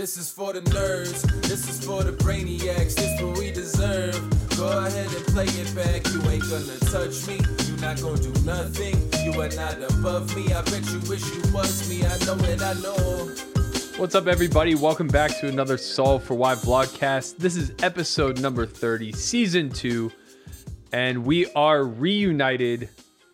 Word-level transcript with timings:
This 0.00 0.16
is 0.16 0.30
for 0.30 0.54
the 0.54 0.62
nerds, 0.62 1.20
this 1.42 1.68
is 1.68 1.84
for 1.84 2.02
the 2.02 2.12
brainiacs, 2.12 2.94
this 2.94 3.20
what 3.20 3.36
we 3.36 3.50
deserve. 3.50 4.18
Go 4.56 4.66
ahead 4.66 5.06
and 5.14 5.26
play 5.26 5.44
it 5.44 5.74
back, 5.74 6.10
you 6.10 6.22
ain't 6.30 6.42
gonna 6.48 6.78
touch 6.90 7.26
me, 7.26 7.38
you 7.66 7.76
not 7.82 8.00
gonna 8.00 8.16
do 8.16 8.32
nothing, 8.42 8.96
you 9.22 9.38
are 9.38 9.50
not 9.50 9.76
above 9.92 10.34
me. 10.34 10.54
I 10.54 10.62
bet 10.62 10.90
you 10.90 11.00
wish 11.00 11.22
you 11.34 11.42
was 11.52 11.86
me, 11.90 12.02
I 12.06 12.16
know 12.24 12.42
it, 12.44 12.62
I 12.62 12.72
know. 12.80 13.30
What's 13.98 14.14
up, 14.14 14.26
everybody? 14.26 14.74
Welcome 14.74 15.06
back 15.06 15.38
to 15.40 15.48
another 15.48 15.76
Solve 15.76 16.24
for 16.24 16.32
Why 16.32 16.54
vlogcast. 16.54 17.36
This 17.36 17.56
is 17.56 17.74
episode 17.82 18.40
number 18.40 18.64
30, 18.64 19.12
season 19.12 19.68
two, 19.68 20.10
and 20.94 21.26
we 21.26 21.44
are 21.52 21.84
reunited 21.84 22.88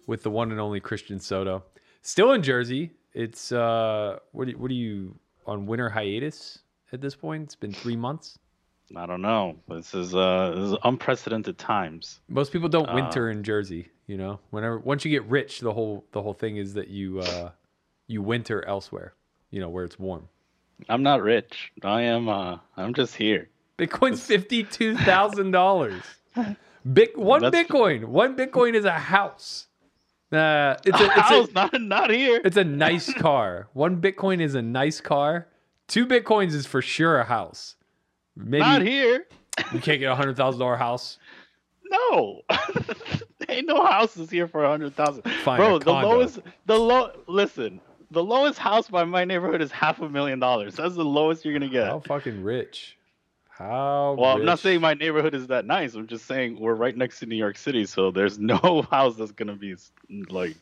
with 0.09 0.25
the 0.25 0.31
one 0.31 0.51
and 0.51 0.59
only 0.59 0.81
Christian 0.81 1.21
Soto. 1.21 1.63
Still 2.03 2.33
in 2.33 2.43
Jersey. 2.43 2.91
It's, 3.15 3.53
uh, 3.53 4.19
what, 4.33 4.49
do- 4.49 4.59
what 4.59 4.73
are 4.73 4.75
you 4.75 5.15
on 5.47 5.67
winter 5.67 5.89
hiatus 5.91 6.59
at 6.93 7.01
this 7.01 7.15
point? 7.15 7.43
It's 7.45 7.55
been 7.57 7.73
three 7.73 7.97
months. 7.97 8.39
I 8.97 9.05
don't 9.07 9.23
know. 9.23 9.57
This 9.69 9.95
is 9.95 10.15
uh 10.15 10.53
this 10.55 10.71
is 10.73 10.77
unprecedented 10.85 11.59
times. 11.59 12.21
Most 12.29 12.53
people 12.53 12.67
Uh. 12.69 12.71
don't 12.79 12.95
winter 12.95 13.31
in 13.31 13.43
Jersey, 13.43 13.89
you 14.07 14.17
know. 14.17 14.39
Whenever 14.51 14.79
once 14.79 15.05
you 15.05 15.11
get 15.11 15.25
rich, 15.25 15.61
the 15.61 15.73
whole 15.73 16.05
the 16.13 16.23
whole 16.23 16.35
thing 16.35 16.57
is 16.57 16.75
that 16.75 16.89
you 16.89 17.21
uh 17.21 17.51
you 18.07 18.23
winter 18.23 18.65
elsewhere, 18.67 19.15
you 19.51 19.61
know, 19.61 19.69
where 19.69 19.85
it's 19.85 19.99
warm. 19.99 20.29
I'm 20.89 21.03
not 21.03 21.23
rich. 21.23 21.73
I 21.83 22.03
am 22.03 22.29
uh 22.29 22.59
I'm 22.77 22.95
just 22.95 23.17
here. 23.17 23.49
Bitcoin's 23.77 24.25
fifty 24.25 24.63
two 24.63 24.97
thousand 24.97 25.51
dollars. 25.51 26.03
Bit 26.93 27.19
one 27.19 27.43
That's- 27.43 27.67
Bitcoin. 27.67 28.05
One 28.05 28.37
Bitcoin 28.37 28.75
is 28.75 28.85
a 28.85 28.93
house. 28.93 29.66
Uh, 30.33 30.77
it's 30.85 31.01
a 31.01 31.05
it's 31.05 31.13
House, 31.13 31.49
a 31.51 31.53
not 31.53 31.81
not 31.81 32.11
here. 32.11 32.41
it's 32.45 32.57
a 32.57 32.65
nice 32.65 33.13
car. 33.15 33.69
One 33.75 34.01
Bitcoin 34.01 34.41
is 34.41 34.55
a 34.55 34.63
nice 34.63 35.01
car. 35.01 35.47
Two 35.89 36.05
Bitcoins 36.07 36.53
is 36.53 36.67
for 36.67 36.83
sure 36.83 37.19
a 37.19 37.25
house. 37.25 37.77
Maybe 38.37 38.61
Not 38.61 38.83
here. 38.83 39.27
you 39.73 39.81
can't 39.81 40.01
get 40.01 40.11
a 40.11 40.17
hundred 40.17 40.37
thousand 40.37 40.61
dollar 40.61 40.77
house. 40.77 41.19
No. 41.89 42.43
Ain't 43.49 43.69
no 43.69 43.87
houses 43.87 44.29
here 44.29 44.49
for 44.49 44.65
a 44.65 44.69
hundred 44.69 44.97
thousand. 44.97 45.23
Bro, 45.45 45.79
the 45.79 45.93
lowest 45.93 46.41
the 46.67 46.77
low 46.77 47.13
listen, 47.29 47.81
the 48.11 48.23
lowest 48.23 48.59
house 48.59 48.89
by 48.89 49.05
my 49.05 49.25
neighborhood 49.25 49.63
is 49.63 49.71
half 49.71 50.01
a 50.01 50.09
million 50.09 50.41
dollars. 50.41 50.75
That's 50.75 50.97
the 50.97 51.05
lowest 51.05 51.45
you're 51.45 51.55
gonna 51.55 51.69
get. 51.71 51.87
How 51.87 52.01
fucking 52.01 52.43
rich? 52.43 52.96
How? 53.59 54.17
Well, 54.19 54.37
I'm 54.37 54.45
not 54.45 54.59
saying 54.59 54.83
my 54.83 54.93
neighborhood 54.93 55.35
is 55.35 55.47
that 55.47 55.65
nice. 55.65 55.95
I'm 55.95 56.07
just 56.07 56.27
saying 56.27 56.61
we're 56.61 56.75
right 56.75 56.95
next 56.95 57.21
to 57.21 57.27
New 57.27 57.37
York 57.37 57.57
City, 57.57 57.87
so 57.87 58.11
there's 58.11 58.39
no 58.39 58.87
house 58.91 59.17
that's 59.17 59.33
gonna 59.33 59.57
be 59.57 59.77
like 60.29 60.57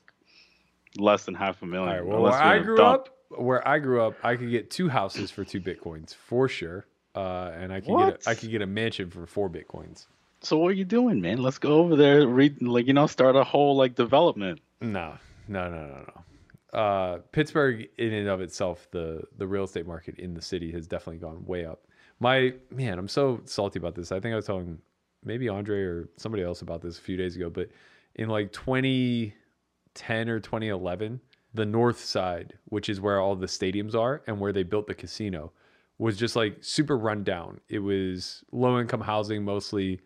less 0.97 1.25
than 1.25 1.35
half 1.35 1.61
a 1.63 1.67
million. 1.67 1.97
Right. 1.97 2.07
Well, 2.07 2.23
where 2.23 2.33
I 2.33 2.61
grew 2.61 2.77
dump. 2.77 3.09
up, 3.33 3.41
where 3.41 3.67
I 3.67 3.81
grew 3.81 4.01
up, 4.01 4.15
I 4.23 4.37
could 4.37 4.51
get 4.51 4.71
two 4.71 4.89
houses 4.89 5.33
for 5.33 5.45
two 5.45 5.61
bitcoins 5.61 6.15
for 6.15 6.49
sure, 6.49 6.87
uh, 7.17 7.51
and 7.55 7.73
I 7.73 7.81
could 7.81 7.99
get 7.99 8.27
a, 8.27 8.31
I 8.31 8.35
could 8.37 8.51
get 8.51 8.63
a 8.63 8.67
mansion 8.67 9.11
for 9.11 9.27
four 9.27 9.51
bitcoins. 9.51 10.07
So 10.43 10.59
what 10.59 10.69
are 10.69 10.75
you 10.75 10.85
doing, 10.85 11.21
man? 11.21 11.39
Let's 11.39 11.59
go 11.59 11.81
over 11.81 11.97
there, 11.97 12.29
read 12.29 12.63
like 12.63 12.87
you 12.87 12.93
know, 12.93 13.09
start 13.09 13.35
a 13.35 13.43
whole 13.43 13.75
like 13.77 13.97
development. 13.97 14.61
No, 14.81 15.15
no, 15.49 15.69
no, 15.69 15.87
no, 15.89 16.07
no. 16.07 16.79
Uh, 16.79 17.19
Pittsburgh, 17.33 17.89
in 17.99 18.13
and 18.13 18.29
of 18.29 18.41
itself, 18.41 18.87
the 18.93 19.25
the 19.37 19.49
real 19.49 19.65
estate 19.65 19.87
market 19.87 20.21
in 20.21 20.35
the 20.35 20.43
city 20.43 20.71
has 20.71 20.87
definitely 20.87 21.19
gone 21.19 21.45
way 21.45 21.65
up. 21.67 21.89
My 22.21 22.55
man, 22.71 22.99
I'm 22.99 23.09
so 23.09 23.41
salty 23.45 23.79
about 23.79 23.95
this. 23.95 24.13
I 24.13 24.21
think 24.21 24.33
I 24.33 24.37
was 24.37 24.47
telling 24.47 24.79
maybe 25.25 25.49
Andre 25.49 25.83
or 25.83 26.09
somebody 26.17 26.43
else 26.43 26.63
about 26.63 26.83
this 26.83 26.99
a 26.99 27.03
few 27.03 27.17
days 27.17 27.37
ago, 27.37 27.51
but 27.51 27.69
in 28.15 28.29
like 28.29 28.53
2010 28.53 30.29
or 30.29 30.41
2011, 30.41 31.21
the 31.55 31.67
north 31.67 32.01
side, 32.01 32.55
which 32.67 32.89
is 32.89 33.01
where 33.01 33.21
all 33.21 33.37
the 33.37 33.47
stadiums 33.47 33.95
are 33.95 34.23
and 34.27 34.39
where 34.39 34.53
they 34.53 34.63
built 34.63 34.87
the 34.87 34.95
casino, 34.95 35.53
was 35.99 36.17
just 36.17 36.37
like 36.37 36.57
super 36.61 36.99
run 36.99 37.23
down. 37.23 37.61
It 37.69 37.79
was 37.79 38.45
low 38.53 38.81
income 38.81 39.01
housing 39.01 39.45
mostly, 39.45 40.01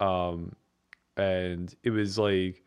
um, 0.00 0.54
and 1.16 1.74
it 1.82 1.90
was 1.90 2.18
like 2.18 2.64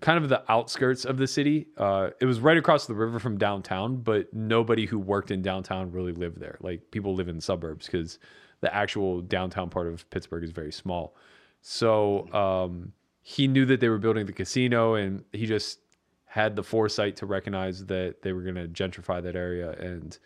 kind 0.00 0.22
of 0.22 0.28
the 0.28 0.42
outskirts 0.50 1.04
of 1.04 1.16
the 1.16 1.26
city. 1.26 1.68
Uh, 1.76 2.10
it 2.20 2.26
was 2.26 2.40
right 2.40 2.56
across 2.56 2.86
the 2.86 2.94
river 2.94 3.18
from 3.18 3.38
downtown, 3.38 3.96
but 3.96 4.32
nobody 4.34 4.86
who 4.86 4.98
worked 4.98 5.30
in 5.30 5.40
downtown 5.42 5.90
really 5.90 6.12
lived 6.12 6.38
there. 6.40 6.58
Like 6.60 6.90
people 6.90 7.14
live 7.14 7.28
in 7.28 7.40
suburbs 7.40 7.86
because 7.86 8.18
the 8.60 8.74
actual 8.74 9.20
downtown 9.20 9.70
part 9.70 9.86
of 9.86 10.08
Pittsburgh 10.10 10.44
is 10.44 10.50
very 10.50 10.72
small. 10.72 11.16
So 11.60 12.30
um, 12.32 12.92
he 13.22 13.46
knew 13.48 13.64
that 13.66 13.80
they 13.80 13.88
were 13.88 13.98
building 13.98 14.26
the 14.26 14.32
casino, 14.32 14.94
and 14.94 15.24
he 15.32 15.46
just 15.46 15.80
had 16.26 16.56
the 16.56 16.62
foresight 16.62 17.16
to 17.16 17.26
recognize 17.26 17.86
that 17.86 18.20
they 18.22 18.32
were 18.32 18.42
going 18.42 18.56
to 18.56 18.68
gentrify 18.68 19.22
that 19.22 19.36
area 19.36 19.70
and 19.72 20.18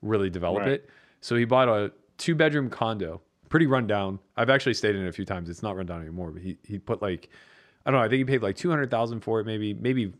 really 0.00 0.30
develop 0.30 0.60
Right. 0.60 0.72
it. 0.72 0.90
So 1.20 1.34
he 1.36 1.44
bought 1.44 1.68
a 1.68 1.92
two 2.18 2.34
bedroom 2.34 2.70
condo, 2.70 3.20
pretty 3.48 3.66
run 3.66 3.86
down. 3.86 4.20
I've 4.36 4.48
actually 4.50 4.74
stayed 4.74 4.94
in 4.94 5.04
it 5.04 5.08
a 5.08 5.12
few 5.12 5.24
times. 5.24 5.50
It's 5.50 5.62
not 5.62 5.76
run 5.76 5.86
down 5.86 6.00
anymore, 6.00 6.30
but 6.30 6.40
he 6.42 6.56
he 6.62 6.78
put 6.78 7.02
like 7.02 7.28
I 7.86 7.90
don't 7.90 8.00
know. 8.00 8.04
I 8.04 8.08
think 8.08 8.18
he 8.18 8.24
paid 8.24 8.42
like 8.42 8.56
two 8.56 8.68
hundred 8.68 8.90
thousand 8.90 9.20
for 9.20 9.40
it, 9.40 9.46
maybe 9.46 9.72
maybe 9.72 10.12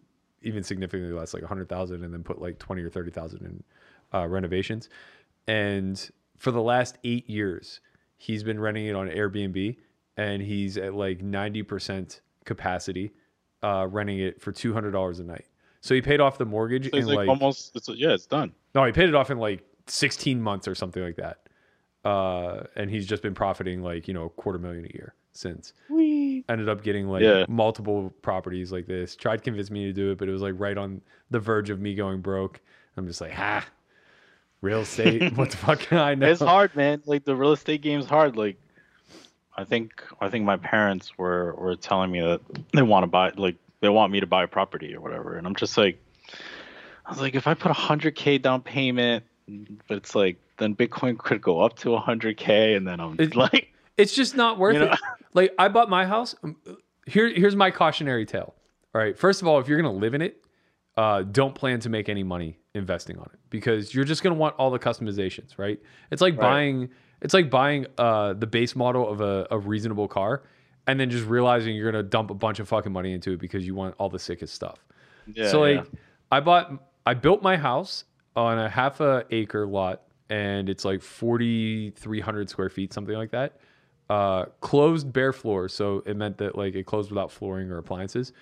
even 0.42 0.62
significantly 0.62 1.12
less, 1.12 1.34
like 1.34 1.42
a 1.42 1.46
hundred 1.48 1.68
thousand, 1.68 2.04
and 2.04 2.14
then 2.14 2.22
put 2.22 2.40
like 2.40 2.58
twenty 2.58 2.82
or 2.82 2.88
thirty 2.88 3.10
thousand 3.10 3.44
in 3.44 3.64
uh, 4.18 4.26
renovations. 4.28 4.88
And 5.48 6.08
for 6.38 6.52
the 6.52 6.62
last 6.62 6.96
eight 7.04 7.28
years, 7.28 7.80
he's 8.16 8.42
been 8.44 8.60
renting 8.60 8.86
it 8.86 8.94
on 8.94 9.08
Airbnb, 9.08 9.76
and 10.16 10.40
he's 10.40 10.78
at 10.78 10.94
like 10.94 11.20
ninety 11.22 11.64
percent 11.64 12.20
capacity, 12.44 13.12
uh, 13.64 13.88
renting 13.90 14.20
it 14.20 14.40
for 14.40 14.52
two 14.52 14.72
hundred 14.72 14.92
dollars 14.92 15.18
a 15.18 15.24
night. 15.24 15.46
So 15.80 15.94
he 15.94 16.02
paid 16.02 16.20
off 16.20 16.38
the 16.38 16.44
mortgage 16.46 16.90
So 16.90 16.96
in 16.96 17.06
like, 17.06 17.16
like 17.16 17.28
almost 17.28 17.74
it's, 17.76 17.88
yeah, 17.90 18.10
it's 18.12 18.26
done. 18.26 18.52
no, 18.74 18.84
he 18.84 18.92
paid 18.92 19.08
it 19.08 19.14
off 19.14 19.30
in 19.30 19.38
like 19.38 19.62
16 19.86 20.40
months 20.42 20.66
or 20.66 20.74
something 20.74 21.00
like 21.00 21.14
that. 21.16 21.48
Uh, 22.04 22.64
and 22.74 22.90
he's 22.90 23.06
just 23.06 23.22
been 23.22 23.34
profiting 23.34 23.82
like, 23.82 24.08
you 24.08 24.14
know, 24.14 24.24
a 24.24 24.30
quarter 24.30 24.58
million 24.58 24.84
a 24.84 24.92
year 24.94 25.14
since. 25.36 25.72
Ended 25.90 26.68
up 26.68 26.82
getting 26.82 27.08
like 27.08 27.22
Yeah. 27.22 27.44
multiple 27.48 28.12
properties 28.22 28.72
like 28.72 28.86
this. 28.86 29.16
Tried 29.16 29.38
to 29.38 29.42
convince 29.42 29.70
me 29.70 29.84
to 29.86 29.92
do 29.92 30.10
it, 30.12 30.18
but 30.18 30.28
it 30.28 30.32
was 30.32 30.42
like 30.42 30.54
right 30.58 30.76
on 30.76 31.00
the 31.30 31.40
verge 31.40 31.70
of 31.70 31.80
me 31.80 31.94
going 31.94 32.20
broke. 32.20 32.60
I'm 32.96 33.06
just 33.06 33.20
like, 33.20 33.32
ha, 33.32 33.66
real 34.60 34.80
estate. 34.80 35.32
what 35.36 35.50
the 35.50 35.56
fuck 35.56 35.80
can 35.80 35.98
I 35.98 36.14
know? 36.14 36.26
It's 36.28 36.40
hard, 36.40 36.74
man. 36.76 37.02
Like 37.06 37.24
the 37.24 37.34
real 37.36 37.52
estate 37.52 37.82
game's 37.82 38.06
hard. 38.06 38.36
Like 38.36 38.56
I 39.56 39.64
think 39.64 40.02
I 40.20 40.28
think 40.28 40.44
my 40.44 40.56
parents 40.56 41.16
were 41.18 41.54
were 41.58 41.76
telling 41.76 42.10
me 42.10 42.20
that 42.20 42.40
they 42.72 42.82
want 42.82 43.02
to 43.04 43.06
buy 43.08 43.32
like 43.36 43.56
they 43.80 43.88
want 43.88 44.12
me 44.12 44.20
to 44.20 44.26
buy 44.26 44.44
a 44.44 44.48
property 44.48 44.94
or 44.94 45.00
whatever, 45.00 45.36
and 45.36 45.46
I'm 45.46 45.54
just 45.54 45.76
like, 45.76 45.98
I 47.04 47.10
was 47.10 47.20
like, 47.20 47.34
if 47.34 47.46
I 47.46 47.54
put 47.54 47.70
a 47.70 47.74
hundred 47.74 48.14
k 48.16 48.38
down 48.38 48.62
payment, 48.62 49.24
but 49.88 49.96
it's 49.98 50.14
like 50.14 50.36
then 50.58 50.74
Bitcoin 50.74 51.18
could 51.18 51.42
go 51.42 51.60
up 51.60 51.76
to 51.78 51.94
a 51.94 51.98
hundred 52.00 52.36
k, 52.38 52.74
and 52.74 52.86
then 52.86 53.00
I'm 53.00 53.16
It- 53.18 53.36
like, 53.36 53.72
It's 53.98 54.14
just 54.14 54.36
not 54.36 54.58
worth 54.58 54.74
You 54.74 54.80
know? 54.80 54.92
it. 54.92 54.98
Like 55.36 55.52
I 55.58 55.68
bought 55.68 55.88
my 55.88 56.04
house. 56.06 56.34
um, 56.42 56.56
Here, 57.06 57.28
here's 57.28 57.54
my 57.54 57.70
cautionary 57.70 58.26
tale. 58.26 58.54
All 58.94 59.00
right. 59.00 59.16
First 59.16 59.42
of 59.42 59.46
all, 59.46 59.60
if 59.60 59.68
you're 59.68 59.80
gonna 59.80 59.92
live 59.92 60.14
in 60.14 60.22
it, 60.22 60.44
uh, 60.96 61.22
don't 61.22 61.54
plan 61.54 61.78
to 61.80 61.88
make 61.90 62.08
any 62.08 62.22
money 62.24 62.58
investing 62.74 63.18
on 63.18 63.28
it 63.32 63.38
because 63.50 63.94
you're 63.94 64.04
just 64.04 64.22
gonna 64.22 64.34
want 64.34 64.56
all 64.56 64.70
the 64.70 64.78
customizations, 64.78 65.58
right? 65.58 65.78
It's 66.10 66.22
like 66.22 66.34
Right. 66.34 66.40
buying. 66.40 66.88
It's 67.22 67.32
like 67.34 67.50
buying 67.50 67.86
uh, 67.98 68.32
the 68.34 68.46
base 68.46 68.74
model 68.74 69.08
of 69.08 69.20
a, 69.20 69.46
a 69.50 69.58
reasonable 69.58 70.08
car, 70.08 70.42
and 70.86 70.98
then 70.98 71.10
just 71.10 71.26
realizing 71.26 71.74
you're 71.76 71.90
gonna 71.90 72.02
dump 72.02 72.30
a 72.30 72.34
bunch 72.34 72.58
of 72.58 72.68
fucking 72.68 72.92
money 72.92 73.12
into 73.12 73.32
it 73.32 73.38
because 73.40 73.66
you 73.66 73.74
want 73.74 73.94
all 73.98 74.08
the 74.08 74.18
sickest 74.18 74.54
stuff. 74.54 74.84
yeah, 75.32 75.50
so 75.50 75.60
like 75.60 75.76
yeah. 75.76 76.00
I 76.32 76.40
bought 76.40 76.72
I 77.06 77.14
built 77.14 77.42
my 77.42 77.56
house 77.56 78.04
on 78.34 78.58
a 78.58 78.68
half 78.68 79.00
a 79.00 79.24
acre 79.30 79.66
lot 79.66 80.02
and 80.28 80.68
it's 80.68 80.84
like 80.84 81.00
4300 81.02 82.48
square 82.50 82.68
feet 82.68 82.92
something 82.92 83.14
like 83.14 83.30
that. 83.30 83.58
Uh 84.08 84.46
closed 84.60 85.12
bare 85.12 85.32
floor 85.32 85.68
so 85.68 86.02
it 86.06 86.16
meant 86.16 86.38
that 86.38 86.56
like 86.56 86.74
it 86.74 86.86
closed 86.86 87.10
without 87.10 87.32
flooring 87.32 87.70
or 87.70 87.78
appliances 87.78 88.32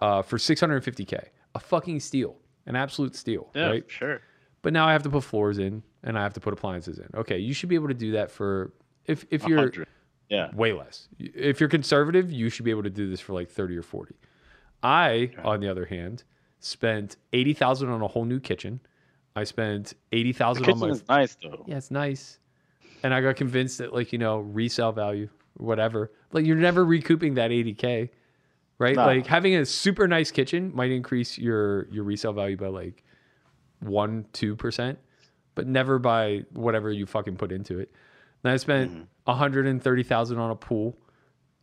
uh 0.00 0.22
for 0.22 0.36
650k. 0.36 1.28
A 1.54 1.60
fucking 1.60 2.00
steal. 2.00 2.36
An 2.66 2.76
absolute 2.76 3.14
steal, 3.14 3.50
yeah, 3.54 3.68
right? 3.68 3.84
sure. 3.86 4.20
But 4.62 4.72
now 4.72 4.86
I 4.86 4.92
have 4.92 5.02
to 5.02 5.10
put 5.10 5.24
floors 5.24 5.58
in 5.58 5.82
and 6.02 6.18
I 6.18 6.22
have 6.22 6.32
to 6.34 6.40
put 6.40 6.52
appliances 6.52 6.98
in. 6.98 7.08
Okay, 7.14 7.38
you 7.38 7.52
should 7.52 7.68
be 7.68 7.74
able 7.74 7.88
to 7.88 7.94
do 7.94 8.12
that 8.12 8.30
for 8.30 8.72
if 9.06 9.26
if 9.30 9.46
you're 9.46 9.58
100. 9.58 9.86
Yeah, 10.30 10.50
way 10.54 10.72
less. 10.72 11.08
If 11.18 11.60
you're 11.60 11.68
conservative, 11.68 12.32
you 12.32 12.48
should 12.48 12.64
be 12.64 12.70
able 12.70 12.82
to 12.82 12.90
do 12.90 13.10
this 13.10 13.20
for 13.20 13.34
like 13.34 13.50
30 13.50 13.76
or 13.76 13.82
40. 13.82 14.14
I, 14.82 15.30
on 15.44 15.60
the 15.60 15.68
other 15.68 15.84
hand, 15.84 16.24
spent 16.60 17.16
80,000 17.32 17.88
on 17.88 18.02
a 18.02 18.08
whole 18.08 18.24
new 18.24 18.40
kitchen. 18.40 18.80
I 19.36 19.44
spent 19.44 19.94
the 20.10 20.18
80,000 20.18 20.70
on 20.70 20.78
my 20.78 20.88
is 20.88 21.04
nice 21.08 21.36
though. 21.42 21.64
Yeah, 21.66 21.76
it's 21.76 21.90
nice. 21.90 22.38
And 23.04 23.14
I 23.14 23.20
got 23.20 23.36
convinced 23.36 23.78
that 23.78 23.92
like, 23.92 24.12
you 24.12 24.18
know, 24.18 24.38
resale 24.38 24.90
value, 24.90 25.28
whatever. 25.58 26.10
Like 26.32 26.44
you're 26.44 26.56
never 26.56 26.84
recouping 26.84 27.34
that 27.34 27.52
80k, 27.52 28.08
right? 28.78 28.96
No. 28.96 29.06
Like 29.06 29.26
having 29.26 29.54
a 29.54 29.64
super 29.64 30.08
nice 30.08 30.32
kitchen 30.32 30.72
might 30.74 30.90
increase 30.90 31.38
your 31.38 31.86
your 31.90 32.02
resale 32.02 32.32
value 32.32 32.56
by 32.56 32.68
like 32.68 33.04
1 33.80 34.24
2%, 34.32 34.96
but 35.54 35.66
never 35.68 35.98
by 36.00 36.44
whatever 36.52 36.90
you 36.90 37.06
fucking 37.06 37.36
put 37.36 37.52
into 37.52 37.78
it. 37.78 37.92
Then 38.42 38.52
I 38.52 38.56
spent 38.56 38.90
Mm-hmm. 38.90 39.02
130,000 39.24 40.38
on 40.38 40.50
a 40.50 40.56
pool. 40.56 40.98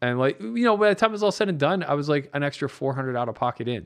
And 0.01 0.17
like, 0.17 0.39
you 0.41 0.63
know, 0.63 0.75
by 0.77 0.89
the 0.89 0.95
time 0.95 1.11
it 1.11 1.13
was 1.13 1.21
all 1.21 1.31
said 1.31 1.47
and 1.47 1.59
done, 1.59 1.83
I 1.83 1.93
was 1.93 2.09
like 2.09 2.29
an 2.33 2.41
extra 2.41 2.67
400 2.67 3.15
out 3.15 3.29
of 3.29 3.35
pocket 3.35 3.67
in. 3.67 3.85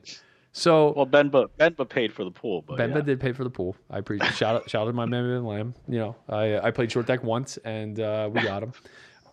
So 0.56 0.94
Well, 0.96 1.06
Benba 1.06 1.50
Benba 1.60 1.86
paid 1.86 2.14
for 2.14 2.24
the 2.24 2.30
pool, 2.30 2.62
but 2.62 2.78
Benba 2.78 2.96
yeah. 2.96 3.00
did 3.02 3.20
pay 3.20 3.32
for 3.32 3.44
the 3.44 3.50
pool. 3.50 3.76
I 3.90 3.98
appreciate 3.98 4.32
shout 4.32 4.56
out 4.56 4.70
shout 4.70 4.82
out 4.82 4.86
to 4.86 4.94
my 4.94 5.04
man 5.04 5.28
Ben 5.28 5.44
Lamb. 5.44 5.74
You 5.86 5.98
know, 5.98 6.16
I 6.30 6.58
I 6.58 6.70
played 6.70 6.90
short 6.90 7.06
deck 7.06 7.22
once 7.22 7.58
and 7.58 8.00
uh, 8.00 8.30
we 8.32 8.40
got 8.42 8.62
him. 8.62 8.72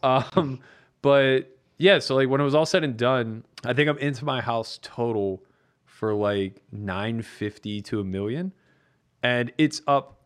Um, 0.04 0.60
but 1.02 1.58
yeah, 1.78 2.00
so 2.00 2.16
like 2.16 2.28
when 2.28 2.42
it 2.42 2.44
was 2.44 2.54
all 2.54 2.66
said 2.66 2.84
and 2.84 2.98
done, 2.98 3.46
I 3.64 3.72
think 3.72 3.88
I'm 3.88 3.98
into 4.00 4.26
my 4.26 4.42
house 4.42 4.80
total 4.82 5.42
for 5.86 6.14
like 6.14 6.62
nine 6.74 7.22
fifty 7.22 7.82
to 7.84 8.02
a 8.02 8.04
million, 8.04 8.52
and 9.24 9.54
it's 9.58 9.82
up 9.88 10.20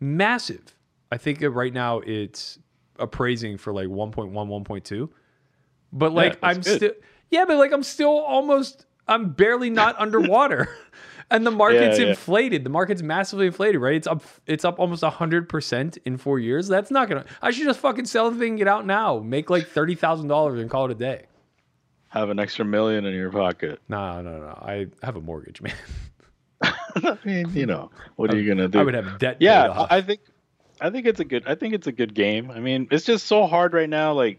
massive. 0.00 0.74
I 1.12 1.18
think 1.18 1.40
right 1.42 1.74
now 1.74 1.98
it's 1.98 2.58
appraising 2.98 3.58
for 3.58 3.74
like 3.74 3.88
1.1, 3.88 4.32
1.2. 4.32 5.10
But 5.92 6.12
like 6.12 6.40
that's 6.40 6.56
I'm 6.56 6.62
still 6.62 6.92
yeah, 7.28 7.44
but 7.44 7.58
like 7.58 7.72
I'm 7.72 7.82
still 7.82 8.18
almost 8.18 8.86
I'm 9.08 9.30
barely 9.30 9.70
not 9.70 9.96
underwater. 9.98 10.68
And 11.30 11.46
the 11.46 11.50
market's 11.50 11.98
Yeah, 11.98 12.04
yeah. 12.06 12.10
inflated. 12.12 12.64
The 12.64 12.70
market's 12.70 13.02
massively 13.02 13.48
inflated, 13.48 13.82
right? 13.82 13.96
It's 13.96 14.06
up 14.06 14.22
it's 14.46 14.64
up 14.64 14.78
almost 14.78 15.04
hundred 15.04 15.46
percent 15.46 15.98
in 16.06 16.16
four 16.16 16.38
years. 16.38 16.68
That's 16.68 16.90
not 16.90 17.06
gonna 17.06 17.26
I 17.42 17.50
should 17.50 17.64
just 17.66 17.80
fucking 17.80 18.06
sell 18.06 18.30
the 18.30 18.38
thing 18.38 18.48
and 18.52 18.58
get 18.58 18.66
out 18.66 18.86
now. 18.86 19.18
Make 19.18 19.50
like 19.50 19.66
thirty 19.66 19.94
thousand 19.94 20.28
dollars 20.28 20.58
and 20.58 20.70
call 20.70 20.86
it 20.86 20.90
a 20.92 20.94
day. 20.94 21.26
have 22.08 22.30
an 22.30 22.38
extra 22.38 22.64
million 22.64 23.04
in 23.04 23.12
your 23.14 23.30
pocket. 23.30 23.78
No, 23.90 24.22
no, 24.22 24.38
no. 24.38 24.58
I 24.62 24.86
have 25.02 25.16
a 25.16 25.20
mortgage, 25.20 25.60
man. 25.60 25.74
I 26.62 27.18
mean, 27.24 27.50
you 27.52 27.66
know, 27.66 27.90
what 28.16 28.32
are 28.32 28.38
you 28.40 28.48
gonna 28.48 28.68
do? 28.68 28.78
I 28.80 28.82
would 28.84 28.94
have 28.94 29.18
debt. 29.18 29.36
yeah. 29.40 29.68
I 29.90 29.98
I 29.98 30.00
think, 30.00 30.20
I 30.80 30.88
think 30.88 31.04
it's 31.06 31.20
a 31.20 31.24
good. 31.26 31.44
I 31.46 31.56
think 31.56 31.74
it's 31.74 31.86
a 31.86 31.92
good 31.92 32.14
game. 32.14 32.50
I 32.50 32.60
mean, 32.60 32.88
it's 32.90 33.04
just 33.04 33.26
so 33.26 33.46
hard 33.46 33.74
right 33.74 33.90
now. 33.90 34.14
Like, 34.14 34.38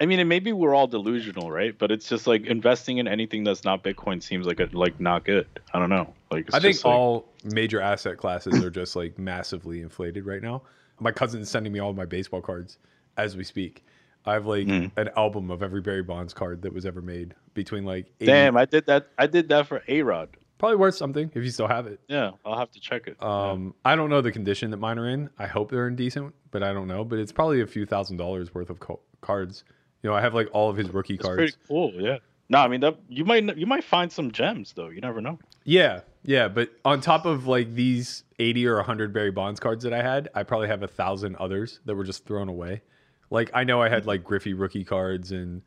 I 0.00 0.06
mean, 0.06 0.18
and 0.18 0.28
maybe 0.28 0.52
we're 0.52 0.74
all 0.74 0.86
delusional, 0.86 1.50
right? 1.50 1.76
But 1.78 1.90
it's 1.90 2.08
just 2.08 2.26
like 2.26 2.46
investing 2.46 2.98
in 2.98 3.06
anything 3.06 3.44
that's 3.44 3.64
not 3.64 3.84
Bitcoin 3.84 4.22
seems 4.22 4.46
like 4.46 4.58
a, 4.58 4.68
like 4.72 4.98
not 4.98 5.24
good. 5.24 5.46
I 5.74 5.78
don't 5.78 5.90
know. 5.90 6.14
Like, 6.30 6.46
it's 6.48 6.54
I 6.54 6.60
think 6.60 6.76
like- 6.82 6.86
all 6.86 7.28
major 7.44 7.80
asset 7.80 8.16
classes 8.16 8.64
are 8.64 8.70
just 8.70 8.96
like 8.96 9.18
massively 9.18 9.82
inflated 9.82 10.24
right 10.24 10.42
now. 10.42 10.62
My 10.98 11.12
cousin's 11.12 11.48
sending 11.50 11.72
me 11.72 11.78
all 11.80 11.90
of 11.90 11.96
my 11.96 12.04
baseball 12.06 12.40
cards 12.40 12.78
as 13.16 13.36
we 13.36 13.44
speak. 13.44 13.84
I 14.26 14.34
have 14.34 14.46
like 14.46 14.66
Hmm. 14.66 14.86
an 14.96 15.10
album 15.16 15.50
of 15.50 15.62
every 15.62 15.80
Barry 15.80 16.02
Bonds 16.02 16.32
card 16.34 16.62
that 16.62 16.72
was 16.72 16.84
ever 16.86 17.00
made 17.02 17.34
between 17.54 17.84
like 17.84 18.06
80, 18.20 18.26
Damn, 18.26 18.56
I 18.56 18.64
did 18.66 18.86
that. 18.86 19.08
I 19.18 19.26
did 19.26 19.48
that 19.50 19.66
for 19.66 19.82
A 19.88 20.02
Rod. 20.02 20.28
probably 20.58 20.76
worth 20.76 20.94
something 20.94 21.30
if 21.34 21.42
you 21.42 21.50
still 21.50 21.68
have 21.68 21.86
it. 21.86 22.00
Yeah, 22.08 22.32
I'll 22.44 22.58
have 22.58 22.70
to 22.72 22.80
check 22.80 23.06
it. 23.06 23.22
Um, 23.22 23.74
I 23.84 23.96
don't 23.96 24.10
know 24.10 24.20
the 24.20 24.32
condition 24.32 24.70
that 24.72 24.76
mine 24.76 24.98
are 24.98 25.08
in. 25.08 25.30
I 25.38 25.46
hope 25.46 25.70
they're 25.70 25.88
in 25.88 25.96
decent, 25.96 26.34
but 26.50 26.62
I 26.62 26.72
don't 26.74 26.86
know. 26.88 27.02
But 27.04 27.18
it's 27.18 27.32
probably 27.32 27.62
a 27.62 27.66
few 27.66 27.86
thousand 27.86 28.18
dollars 28.18 28.54
worth 28.54 28.68
of 28.70 28.78
co- 28.80 29.00
cards. 29.22 29.64
You 30.02 30.10
know, 30.10 30.16
I 30.16 30.20
have 30.20 30.34
like 30.34 30.48
all 30.52 30.70
of 30.70 30.76
his 30.76 30.90
rookie 30.90 31.14
it's 31.14 31.24
cards. 31.24 31.36
pretty 31.36 31.56
cool. 31.68 31.92
Yeah. 31.94 32.18
No, 32.48 32.58
I 32.58 32.68
mean 32.68 32.80
that 32.80 32.98
you 33.08 33.24
might 33.24 33.56
you 33.56 33.66
might 33.66 33.84
find 33.84 34.10
some 34.10 34.32
gems 34.32 34.72
though. 34.72 34.88
You 34.88 35.00
never 35.00 35.20
know. 35.20 35.38
Yeah, 35.64 36.00
yeah, 36.24 36.48
but 36.48 36.70
on 36.84 37.00
top 37.00 37.24
of 37.24 37.46
like 37.46 37.74
these 37.74 38.24
eighty 38.38 38.66
or 38.66 38.82
hundred 38.82 39.12
Barry 39.12 39.30
Bonds 39.30 39.60
cards 39.60 39.84
that 39.84 39.92
I 39.92 40.02
had, 40.02 40.28
I 40.34 40.42
probably 40.42 40.68
have 40.68 40.82
a 40.82 40.88
thousand 40.88 41.36
others 41.36 41.80
that 41.84 41.94
were 41.94 42.04
just 42.04 42.26
thrown 42.26 42.48
away. 42.48 42.82
Like 43.30 43.50
I 43.54 43.62
know 43.62 43.80
I 43.80 43.88
had 43.88 44.04
like 44.04 44.24
Griffey 44.24 44.52
rookie 44.52 44.84
cards 44.84 45.30
and 45.30 45.62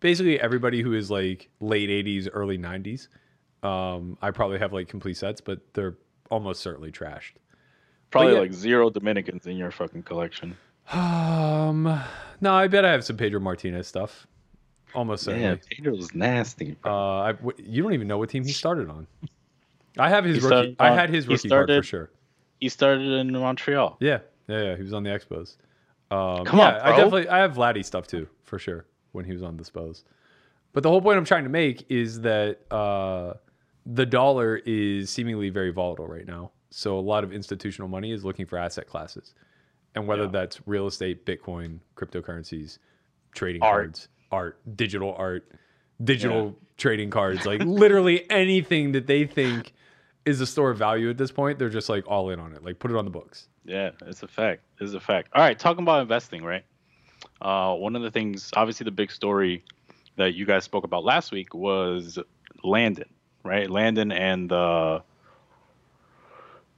basically 0.00 0.40
everybody 0.40 0.80
who 0.80 0.94
is 0.94 1.10
like 1.10 1.50
late 1.60 1.90
eighties, 1.90 2.28
early 2.28 2.56
nineties. 2.56 3.08
Um, 3.64 4.16
I 4.22 4.30
probably 4.30 4.58
have 4.58 4.72
like 4.72 4.88
complete 4.88 5.16
sets, 5.16 5.40
but 5.40 5.58
they're 5.74 5.96
almost 6.30 6.60
certainly 6.60 6.92
trashed. 6.92 7.32
Probably 8.10 8.34
yeah. 8.34 8.40
like 8.40 8.52
zero 8.52 8.90
Dominicans 8.90 9.46
in 9.46 9.56
your 9.56 9.72
fucking 9.72 10.04
collection. 10.04 10.56
Um, 10.92 12.00
no, 12.40 12.54
I 12.54 12.68
bet 12.68 12.84
I 12.84 12.92
have 12.92 13.04
some 13.04 13.16
Pedro 13.16 13.40
Martinez 13.40 13.86
stuff. 13.86 14.26
Almost 14.94 15.24
certainly. 15.24 15.46
Yeah, 15.46 15.56
Pedro's 15.70 16.14
nasty. 16.14 16.72
bro. 16.82 16.92
Uh, 16.92 17.20
I, 17.22 17.32
w- 17.32 17.56
you 17.62 17.82
don't 17.82 17.92
even 17.92 18.08
know 18.08 18.18
what 18.18 18.30
team 18.30 18.44
he 18.44 18.52
started 18.52 18.88
on. 18.88 19.06
I 19.98 20.08
have 20.08 20.24
his 20.24 20.36
He 20.36 20.40
rookie. 20.40 20.74
started 20.74 20.76
I 20.78 20.94
had 20.94 21.10
his 21.10 21.26
he 21.26 21.32
rookie 21.32 21.48
card 21.48 21.68
for 21.68 21.82
sure. 21.82 22.10
He 22.60 22.68
started 22.68 23.06
in 23.06 23.32
Montreal. 23.32 23.96
Yeah, 24.00 24.20
yeah, 24.48 24.62
yeah. 24.62 24.76
He 24.76 24.82
was 24.82 24.92
on 24.92 25.02
the 25.02 25.10
Expos. 25.10 25.56
Um, 26.10 26.44
Come 26.46 26.58
yeah, 26.58 26.76
on, 26.76 26.80
I 26.80 26.90
definitely 26.96 27.28
I 27.28 27.38
have 27.38 27.52
Vladdy 27.52 27.84
stuff 27.84 28.06
too 28.06 28.26
for 28.44 28.58
sure 28.58 28.86
when 29.12 29.24
he 29.26 29.32
was 29.32 29.42
on 29.42 29.56
the 29.58 29.64
Spos. 29.64 30.04
But 30.72 30.82
the 30.82 30.88
whole 30.88 31.02
point 31.02 31.18
I'm 31.18 31.24
trying 31.24 31.44
to 31.44 31.50
make 31.50 31.84
is 31.90 32.20
that 32.22 32.60
uh, 32.72 33.34
the 33.84 34.06
dollar 34.06 34.60
is 34.64 35.10
seemingly 35.10 35.50
very 35.50 35.70
volatile 35.70 36.06
right 36.06 36.26
now. 36.26 36.52
So 36.70 36.98
a 36.98 37.00
lot 37.00 37.24
of 37.24 37.32
institutional 37.32 37.88
money 37.88 38.12
is 38.12 38.24
looking 38.24 38.46
for 38.46 38.56
asset 38.58 38.86
classes, 38.86 39.34
and 39.94 40.06
whether 40.06 40.24
Yeah. 40.24 40.28
that's 40.30 40.60
real 40.66 40.86
estate, 40.86 41.24
Bitcoin, 41.26 41.80
cryptocurrencies, 41.96 42.78
trading 43.34 43.62
Art. 43.62 43.84
cards, 43.84 44.08
art, 44.30 44.76
digital 44.76 45.14
art, 45.16 45.50
digital 46.02 46.56
trading 46.76 47.10
cards, 47.10 47.44
like 47.46 47.60
literally 47.64 48.28
anything 48.30 48.92
that 48.92 49.06
they 49.06 49.26
think 49.26 49.72
is 50.24 50.40
a 50.40 50.46
store 50.46 50.70
of 50.70 50.78
value 50.78 51.08
at 51.10 51.16
this 51.18 51.30
point, 51.32 51.58
they're 51.58 51.68
just 51.68 51.88
like 51.88 52.06
all 52.06 52.30
in 52.30 52.38
on 52.38 52.52
it. 52.52 52.62
Like 52.64 52.78
put 52.78 52.90
it 52.90 52.96
on 52.96 53.04
the 53.04 53.10
books. 53.10 53.48
Yeah, 53.64 53.90
it's 54.06 54.22
a 54.22 54.28
fact. 54.28 54.62
It's 54.80 54.94
a 54.94 55.00
fact. 55.00 55.28
All 55.34 55.42
right, 55.42 55.58
talking 55.58 55.82
about 55.82 56.00
investing, 56.02 56.42
right? 56.44 56.64
Uh, 57.42 57.74
one 57.74 57.96
of 57.96 58.02
the 58.02 58.10
things, 58.10 58.50
obviously, 58.56 58.84
the 58.84 58.90
big 58.90 59.10
story 59.10 59.64
that 60.16 60.34
you 60.34 60.44
guys 60.46 60.64
spoke 60.64 60.84
about 60.84 61.04
last 61.04 61.32
week 61.32 61.54
was 61.54 62.18
Landon, 62.64 63.08
right? 63.44 63.68
Landon 63.70 64.10
and 64.12 64.50
the, 64.50 65.02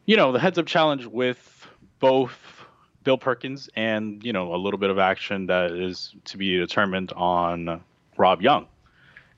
you 0.06 0.16
know, 0.16 0.32
the 0.32 0.38
heads 0.38 0.58
up 0.58 0.66
challenge 0.66 1.06
with 1.06 1.66
both 2.00 2.59
Bill 3.02 3.18
Perkins 3.18 3.68
and 3.74 4.22
you 4.22 4.32
know 4.32 4.54
a 4.54 4.58
little 4.58 4.78
bit 4.78 4.90
of 4.90 4.98
action 4.98 5.46
that 5.46 5.72
is 5.72 6.14
to 6.26 6.36
be 6.36 6.58
determined 6.58 7.12
on 7.12 7.82
Rob 8.16 8.42
Yong. 8.42 8.66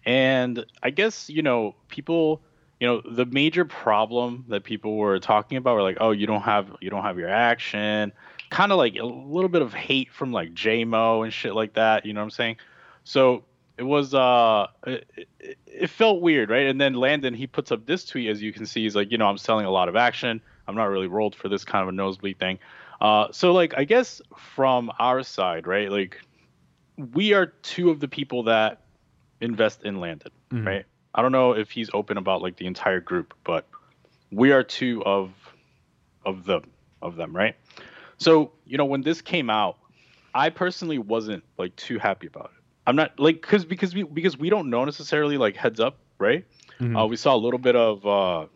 And 0.05 0.65
I 0.83 0.91
guess 0.91 1.31
you 1.31 1.43
know 1.43 1.75
people 1.89 2.43
you 2.81 2.87
know 2.87 3.03
the 3.09 3.27
major 3.27 3.65
problem 3.65 4.45
that 4.49 4.65
people 4.65 4.97
were 4.97 5.19
talking 5.21 5.59
about 5.59 5.77
were 5.77 5.83
like 5.83 5.99
oh 6.01 6.11
you 6.11 6.27
don't 6.27 6.43
have 6.43 6.73
you 6.81 6.91
don't 6.91 7.03
have 7.03 7.19
your 7.19 7.29
action. 7.29 8.13
Kind 8.51 8.73
of 8.73 8.79
like 8.79 8.97
a 8.97 9.05
little 9.05 9.49
bit 9.49 9.63
of 9.63 9.73
hate 9.73 10.13
from 10.13 10.33
like 10.33 10.53
jmo 10.53 11.25
and 11.25 11.33
shit 11.33 11.55
like 11.55 11.75
that 11.75 12.05
you 12.05 12.13
know 12.13 12.21
what 12.21 12.25
i'm 12.25 12.31
saying? 12.31 12.57
So 13.05 13.45
it 13.79 13.85
was 13.85 14.13
uh 14.13 14.67
it, 14.87 15.09
it, 15.67 15.91
felt 15.91 16.21
weird 16.21 16.51
right? 16.51 16.67
And 16.67 16.81
then 16.81 16.95
landon 16.95 17.33
he 17.33 17.47
puts 17.47 17.71
up 17.71 17.87
this 17.87 18.05
tweet 18.05 18.29
as 18.29 18.43
you 18.43 18.53
can 18.53 18.67
see 18.67 18.83
he's 18.83 18.95
like 18.95 19.11
you 19.11 19.19
know 19.19 19.27
i'm 19.27 19.39
selling 19.39 19.67
a 19.67 19.71
lot 19.71 19.89
of 19.89 19.95
action. 19.95 20.41
I'm 20.67 20.75
not 20.77 20.85
really 20.85 21.07
rolled 21.07 21.35
for 21.35 21.49
this 21.49 21.65
kind 21.65 21.83
of 21.83 21.89
a 21.89 21.93
nosebleed 21.93 22.39
thing 22.39 22.59
uh 23.03 23.27
so 23.33 23.53
like 23.53 23.75
i 23.77 23.85
guess 23.85 24.23
from 24.37 24.91
our 24.99 25.23
side 25.23 25.67
right 25.67 25.91
like 25.91 26.19
we 27.13 27.35
are 27.35 27.47
two 27.47 27.91
of 27.91 28.01
the 28.01 28.09
people 28.09 28.45
that 28.45 28.81
invest 29.41 29.83
in 29.85 30.01
landon 30.01 30.33
Mhm. 30.51 30.67
right 30.67 30.85
I 31.15 31.21
don't 31.21 31.33
know 31.33 31.53
if 31.53 31.71
he's 31.71 31.91
open 31.93 32.17
about 32.17 32.41
like 32.41 32.57
the 32.57 32.65
entire 32.65 33.01
group, 33.01 33.35
but 33.45 33.69
we 34.31 34.51
are 34.51 34.63
two 34.63 35.05
of 35.05 35.31
of 36.25 36.47
them 36.47 36.63
of 37.03 37.17
them, 37.17 37.37
right? 37.37 37.55
So, 38.17 38.53
you 38.65 38.79
know, 38.79 38.87
when 38.87 39.03
this 39.03 39.21
came 39.21 39.51
out, 39.51 39.77
I 40.35 40.49
personally 40.49 40.97
wasn't 40.97 41.45
like 41.59 41.77
too 41.77 41.99
happy 41.99 42.29
about 42.29 42.47
it. 42.57 42.63
I'm 42.87 42.97
not 42.97 43.21
like 43.21 43.43
cuz 43.43 43.67
because 43.67 43.95
we 43.95 44.05
because 44.05 44.39
we 44.39 44.49
don't 44.49 44.71
know 44.71 44.87
necessarily 44.87 45.37
like 45.37 45.55
heads 45.55 45.81
up, 45.81 45.99
right? 46.19 46.47
Mhm. 46.81 46.97
Uh, 46.99 47.07
we 47.07 47.17
saw 47.17 47.35
a 47.35 47.43
little 47.47 47.59
bit 47.69 47.77
of 47.77 48.07
uh 48.07 48.47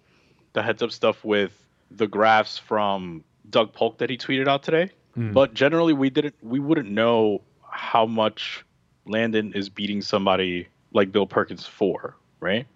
the 0.54 0.62
heads 0.62 0.82
up 0.82 0.92
stuff 0.92 1.22
with 1.26 1.52
the 1.90 2.06
graphs 2.06 2.56
from 2.56 3.22
Doug 3.50 3.72
Polk 3.72 3.98
that 3.98 4.10
he 4.10 4.16
tweeted 4.16 4.48
out 4.48 4.62
today. 4.62 4.90
Mm. 5.16 5.32
But 5.32 5.54
generally 5.54 5.92
we 5.92 6.10
didn't 6.10 6.34
we 6.42 6.60
wouldn't 6.60 6.90
know 6.90 7.42
how 7.70 8.06
much 8.06 8.64
Landon 9.06 9.52
is 9.54 9.68
beating 9.68 10.02
somebody 10.02 10.68
like 10.92 11.12
Bill 11.12 11.26
Perkins 11.26 11.66
for, 11.66 12.16
right? 12.40 12.66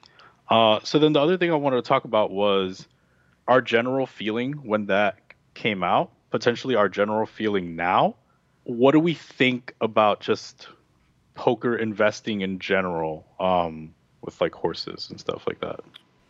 Uh, 0.48 0.80
so 0.82 0.98
then 0.98 1.12
the 1.12 1.20
other 1.20 1.36
thing 1.36 1.50
I 1.50 1.54
wanted 1.54 1.76
to 1.76 1.82
talk 1.82 2.04
about 2.04 2.30
was 2.30 2.88
our 3.48 3.60
general 3.60 4.06
feeling 4.06 4.52
when 4.52 4.86
that 4.86 5.16
came 5.54 5.82
out, 5.82 6.10
potentially 6.30 6.74
our 6.74 6.88
general 6.88 7.26
feeling 7.26 7.76
now. 7.76 8.16
What 8.64 8.92
do 8.92 9.00
we 9.00 9.14
think 9.14 9.74
about 9.80 10.20
just 10.20 10.68
poker 11.34 11.76
investing 11.76 12.42
in 12.42 12.58
general 12.58 13.26
um, 13.38 13.94
with 14.22 14.40
like 14.40 14.54
horses 14.54 15.08
and 15.10 15.18
stuff 15.18 15.46
like 15.46 15.60
that? 15.60 15.80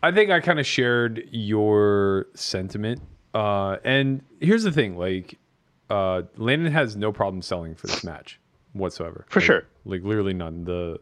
I 0.03 0.13
think 0.13 0.31
I 0.31 0.41
kind 0.41 0.59
of 0.59 0.67
shared 0.67 1.29
your 1.31 2.27
sentiment. 2.35 3.03
Uh, 3.35 3.77
and 3.85 4.23
here's 4.41 4.63
the 4.65 4.73
thing, 4.73 4.97
like, 4.97 5.39
uh, 5.89 6.23
Landon 6.37 6.73
has 6.73 6.97
no 6.97 7.13
problem 7.13 7.43
selling 7.43 7.75
for 7.75 7.87
this 7.87 8.03
match 8.05 8.41
whatsoever. 8.73 9.25
For 9.29 9.41
Like- 9.41 9.47
sure. 9.47 9.63
Like 9.85 10.03
literally 10.03 10.35
none. 10.35 10.65
The 10.65 11.01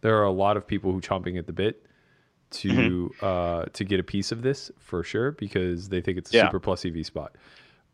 there 0.00 0.16
are 0.18 0.24
a 0.24 0.30
lot 0.30 0.56
of 0.56 0.66
people 0.66 0.92
who 0.92 1.00
chomping 1.00 1.38
at 1.38 1.46
the 1.46 1.52
bit 1.52 1.84
to 2.50 2.68
Mm-hmm. 2.68 3.24
uh, 3.24 3.64
to 3.72 3.84
get 3.84 4.00
a 4.00 4.02
piece 4.02 4.30
of 4.32 4.42
this 4.42 4.70
for 4.78 5.02
sure 5.02 5.32
because 5.32 5.88
they 5.88 6.00
think 6.00 6.18
it's 6.18 6.32
a 6.32 6.36
Yeah. 6.36 6.46
super 6.46 6.60
plus 6.60 6.84
EV 6.84 7.04
spot. 7.04 7.34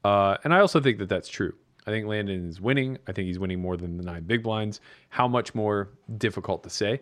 Uh, 0.05 0.37
and 0.45 0.53
I 0.55 0.61
also 0.61 0.81
think 0.81 0.99
that 0.99 1.09
that's 1.09 1.29
true. 1.29 1.55
I 1.87 1.91
think 1.91 2.07
Landon 2.07 2.49
is 2.49 2.61
winning. 2.61 2.99
I 3.07 3.13
think 3.13 3.27
he's 3.27 3.39
winning 3.39 3.61
more 3.61 3.77
than 3.77 3.97
the 3.97 4.03
nine 4.05 4.25
big 4.25 4.43
blinds. 4.43 4.81
How 5.11 5.27
much 5.29 5.55
more 5.55 5.89
difficult 6.19 6.63
to 6.65 6.71
say? 6.71 7.01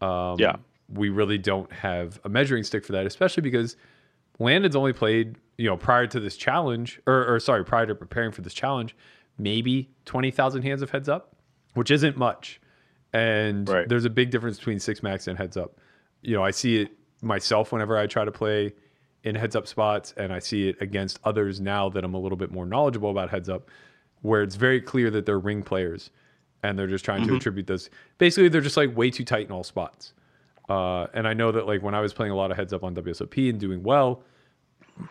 Um, 0.00 0.36
Yeah. 0.38 0.56
we 0.88 1.08
really 1.08 1.38
don't 1.38 1.70
have 1.72 2.20
a 2.24 2.28
measuring 2.28 2.62
stick 2.64 2.84
for 2.84 2.92
that, 2.92 3.06
especially 3.06 3.42
because 3.42 3.76
Landon's 4.38 4.76
only 4.76 4.92
played, 4.92 5.36
you 5.58 5.66
know, 5.68 5.76
prior 5.76 6.06
to 6.06 6.20
this 6.20 6.36
challenge, 6.36 7.00
or, 7.06 7.34
or 7.34 7.40
sorry, 7.40 7.64
prior 7.64 7.86
to 7.86 7.94
preparing 7.94 8.32
for 8.32 8.42
this 8.42 8.54
challenge, 8.54 8.94
maybe 9.38 9.90
20,000 10.04 10.62
hands 10.62 10.82
of 10.82 10.90
heads 10.90 11.08
up, 11.08 11.34
which 11.74 11.90
isn't 11.90 12.16
much. 12.16 12.60
And 13.12 13.68
Right. 13.68 13.88
there's 13.88 14.04
a 14.04 14.10
big 14.10 14.30
difference 14.30 14.58
between 14.58 14.78
six 14.78 15.02
max 15.02 15.26
and 15.26 15.38
heads 15.38 15.56
up. 15.56 15.78
You 16.22 16.34
know, 16.34 16.42
I 16.44 16.50
see 16.50 16.82
it 16.82 16.90
myself 17.22 17.72
whenever 17.72 17.96
I 17.96 18.06
try 18.06 18.24
to 18.24 18.32
play 18.32 18.74
in 19.24 19.34
heads 19.34 19.56
up 19.56 19.66
spots, 19.66 20.12
and 20.16 20.32
I 20.32 20.38
see 20.38 20.68
it 20.68 20.80
against 20.80 21.18
others 21.24 21.60
now 21.60 21.88
that 21.88 22.04
I'm 22.04 22.14
a 22.14 22.18
little 22.18 22.36
bit 22.36 22.50
more 22.52 22.66
knowledgeable 22.66 23.10
about 23.10 23.30
heads 23.30 23.48
up, 23.48 23.70
where 24.22 24.42
it's 24.42 24.54
very 24.56 24.80
clear 24.80 25.10
that 25.10 25.26
they're 25.26 25.38
ring 25.38 25.62
players, 25.62 26.10
and 26.62 26.78
they're 26.78 26.86
just 26.86 27.04
trying 27.04 27.22
Mm-hmm. 27.22 27.30
to 27.30 27.36
attribute 27.36 27.66
this. 27.66 27.90
Basically, 28.18 28.48
they're 28.48 28.60
just 28.60 28.76
like 28.76 28.96
way 28.96 29.10
too 29.10 29.24
tight 29.24 29.46
in 29.46 29.52
all 29.52 29.64
spots. 29.64 30.12
Uh, 30.68 31.06
and 31.14 31.28
I 31.28 31.34
know 31.34 31.52
that 31.52 31.66
like 31.66 31.82
when 31.82 31.94
I 31.94 32.00
was 32.00 32.12
playing 32.12 32.32
a 32.32 32.36
lot 32.36 32.50
of 32.50 32.56
heads 32.56 32.72
up 32.72 32.82
on 32.82 32.94
WSOP 32.94 33.48
and 33.50 33.60
doing 33.60 33.82
well, 33.82 34.22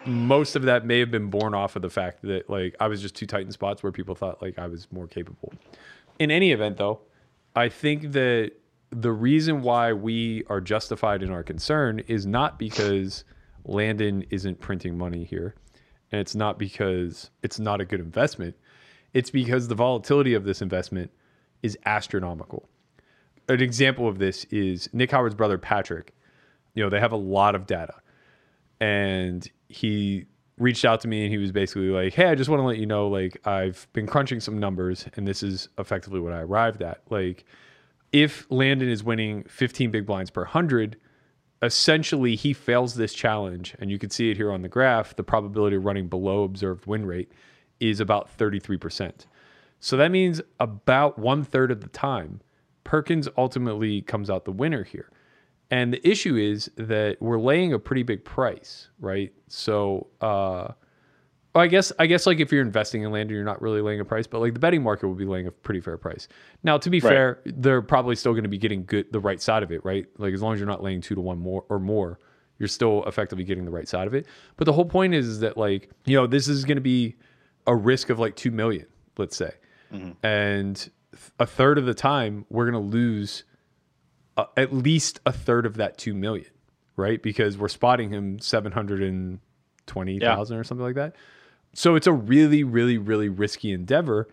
most 0.05 0.55
of 0.55 0.63
that 0.63 0.85
may 0.85 0.99
have 0.99 1.11
been 1.11 1.29
born 1.29 1.53
off 1.53 1.75
of 1.75 1.81
the 1.81 1.89
fact 1.89 2.21
that 2.23 2.49
like 2.49 2.75
I 2.79 2.87
was 2.87 3.01
just 3.01 3.15
too 3.15 3.25
tight 3.25 3.45
in 3.45 3.51
spots 3.51 3.83
where 3.83 3.91
people 3.91 4.15
thought 4.15 4.41
like 4.41 4.57
I 4.59 4.67
was 4.67 4.87
more 4.91 5.07
capable. 5.07 5.53
In 6.19 6.31
any 6.31 6.51
event, 6.51 6.77
though, 6.77 7.01
I 7.55 7.69
think 7.69 8.11
that 8.13 8.51
the 8.89 9.11
reason 9.11 9.61
why 9.61 9.93
we 9.93 10.43
are 10.47 10.61
justified 10.61 11.21
in 11.21 11.31
our 11.31 11.43
concern 11.43 11.99
is 12.07 12.25
not 12.25 12.57
because 12.57 13.23
Landon 13.65 14.25
isn't 14.29 14.59
printing 14.59 14.97
money 14.97 15.23
here, 15.23 15.55
and 16.11 16.21
it's 16.21 16.35
not 16.35 16.57
because 16.57 17.31
it's 17.43 17.59
not 17.59 17.81
a 17.81 17.85
good 17.85 17.99
investment. 17.99 18.55
It's 19.13 19.29
because 19.29 19.67
the 19.67 19.75
volatility 19.75 20.33
of 20.33 20.43
this 20.43 20.61
investment 20.61 21.11
is 21.63 21.77
astronomical. 21.85 22.69
An 23.47 23.61
example 23.61 24.07
of 24.07 24.17
this 24.17 24.45
is 24.45 24.89
Nick 24.93 25.11
Howard's 25.11 25.35
brother 25.35 25.57
Patrick. 25.57 26.13
You 26.73 26.83
know, 26.83 26.89
they 26.89 26.99
have 26.99 27.11
a 27.11 27.17
lot 27.17 27.55
of 27.55 27.67
data 27.67 27.95
and 28.79 29.49
he 29.69 30.25
reached 30.57 30.85
out 30.85 31.01
to 31.01 31.07
me 31.07 31.23
and 31.23 31.31
he 31.31 31.37
was 31.37 31.51
basically 31.51 31.89
like, 31.89 32.13
"Hey, 32.13 32.25
I 32.25 32.35
just 32.35 32.49
want 32.49 32.59
to 32.61 32.65
let 32.65 32.77
you 32.77 32.85
know 32.85 33.07
like 33.07 33.45
I've 33.45 33.87
been 33.93 34.07
crunching 34.07 34.39
some 34.39 34.59
numbers 34.59 35.05
and 35.15 35.27
this 35.27 35.43
is 35.43 35.69
effectively 35.77 36.19
what 36.19 36.33
I 36.33 36.39
arrived 36.41 36.81
at. 36.81 37.01
Like 37.09 37.45
if 38.11 38.49
Landon 38.49 38.89
is 38.89 39.03
winning 39.03 39.43
15 39.43 39.91
big 39.91 40.05
blinds 40.05 40.31
per 40.31 40.41
100, 40.41 40.97
essentially 41.61 42.35
he 42.35 42.53
fails 42.53 42.95
this 42.95 43.13
challenge 43.13 43.75
and 43.79 43.91
you 43.91 43.99
can 43.99 44.09
see 44.09 44.31
it 44.31 44.37
here 44.37 44.51
on 44.51 44.61
the 44.61 44.69
graph, 44.69 45.15
the 45.15 45.23
probability 45.23 45.75
of 45.75 45.85
running 45.85 46.07
below 46.07 46.43
observed 46.43 46.85
win 46.85 47.05
rate 47.05 47.31
is 47.79 47.99
about 47.99 48.35
33%. 48.37 49.25
So 49.79 49.97
that 49.97 50.11
means 50.11 50.41
about 50.59 51.19
one 51.19 51.43
third 51.43 51.71
of 51.71 51.81
the 51.81 51.89
time, 51.89 52.41
Perkins 52.85 53.27
ultimately 53.37 54.01
comes 54.01 54.29
out 54.29 54.45
the 54.45 54.51
winner 54.53 54.83
here. 54.83 55.09
And 55.71 55.91
the 55.91 56.07
issue 56.07 56.35
is 56.37 56.71
that 56.77 57.17
we're 57.19 57.39
laying 57.39 57.73
a 57.73 57.79
pretty 57.79 58.03
big 58.03 58.23
price, 58.23 58.87
right? 58.99 59.33
So, 59.47 60.07
uh, 60.21 60.69
I 61.55 61.67
guess 61.67 61.91
I 61.97 62.05
guess 62.05 62.25
like 62.27 62.39
if 62.41 62.51
you're 62.51 62.61
investing 62.61 63.03
in 63.03 63.11
Landon, 63.11 63.33
you're 63.33 63.45
not 63.45 63.61
really 63.61 63.79
laying 63.81 64.01
a 64.01 64.05
price, 64.05 64.27
but 64.27 64.39
like 64.41 64.53
the 64.53 64.59
betting 64.59 64.83
market 64.83 65.07
will 65.07 65.15
be 65.15 65.25
laying 65.25 65.47
a 65.47 65.51
pretty 65.51 65.79
fair 65.79 65.97
price. 65.97 66.27
Now, 66.63 66.77
to 66.77 66.89
be 66.89 66.99
Right. 66.99 67.09
fair, 67.09 67.39
they're 67.45 67.81
probably 67.81 68.15
still 68.17 68.33
going 68.33 68.43
to 68.43 68.49
be 68.49 68.57
getting 68.57 68.83
good 68.85 69.11
the 69.13 69.21
right 69.21 69.41
side 69.41 69.63
of 69.63 69.71
it, 69.71 69.83
right? 69.85 70.05
Like 70.17 70.33
as 70.33 70.41
long 70.41 70.53
as 70.53 70.59
you're 70.59 70.67
not 70.67 70.83
laying 70.83 70.99
two 71.01 71.15
to 71.15 71.21
one 71.21 71.39
more 71.39 71.63
or 71.69 71.79
more, 71.79 72.19
you're 72.59 72.67
still 72.67 73.03
effectively 73.05 73.45
getting 73.45 73.63
the 73.63 73.71
right 73.71 73.87
side 73.87 74.05
of 74.05 74.13
it. 74.13 74.27
But 74.57 74.65
the 74.65 74.73
whole 74.73 74.85
point 74.85 75.13
is, 75.13 75.27
is 75.27 75.39
that 75.39 75.57
like 75.57 75.89
you 76.05 76.15
know 76.17 76.27
this 76.27 76.47
is 76.49 76.65
going 76.65 76.75
to 76.77 76.81
be 76.81 77.15
a 77.65 77.75
risk 77.75 78.09
of 78.09 78.19
like 78.19 78.35
two 78.35 78.51
million, 78.51 78.85
let's 79.17 79.35
say, 79.37 79.51
and 80.23 80.75
th- 80.75 80.89
a 81.39 81.45
third 81.45 81.77
of 81.77 81.85
the 81.85 81.93
time 81.93 82.45
we're 82.49 82.69
going 82.69 82.81
to 82.81 82.89
lose 82.89 83.45
uh, 84.37 84.45
at 84.57 84.73
least 84.73 85.21
a 85.25 85.31
third 85.31 85.65
of 85.65 85.77
that 85.77 85.97
2 85.97 86.13
million, 86.13 86.49
right? 86.95 87.23
Because 87.23 87.57
we're 87.57 87.69
spotting 87.69 88.09
him 88.09 88.39
720,000 88.39 90.57
or 90.57 90.63
something 90.63 90.85
like 90.85 90.95
that. 90.95 91.15
So 91.73 91.95
it's 91.95 92.07
a 92.07 92.13
really, 92.13 92.63
really, 92.63 92.97
really 92.97 93.29
risky 93.29 93.71
endeavor. 93.71 94.27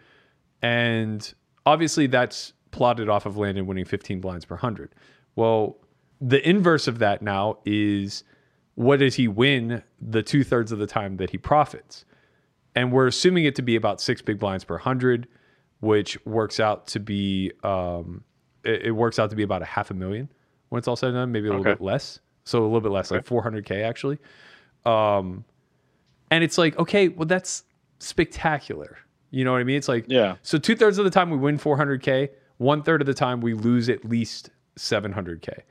And 0.61 1.33
obviously 1.67 2.07
that's 2.07 2.53
plotted 2.71 3.09
off 3.09 3.27
of 3.27 3.37
Landon 3.37 3.67
winning 3.67 3.85
15 3.85 4.21
blinds 4.21 4.45
per 4.45 4.55
100. 4.55 4.95
Well, 5.37 5.77
the 6.21 6.49
inverse 6.49 6.89
of 6.89 6.99
that 7.01 7.23
now 7.23 7.59
is 7.65 8.25
what 8.75 9.01
does 9.01 9.17
he 9.17 9.29
win 9.29 9.83
the 10.01 10.23
two 10.23 10.45
thirds 10.45 10.73
of 10.73 10.79
the 10.79 10.87
time 10.87 11.19
that 11.19 11.31
he 11.31 11.39
profits? 11.39 12.05
And 12.75 12.91
we're 12.91 13.07
assuming 13.07 13.45
it 13.45 13.55
to 13.57 13.63
be 13.63 13.77
about 13.77 14.01
six 14.01 14.23
big 14.23 14.39
blinds 14.39 14.65
per 14.65 14.75
100, 14.75 15.29
which 15.83 16.17
works 16.25 16.61
out 16.61 16.87
to 16.87 17.01
be 17.01 17.51
um, 17.65 18.23
it, 18.65 18.87
it 18.87 18.91
works 18.93 19.19
out 19.19 19.31
to 19.31 19.37
be 19.37 19.43
about 19.43 19.63
a 19.63 19.65
half 19.65 19.91
a 19.91 19.95
million 19.95 20.29
when 20.69 20.79
it's 20.79 20.87
all 20.87 20.95
said 20.97 21.09
and 21.09 21.17
done, 21.17 21.33
maybe 21.33 21.49
a 21.49 21.51
little 21.51 21.67
Okay. 21.67 21.73
bit 21.75 21.85
less. 21.85 22.21
So 22.45 22.61
a 22.61 22.65
little 22.65 22.81
bit 22.81 22.93
less, 22.93 23.11
like 23.11 23.25
400k 23.27 23.83
actually. 23.85 24.19
Um, 24.87 25.45
and 26.31 26.43
it's 26.45 26.57
like, 26.57 26.79
okay, 26.79 27.09
well 27.09 27.27
that's 27.27 27.65
spectacular. 27.99 28.97
You 29.31 29.45
know 29.45 29.53
what 29.53 29.61
I 29.61 29.65
mean? 29.65 29.77
It's 29.77 29.89
like, 29.89 30.05
Yeah. 30.09 30.37
So 30.43 30.57
two 30.57 30.77
thirds 30.77 30.99
of 30.99 31.05
the 31.05 31.11
time 31.11 31.31
we 31.31 31.37
win 31.37 31.59
400k, 31.59 32.29
one 32.59 32.83
third 32.83 33.01
of 33.01 33.07
the 33.07 33.15
time 33.15 33.41
we 33.41 33.53
lose 33.55 33.89
at 33.89 34.05
least 34.05 34.51
700k. 34.79 35.63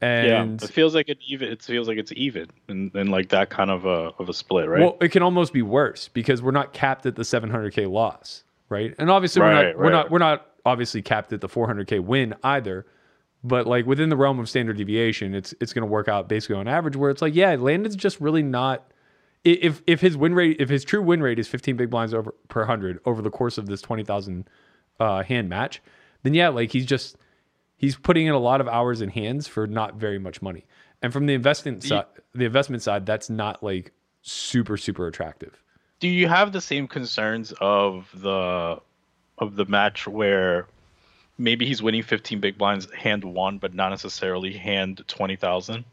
And 0.00 0.60
yeah, 0.60 0.66
it 0.66 0.72
feels 0.72 0.94
like 0.94 1.08
it 1.08 1.18
even. 1.26 1.48
It 1.50 1.62
feels 1.62 1.88
like 1.88 1.98
it's 1.98 2.12
even, 2.12 2.48
and, 2.68 2.94
and 2.94 3.10
like 3.10 3.30
that 3.30 3.50
kind 3.50 3.68
of 3.70 3.84
a 3.84 4.12
of 4.20 4.28
a 4.28 4.32
split, 4.32 4.68
right? 4.68 4.80
Well, 4.80 4.96
it 5.00 5.08
can 5.10 5.22
almost 5.24 5.52
be 5.52 5.62
worse 5.62 6.06
because 6.06 6.40
we're 6.40 6.52
not 6.52 6.72
capped 6.72 7.04
at 7.06 7.16
the 7.16 7.24
700k 7.24 7.90
loss, 7.90 8.44
right? 8.68 8.94
And 8.98 9.10
obviously 9.10 9.42
we're 9.42 9.50
Right, 9.50 9.66
not 9.66 9.78
we're 9.78 9.90
not 9.90 10.10
we're 10.10 10.18
not 10.18 10.46
obviously 10.64 11.02
capped 11.02 11.32
at 11.32 11.40
the 11.40 11.48
400k 11.48 12.00
win 12.00 12.34
either. 12.42 12.86
But 13.44 13.66
like 13.66 13.86
within 13.86 14.08
the 14.08 14.16
realm 14.16 14.40
of 14.40 14.48
standard 14.48 14.76
deviation, 14.76 15.34
it's 15.34 15.54
it's 15.60 15.72
going 15.72 15.82
to 15.82 15.86
work 15.90 16.08
out 16.08 16.28
basically 16.28 16.56
on 16.56 16.66
average 16.66 16.96
where 16.96 17.10
it's 17.10 17.22
like, 17.22 17.34
yeah, 17.34 17.54
Landon's 17.54 17.94
just 17.96 18.20
really 18.20 18.42
not 18.42 18.90
if 19.44 19.80
if 19.86 20.00
his 20.00 20.16
win 20.16 20.34
rate 20.34 20.56
if 20.60 20.68
his 20.68 20.84
true 20.84 21.00
win 21.00 21.22
rate 21.22 21.38
is 21.38 21.46
15 21.46 21.76
big 21.76 21.88
blinds 21.88 22.12
over 22.12 22.34
per 22.48 22.60
100 22.62 22.98
over 23.06 23.22
the 23.22 23.30
course 23.30 23.56
of 23.56 23.66
this 23.66 23.80
20,000 23.80 24.48
uh 24.98 25.22
hand 25.22 25.48
match, 25.48 25.80
then 26.24 26.34
yeah, 26.34 26.48
like 26.48 26.72
he's 26.72 26.84
just 26.84 27.16
he's 27.76 27.96
putting 27.96 28.26
in 28.26 28.32
a 28.34 28.38
lot 28.38 28.60
of 28.60 28.66
hours 28.66 29.00
in 29.00 29.08
hands 29.08 29.46
for 29.46 29.66
not 29.68 29.94
very 29.94 30.18
much 30.18 30.42
money. 30.42 30.66
And 31.00 31.12
from 31.12 31.26
the 31.26 31.34
investment 31.34 31.84
side, 31.84 32.06
the 32.34 32.44
investment 32.44 32.82
side, 32.82 33.06
that's 33.06 33.30
not 33.30 33.62
like 33.62 33.92
super 34.22 34.76
super 34.76 35.06
attractive. 35.06 35.62
Do 36.00 36.08
you 36.08 36.28
have 36.28 36.52
the 36.52 36.60
same 36.60 36.86
concerns 36.86 37.52
of 37.60 38.08
the 38.14 38.80
of 39.38 39.56
the 39.56 39.64
match 39.66 40.06
where 40.06 40.66
maybe 41.38 41.66
he's 41.66 41.82
winning 41.82 42.02
15 42.02 42.40
big 42.40 42.58
blinds 42.58 42.92
hand 42.92 43.24
one, 43.24 43.58
but 43.58 43.74
not 43.74 43.90
necessarily 43.90 44.52
hand 44.52 45.02
20,000? 45.06 45.84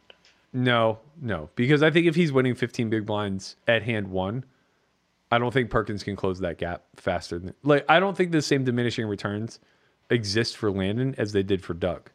No, 0.53 0.99
no, 1.21 1.49
because 1.55 1.83
I 1.83 1.91
think 1.91 2.07
if 2.07 2.15
he's 2.15 2.31
winning 2.31 2.55
15 2.55 2.89
big 2.89 3.05
blinds 3.05 3.55
at 3.67 3.83
hand 3.83 4.07
one, 4.07 4.45
I 5.31 5.37
don't 5.37 5.51
think 5.51 5.69
Perkins 5.69 6.03
can 6.03 6.15
close 6.15 6.39
that 6.39 6.57
gap 6.57 6.83
faster 6.95 7.39
than 7.39 7.53
like 7.63 7.85
I 7.89 7.99
don't 7.99 8.15
think 8.15 8.31
the 8.31 8.41
same 8.41 8.63
diminishing 8.63 9.05
returns 9.05 9.59
exist 10.09 10.55
for 10.55 10.71
Landon 10.71 11.15
as 11.17 11.33
they 11.33 11.43
did 11.43 11.63
for 11.63 11.73
Doug. 11.73 12.09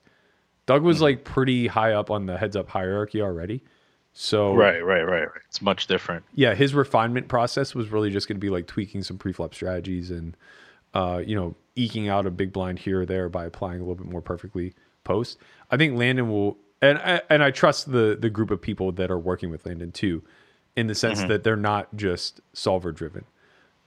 Doug 0.67 0.83
was 0.83 0.99
hmm. 0.99 1.05
like 1.05 1.25
pretty 1.25 1.67
high 1.67 1.93
up 1.93 2.11
on 2.11 2.27
the 2.27 2.39
heads 2.39 2.57
up 2.57 2.69
hierarchy 2.69 3.21
already. 3.21 3.63
So 4.23 4.55
Right, 4.55 4.85
right, 4.85 5.03
right, 5.03 5.23
right. 5.23 5.43
It's 5.49 5.63
much 5.63 5.87
different. 5.87 6.25
yeah, 6.35 6.55
his 6.55 6.75
refinement 6.75 7.29
process 7.29 7.75
was 7.75 7.89
really 7.89 8.11
just 8.11 8.29
going 8.29 8.37
to 8.37 8.41
be 8.41 8.51
like 8.51 8.67
tweaking 8.67 9.03
some 9.03 9.17
pre-flop 9.17 9.55
strategies 9.55 10.11
and 10.11 10.37
uh, 10.93 11.23
you 11.25 11.35
know 11.35 11.55
eking 11.75 12.11
out 12.11 12.27
a 12.27 12.31
big 12.31 12.53
blind 12.53 12.79
here 12.79 13.01
or 13.01 13.07
there 13.07 13.31
by 13.31 13.47
applying 13.47 13.81
a 13.81 13.83
little 13.83 13.95
bit 13.95 14.07
more 14.13 14.21
perfectly 14.21 14.75
post. 15.05 15.39
I 15.71 15.79
think 15.79 15.97
Landon 15.97 16.29
will, 16.29 16.59
and 16.83 16.99
I, 16.99 17.23
and 17.31 17.43
I 17.43 17.51
trust 17.51 17.93
the 17.93 18.15
the 18.21 18.29
group 18.29 18.51
of 18.51 18.61
people 18.61 18.93
that 18.93 19.11
are 19.11 19.19
working 19.19 19.51
with 19.51 19.65
Landon 19.65 19.91
too, 19.91 20.23
in 20.77 20.87
the 20.87 20.95
sense 20.95 21.23
that 21.23 21.43
they're 21.43 21.57
not 21.57 21.97
just 21.97 22.43
solver 22.53 22.93
driven. 22.93 23.25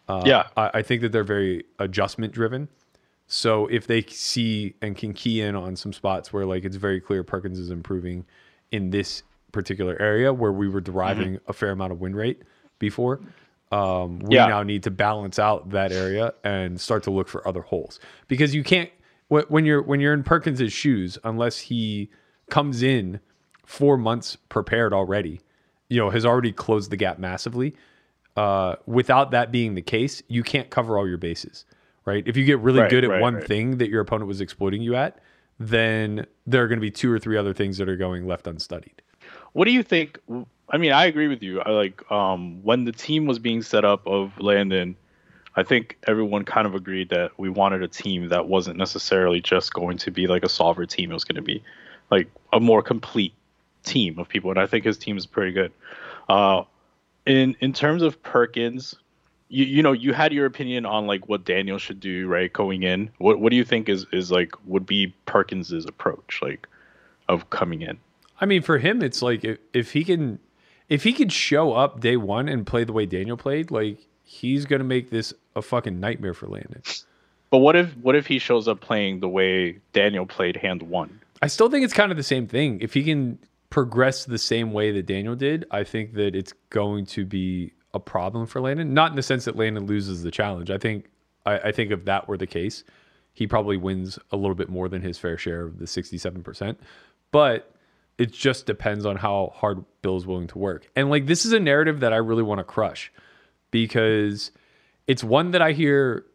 Uh, 0.10 0.24
yeah. 0.25 0.48
I, 0.58 0.72
I 0.74 0.82
think 0.82 1.04
that 1.04 1.12
they're 1.12 1.24
very 1.24 1.66
adjustment 1.78 2.34
driven. 2.34 2.70
So 3.28 3.68
if 3.68 3.86
they 3.86 4.02
see 4.02 4.74
and 4.82 4.98
can 4.98 5.13
key 5.13 5.42
in 5.42 5.56
on 5.56 5.75
some 5.75 5.94
spots 5.94 6.34
where 6.34 6.46
like 6.46 6.66
it's 6.66 6.75
very 6.75 7.00
clear 7.00 7.24
Perkins 7.24 7.60
is 7.60 7.70
improving 7.70 8.25
in 8.72 8.90
this 8.90 9.22
particular 9.53 9.95
area 10.01 10.33
where 10.33 10.51
we 10.51 10.67
were 10.67 10.81
deriving 10.81 11.39
a 11.48 11.53
fair 11.53 11.69
amount 11.72 11.93
of 11.93 12.01
win 12.01 12.13
rate 12.15 12.41
before, 12.79 13.22
um, 13.72 14.19
we 14.19 14.36
Yeah. 14.36 14.48
now 14.48 14.63
need 14.63 14.83
to 14.83 14.91
balance 14.91 15.39
out 15.39 15.69
that 15.69 15.93
area 15.93 16.33
and 16.43 16.81
start 16.81 17.03
to 17.03 17.12
look 17.12 17.29
for 17.29 17.48
other 17.48 17.62
holes 17.62 18.00
because 18.27 18.53
you 18.53 18.63
can't 18.63 18.89
when 19.29 19.65
you're 19.65 19.81
when 19.81 20.00
you're 20.00 20.13
in 20.13 20.24
Perkins's 20.24 20.74
shoes 20.74 21.17
unless 21.24 21.57
he 21.57 22.10
comes 22.50 22.83
in 22.83 23.19
four 23.65 23.98
months 23.98 24.36
prepared 24.50 24.93
already, 24.93 25.39
you 25.89 25.98
know, 25.98 26.10
has 26.10 26.25
already 26.25 26.51
closed 26.51 26.91
the 26.91 26.98
gap 26.98 27.17
massively 27.17 27.74
uh, 28.36 28.75
without 28.86 29.31
that 29.31 29.51
being 29.51 29.74
the 29.75 29.81
case, 29.81 30.22
you 30.27 30.43
can't 30.43 30.69
cover 30.69 30.98
all 30.98 31.07
your 31.07 31.17
bases, 31.17 31.65
right? 32.05 32.24
If 32.27 32.36
you 32.38 32.43
get 32.45 32.60
really 32.60 32.81
Right, 32.81 32.89
good 32.89 33.03
at 33.05 33.10
right, 33.12 33.22
one 33.22 33.36
right. 33.36 33.48
thing 33.48 33.77
that 33.77 33.89
your 33.89 34.01
opponent 34.01 34.27
was 34.27 34.41
exploiting 34.41 34.81
you 34.81 34.95
at, 34.95 35.19
then 35.60 36.25
there 36.45 36.63
are 36.63 36.67
going 36.67 36.77
to 36.79 36.81
be 36.81 36.91
two 36.91 37.12
or 37.12 37.17
three 37.19 37.38
other 37.38 37.53
things 37.53 37.77
that 37.77 37.88
are 37.88 37.95
going 37.95 38.27
left 38.27 38.45
unstudied. 38.48 39.01
What 39.53 39.65
do 39.65 39.72
you 39.72 39.83
think? 39.83 40.19
I 40.69 40.77
mean, 40.77 40.91
I 40.91 41.05
agree 41.05 41.27
with 41.27 41.43
you. 41.43 41.62
I 41.62 41.69
like 41.69 42.12
um, 42.12 42.63
when 42.63 42.86
the 42.86 42.91
team 42.91 43.25
was 43.25 43.39
being 43.39 43.62
set 43.62 43.86
up 43.86 44.05
of 44.07 44.39
Landon. 44.39 44.95
I 45.55 45.62
think 45.62 46.00
everyone 46.07 46.45
kind 46.45 46.65
of 46.65 46.74
agreed 46.74 47.10
that 47.10 47.31
we 47.38 47.48
wanted 47.48 47.83
a 47.83 47.88
team 47.88 48.29
that 48.29 48.48
wasn't 48.48 48.77
necessarily 48.77 49.39
just 49.39 49.72
going 49.72 50.00
to 50.00 50.10
be 50.10 50.25
like 50.25 50.43
a 50.43 50.50
solver 50.50 50.88
team. 50.88 51.12
It 51.12 51.13
was 51.13 51.25
going 51.25 51.36
to 51.36 51.43
be 51.43 51.63
like 52.10 52.27
a 52.51 52.60
more 52.60 52.81
complete 52.81 53.33
team 53.83 54.17
of 54.17 54.27
people, 54.27 54.50
and 54.50 54.60
I 54.60 54.65
think 54.65 54.86
his 54.86 54.98
team 54.98 55.15
is 55.15 55.27
pretty 55.27 55.51
good. 55.51 55.72
Uh, 56.27 56.63
in 57.25 57.55
in 57.60 57.72
terms 57.72 58.01
of 58.01 58.22
Perkins, 58.24 58.95
you 59.50 59.65
you 59.65 59.83
know 59.83 59.91
you 59.91 60.13
had 60.13 60.33
your 60.33 60.48
opinion 60.48 60.86
on 60.86 61.05
like 61.05 61.29
what 61.29 61.45
Daniel 61.45 61.77
should 61.77 62.00
do 62.00 62.27
right 62.27 62.51
going 62.51 62.81
in. 62.81 63.12
What 63.19 63.39
what 63.39 63.51
do 63.51 63.55
you 63.55 63.63
think 63.63 63.89
is 63.89 64.05
is 64.12 64.31
like 64.31 64.55
would 64.65 64.88
be 64.88 65.13
Perkins's 65.27 65.86
approach 65.86 66.39
like 66.41 66.67
of 67.29 67.50
coming 67.51 67.83
in? 67.83 68.00
I 68.42 68.46
mean, 68.46 68.62
for 68.62 68.78
him, 68.78 69.02
it's 69.02 69.22
like 69.22 69.44
if, 69.44 69.60
if 69.74 69.92
he 69.94 70.04
can, 70.04 70.40
if 70.90 71.04
he 71.04 71.13
could 71.13 71.32
show 71.32 71.74
up 71.74 72.00
day 72.00 72.18
one 72.18 72.50
and 72.50 72.66
play 72.66 72.84
the 72.84 72.94
way 72.94 73.06
Daniel 73.06 73.38
played, 73.38 73.72
like 73.72 74.00
he's 74.24 74.66
gonna 74.66 74.84
make 74.84 75.10
this 75.10 75.34
a 75.56 75.62
fucking 75.62 76.00
nightmare 76.00 76.34
for 76.34 76.48
Landon. 76.48 76.82
But 77.50 77.60
what 77.60 77.75
if 77.75 77.96
what 77.98 78.16
if 78.16 78.25
he 78.28 78.40
shows 78.40 78.68
up 78.68 78.82
playing 78.82 79.20
the 79.20 79.30
way 79.30 79.80
Daniel 79.94 80.25
played 80.25 80.58
hand 80.58 80.82
one? 80.82 81.22
I 81.42 81.48
still 81.48 81.70
think 81.70 81.84
it's 81.86 81.94
kind 81.94 82.12
of 82.12 82.18
the 82.18 82.24
same 82.24 82.48
thing. 82.48 82.80
If 82.82 82.94
he 82.94 83.04
can 83.04 83.38
progress 83.70 84.25
the 84.25 84.38
same 84.38 84.72
way 84.72 84.92
that 84.92 85.06
Daniel 85.06 85.36
did, 85.36 85.66
I 85.72 85.84
think 85.84 86.13
that 86.13 86.36
it's 86.36 86.54
going 86.70 87.06
to 87.08 87.25
be 87.25 87.74
a 87.94 88.00
problem 88.00 88.48
for 88.48 88.62
Landon. 88.62 88.94
Not 88.94 89.12
in 89.12 89.16
the 89.16 89.24
sense 89.24 89.46
that 89.46 89.56
Landon 89.56 89.86
loses 89.86 90.24
the 90.24 90.32
challenge. 90.32 90.72
I 90.72 90.78
think 90.78 91.06
I, 91.46 91.60
I 91.60 91.72
think 91.72 91.92
if 91.92 92.06
that 92.06 92.28
were 92.28 92.38
the 92.38 92.48
case, 92.48 92.84
he 93.34 93.46
probably 93.46 93.78
wins 93.78 94.18
a 94.32 94.38
little 94.38 94.56
bit 94.56 94.70
more 94.70 94.90
than 94.90 95.02
his 95.02 95.18
fair 95.18 95.38
share 95.38 95.63
of 95.63 95.80
the 95.80 95.86
sixty-seven 95.86 96.44
percent. 96.44 96.80
But 97.32 97.73
it 98.17 98.32
just 98.32 98.65
depends 98.65 99.05
on 99.05 99.15
how 99.15 99.51
hard 99.55 99.84
Bill 100.01 100.17
is 100.17 100.25
willing 100.25 100.48
to 100.48 100.58
work. 100.58 100.88
And 100.96 101.10
like 101.10 101.25
this 101.25 101.46
is 101.46 101.53
a 101.53 101.60
narrative 101.60 102.01
that 102.01 102.13
I 102.13 102.17
really 102.17 102.43
want 102.43 102.60
to 102.60 102.63
crush 102.63 103.12
because 103.72 104.51
it's 105.08 105.24
one 105.24 105.51
that 105.51 105.62
I 105.62 105.72
hear 105.72 106.25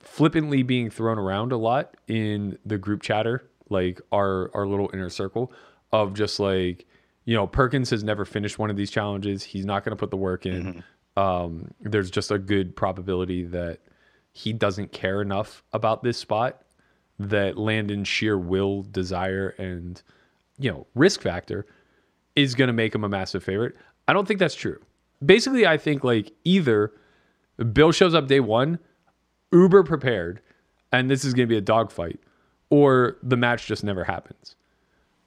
flippantly 0.00 0.62
being 0.62 0.90
thrown 0.90 1.18
around 1.18 1.52
a 1.52 1.56
lot 1.56 1.96
in 2.06 2.58
the 2.64 2.78
group 2.78 3.02
chatter, 3.02 3.48
like 3.68 4.00
our 4.12 4.50
our 4.54 4.66
little 4.66 4.90
inner 4.92 5.10
circle 5.10 5.52
of 5.92 6.14
just 6.14 6.40
like, 6.40 6.86
you 7.24 7.34
know, 7.34 7.46
Perkins 7.46 7.90
has 7.90 8.02
never 8.02 8.24
finished 8.24 8.58
one 8.58 8.70
of 8.70 8.76
these 8.76 8.90
challenges. 8.90 9.42
He's 9.42 9.64
not 9.66 9.84
going 9.84 9.96
to 9.96 10.00
put 10.00 10.10
the 10.10 10.16
work 10.16 10.46
in. 10.46 10.82
Um, 11.16 11.72
there's 11.80 12.10
just 12.10 12.30
a 12.30 12.38
good 12.38 12.74
probability 12.76 13.44
that 13.44 13.80
he 14.32 14.52
doesn't 14.52 14.92
care 14.92 15.20
enough 15.20 15.64
about 15.72 16.02
this 16.02 16.16
spot 16.16 16.62
that 17.18 17.58
Landon's 17.58 18.06
sheer 18.06 18.38
will, 18.38 18.82
desire, 18.82 19.48
and 19.58 20.00
you 20.58 20.70
know, 20.70 20.86
risk 20.94 21.20
factor 21.22 21.66
is 22.36 22.54
going 22.54 22.68
to 22.68 22.72
make 22.72 22.94
him 22.94 23.04
a 23.04 23.08
massive 23.08 23.42
favorite. 23.44 23.76
I 24.06 24.12
don't 24.12 24.26
think 24.26 24.40
that's 24.40 24.54
true. 24.54 24.80
Basically, 25.24 25.66
I 25.66 25.76
think 25.76 26.04
like 26.04 26.32
either 26.44 26.92
Bill 27.72 27.92
shows 27.92 28.14
up 28.14 28.28
day 28.28 28.40
one, 28.40 28.78
uber 29.52 29.82
prepared, 29.82 30.40
and 30.92 31.10
this 31.10 31.24
is 31.24 31.34
going 31.34 31.48
to 31.48 31.52
be 31.52 31.58
a 31.58 31.62
dogfight, 31.62 32.20
or 32.70 33.16
the 33.22 33.36
match 33.36 33.66
just 33.66 33.82
never 33.84 34.04
happens. 34.04 34.54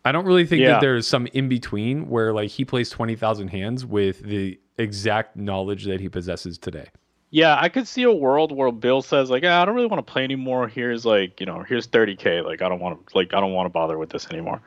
I 0.05 0.11
don't 0.11 0.25
really 0.25 0.45
think 0.45 0.61
Yeah. 0.61 0.71
that 0.73 0.81
there's 0.81 1.05
some 1.07 1.27
in 1.27 1.47
between 1.49 2.09
where 2.09 2.33
like 2.33 2.49
he 2.49 2.65
plays 2.65 2.89
20,000 2.89 3.49
hands 3.49 3.85
with 3.85 4.21
the 4.23 4.59
exact 4.77 5.35
knowledge 5.35 5.85
that 5.85 5.99
he 5.99 6.09
possesses 6.09 6.57
today. 6.57 6.87
Yeah, 7.29 7.57
I 7.59 7.69
could 7.69 7.87
see 7.87 8.03
a 8.03 8.11
world 8.11 8.51
where 8.51 8.71
Bill 8.71 9.01
says 9.01 9.29
like, 9.29 9.43
ah, 9.45 9.61
I 9.61 9.65
don't 9.65 9.75
really 9.75 9.87
want 9.87 10.05
to 10.05 10.11
play 10.11 10.23
anymore. 10.23 10.67
Here's 10.67 11.05
like, 11.05 11.39
you 11.39 11.45
know, 11.45 11.63
here's 11.67 11.87
30k. 11.87 12.43
Like, 12.43 12.61
I 12.61 12.67
don't 12.67 12.79
want 12.81 13.07
to, 13.07 13.17
like, 13.17 13.33
I 13.33 13.39
don't 13.39 13.53
want 13.53 13.67
to 13.67 13.69
bother 13.69 13.97
with 13.97 14.09
this 14.09 14.27
anymore. 14.31 14.61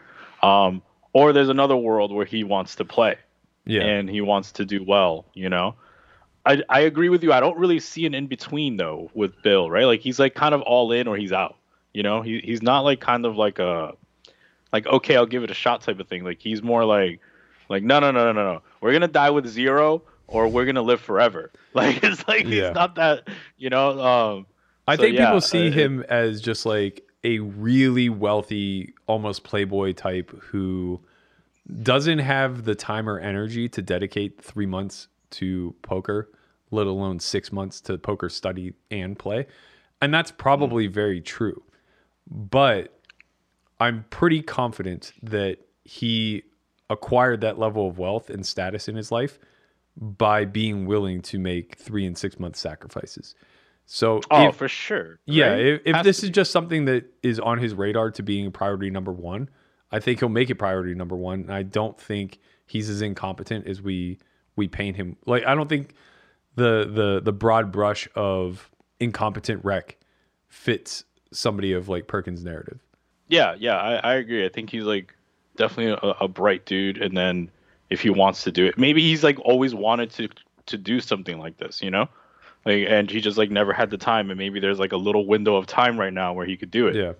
Um, 0.44 0.82
or 1.12 1.32
there's 1.32 1.48
another 1.48 1.76
world 1.76 2.12
where 2.12 2.26
he 2.26 2.44
wants 2.44 2.74
to 2.76 2.84
play 2.84 3.16
Yeah. 3.66 3.82
and 3.82 4.10
he 4.10 4.20
wants 4.20 4.52
to 4.52 4.64
do 4.64 4.82
well. 4.84 5.24
You 5.34 5.48
know, 5.48 5.74
I 6.44 6.62
I 6.68 6.80
agree 6.80 7.08
with 7.08 7.22
you. 7.22 7.32
I 7.32 7.40
don't 7.40 7.56
really 7.58 7.80
see 7.80 8.04
an 8.06 8.14
in 8.14 8.26
between 8.26 8.76
though 8.76 9.10
with 9.14 9.40
Bill, 9.42 9.70
right? 9.70 9.84
Like 9.86 10.00
he's 10.00 10.18
like 10.18 10.34
kind 10.34 10.54
of 10.54 10.60
all 10.62 10.92
in 10.92 11.06
or 11.08 11.16
he's 11.16 11.32
out. 11.32 11.56
You 11.92 12.02
know, 12.02 12.22
he 12.22 12.40
he's 12.40 12.62
not 12.62 12.80
like 12.80 13.00
kind 13.00 13.24
of 13.26 13.36
like 13.36 13.58
a 13.58 13.92
like 14.72 14.86
okay, 14.86 15.16
I'll 15.16 15.26
give 15.26 15.44
it 15.44 15.50
a 15.50 15.54
shot 15.54 15.82
type 15.82 16.00
of 16.00 16.08
thing. 16.08 16.24
Like 16.24 16.40
he's 16.40 16.62
more 16.62 16.84
like 16.84 17.20
like 17.68 17.82
no 17.82 18.00
no 18.00 18.10
no 18.10 18.24
no 18.26 18.32
no 18.32 18.54
no. 18.54 18.62
We're 18.80 18.92
gonna 18.92 19.08
die 19.08 19.30
with 19.30 19.46
zero 19.46 20.02
or 20.26 20.48
we're 20.48 20.64
gonna 20.66 20.82
live 20.82 21.00
forever. 21.00 21.50
Like 21.74 22.04
it's 22.04 22.26
like 22.28 22.44
Yeah. 22.46 22.68
he's 22.68 22.74
not 22.74 22.94
that 22.96 23.28
you 23.58 23.68
know. 23.70 24.00
Um, 24.00 24.46
I 24.86 24.96
So, 24.96 25.02
think 25.02 25.16
yeah, 25.16 25.26
people 25.26 25.40
see 25.40 25.68
uh, 25.68 25.72
him 25.72 26.04
as 26.08 26.40
just 26.40 26.64
like 26.66 27.02
a 27.24 27.38
really 27.38 28.08
wealthy, 28.08 28.94
almost 29.06 29.42
playboy 29.42 29.94
type 29.94 30.30
who 30.42 31.00
doesn't 31.82 32.18
have 32.18 32.64
the 32.64 32.74
time 32.74 33.08
or 33.08 33.18
energy 33.18 33.68
to 33.70 33.82
dedicate 33.82 34.40
three 34.40 34.66
months 34.66 35.08
to 35.30 35.74
poker, 35.82 36.30
let 36.70 36.86
alone 36.86 37.18
six 37.18 37.50
months 37.50 37.80
to 37.80 37.96
poker 37.96 38.28
study 38.28 38.74
and 38.90 39.18
play. 39.18 39.46
And 40.02 40.12
that's 40.12 40.30
probably 40.30 40.86
hmm. 40.86 40.92
very 40.92 41.20
true. 41.20 41.62
But 42.30 43.00
I'm 43.80 44.04
pretty 44.10 44.42
confident 44.42 45.12
that 45.22 45.58
he 45.84 46.42
acquired 46.90 47.40
that 47.40 47.58
level 47.58 47.88
of 47.88 47.98
wealth 47.98 48.30
and 48.30 48.46
status 48.46 48.88
in 48.88 48.96
his 48.96 49.10
life 49.10 49.38
by 49.96 50.44
being 50.44 50.86
willing 50.86 51.22
to 51.22 51.38
make 51.38 51.76
three 51.76 52.04
and 52.04 52.16
six 52.16 52.38
month 52.38 52.56
sacrifices. 52.56 53.34
So 53.86 54.20
oh, 54.30 54.48
if- 54.48 54.56
for 54.56 54.68
sure. 54.68 55.18
yeah, 55.26 55.50
right? 55.50 55.60
if, 55.60 55.82
if 55.84 56.04
this 56.04 56.22
is 56.22 56.30
be. 56.30 56.34
just 56.34 56.50
something 56.50 56.86
that 56.86 57.04
is 57.22 57.38
on 57.38 57.58
his 57.58 57.74
radar 57.74 58.10
to 58.12 58.22
being 58.22 58.50
priority 58.50 58.90
number 58.90 59.12
one, 59.12 59.50
I 59.92 60.00
think 60.00 60.20
he'll 60.20 60.28
make 60.28 60.50
it 60.50 60.56
priority 60.56 60.94
number 60.94 61.16
one. 61.16 61.40
And 61.40 61.52
I 61.52 61.62
don't 61.62 61.98
think 62.00 62.38
he's 62.66 62.88
as 62.88 63.02
incompetent 63.02 63.66
as 63.66 63.82
we 63.82 64.18
we 64.56 64.68
paint 64.68 64.96
him. 64.96 65.16
Like 65.26 65.44
I 65.44 65.54
don't 65.54 65.68
think 65.68 65.94
the 66.54 66.88
the 66.90 67.20
the 67.22 67.32
broad 67.32 67.72
brush 67.72 68.08
of 68.14 68.70
incompetent 69.00 69.64
wreck 69.64 69.98
fits 70.48 71.04
somebody 71.32 71.72
of 71.72 71.88
like 71.88 72.06
Perkins' 72.06 72.44
narrative. 72.44 72.80
Yeah, 73.28 73.54
yeah, 73.58 73.76
I, 73.76 73.94
I 73.96 74.14
agree. 74.14 74.44
I 74.44 74.48
think 74.48 74.70
he's 74.70 74.84
like 74.84 75.14
definitely 75.56 75.98
a, 76.02 76.24
a 76.24 76.28
bright 76.28 76.66
dude, 76.66 76.98
and 76.98 77.16
then 77.16 77.50
if 77.90 78.00
he 78.00 78.10
wants 78.10 78.44
to 78.44 78.52
do 78.52 78.66
it, 78.66 78.78
maybe 78.78 79.02
he's 79.02 79.24
like 79.24 79.38
always 79.40 79.74
wanted 79.74 80.10
to 80.12 80.28
to 80.66 80.78
do 80.78 81.00
something 81.00 81.38
like 81.38 81.58
this, 81.58 81.82
you 81.82 81.90
know, 81.90 82.08
like 82.64 82.86
and 82.88 83.10
he 83.10 83.20
just 83.20 83.36
like 83.36 83.50
never 83.50 83.72
had 83.72 83.90
the 83.90 83.98
time, 83.98 84.30
and 84.30 84.38
maybe 84.38 84.60
there's 84.60 84.78
like 84.78 84.92
a 84.92 84.96
little 84.96 85.26
window 85.26 85.56
of 85.56 85.66
time 85.66 85.98
right 85.98 86.12
now 86.12 86.32
where 86.32 86.46
he 86.46 86.56
could 86.56 86.70
do 86.70 86.86
it. 86.88 86.96
Yeah. 86.96 87.12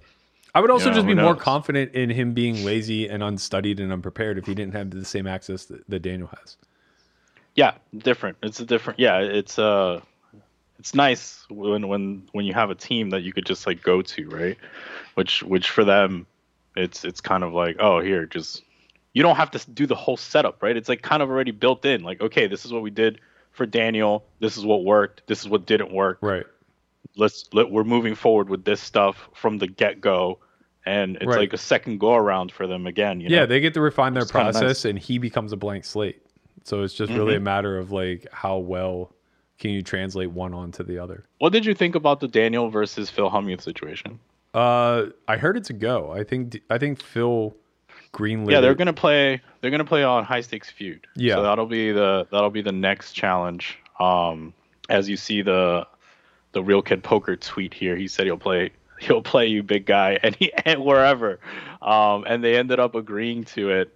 I 0.55 0.61
would 0.61 0.71
also 0.71 0.91
Yeah, 0.91 0.95
just 0.95 1.07
be 1.07 1.15
more 1.15 1.35
confident 1.35 1.95
in 1.95 2.11
him 2.11 2.33
being 2.33 2.65
lazy 2.65 3.09
and 3.09 3.25
unstudied 3.25 3.81
and 3.81 3.93
unprepared 3.93 4.39
if 4.39 4.47
he 4.47 4.55
didn't 4.55 4.75
have 4.75 4.91
the 4.91 5.05
same 5.05 5.27
access 5.27 5.65
that, 5.65 5.83
that 5.89 6.01
Daniel 6.01 6.29
has. 6.29 6.57
Yeah, 7.57 7.75
different. 7.97 8.39
It's 8.43 8.61
a 8.61 8.65
different. 8.65 9.01
Yeah, 9.01 9.19
it's 9.19 9.59
uh, 9.59 10.01
it's 10.79 10.95
nice 10.95 11.45
when 11.51 11.89
when 11.89 12.29
when 12.33 12.45
you 12.47 12.55
have 12.55 12.71
a 12.71 12.75
team 12.75 13.11
that 13.11 13.23
you 13.23 13.33
could 13.33 13.47
just 13.47 13.67
like 13.67 13.83
go 13.83 14.01
to, 14.01 14.29
right? 14.29 14.57
Which 15.15 15.43
which 15.43 15.71
for 15.71 15.85
them, 15.85 16.27
it's 16.77 17.05
it's 17.05 17.21
kind 17.21 17.43
of 17.43 17.53
like 17.53 17.77
oh 17.81 18.01
here 18.01 18.27
just 18.27 18.63
you 19.13 19.23
don't 19.23 19.37
have 19.37 19.51
to 19.53 19.71
do 19.71 19.87
the 19.87 19.95
whole 19.95 20.17
setup, 20.17 20.63
right? 20.63 20.77
It's 20.77 20.89
like 20.89 21.03
kind 21.03 21.23
of 21.23 21.31
already 21.31 21.53
built 21.53 21.85
in. 21.85 22.03
Like 22.03 22.21
okay, 22.21 22.47
this 22.47 22.65
is 22.65 22.73
what 22.73 22.83
we 22.83 22.91
did 22.91 23.21
for 23.55 23.65
Daniel. 23.67 24.25
This 24.41 24.57
is 24.59 24.65
what 24.67 24.85
worked. 24.85 25.23
This 25.27 25.41
is 25.41 25.49
what 25.49 25.65
didn't 25.65 25.93
work. 25.93 26.19
Right. 26.21 26.45
Let's 27.17 27.49
let 27.53 27.71
we're 27.71 27.85
moving 27.85 28.15
forward 28.15 28.51
with 28.51 28.65
this 28.65 28.81
stuff 28.81 29.29
from 29.35 29.59
the 29.59 29.67
get 29.69 30.01
go, 30.01 30.39
and 30.85 31.17
it's 31.17 31.27
Right. 31.27 31.39
like 31.39 31.53
a 31.53 31.59
second 31.59 31.99
go 32.01 32.15
around 32.15 32.51
for 32.53 32.67
them 32.67 32.87
again. 32.87 33.21
You 33.21 33.29
know? 33.31 33.37
Yeah, 33.37 33.47
they 33.47 33.61
get 33.61 33.73
to 33.75 33.81
refine 33.81 34.13
their 34.15 34.25
kinda 34.25 34.45
nice. 34.47 34.53
process 34.59 34.85
and 34.85 34.99
he 34.99 35.19
becomes 35.19 35.53
a 35.53 35.57
blank 35.57 35.85
slate. 35.85 36.21
So 36.65 36.83
it's 36.83 36.95
just 36.95 37.13
really 37.13 37.37
a 37.37 37.41
matter 37.41 37.79
of 37.79 37.93
like 37.93 38.27
how 38.33 38.59
well 38.59 39.13
can 39.59 39.71
you 39.71 39.83
translate 39.83 40.31
one 40.31 40.53
onto 40.53 40.83
the 40.83 40.99
other. 40.99 41.25
What 41.39 41.53
did 41.53 41.65
you 41.65 41.75
think 41.75 41.95
about 41.95 42.19
the 42.21 42.27
Daniel 42.29 42.69
versus 42.71 43.09
Phil 43.11 43.31
Hellmuth 43.31 43.61
situation? 43.61 44.19
Uh 44.53 45.07
I 45.29 45.37
heard 45.37 45.57
it's 45.57 45.71
a 45.71 45.75
go. 45.75 46.11
I 46.11 46.25
think 46.25 46.61
I 46.69 46.79
think 46.79 47.01
Phil 47.03 47.55
greenlit. 48.15 48.53
Yeah, 48.53 48.61
they're 48.61 48.75
gonna 48.75 48.93
play. 48.93 49.43
They're 49.61 49.71
gonna 49.71 49.85
play 49.85 50.03
on 50.05 50.25
high 50.25 50.41
stakes 50.41 50.71
feud. 50.71 51.07
Yeah. 51.17 51.35
so 51.35 51.43
that'll 51.43 51.67
be 51.67 51.93
the 51.93 52.27
that'll 52.31 52.51
be 52.51 52.63
the 52.63 52.73
next 52.73 53.13
challenge. 53.13 53.79
Um, 54.01 54.55
as 54.89 55.09
you 55.09 55.17
see 55.17 55.43
the 55.43 55.87
the 56.53 56.63
real 56.63 56.81
kid 56.83 57.03
poker 57.03 57.37
tweet 57.37 57.75
here, 57.75 57.97
he 57.97 58.07
said 58.09 58.27
he'll 58.27 58.37
play 58.39 58.71
he'll 59.01 59.23
play 59.23 59.47
you 59.47 59.63
big 59.63 59.85
guy 59.87 60.19
and 60.23 60.35
he 60.37 60.53
and 60.65 60.85
wherever. 60.85 61.41
Um, 61.83 62.25
and 62.27 62.43
they 62.43 62.57
ended 62.57 62.81
up 62.81 62.95
agreeing 62.95 63.45
to 63.45 63.71
it. 63.71 63.93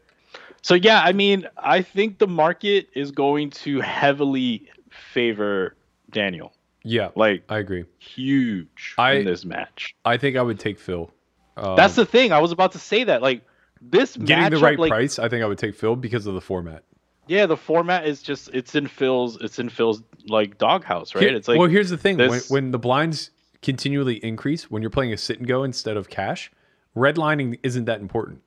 So 0.62 0.74
yeah, 0.74 1.00
I 1.02 1.12
mean, 1.12 1.46
I 1.56 1.82
think 1.82 2.18
the 2.18 2.26
market 2.26 2.88
is 2.94 3.12
going 3.12 3.50
to 3.50 3.80
heavily 3.80 4.68
favor 4.90 5.76
Daniel, 6.10 6.52
Yeah. 6.82 7.10
like 7.14 7.44
I 7.48 7.58
agree. 7.58 7.84
huge 7.98 8.94
I- 8.98 9.12
in 9.12 9.24
this 9.24 9.44
match. 9.44 9.94
I 10.04 10.16
think 10.16 10.36
I 10.36 10.42
would 10.42 10.58
take 10.58 10.78
Phil. 10.78 11.10
Um, 11.56 11.76
That's 11.76 11.94
the 11.94 12.04
thing. 12.06 12.32
I 12.32 12.40
was 12.40 12.52
about 12.52 12.72
to 12.72 12.78
say 12.78 13.04
that. 13.04 13.22
Like 13.22 13.42
this 13.80 14.16
getting 14.16 14.50
the 14.50 14.58
right 14.58 14.78
like, 14.78 14.90
price. 14.90 15.18
I 15.18 15.28
think 15.28 15.42
I 15.42 15.46
would 15.46 15.58
take 15.58 15.74
Phil 15.74 15.96
because 15.96 16.26
of 16.26 16.34
the 16.34 16.40
format. 16.40 16.84
Yeah, 17.26 17.46
the 17.46 17.56
format 17.56 18.06
is 18.06 18.22
just 18.22 18.48
it's 18.54 18.74
in 18.74 18.86
Phil's 18.86 19.36
it's 19.42 19.58
in 19.58 19.68
Phil's 19.68 20.02
like 20.28 20.56
doghouse, 20.58 21.14
right? 21.14 21.24
Here- 21.24 21.36
it's 21.36 21.48
like 21.48 21.58
well, 21.58 21.68
here's 21.68 21.90
the 21.90 21.98
thing: 21.98 22.16
when, 22.18 22.40
when 22.48 22.70
the 22.70 22.78
blinds 22.78 23.30
continually 23.62 24.16
increase, 24.24 24.70
when 24.70 24.82
you're 24.82 24.90
playing 24.90 25.12
a 25.12 25.16
sit 25.16 25.38
and 25.38 25.46
go 25.46 25.62
instead 25.64 25.96
of 25.96 26.08
cash, 26.08 26.50
redlining 26.96 27.58
isn't 27.62 27.84
that 27.86 28.00
important 28.00 28.40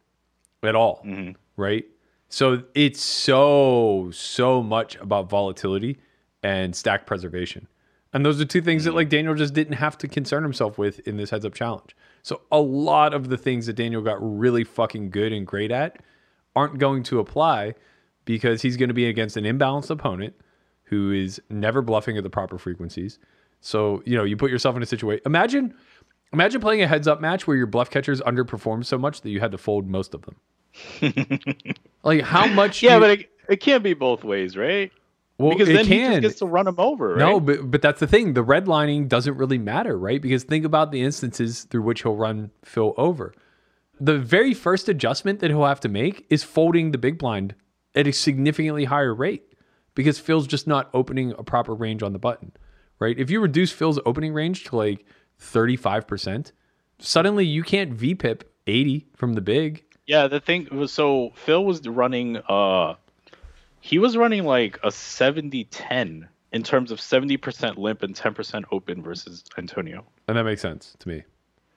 at 0.63 0.75
all, 0.75 1.01
Mm-hmm. 1.05 1.31
right? 1.61 1.85
So 2.29 2.63
it's 2.75 3.03
so 3.03 4.09
so 4.13 4.63
much 4.63 4.95
about 4.97 5.29
volatility 5.29 5.99
and 6.43 6.75
stack 6.75 7.05
preservation, 7.05 7.67
and 8.13 8.25
those 8.25 8.39
are 8.41 8.45
two 8.45 8.61
things 8.61 8.83
Mm-hmm. 8.83 8.91
that 8.91 8.95
like 8.95 9.09
Daniel 9.09 9.35
just 9.35 9.53
didn't 9.53 9.73
have 9.75 9.97
to 9.99 10.07
concern 10.07 10.41
himself 10.43 10.77
with 10.77 10.99
in 11.07 11.17
this 11.17 11.29
heads 11.29 11.45
up 11.45 11.53
challenge. 11.53 11.95
So 12.23 12.41
a 12.51 12.59
lot 12.59 13.13
of 13.13 13.29
the 13.29 13.37
things 13.37 13.65
that 13.65 13.73
Daniel 13.73 14.01
got 14.01 14.17
really 14.21 14.63
fucking 14.63 15.09
good 15.09 15.33
and 15.33 15.45
great 15.45 15.71
at 15.71 15.97
aren't 16.55 16.77
going 16.77 17.03
to 17.03 17.19
apply 17.19 17.73
because 18.25 18.61
he's 18.61 18.77
going 18.77 18.89
to 18.89 18.93
be 18.93 19.07
against 19.07 19.37
an 19.37 19.43
imbalanced 19.45 19.89
opponent 19.89 20.35
who 20.83 21.11
is 21.11 21.41
never 21.49 21.81
bluffing 21.81 22.17
at 22.17 22.23
the 22.23 22.29
proper 22.29 22.57
frequencies. 22.57 23.17
So, 23.61 24.03
you 24.05 24.17
know, 24.17 24.23
you 24.23 24.35
put 24.37 24.51
yourself 24.51 24.75
in 24.75 24.83
a 24.83 24.85
situation. 24.85 25.21
Imagine 25.25 25.73
imagine 26.33 26.61
playing 26.61 26.81
a 26.81 26.87
heads 26.87 27.07
up 27.07 27.21
match 27.21 27.47
where 27.47 27.57
your 27.57 27.67
bluff 27.67 27.89
catchers 27.89 28.21
underperformed 28.21 28.85
so 28.85 28.97
much 28.97 29.21
that 29.21 29.29
you 29.29 29.39
had 29.39 29.51
to 29.51 29.57
fold 29.57 29.87
most 29.87 30.13
of 30.13 30.23
them. 30.23 30.35
Like 32.03 32.21
how 32.21 32.47
much? 32.47 32.81
yeah, 32.81 32.95
do- 32.95 33.01
but 33.01 33.09
it, 33.11 33.29
it 33.49 33.55
can't 33.57 33.83
be 33.83 33.93
both 33.93 34.23
ways, 34.23 34.57
right? 34.57 34.91
Well, 35.41 35.57
because 35.57 35.67
then 35.67 35.85
he 35.85 35.99
just 35.99 36.21
gets 36.21 36.39
to 36.39 36.45
run 36.45 36.67
him 36.67 36.75
over, 36.77 37.09
right? 37.09 37.19
No, 37.19 37.39
but 37.39 37.69
but 37.69 37.81
that's 37.81 37.99
the 37.99 38.07
thing. 38.07 38.33
The 38.33 38.43
redlining 38.43 39.07
doesn't 39.07 39.35
really 39.37 39.57
matter, 39.57 39.97
right? 39.97 40.21
Because 40.21 40.43
think 40.43 40.65
about 40.65 40.91
the 40.91 41.01
instances 41.01 41.63
through 41.63 41.81
which 41.81 42.03
he'll 42.03 42.15
run 42.15 42.51
Phil 42.63 42.93
over. 42.97 43.33
The 43.99 44.17
very 44.17 44.53
first 44.53 44.89
adjustment 44.89 45.39
that 45.39 45.51
he'll 45.51 45.65
have 45.65 45.79
to 45.81 45.89
make 45.89 46.25
is 46.29 46.43
folding 46.43 46.91
the 46.91 46.97
big 46.97 47.17
blind 47.17 47.55
at 47.93 48.07
a 48.07 48.13
significantly 48.13 48.85
higher 48.85 49.13
rate 49.13 49.53
because 49.95 50.19
Phil's 50.19 50.47
just 50.47 50.67
not 50.67 50.89
opening 50.93 51.33
a 51.37 51.43
proper 51.43 51.73
range 51.73 52.01
on 52.01 52.13
the 52.13 52.19
button, 52.19 52.53
right? 52.99 53.17
If 53.17 53.29
you 53.29 53.39
reduce 53.41 53.71
Phil's 53.71 53.99
opening 54.05 54.33
range 54.33 54.63
to 54.65 54.75
like 54.75 55.05
35%, 55.39 56.51
suddenly 56.99 57.45
you 57.45 57.63
can't 57.63 57.95
VPIP 57.95 58.43
80 58.67 59.07
from 59.15 59.33
the 59.33 59.41
big. 59.41 59.83
Yeah, 60.05 60.27
the 60.27 60.39
thing 60.39 60.67
was 60.71 60.91
so 60.91 61.31
Phil 61.35 61.63
was 61.63 61.87
running 61.87 62.37
uh 62.49 62.95
he 63.81 63.97
was 63.99 64.15
running 64.15 64.43
like 64.45 64.77
a 64.83 64.87
70-10 64.89 66.27
in 66.53 66.63
terms 66.63 66.91
of 66.91 66.99
70% 66.99 67.77
limp 67.77 68.03
and 68.03 68.15
10% 68.15 68.63
open 68.71 69.01
versus 69.01 69.43
Antonio, 69.57 70.05
And 70.27 70.37
that 70.37 70.43
makes 70.43 70.61
sense 70.61 70.95
to 70.99 71.07
me. 71.09 71.23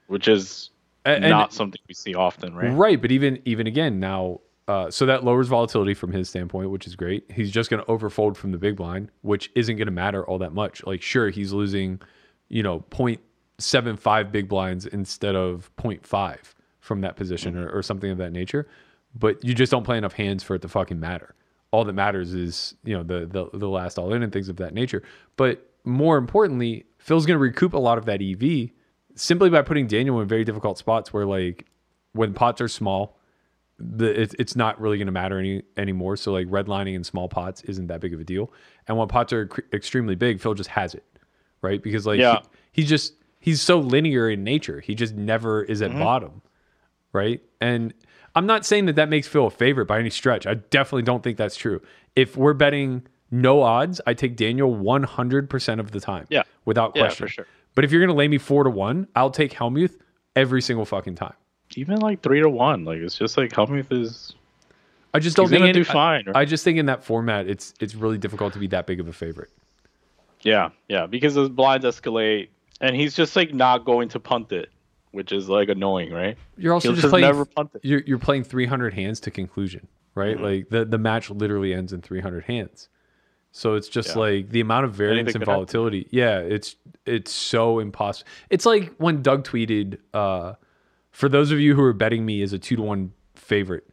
which 0.09 0.29
is 0.29 0.71
And, 1.05 1.23
not 1.29 1.53
something 1.53 1.81
we 1.89 1.95
see 1.95 2.15
often, 2.15 2.55
right? 2.55 2.71
Right, 2.73 3.01
but 3.01 3.11
even 3.13 3.41
even 3.45 3.67
again 3.67 4.01
now, 4.01 4.41
uh, 4.67 4.91
so 4.91 5.07
that 5.07 5.23
lowers 5.25 5.49
volatility 5.49 5.95
from 5.95 6.11
his 6.13 6.29
standpoint, 6.29 6.71
which 6.71 6.87
is 6.87 6.97
great. 6.97 7.31
He's 7.31 7.51
just 7.51 7.69
going 7.71 7.85
to 7.85 7.91
overfold 7.91 8.37
from 8.37 8.51
the 8.53 8.59
big 8.59 8.77
blind, 8.77 9.11
which 9.23 9.51
isn't 9.55 9.77
going 9.77 9.87
to 9.87 9.93
matter 9.93 10.25
all 10.27 10.39
that 10.39 10.53
much. 10.55 10.85
Like, 10.87 11.03
sure, 11.03 11.29
he's 11.29 11.53
losing, 11.53 12.01
you 12.49 12.63
know, 12.63 12.81
0.75 12.91 14.33
big 14.33 14.49
blinds 14.49 14.87
instead 14.87 15.37
of 15.37 15.71
0.5 15.77 16.39
from 16.81 17.01
that 17.03 17.17
position 17.17 17.57
or, 17.57 17.69
or 17.71 17.83
something 17.83 18.11
of 18.11 18.19
that 18.19 18.33
nature. 18.33 18.67
But 19.15 19.45
you 19.45 19.55
just 19.55 19.71
don't 19.71 19.85
play 19.85 19.99
enough 19.99 20.15
hands 20.15 20.43
for 20.43 20.57
it 20.57 20.63
to 20.63 20.69
fucking 20.69 20.99
matter. 20.99 21.35
All 21.75 21.85
that 21.85 21.93
matters 21.93 22.35
is 22.35 22.77
you 22.85 22.97
know 22.97 23.03
the 23.03 23.27
the, 23.27 23.59
the 23.59 23.69
last 23.69 23.99
all 23.99 24.13
in 24.15 24.23
and 24.23 24.33
things 24.33 24.49
of 24.49 24.57
that 24.59 24.75
nature. 24.75 25.03
But 25.37 25.69
more 25.85 26.17
importantly, 26.17 26.85
Phil's 26.99 27.27
going 27.27 27.35
to 27.35 27.41
recoup 27.43 27.73
a 27.75 27.79
lot 27.79 27.99
of 27.99 28.05
that 28.05 28.23
EV 28.23 28.71
simply 29.17 29.51
by 29.51 29.63
putting 29.63 29.89
Daniel 29.89 30.21
in 30.21 30.29
very 30.29 30.45
difficult 30.45 30.79
spots 30.79 31.13
where 31.13 31.27
like 31.27 31.67
when 32.13 32.33
pots 32.33 32.61
are 32.61 32.69
small, 32.69 33.19
the 33.79 34.07
it's 34.21 34.35
it's 34.39 34.55
not 34.55 34.81
really 34.81 34.99
going 34.99 35.07
to 35.07 35.13
matter 35.13 35.37
any 35.39 35.63
anymore. 35.77 36.17
So 36.17 36.33
like 36.33 36.47
redlining 36.47 36.95
in 36.95 37.03
small 37.03 37.29
pots 37.29 37.63
isn't 37.65 37.89
that 37.89 38.01
big 38.01 38.15
of 38.15 38.21
a 38.21 38.25
deal. 38.25 38.53
And 38.87 38.97
when 38.97 39.09
pots 39.09 39.33
are 39.33 39.49
cr- 39.49 39.63
extremely 39.73 40.15
big, 40.15 40.41
Phil 40.41 40.55
just 40.55 40.71
has 40.71 40.95
it, 40.95 41.05
right? 41.61 41.83
Because 41.83 42.07
like 42.07 42.21
Yeah. 42.21 42.39
he, 42.71 42.83
he 42.83 42.87
just 42.87 43.15
he's 43.41 43.61
so 43.61 43.81
linear 43.81 44.31
in 44.31 44.45
nature. 44.45 44.81
He 44.81 44.95
just 44.95 45.15
never 45.15 45.65
is 45.65 45.83
at 45.83 45.91
mm-hmm. 45.91 45.99
bottom, 45.99 46.43
right? 47.13 47.43
And 47.61 47.93
I'm 48.35 48.47
not 48.47 48.67
saying 48.67 48.87
that 48.87 48.97
that 48.97 49.09
makes 49.09 49.29
Phil 49.29 49.47
a 49.47 49.51
favorite 49.51 49.87
by 49.87 49.99
any 49.99 50.11
stretch. 50.11 50.47
I 50.47 50.55
definitely 50.55 51.03
don't 51.03 51.23
think 51.23 51.37
that's 51.39 51.57
true. 51.57 51.81
If 52.17 52.37
we're 52.37 52.55
betting 52.55 53.07
no 53.31 53.63
odds, 53.63 54.01
I 54.07 54.15
take 54.15 54.37
Daniel 54.37 54.75
100% 54.75 55.81
of 55.81 55.91
the 55.93 56.01
time. 56.01 56.27
Yeah. 56.31 56.43
Without 56.65 56.95
question. 56.95 57.25
Yeah, 57.25 57.29
for 57.29 57.29
sure. 57.29 57.47
But 57.75 57.85
if 57.85 57.93
you're 57.93 58.01
going 58.01 58.09
to 58.09 58.15
lay 58.15 58.29
me 58.29 58.39
4 58.39 58.65
to 58.65 58.71
1, 58.71 59.09
I'll 59.17 59.31
take 59.31 59.53
Hellmuth 59.53 59.99
every 60.37 60.63
single 60.63 60.85
fucking 60.85 61.15
time. 61.17 61.35
Even 61.77 61.99
like 62.01 62.23
3 62.23 62.41
to 62.41 62.49
1, 62.49 62.85
like 62.85 62.99
it's 62.99 63.17
just 63.19 63.37
like 63.37 63.51
Hellmuth 63.51 63.93
is 63.93 64.35
I 65.13 65.21
just 65.21 65.37
don't 65.37 65.49
think 65.49 65.63
any- 65.63 65.73
do 65.73 65.85
fine. 65.85 66.25
right? 66.27 66.37
I 66.37 66.45
just 66.45 66.65
think 66.65 66.79
in 66.79 66.87
that 66.87 67.05
format, 67.05 67.47
it's 67.49 67.73
it's 67.81 67.95
really 67.95 68.19
difficult 68.19 68.53
to 68.55 68.59
be 68.59 68.67
that 68.69 68.87
big 68.87 68.99
of 69.01 69.07
a 69.09 69.13
favorite. 69.13 69.51
Yeah, 70.43 70.71
yeah, 70.89 71.07
because 71.07 71.35
those 71.35 71.49
blinds 71.49 71.87
escalate, 71.87 72.49
and 72.81 72.95
he's 72.95 73.15
just 73.15 73.35
like 73.37 73.55
not 73.55 73.85
going 73.85 74.09
to 74.11 74.21
punt 74.21 74.53
it, 74.53 74.69
which 75.15 75.33
is 75.33 75.49
like 75.49 75.69
annoying, 75.69 76.13
right? 76.13 76.37
You're 76.57 76.75
also 76.75 76.89
He'll 76.89 76.97
just 77.01 77.09
playing. 77.11 77.25
never 77.27 77.45
punt 77.45 77.71
it. 77.75 77.81
You're 77.85 78.03
you're 78.07 78.19
playing 78.19 78.45
300 78.45 78.93
hands 78.95 79.21
to 79.21 79.31
conclusion, 79.31 79.89
right? 80.15 80.35
Mm-hmm. 80.37 80.45
Like 80.45 80.69
the 80.71 80.85
the 80.85 80.99
match 80.99 81.31
literally 81.31 81.73
ends 81.73 81.93
in 81.93 82.03
300 82.03 82.45
hands. 82.45 82.89
So 83.53 83.75
it's 83.75 83.89
just 83.89 84.11
Yeah. 84.11 84.19
like 84.23 84.51
the 84.51 84.61
amount 84.61 84.85
of 84.87 84.93
variance 84.95 85.29
and 85.29 85.35
could 85.35 85.41
happen. 85.43 85.55
volatility. 85.55 86.09
Yeah, 86.11 86.41
it's 86.41 86.77
it's 87.07 87.33
so 87.33 87.79
impossible. 87.79 88.29
It's 88.51 88.67
like 88.67 88.93
when 88.97 89.23
Doug 89.23 89.45
tweeted, 89.47 89.99
uh, 90.13 90.55
for 91.13 91.29
those 91.29 91.53
of 91.53 91.61
you 91.61 91.75
who 91.77 91.83
are 91.83 91.93
betting 91.93 92.27
me 92.27 92.43
as 92.43 92.53
a 92.53 92.59
two 92.59 92.75
to 92.77 92.83
one 92.83 93.13
favorite 93.37 93.85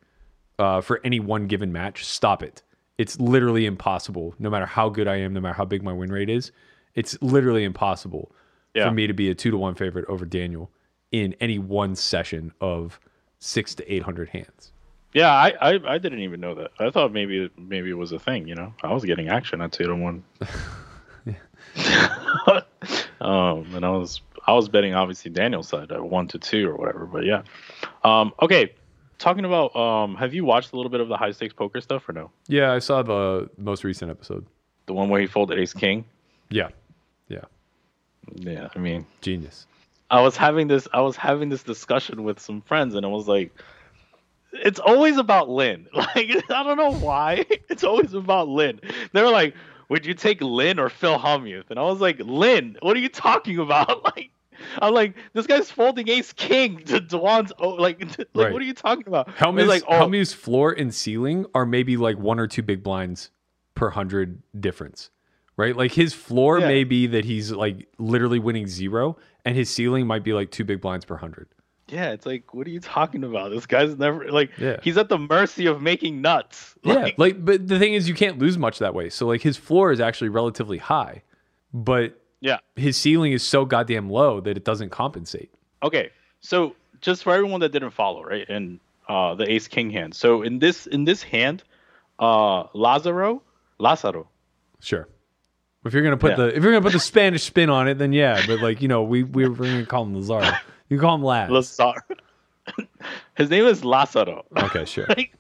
uh, 0.58 0.82
for 0.82 1.00
any 1.04 1.20
one 1.20 1.46
given 1.48 1.72
match, 1.72 2.04
stop 2.06 2.42
it. 2.42 2.64
It's 2.98 3.20
literally 3.20 3.66
impossible. 3.68 4.34
No 4.40 4.50
matter 4.50 4.66
how 4.66 4.90
good 4.90 5.08
I 5.08 5.18
am, 5.18 5.34
no 5.34 5.40
matter 5.42 5.54
how 5.56 5.66
big 5.66 5.84
my 5.84 5.94
win 5.94 6.12
rate 6.12 6.30
is, 6.30 6.52
it's 6.96 7.16
literally 7.22 7.64
impossible 7.64 8.32
Yeah. 8.76 8.88
for 8.90 8.94
me 8.96 9.06
to 9.08 9.14
be 9.14 9.30
a 9.30 9.36
two 9.36 9.52
to 9.52 9.58
one 9.58 9.76
favorite 9.76 10.06
over 10.08 10.26
Daniel 10.26 10.72
in 11.12 11.36
any 11.40 11.60
one 11.60 11.96
session 11.96 12.54
of 12.62 13.00
six 13.40 13.76
to 13.76 13.94
eight 13.94 14.04
hundred 14.04 14.30
hands. 14.30 14.72
Yeah, 15.14 15.32
I, 15.32 15.54
I 15.62 15.94
I 15.94 15.98
didn't 15.98 16.20
even 16.20 16.40
know 16.40 16.56
that. 16.56 16.72
I 16.80 16.90
thought 16.90 17.12
maybe 17.12 17.50
maybe 17.58 17.90
it 17.90 17.98
was 17.98 18.12
a 18.12 18.20
thing. 18.20 18.48
You 18.48 18.56
know, 18.56 18.74
I 18.84 18.94
was 18.94 19.04
getting 19.04 19.30
action 19.30 19.62
at 19.62 19.72
two 19.72 19.86
to 19.86 19.96
one. 19.96 20.24
um, 23.22 23.66
and 23.76 23.86
I 23.86 23.90
was 23.90 24.22
I 24.48 24.54
was 24.54 24.70
betting 24.70 24.94
obviously 24.94 25.32
Daniel's 25.32 25.68
side 25.68 25.92
at 25.92 26.04
one 26.04 26.28
to 26.30 26.40
two 26.40 26.70
or 26.70 26.76
whatever. 26.76 27.06
But 27.06 27.26
yeah, 27.26 27.44
um, 28.04 28.34
okay. 28.42 28.74
Talking 29.20 29.46
about 29.46 29.76
um, 29.76 30.16
have 30.16 30.34
you 30.34 30.44
watched 30.46 30.74
a 30.74 30.76
little 30.76 30.90
bit 30.90 31.00
of 31.00 31.08
the 31.08 31.16
high 31.16 31.30
stakes 31.30 31.54
poker 31.54 31.80
stuff 31.80 32.10
or 32.10 32.14
no? 32.14 32.32
Yeah, 32.48 32.74
I 32.74 32.80
saw 32.80 33.04
the 33.04 33.52
most 33.58 33.84
recent 33.84 34.10
episode. 34.10 34.48
The 34.88 34.94
one 34.94 35.10
where 35.10 35.22
he 35.22 35.28
folded 35.28 35.60
Ace 35.60 35.74
King. 35.74 36.06
Yeah, 36.50 36.70
yeah, 37.28 37.44
Yeah, 38.38 38.70
I 38.76 38.80
mean, 38.80 39.06
genius. 39.22 39.68
I 40.12 40.22
was 40.22 40.36
having 40.38 40.68
this 40.68 40.88
I 40.94 41.02
was 41.02 41.16
having 41.16 41.50
this 41.50 41.64
discussion 41.64 42.24
with 42.24 42.40
some 42.40 42.62
friends 42.62 42.94
and 42.96 43.06
I 43.06 43.10
was 43.10 43.28
like 43.28 43.52
it's 44.54 44.80
always 44.80 45.18
about 45.18 45.50
Lynn. 45.50 45.88
Like 45.94 46.16
I 46.50 46.64
don't 46.64 46.78
know 46.78 46.94
why. 46.94 47.46
It's 47.70 47.84
always 47.86 48.14
about 48.14 48.50
Lynn. 48.50 48.82
They 49.14 49.22
were 49.24 49.30
like, 49.32 49.56
"Would 49.90 50.06
you 50.06 50.14
take 50.14 50.42
Lynn 50.42 50.78
or 50.78 50.90
Phil 50.90 51.18
Hellmuth?" 51.18 51.70
And 51.70 51.80
I 51.80 51.84
was 51.84 52.02
like, 52.02 52.20
"Lynn, 52.20 52.78
what 52.82 52.96
are 52.98 53.00
you 53.00 53.10
talking 53.10 53.58
about?" 53.60 54.04
Like 54.16 54.30
I'm 54.82 54.94
like, 54.94 55.16
"This 55.34 55.48
guy's 55.48 55.72
folding 55.72 56.10
ace 56.10 56.34
king 56.34 56.80
to 56.86 57.00
Dwan's 57.00 57.54
oh, 57.60 57.70
like 57.70 58.02
like 58.02 58.28
Right. 58.36 58.52
what 58.54 58.62
are 58.62 58.66
you 58.66 58.74
talking 58.74 59.08
about?" 59.08 59.30
Hellmuth's, 59.38 59.70
like, 59.70 59.84
"Oh, 59.88 59.94
Hellmuth's 59.94 60.34
floor 60.34 60.72
and 60.74 60.94
ceiling 60.94 61.46
are 61.56 61.66
maybe 61.66 61.96
like 61.98 62.18
one 62.20 62.38
or 62.40 62.48
two 62.48 62.62
big 62.62 62.84
blinds 62.84 63.32
per 63.74 63.90
hundred 63.92 64.42
difference, 64.60 65.10
right? 65.56 65.76
Like 65.76 65.94
his 65.94 66.14
floor 66.14 66.60
Yeah. 66.60 66.68
may 66.68 66.84
be 66.84 67.08
that 67.08 67.24
he's 67.24 67.52
like 67.52 67.88
literally 67.98 68.38
winning 68.40 68.68
zero, 68.68 69.18
and 69.46 69.56
his 69.56 69.70
ceiling 69.70 70.08
might 70.08 70.24
be 70.24 70.34
like 70.34 70.52
two 70.52 70.64
big 70.64 70.82
blinds 70.82 71.06
per 71.06 71.18
hundred. 71.18 71.48
yeah, 71.88 72.12
it's 72.12 72.26
like, 72.26 72.54
what 72.54 72.66
are 72.68 72.70
you 72.70 72.80
talking 72.80 73.24
about? 73.24 73.52
This 73.52 73.66
guy's 73.66 73.98
never 73.98 74.32
like 74.32 74.52
Yeah. 74.58 74.78
he's 74.82 74.98
at 74.98 75.10
the 75.10 75.18
mercy 75.18 75.66
of 75.66 75.82
making 75.82 76.22
nuts. 76.22 76.76
Yeah, 76.84 76.94
Like, 76.96 77.18
like 77.20 77.46
but 77.46 77.68
the 77.68 77.78
thing 77.80 77.94
is, 77.94 78.08
you 78.08 78.16
can't 78.16 78.40
lose 78.40 78.58
much 78.58 78.80
that 78.80 78.94
way. 78.94 79.10
So 79.10 79.28
like 79.28 79.42
his 79.42 79.58
floor 79.58 79.92
is 79.92 80.00
actually 80.00 80.30
relatively 80.30 80.78
high, 80.78 81.24
but 81.74 82.20
yeah. 82.40 82.58
his 82.76 82.96
ceiling 82.98 83.34
is 83.34 83.44
so 83.44 83.66
goddamn 83.66 84.10
low 84.10 84.40
that 84.42 84.56
it 84.58 84.64
doesn't 84.66 84.90
compensate. 84.90 85.52
Okay, 85.84 86.12
so 86.40 86.76
just 87.02 87.24
for 87.24 87.34
everyone 87.34 87.60
that 87.62 87.72
didn't 87.72 87.92
follow, 87.92 88.24
right, 88.24 88.48
and 88.50 88.80
uh, 89.10 89.36
the 89.36 89.52
Ace 89.52 89.68
King 89.68 89.90
hand. 89.90 90.14
So 90.16 90.42
in 90.44 90.60
this 90.60 90.88
in 90.88 91.04
this 91.04 91.22
hand, 91.24 91.64
uh, 92.20 92.64
Lazaro, 92.74 93.42
Lazaro. 93.80 94.30
Sure. 94.80 95.08
If 95.86 95.94
you're 95.94 96.04
gonna 96.04 96.18
put 96.18 96.32
Yeah. 96.32 96.36
the 96.46 96.56
if 96.58 96.64
you're 96.64 96.72
gonna 96.72 96.84
put 96.84 96.94
the 96.94 97.00
Spanish 97.00 97.44
spin 97.44 97.70
on 97.70 97.88
it, 97.88 97.98
then 97.98 98.14
yeah. 98.14 98.42
But 98.46 98.60
like 98.62 98.82
you 98.82 98.88
know, 98.88 99.04
we 99.04 99.24
we 99.24 99.48
we're 99.48 99.56
gonna 99.66 99.86
call 99.86 100.04
him 100.04 100.16
Lazaro. 100.16 100.46
You 100.90 100.98
can 100.98 101.00
call 101.00 101.16
him 101.16 101.24
Laz. 101.24 101.50
Lazaro. 101.50 101.96
His 103.38 103.50
name 103.50 103.66
is 103.66 103.84
Lazaro. 103.84 104.46
okay, 104.58 104.86
sure. 104.86 105.08
Like, 105.18 105.34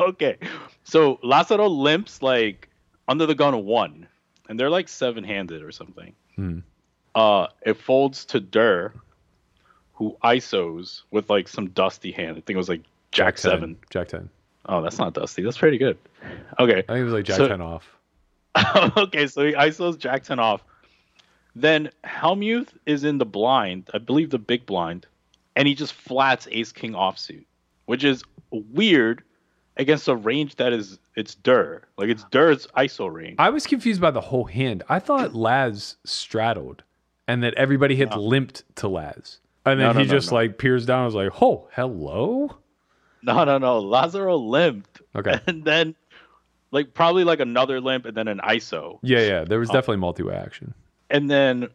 okay, 0.00 0.36
so 0.84 1.18
Lazaro 1.22 1.68
limps 1.68 2.20
like 2.22 2.68
under 3.08 3.24
the 3.24 3.34
gun 3.36 3.54
of 3.54 3.64
one, 3.64 4.06
and 4.48 4.58
they're 4.58 4.68
like 4.70 4.88
seven 4.88 5.22
handed 5.24 5.62
or 5.62 5.70
something. 5.70 6.12
Hmm. 6.34 6.58
Uh, 7.14 7.46
it 7.62 7.74
folds 7.74 8.24
to 8.26 8.40
Dur, 8.40 8.92
who 9.94 10.16
ISOs 10.24 11.02
with 11.12 11.30
like 11.30 11.46
some 11.48 11.68
dusty 11.70 12.10
hand. 12.12 12.32
I 12.32 12.40
think 12.40 12.50
it 12.50 12.56
was 12.56 12.68
like 12.68 12.82
Jack, 13.12 13.36
10. 13.36 13.50
seven. 13.50 13.76
Jack 13.90 14.08
ten. 14.08 14.28
Oh, 14.68 14.82
that's 14.82 14.98
not 14.98 15.14
dusty. 15.14 15.42
That's 15.42 15.56
pretty 15.56 15.78
good. 15.78 15.96
Okay. 16.58 16.78
I 16.80 16.82
think 16.82 16.98
it 16.98 17.04
was 17.04 17.12
like 17.12 17.24
Jack 17.24 17.36
So- 17.36 17.48
ten 17.48 17.60
off. 17.60 17.95
okay, 18.96 19.26
so 19.26 19.44
he 19.44 19.52
ISOs 19.52 19.98
Jack 19.98 20.22
10 20.24 20.38
off. 20.38 20.62
Then 21.54 21.90
Hellmuth 22.04 22.68
is 22.84 23.04
in 23.04 23.18
the 23.18 23.24
blind, 23.26 23.88
I 23.94 23.98
believe 23.98 24.30
the 24.30 24.38
big 24.38 24.66
blind, 24.66 25.06
and 25.54 25.66
he 25.66 25.74
just 25.74 25.94
flats 25.94 26.46
Ace 26.50 26.72
King 26.72 26.92
offsuit, 26.92 27.44
which 27.86 28.04
is 28.04 28.22
weird 28.50 29.22
against 29.78 30.06
a 30.08 30.16
range 30.16 30.56
that 30.56 30.72
is 30.72 30.98
it's 31.16 31.34
Dur. 31.34 31.82
Like 31.96 32.08
it's 32.10 32.24
Dur's 32.30 32.66
ISO 32.76 33.10
range. 33.12 33.36
I 33.38 33.48
was 33.50 33.66
confused 33.66 34.00
by 34.02 34.10
the 34.10 34.20
whole 34.20 34.44
hand. 34.44 34.82
I 34.88 34.98
thought 34.98 35.34
Laz 35.34 35.96
straddled, 36.04 36.82
and 37.26 37.42
that 37.42 37.54
everybody 37.54 37.96
had 37.96 38.14
limped 38.14 38.64
to 38.76 38.88
Laz, 38.88 39.40
and 39.64 39.80
then 39.80 39.86
No, 39.88 39.92
no, 39.94 40.00
he 40.00 40.06
no, 40.06 40.10
just 40.12 40.30
no. 40.30 40.36
like 40.36 40.58
peers 40.58 40.84
down. 40.84 41.04
and 41.04 41.06
was 41.06 41.14
like, 41.14 41.42
"Oh, 41.42 41.68
hello." 41.72 42.58
No, 43.22 43.44
no, 43.44 43.56
no. 43.58 43.78
Lazaro 43.80 44.36
limped. 44.36 45.00
Okay. 45.16 45.40
And 45.46 45.64
then 45.64 45.94
like 46.76 46.94
probably 46.94 47.24
like 47.24 47.40
another 47.40 47.80
limp 47.80 48.04
and 48.06 48.16
then 48.16 48.28
an 48.28 48.38
ISO. 48.44 48.98
Yeah, 49.02 49.20
yeah. 49.20 49.44
There 49.44 49.58
was 49.58 49.68
definitely 49.68 49.96
multi-way 49.98 50.34
action. 50.34 50.74
and 51.10 51.30
then 51.30 51.68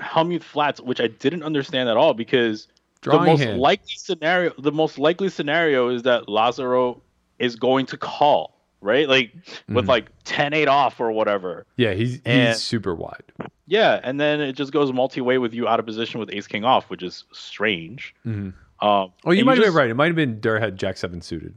Hellmuth 0.00 0.42
flats, 0.44 0.80
which 0.80 1.00
I 1.00 1.08
didn't 1.08 1.42
understand 1.42 1.88
at 1.88 1.96
all 1.96 2.14
because 2.14 2.68
the 3.02 3.18
most 3.18 3.40
hand. 3.40 3.58
likely 3.60 3.94
scenario 3.96 4.52
the 4.58 4.72
most 4.72 4.98
likely 4.98 5.28
scenario 5.28 5.88
is 5.88 6.02
that 6.02 6.28
Lazaro 6.28 7.00
is 7.38 7.56
going 7.56 7.86
to 7.86 7.96
call, 7.96 8.58
right? 8.80 9.08
Like 9.08 9.32
with 9.68 9.84
Mhm. 9.86 9.88
like 9.88 10.06
10-8 10.24 10.68
off 10.68 11.00
or 11.00 11.10
whatever. 11.12 11.64
yeah, 11.76 11.94
he's 11.94 12.20
he's 12.24 12.58
super 12.62 12.94
wide. 12.94 13.22
Yeah, 13.66 14.00
and 14.02 14.18
then 14.20 14.40
it 14.40 14.52
just 14.54 14.72
goes 14.72 14.92
multi-way 14.92 15.38
with 15.38 15.52
you 15.52 15.68
out 15.68 15.78
of 15.80 15.86
position 15.86 16.20
with 16.20 16.30
ace 16.32 16.46
king 16.46 16.64
off, 16.64 16.88
which 16.90 17.02
is 17.02 17.24
strange. 17.32 18.14
Mhm. 18.26 18.52
Um, 18.80 19.12
Oh, 19.24 19.32
you 19.32 19.38
and 19.38 19.46
might 19.46 19.56
have 19.58 19.64
just- 19.64 19.74
been 19.74 19.74
right. 19.74 19.90
It 19.90 19.94
might 19.94 20.06
have 20.06 20.16
been 20.16 20.40
Durr 20.40 20.58
had 20.60 20.76
Jack 20.78 20.96
seven 20.96 21.20
suited. 21.20 21.54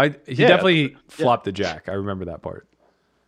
I 0.00 0.08
he 0.26 0.42
Yeah, 0.42 0.48
definitely 0.48 0.96
flopped 1.08 1.44
the 1.44 1.52
Jack. 1.52 1.88
I 1.88 1.92
remember 1.92 2.24
that 2.26 2.40
part. 2.42 2.66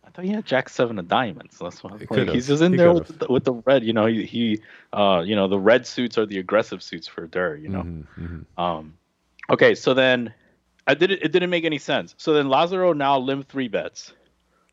I 0.03 0.09
thought 0.09 0.25
he 0.25 0.31
had 0.31 0.45
Jack 0.45 0.69
seven 0.69 0.97
of 0.99 1.07
diamonds. 1.07 1.57
That's 1.59 1.83
what 1.83 1.93
He 1.93 1.99
like, 1.99 2.09
could've. 2.09 2.33
he's 2.33 2.47
just 2.47 2.61
in 2.63 2.71
He 2.71 2.77
there 2.77 2.93
with 2.93 3.19
the, 3.19 3.27
with 3.31 3.43
the 3.43 3.53
red. 3.53 3.83
You 3.83 3.93
know, 3.93 4.05
he, 4.07 4.25
he 4.25 4.61
uh, 4.91 5.23
you 5.25 5.35
know, 5.35 5.47
the 5.47 5.59
red 5.59 5.85
suits 5.85 6.17
are 6.17 6.25
the 6.25 6.39
aggressive 6.39 6.81
suits 6.81 7.07
for 7.07 7.27
Durr. 7.27 7.55
You 7.57 7.69
know. 7.69 7.83
Mhm, 7.83 8.05
mhm. 8.19 8.45
Um, 8.61 8.97
okay, 9.49 9.75
so 9.75 9.93
then 9.93 10.33
I 10.87 10.95
did 10.95 11.11
it. 11.11 11.23
It 11.23 11.31
didn't 11.31 11.49
make 11.51 11.63
any 11.65 11.77
sense. 11.79 12.15
So 12.17 12.33
then 12.33 12.49
Lazaro 12.49 12.93
now 12.93 13.17
limp 13.19 13.47
three 13.47 13.67
bets. 13.67 14.13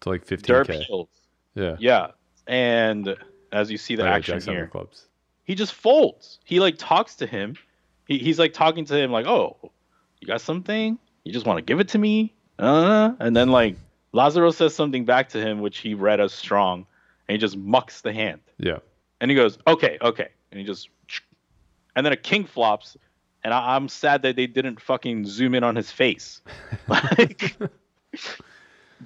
To 0.01 0.09
like 0.11 0.27
Durr 0.27 0.65
15k. 0.65 1.07
Yeah. 1.55 1.77
Yeah, 1.79 2.07
and 2.47 3.15
as 3.53 3.71
you 3.71 3.77
see 3.77 3.97
the 3.97 4.05
Oh, 4.05 4.07
action 4.07 4.35
Jack 4.37 4.43
seven 4.43 4.57
here, 4.61 4.67
clubs. 4.69 5.07
he 5.45 5.55
just 5.55 5.75
folds. 5.75 6.39
He 6.45 6.61
like 6.61 6.77
talks 6.79 7.17
to 7.17 7.27
him. 7.27 7.57
He, 8.07 8.19
he's 8.19 8.39
like 8.39 8.53
talking 8.55 8.85
to 8.87 8.95
him 8.97 9.11
like, 9.13 9.27
"Oh, 9.27 9.57
you 10.21 10.27
got 10.27 10.41
something? 10.41 10.99
You 11.25 11.33
just 11.33 11.47
want 11.47 11.59
to 11.59 11.63
give 11.63 11.81
it 11.81 11.89
to 11.89 11.99
me?" 11.99 12.35
Uh, 12.59 13.13
and 13.19 13.35
then 13.35 13.51
like 13.51 13.77
Lazaro 14.13 14.51
says 14.51 14.75
something 14.75 15.05
back 15.05 15.31
to 15.31 15.41
him, 15.41 15.61
which 15.61 15.79
he 15.79 15.95
read 15.95 16.21
as 16.21 16.33
strong, 16.33 16.87
and 17.29 17.35
he 17.35 17.39
just 17.39 17.57
mucks 17.57 18.01
the 18.01 18.13
hand. 18.13 18.41
Yeah. 18.59 18.79
And 19.21 19.31
he 19.31 19.35
goes, 19.35 19.59
"Okay, 19.67 19.99
okay," 20.01 20.29
and 20.51 20.61
he 20.61 20.67
just, 20.67 20.89
and 21.97 22.05
then 22.05 22.13
a 22.13 22.17
king 22.17 22.45
flops, 22.45 22.97
and 23.45 23.55
I, 23.55 23.77
I'm 23.77 23.89
sad 23.89 24.23
that 24.23 24.37
they 24.37 24.47
didn't 24.47 24.81
fucking 24.81 25.27
zoom 25.27 25.55
in 25.55 25.65
on 25.65 25.77
his 25.77 25.91
face. 25.91 26.41
like, 26.89 27.57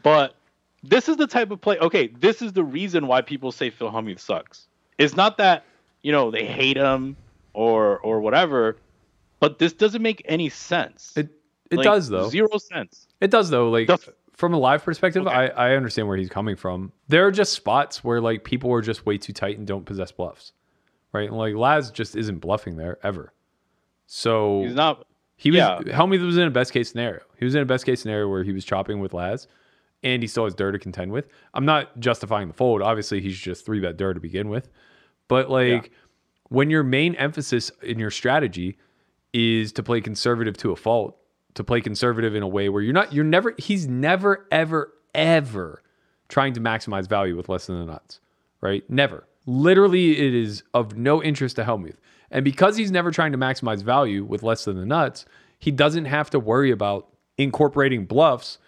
but 0.03 0.35
this 0.83 1.09
is 1.09 1.17
the 1.17 1.27
type 1.27 1.51
of 1.51 1.61
play. 1.61 1.79
Okay, 1.79 2.09
this 2.09 2.43
is 2.43 2.53
the 2.53 2.65
reason 2.65 3.07
why 3.07 3.21
people 3.23 3.53
say 3.53 3.71
Phil 3.71 3.91
Hellmuth 3.91 4.21
sucks. 4.21 4.67
It's 4.99 5.17
not 5.17 5.39
that 5.39 5.65
you 6.03 6.13
know 6.13 6.31
they 6.31 6.45
hate 6.45 6.77
him 6.77 7.17
or 7.53 7.99
or 7.99 8.21
whatever, 8.21 8.77
but 9.41 9.59
this 9.59 9.73
doesn't 9.73 10.03
make 10.03 10.23
any 10.27 10.49
sense. 10.49 11.13
It 11.17 11.29
it 11.75 11.79
Like, 11.79 11.85
does 11.85 12.09
though. 12.09 12.29
Zero 12.31 12.57
sense. 12.59 13.09
It 13.21 13.31
does 13.31 13.51
though. 13.51 13.71
Like 13.71 13.89
from 14.33 14.53
a 14.55 14.59
live 14.59 14.83
perspective, 14.85 15.27
Okay. 15.27 15.35
I, 15.35 15.73
I 15.73 15.77
understand 15.77 16.09
where 16.09 16.17
he's 16.17 16.29
coming 16.29 16.57
from. 16.57 16.93
There 17.09 17.27
are 17.27 17.31
just 17.31 17.53
spots 17.53 18.03
where 18.03 18.21
like 18.21 18.43
people 18.45 18.73
are 18.73 18.81
just 18.83 19.07
way 19.07 19.19
too 19.19 19.33
tight 19.33 19.59
and 19.59 19.67
don't 19.67 19.85
possess 19.85 20.11
bluffs. 20.13 20.53
Right? 21.13 21.29
And, 21.29 21.39
like 21.39 21.55
Laz 21.55 21.91
just 21.91 22.17
isn't 22.17 22.39
bluffing 22.39 22.77
there 22.77 22.99
ever. 23.05 23.33
So 24.07 24.63
He's 24.65 24.75
not. 24.75 25.07
he 25.37 25.51
was 25.51 25.59
yeah. 25.59 25.81
Hellmuth 25.87 26.25
was 26.25 26.37
in 26.37 26.47
a 26.47 26.51
best 26.51 26.73
case 26.73 26.91
scenario. 26.91 27.21
He 27.39 27.45
was 27.45 27.55
in 27.55 27.63
a 27.63 27.67
best 27.67 27.87
case 27.87 28.01
scenario 28.03 28.29
where 28.29 28.43
he 28.45 28.53
was 28.53 28.65
chopping 28.65 29.01
with 29.01 29.15
Laz 29.15 29.47
and 30.03 30.23
he 30.23 30.27
still 30.27 30.45
has 30.45 30.55
Dur 30.55 30.73
to 30.73 30.79
contend 30.79 31.13
with. 31.13 31.29
I'm 31.55 31.65
not 31.65 31.99
justifying 32.01 32.49
the 32.49 32.55
fold. 32.55 32.83
Obviously, 32.83 33.21
he's 33.21 33.39
just 33.39 33.65
three 33.65 33.81
bet 33.81 33.97
Dur 33.97 34.13
to 34.15 34.21
begin 34.21 34.49
with. 34.49 34.69
But 35.29 35.49
like 35.51 35.93
when 36.49 36.69
your 36.71 36.83
main 36.83 37.15
emphasis 37.15 37.71
in 37.83 37.99
your 37.99 38.11
strategy 38.11 38.77
is 39.33 39.73
to 39.73 39.83
play 39.83 40.01
conservative 40.01 40.57
to 40.59 40.73
a 40.73 40.77
fault, 40.77 41.17
to 41.55 41.65
play 41.65 41.81
conservative 41.81 42.35
in 42.35 42.43
a 42.43 42.49
way 42.49 42.69
where 42.69 42.83
you're 42.83 42.93
not, 42.93 43.13
you're 43.13 43.25
never, 43.25 43.55
he's 43.59 43.87
never, 43.87 44.47
ever, 44.51 44.93
ever 45.15 45.83
trying 46.29 46.53
to 46.55 46.61
maximize 46.61 47.09
value 47.09 47.37
with 47.37 47.49
less 47.49 47.67
than 47.67 47.79
the 47.79 47.85
nuts, 47.85 48.21
right? 48.61 48.89
Never. 48.91 49.27
Literally, 49.47 50.19
it 50.19 50.35
is 50.35 50.63
of 50.73 50.97
no 50.97 51.23
interest 51.23 51.57
to 51.57 51.65
Hellmuth. 51.65 51.97
And 52.31 52.45
because 52.45 52.77
he's 52.77 52.91
never 52.91 53.11
trying 53.11 53.33
to 53.33 53.39
maximize 53.39 53.83
value 53.83 54.25
with 54.25 54.43
less 54.43 54.65
than 54.65 54.77
the 54.77 54.87
nuts, 54.87 55.25
he 55.59 55.71
doesn't 55.71 56.07
have 56.07 56.31
to 56.31 56.39
worry 56.41 56.71
about 56.71 57.09
incorporating 57.39 58.07
bluffs 58.07 58.59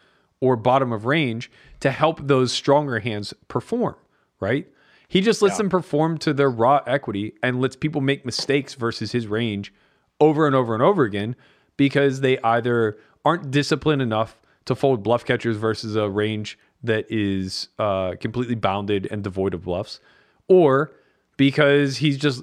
or 0.40 0.54
bottom 0.56 0.92
of 0.92 1.06
range 1.06 1.50
to 1.80 1.90
help 1.90 2.20
those 2.26 2.52
stronger 2.52 3.00
hands 3.00 3.32
perform, 3.48 3.96
right? 4.38 4.68
He 5.08 5.20
just 5.20 5.40
lets 5.40 5.54
Yeah. 5.54 5.58
them 5.62 5.70
perform 5.70 6.18
to 6.18 6.32
their 6.34 6.50
raw 6.50 6.82
equity 6.86 7.32
and 7.42 7.60
lets 7.60 7.74
people 7.74 8.00
make 8.00 8.26
mistakes 8.26 8.74
versus 8.74 9.12
his 9.12 9.26
range 9.26 9.72
over 10.20 10.46
and 10.46 10.54
over 10.54 10.74
and 10.74 10.82
over 10.82 11.04
again 11.04 11.36
because 11.76 12.20
they 12.20 12.38
either 12.40 12.96
aren't 13.24 13.50
disciplined 13.50 14.02
enough 14.02 14.38
to 14.66 14.74
fold 14.74 15.02
bluff 15.02 15.24
catchers 15.24 15.56
versus 15.56 15.96
a 15.96 16.08
range 16.08 16.58
that 16.82 17.10
is 17.10 17.68
uh, 17.78 18.14
completely 18.20 18.54
bounded 18.54 19.08
and 19.10 19.22
devoid 19.24 19.54
of 19.54 19.64
bluffs, 19.64 20.00
or 20.48 20.92
because 21.36 21.98
he's 21.98 22.18
just 22.18 22.42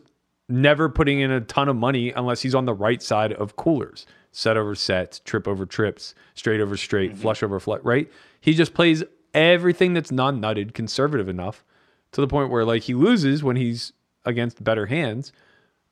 never 0.49 0.89
putting 0.89 1.19
in 1.19 1.31
a 1.31 1.41
ton 1.41 1.69
of 1.69 1.75
money 1.75 2.11
unless 2.11 2.41
he's 2.41 2.55
on 2.55 2.65
the 2.65 2.73
right 2.73 3.01
side 3.01 3.33
of 3.33 3.55
coolers, 3.55 4.05
set 4.31 4.57
over 4.57 4.75
sets, 4.75 5.19
trip 5.19 5.47
over 5.47 5.65
trips, 5.65 6.13
straight 6.35 6.61
over 6.61 6.75
straight, 6.77 7.17
flush 7.17 7.43
over 7.43 7.59
flush, 7.59 7.81
right? 7.83 8.11
He 8.41 8.53
just 8.53 8.73
plays 8.73 9.03
everything 9.33 9.93
that's 9.93 10.11
non 10.11 10.41
nutted 10.41 10.73
conservative 10.73 11.29
enough 11.29 11.63
to 12.11 12.21
the 12.21 12.27
point 12.27 12.49
where 12.49 12.65
like 12.65 12.83
he 12.83 12.93
loses 12.93 13.43
when 13.43 13.55
he's 13.55 13.93
against 14.25 14.63
better 14.63 14.85
hands, 14.87 15.31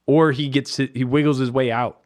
or 0.06 0.32
he 0.32 0.50
gets 0.50 0.78
he 0.78 1.04
wiggles 1.04 1.38
his 1.38 1.52
way 1.52 1.72
out, 1.72 2.01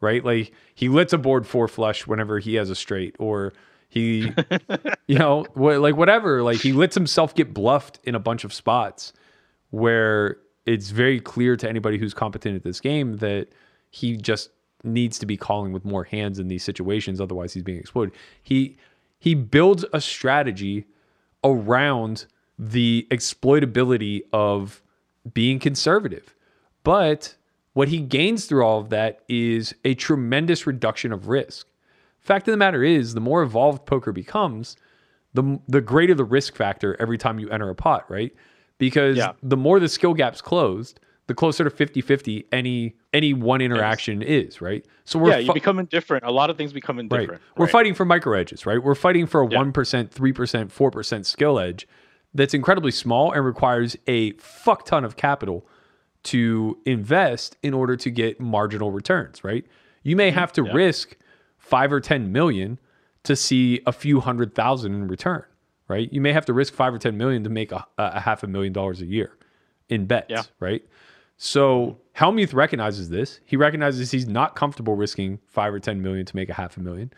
right? 0.00 0.24
Like 0.24 0.52
he 0.74 0.88
lets 0.88 1.12
a 1.12 1.18
board 1.18 1.46
four 1.46 1.68
flush 1.68 2.06
whenever 2.06 2.38
he 2.38 2.54
has 2.54 2.70
a 2.70 2.74
straight, 2.74 3.16
or 3.18 3.52
he, 3.88 4.32
you 5.06 5.18
know, 5.18 5.44
what 5.54 5.80
like 5.80 5.96
whatever. 5.96 6.42
Like 6.42 6.58
he 6.58 6.72
lets 6.72 6.94
himself 6.94 7.34
get 7.34 7.52
bluffed 7.54 8.00
in 8.04 8.14
a 8.14 8.20
bunch 8.20 8.44
of 8.44 8.52
spots 8.52 9.12
where 9.70 10.38
it's 10.66 10.90
very 10.90 11.20
clear 11.20 11.56
to 11.56 11.68
anybody 11.68 11.98
who's 11.98 12.14
competent 12.14 12.56
at 12.56 12.62
this 12.62 12.80
game 12.80 13.16
that 13.18 13.48
he 13.90 14.16
just 14.16 14.50
needs 14.84 15.18
to 15.18 15.26
be 15.26 15.36
calling 15.36 15.72
with 15.72 15.84
more 15.84 16.04
hands 16.04 16.38
in 16.38 16.48
these 16.48 16.64
situations 16.64 17.20
otherwise 17.20 17.52
he's 17.52 17.62
being 17.62 17.78
exploited 17.78 18.14
he 18.42 18.76
he 19.18 19.34
builds 19.34 19.84
a 19.92 20.00
strategy 20.00 20.86
around 21.44 22.24
the 22.58 23.06
exploitability 23.10 24.22
of 24.32 24.82
being 25.34 25.58
conservative 25.58 26.34
but 26.82 27.36
what 27.72 27.88
he 27.88 27.98
gains 28.00 28.46
through 28.46 28.64
all 28.64 28.80
of 28.80 28.90
that 28.90 29.20
is 29.28 29.74
a 29.84 29.94
tremendous 29.94 30.66
reduction 30.66 31.12
of 31.12 31.28
risk 31.28 31.66
fact 32.20 32.46
of 32.48 32.52
the 32.52 32.56
matter 32.58 32.82
is 32.84 33.14
the 33.14 33.20
more 33.20 33.42
evolved 33.42 33.86
poker 33.86 34.12
becomes 34.12 34.76
the 35.34 35.58
the 35.68 35.80
greater 35.80 36.14
the 36.14 36.24
risk 36.24 36.54
factor 36.56 36.96
every 37.00 37.16
time 37.16 37.38
you 37.38 37.48
enter 37.50 37.68
a 37.70 37.74
pot, 37.74 38.04
right? 38.10 38.32
Because 38.78 39.16
Yeah. 39.16 39.32
the 39.42 39.56
more 39.56 39.78
the 39.78 39.88
skill 39.88 40.12
gap's 40.12 40.42
closed, 40.42 40.98
the 41.28 41.34
closer 41.34 41.62
to 41.64 41.70
50-50 41.70 42.44
any 42.52 42.96
any 43.14 43.32
one 43.32 43.60
interaction 43.60 44.22
is, 44.22 44.60
right? 44.60 44.84
So 45.04 45.18
we're 45.18 45.30
yeah, 45.30 45.38
you 45.38 45.46
fu- 45.46 45.54
become 45.54 45.78
indifferent. 45.78 46.24
A 46.24 46.30
lot 46.30 46.50
of 46.50 46.56
things 46.56 46.72
become 46.72 46.96
right. 46.96 47.04
indifferent. 47.04 47.42
We're 47.56 47.66
right? 47.66 47.72
fighting 47.72 47.94
for 47.94 48.04
micro 48.04 48.36
edges, 48.38 48.66
right? 48.66 48.82
We're 48.82 48.94
fighting 48.96 49.26
for 49.26 49.42
a 49.42 49.48
Yeah. 49.48 49.58
1%, 49.58 50.10
3%, 50.10 50.70
4% 50.72 51.24
skill 51.26 51.58
edge 51.58 51.86
that's 52.34 52.52
incredibly 52.52 52.90
small 52.90 53.32
and 53.32 53.44
requires 53.44 53.96
a 54.06 54.32
fuck 54.32 54.84
ton 54.84 55.04
of 55.04 55.16
capital 55.16 55.64
to 56.24 56.78
invest 56.84 57.56
in 57.62 57.72
order 57.74 57.96
to 57.96 58.10
get 58.10 58.40
marginal 58.40 58.90
returns, 58.90 59.42
right? 59.44 59.64
You 60.02 60.16
may 60.16 60.30
have 60.30 60.52
to 60.54 60.62
Mm-hmm. 60.62 60.76
Yeah. 60.76 60.84
risk 60.84 61.16
5 61.58 61.92
or 61.92 62.00
10 62.00 62.32
million 62.32 62.78
to 63.24 63.36
see 63.36 63.80
a 63.86 63.92
few 63.92 64.20
hundred 64.20 64.54
thousand 64.54 64.94
in 64.94 65.08
return, 65.08 65.44
right? 65.88 66.12
You 66.12 66.20
may 66.20 66.32
have 66.32 66.46
to 66.46 66.52
risk 66.52 66.72
5 66.74 66.94
or 66.94 66.98
10 66.98 67.16
million 67.16 67.44
to 67.44 67.50
make 67.50 67.70
a, 67.72 67.86
a 67.98 68.20
half 68.20 68.42
a 68.42 68.46
million 68.46 68.72
dollars 68.72 69.00
a 69.00 69.06
year 69.06 69.36
in 69.88 70.06
bets, 70.06 70.26
Yeah. 70.30 70.42
right? 70.58 70.82
So 71.36 71.98
Hellmuth 72.16 72.52
recognizes 72.54 73.08
this. 73.08 73.40
He 73.44 73.56
recognizes 73.56 74.10
he's 74.10 74.26
not 74.28 74.54
comfortable 74.54 74.94
risking 74.94 75.38
five 75.46 75.72
or 75.72 75.80
ten 75.80 76.02
million 76.02 76.26
to 76.26 76.36
make 76.36 76.48
a 76.50 76.54
half 76.54 76.76
a 76.76 76.80
million, 76.80 77.10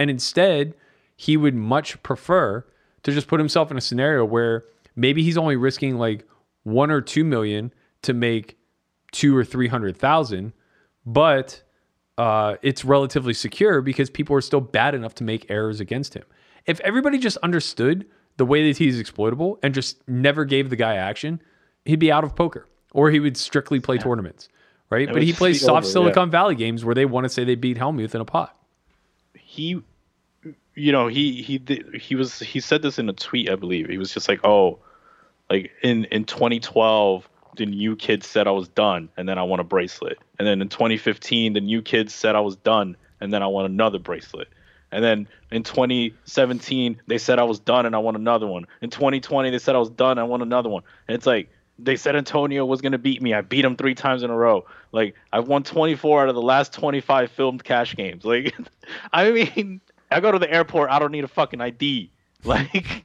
and 0.00 0.10
instead 0.10 0.74
he 1.16 1.36
would 1.36 1.54
much 1.54 2.00
prefer 2.02 2.64
to 3.04 3.12
just 3.12 3.28
put 3.28 3.38
himself 3.38 3.70
in 3.70 3.76
a 3.76 3.80
scenario 3.80 4.24
where 4.24 4.64
maybe 4.96 5.22
he's 5.22 5.38
only 5.38 5.54
risking 5.54 5.96
like 5.96 6.26
one 6.64 6.90
or 6.90 7.00
two 7.00 7.22
million 7.24 7.72
to 8.02 8.14
make 8.14 8.58
two 9.12 9.36
or 9.36 9.44
three 9.44 9.68
hundred 9.68 9.96
thousand, 9.96 10.52
but 11.06 11.62
uh, 12.16 12.56
it's 12.62 12.84
relatively 12.84 13.34
secure 13.34 13.80
because 13.80 14.10
people 14.10 14.34
are 14.34 14.40
still 14.40 14.60
bad 14.60 14.94
enough 14.94 15.14
to 15.16 15.24
make 15.24 15.50
errors 15.50 15.80
against 15.80 16.14
him. 16.14 16.24
If 16.66 16.80
everybody 16.80 17.18
just 17.18 17.36
understood 17.38 18.06
the 18.36 18.44
way 18.44 18.68
that 18.68 18.78
he's 18.78 18.98
exploitable 18.98 19.58
and 19.62 19.74
just 19.74 20.06
never 20.08 20.44
gave 20.44 20.70
the 20.70 20.76
guy 20.76 20.96
action, 20.96 21.40
he'd 21.84 21.96
be 21.96 22.12
out 22.12 22.24
of 22.24 22.36
poker 22.36 22.66
or 22.92 23.10
he 23.10 23.20
would 23.20 23.36
strictly 23.36 23.80
play 23.80 23.98
tournaments, 23.98 24.48
right? 24.90 25.12
but 25.12 25.22
he 25.22 25.32
plays 25.32 25.60
soft 25.60 25.84
over, 25.84 25.92
Silicon 25.92 26.30
Valley 26.30 26.54
games 26.54 26.84
where 26.84 26.94
they 26.94 27.04
want 27.04 27.24
to 27.24 27.28
say 27.28 27.44
they 27.44 27.54
beat 27.54 27.76
Hellmuth 27.76 28.14
in 28.14 28.20
a 28.20 28.24
pot. 28.24 28.56
he 29.34 29.80
you 30.74 30.92
know 30.92 31.08
he 31.08 31.42
he 31.42 31.60
he 31.98 32.14
was 32.14 32.38
he 32.38 32.60
said 32.60 32.82
this 32.82 32.98
in 33.00 33.08
a 33.08 33.12
tweet 33.12 33.50
i 33.50 33.56
believe 33.56 33.88
he 33.88 33.98
was 33.98 34.14
just 34.14 34.28
like 34.28 34.38
oh 34.44 34.78
like 35.50 35.72
in 35.82 36.04
in 36.06 36.24
2012 36.24 37.28
the 37.58 37.66
new 37.66 37.94
kid 37.94 38.24
said 38.24 38.46
i 38.46 38.50
was 38.50 38.68
done 38.68 39.08
and 39.16 39.28
then 39.28 39.38
i 39.38 39.42
won 39.42 39.60
a 39.60 39.64
bracelet 39.64 40.18
and 40.38 40.48
then 40.48 40.62
in 40.62 40.68
2015 40.68 41.52
the 41.52 41.60
new 41.60 41.82
kid 41.82 42.10
said 42.10 42.34
i 42.34 42.40
was 42.40 42.56
done 42.56 42.96
and 43.20 43.32
then 43.32 43.42
i 43.42 43.46
won 43.46 43.66
another 43.66 43.98
bracelet 43.98 44.48
and 44.90 45.04
then 45.04 45.28
in 45.50 45.62
2017 45.62 47.00
they 47.06 47.18
said 47.18 47.38
i 47.38 47.42
was 47.42 47.58
done 47.58 47.84
and 47.84 47.94
i 47.94 47.98
won 47.98 48.16
another 48.16 48.46
one 48.46 48.66
in 48.80 48.88
2020 48.88 49.50
they 49.50 49.58
said 49.58 49.74
i 49.74 49.78
was 49.78 49.90
done 49.90 50.12
and 50.12 50.20
i 50.20 50.24
won 50.24 50.40
another 50.40 50.70
one 50.70 50.82
and 51.06 51.14
it's 51.14 51.26
like 51.26 51.50
they 51.78 51.94
said 51.94 52.16
Antonio 52.16 52.66
was 52.66 52.80
gonna 52.80 52.98
beat 52.98 53.22
me. 53.22 53.32
I 53.32 53.40
beat 53.40 53.64
him 53.64 53.76
three 53.76 53.94
times 53.94 54.22
in 54.22 54.30
a 54.30 54.36
row. 54.36 54.66
Like 54.90 55.14
I've 55.32 55.46
won 55.46 55.62
24 55.62 56.22
out 56.22 56.28
of 56.28 56.34
the 56.34 56.42
last 56.42 56.72
25 56.72 57.30
filmed 57.30 57.62
cash 57.62 57.94
games. 57.94 58.24
Like, 58.24 58.54
I 59.12 59.30
mean, 59.30 59.80
I 60.10 60.20
go 60.20 60.32
to 60.32 60.38
the 60.38 60.52
airport. 60.52 60.90
I 60.90 60.98
don't 60.98 61.12
need 61.12 61.24
a 61.24 61.28
fucking 61.28 61.60
ID. 61.60 62.10
Like, 62.44 63.04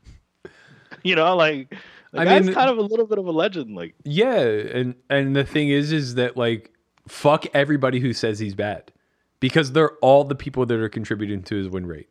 you 1.03 1.15
know, 1.15 1.35
like 1.35 1.75
the 2.13 2.21
I 2.21 2.25
guy's 2.25 2.45
mean- 2.45 2.53
kind 2.55 2.69
of 2.69 2.77
a 2.77 2.81
little 2.81 3.05
bit 3.07 3.17
of 3.19 3.25
a 3.27 3.31
legend. 3.31 3.75
Like, 3.75 3.95
Yeah, 4.05 4.39
and 4.39 4.95
and 5.09 5.35
the 5.35 5.43
thing 5.43 5.69
is, 5.69 5.91
is 5.91 6.15
that 6.15 6.37
like 6.37 6.71
fuck 7.07 7.45
everybody 7.53 7.99
who 7.99 8.13
says 8.13 8.39
he's 8.39 8.55
bad, 8.55 8.91
because 9.41 9.73
they're 9.73 9.97
all 9.97 10.23
the 10.23 10.35
people 10.35 10.65
that 10.65 10.79
are 10.79 10.87
contributing 10.89 11.43
to 11.43 11.55
his 11.55 11.67
win 11.67 11.85
rate. 11.85 12.07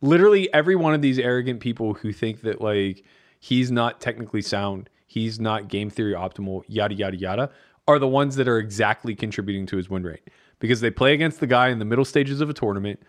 Literally 0.00 0.50
every 0.54 0.76
one 0.76 0.94
of 0.94 1.02
these 1.02 1.18
arrogant 1.18 1.60
people 1.60 1.92
who 1.94 2.10
think 2.12 2.40
that 2.40 2.60
like 2.62 3.04
he's 3.38 3.70
not 3.70 4.00
technically 4.00 4.40
sound, 4.40 4.88
he's 5.06 5.38
not 5.38 5.68
game 5.68 5.90
theory 5.90 6.14
optimal, 6.14 6.62
yada 6.68 6.94
yada 6.94 7.16
yada, 7.18 7.50
are 7.86 7.98
the 7.98 8.08
ones 8.08 8.36
that 8.36 8.48
are 8.48 8.58
exactly 8.58 9.14
contributing 9.14 9.66
to 9.66 9.76
his 9.76 9.90
win 9.90 10.04
rate 10.04 10.30
because 10.58 10.80
they 10.80 10.90
play 10.90 11.12
against 11.12 11.40
the 11.40 11.46
guy 11.46 11.68
in 11.68 11.78
the 11.80 11.84
middle 11.84 12.04
stages 12.04 12.40
of 12.40 12.48
a 12.48 12.54
tournament 12.54 13.00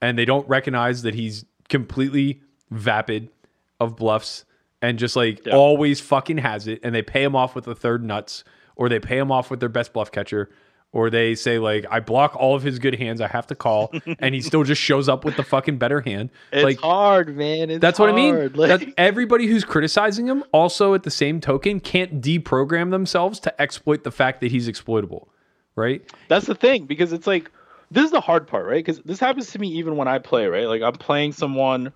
and 0.00 0.18
they 0.18 0.24
don't 0.24 0.48
recognize 0.48 1.02
that 1.02 1.14
he's 1.14 1.44
completely 1.68 2.40
vapid 2.70 3.28
of 3.78 3.96
bluffs 3.96 4.44
and 4.82 4.98
just 4.98 5.16
like 5.16 5.44
Yeah. 5.46 5.54
always 5.54 6.00
fucking 6.00 6.38
has 6.38 6.66
it 6.66 6.80
and 6.82 6.94
they 6.94 7.02
pay 7.02 7.22
him 7.22 7.36
off 7.36 7.54
with 7.54 7.64
the 7.64 7.74
third 7.74 8.04
nuts 8.04 8.44
or 8.76 8.88
they 8.88 8.98
pay 9.00 9.18
him 9.18 9.30
off 9.30 9.50
with 9.50 9.60
their 9.60 9.68
best 9.68 9.92
bluff 9.92 10.10
catcher 10.10 10.50
or 10.92 11.08
they 11.10 11.34
say 11.34 11.58
like 11.58 11.84
I 11.90 12.00
block 12.00 12.34
all 12.36 12.54
of 12.56 12.62
his 12.62 12.78
good 12.78 12.96
hands 12.96 13.20
I 13.20 13.28
have 13.28 13.46
to 13.48 13.54
call 13.54 13.92
and 14.18 14.34
he 14.34 14.40
still 14.40 14.64
just 14.64 14.80
shows 14.80 15.08
up 15.08 15.24
with 15.24 15.36
the 15.36 15.44
fucking 15.44 15.78
better 15.78 16.00
hand 16.00 16.30
it's 16.52 16.64
like 16.64 16.78
hard, 16.80 17.36
man. 17.36 17.70
It's 17.70 17.80
that's 17.80 17.98
what 17.98 18.08
I 18.08 18.12
mean. 18.12 18.52
Like, 18.54 18.92
everybody 18.96 19.46
who's 19.46 19.64
criticizing 19.64 20.26
him 20.26 20.42
also 20.52 20.94
at 20.94 21.02
the 21.04 21.10
same 21.10 21.40
token 21.40 21.78
can't 21.80 22.20
deprogram 22.20 22.90
themselves 22.90 23.38
to 23.40 23.60
exploit 23.62 24.02
the 24.02 24.10
fact 24.10 24.40
that 24.40 24.50
he's 24.50 24.66
exploitable, 24.66 25.28
right? 25.76 26.02
That's 26.28 26.46
the 26.46 26.54
thing 26.56 26.86
because 26.86 27.12
it's 27.12 27.26
like 27.26 27.50
this 27.92 28.04
is 28.04 28.10
the 28.12 28.20
hard 28.20 28.46
part, 28.46 28.66
right? 28.66 28.84
Because 28.84 29.00
this 29.02 29.20
happens 29.20 29.50
to 29.52 29.58
me 29.58 29.68
even 29.68 29.96
when 29.96 30.08
I 30.08 30.18
play, 30.18 30.46
right? 30.46 30.66
Like 30.66 30.80
I'm 30.82 30.92
playing 30.94 31.32
someone, 31.32 31.92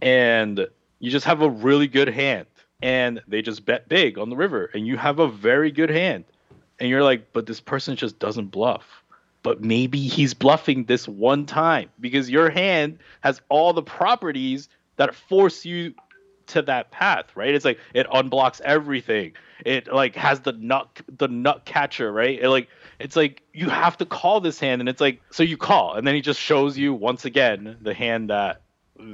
and 0.00 0.66
you 1.02 1.10
just 1.10 1.26
have 1.26 1.42
a 1.42 1.50
really 1.50 1.88
good 1.88 2.06
hand, 2.06 2.46
and 2.80 3.20
they 3.26 3.42
just 3.42 3.66
bet 3.66 3.88
big 3.88 4.18
on 4.18 4.30
the 4.30 4.36
river, 4.36 4.70
and 4.72 4.86
you 4.86 4.96
have 4.96 5.18
a 5.18 5.26
very 5.26 5.72
good 5.72 5.90
hand, 5.90 6.24
and 6.78 6.88
you're 6.88 7.02
like, 7.02 7.32
but 7.32 7.44
this 7.44 7.60
person 7.60 7.96
just 7.96 8.20
doesn't 8.20 8.46
bluff. 8.46 9.02
But 9.42 9.60
maybe 9.60 9.98
he's 9.98 10.32
bluffing 10.32 10.84
this 10.84 11.08
one 11.08 11.44
time 11.44 11.90
because 11.98 12.30
your 12.30 12.48
hand 12.48 13.00
has 13.22 13.40
all 13.48 13.72
the 13.72 13.82
properties 13.82 14.68
that 14.96 15.12
force 15.12 15.64
you 15.64 15.92
to 16.46 16.62
that 16.62 16.92
path, 16.92 17.26
right? 17.34 17.52
It's 17.52 17.64
like 17.64 17.80
it 17.94 18.06
unblocks 18.06 18.60
everything. 18.60 19.32
It 19.66 19.92
like 19.92 20.14
has 20.14 20.40
the 20.40 20.52
nut 20.52 21.00
the 21.18 21.26
nut 21.26 21.64
catcher, 21.64 22.12
right? 22.12 22.40
It 22.40 22.48
like 22.48 22.68
it's 23.00 23.16
like 23.16 23.42
you 23.52 23.68
have 23.68 23.98
to 23.98 24.06
call 24.06 24.40
this 24.40 24.60
hand 24.60 24.80
and 24.80 24.88
it's 24.88 25.00
like 25.00 25.20
so 25.30 25.42
you 25.42 25.56
call 25.56 25.94
and 25.94 26.06
then 26.06 26.14
he 26.14 26.20
just 26.20 26.38
shows 26.38 26.78
you 26.78 26.94
once 26.94 27.24
again 27.24 27.76
the 27.80 27.92
hand 27.92 28.30
that 28.30 28.62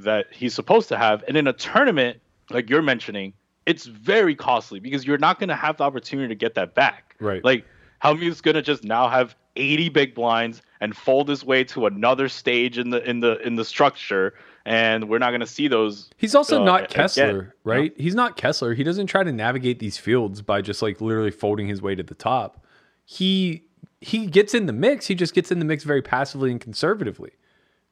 that 0.02 0.26
he's 0.30 0.54
supposed 0.54 0.88
to 0.88 0.96
have 0.96 1.24
and 1.28 1.36
in 1.36 1.46
a 1.46 1.52
tournament 1.52 2.20
like 2.50 2.68
you're 2.70 2.82
mentioning 2.82 3.32
it's 3.66 3.86
very 3.86 4.34
costly 4.34 4.80
because 4.80 5.06
you're 5.06 5.18
not 5.18 5.38
going 5.38 5.48
to 5.48 5.56
have 5.56 5.76
the 5.76 5.84
opportunity 5.84 6.28
to 6.28 6.34
get 6.34 6.54
that 6.54 6.74
back 6.74 7.16
Right. 7.20 7.44
like 7.44 7.64
Hellmuth's 8.02 8.40
going 8.40 8.54
to 8.54 8.62
just 8.62 8.84
now 8.84 9.08
have 9.08 9.34
80 9.56 9.88
big 9.88 10.14
blinds 10.14 10.62
and 10.80 10.96
fold 10.96 11.28
his 11.28 11.44
way 11.44 11.64
to 11.64 11.86
another 11.86 12.28
stage 12.28 12.78
in 12.78 12.90
the 12.90 13.02
in 13.08 13.20
the 13.20 13.38
in 13.46 13.56
the 13.56 13.64
structure 13.64 14.34
and 14.64 15.08
we're 15.08 15.18
not 15.18 15.30
going 15.30 15.40
to 15.40 15.46
see 15.46 15.66
those 15.66 16.10
He's 16.16 16.34
also 16.34 16.60
uh, 16.60 16.64
not 16.64 16.80
again, 16.84 16.90
Kessler, 16.90 17.54
right? 17.64 17.92
He's 17.96 18.14
not 18.14 18.36
Kessler. 18.36 18.74
He 18.74 18.84
doesn't 18.84 19.06
try 19.06 19.24
to 19.24 19.32
navigate 19.32 19.78
these 19.78 19.96
fields 19.96 20.42
by 20.42 20.60
just 20.60 20.82
like 20.82 21.00
literally 21.00 21.30
folding 21.30 21.66
his 21.68 21.80
way 21.82 21.94
to 21.94 22.02
the 22.02 22.14
top. 22.14 22.64
He 23.04 23.64
he 24.00 24.26
gets 24.26 24.54
in 24.54 24.66
the 24.66 24.72
mix. 24.72 25.06
He 25.06 25.14
just 25.14 25.34
gets 25.34 25.50
in 25.50 25.58
the 25.58 25.64
mix 25.64 25.84
very 25.84 26.02
passively 26.02 26.50
and 26.50 26.60
conservatively. 26.60 27.32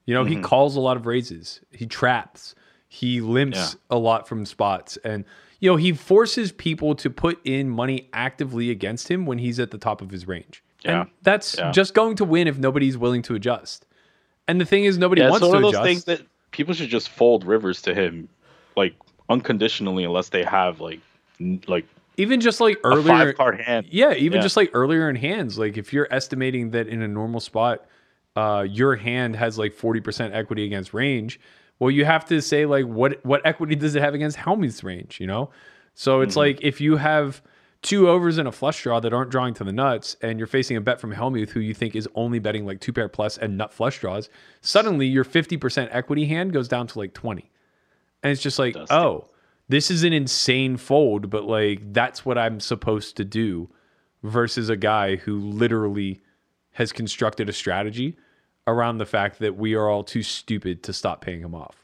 You 0.06 0.14
know, 0.14 0.24
he 0.24 0.34
mm-hmm. 0.34 0.44
calls 0.44 0.76
a 0.76 0.80
lot 0.80 0.96
of 0.96 1.06
raises. 1.06 1.60
He 1.72 1.86
traps. 1.86 2.54
He 2.88 3.20
limps 3.20 3.56
Yeah. 3.74 3.96
a 3.96 3.98
lot 3.98 4.26
from 4.28 4.46
spots 4.46 4.96
and 5.04 5.24
you 5.58 5.70
know, 5.70 5.76
he 5.76 5.92
forces 5.92 6.52
people 6.52 6.94
to 6.96 7.08
put 7.08 7.40
in 7.44 7.70
money 7.70 8.10
actively 8.12 8.70
against 8.70 9.08
him 9.08 9.24
when 9.24 9.38
he's 9.38 9.58
at 9.58 9.70
the 9.70 9.78
top 9.78 10.02
of 10.02 10.10
his 10.10 10.28
range. 10.28 10.62
Yeah. 10.84 11.02
And 11.02 11.10
that's 11.22 11.56
Yeah. 11.58 11.72
just 11.72 11.94
going 11.94 12.14
to 12.16 12.24
win 12.26 12.46
if 12.46 12.58
nobody's 12.58 12.98
willing 12.98 13.22
to 13.22 13.34
adjust. 13.34 13.86
And 14.48 14.60
the 14.60 14.66
thing 14.66 14.84
is 14.84 14.98
nobody 14.98 15.22
yeah, 15.22 15.28
it's 15.28 15.40
wants 15.40 15.46
one 15.46 15.52
to 15.52 15.56
of 15.56 15.62
those 15.62 15.72
adjust. 15.72 15.86
things 15.86 16.04
that 16.04 16.26
people 16.50 16.74
should 16.74 16.90
just 16.90 17.08
fold 17.08 17.44
rivers 17.44 17.80
to 17.82 17.94
him 17.94 18.28
like 18.76 18.94
unconditionally 19.30 20.04
unless 20.04 20.28
they 20.28 20.44
have 20.44 20.80
like 20.80 21.00
n- 21.40 21.62
like 21.66 21.86
Even 22.18 22.40
just 22.40 22.60
like 22.60 22.76
a 22.84 22.88
earlier 22.88 23.04
five 23.08 23.36
card 23.36 23.60
hand 23.60 23.86
Yeah, 23.90 24.12
even 24.12 24.36
Yeah. 24.36 24.42
just 24.42 24.56
like 24.58 24.70
earlier 24.74 25.08
in 25.10 25.16
hands, 25.16 25.58
like 25.58 25.76
if 25.78 25.92
you're 25.92 26.06
estimating 26.10 26.70
that 26.72 26.86
in 26.86 27.00
a 27.02 27.08
normal 27.08 27.40
spot, 27.40 27.86
uh, 28.36 28.66
your 28.68 28.94
hand 28.96 29.34
has 29.34 29.58
like 29.58 29.74
40% 29.74 30.32
equity 30.32 30.64
against 30.64 30.94
range, 30.94 31.40
well, 31.78 31.90
you 31.90 32.04
have 32.04 32.24
to 32.26 32.40
say 32.40 32.66
like 32.66 32.84
what 32.86 33.24
what 33.24 33.44
equity 33.44 33.74
does 33.74 33.94
it 33.94 34.02
have 34.02 34.14
against 34.14 34.36
Hellmuth's 34.36 34.84
range, 34.84 35.20
you 35.20 35.26
know? 35.26 35.50
So 35.94 36.20
it's 36.20 36.36
like 36.36 36.58
if 36.62 36.80
you 36.80 36.96
have 36.96 37.42
two 37.82 38.08
overs 38.08 38.36
and 38.36 38.46
a 38.46 38.52
flush 38.52 38.82
draw 38.82 39.00
that 39.00 39.12
aren't 39.12 39.30
drawing 39.30 39.54
to 39.54 39.64
the 39.64 39.72
nuts, 39.72 40.16
and 40.20 40.38
you're 40.38 40.46
facing 40.46 40.76
a 40.76 40.80
bet 40.80 41.00
from 41.00 41.12
Helmuth 41.12 41.50
who 41.50 41.60
you 41.60 41.72
think 41.72 41.96
is 41.96 42.08
only 42.14 42.38
betting 42.38 42.66
like 42.66 42.80
two 42.80 42.92
pair 42.92 43.08
plus 43.08 43.38
and 43.38 43.56
nut 43.56 43.72
flush 43.72 44.00
draws, 44.00 44.28
suddenly 44.60 45.06
your 45.06 45.24
50% 45.24 45.88
equity 45.90 46.26
hand 46.26 46.52
goes 46.52 46.68
down 46.68 46.86
to 46.88 46.98
like 46.98 47.14
20. 47.14 47.50
And 48.22 48.32
it's 48.32 48.42
just 48.42 48.58
like, 48.58 48.74
Does 48.74 48.90
oh, 48.90 49.28
this 49.68 49.90
is 49.90 50.04
an 50.04 50.12
insane 50.12 50.76
fold, 50.76 51.30
but 51.30 51.44
like 51.44 51.92
that's 51.92 52.24
what 52.24 52.36
I'm 52.36 52.60
supposed 52.60 53.16
to 53.16 53.24
do 53.24 53.70
versus 54.22 54.68
a 54.68 54.76
guy 54.76 55.16
who 55.16 55.38
literally 55.38 56.22
has 56.72 56.92
constructed 56.92 57.48
a 57.48 57.52
strategy 57.52 58.16
around 58.66 58.98
the 58.98 59.06
fact 59.06 59.38
that 59.38 59.56
we 59.56 59.74
are 59.74 59.88
all 59.88 60.02
too 60.04 60.22
stupid 60.22 60.82
to 60.84 60.92
stop 60.92 61.20
paying 61.20 61.40
him 61.40 61.54
off. 61.54 61.76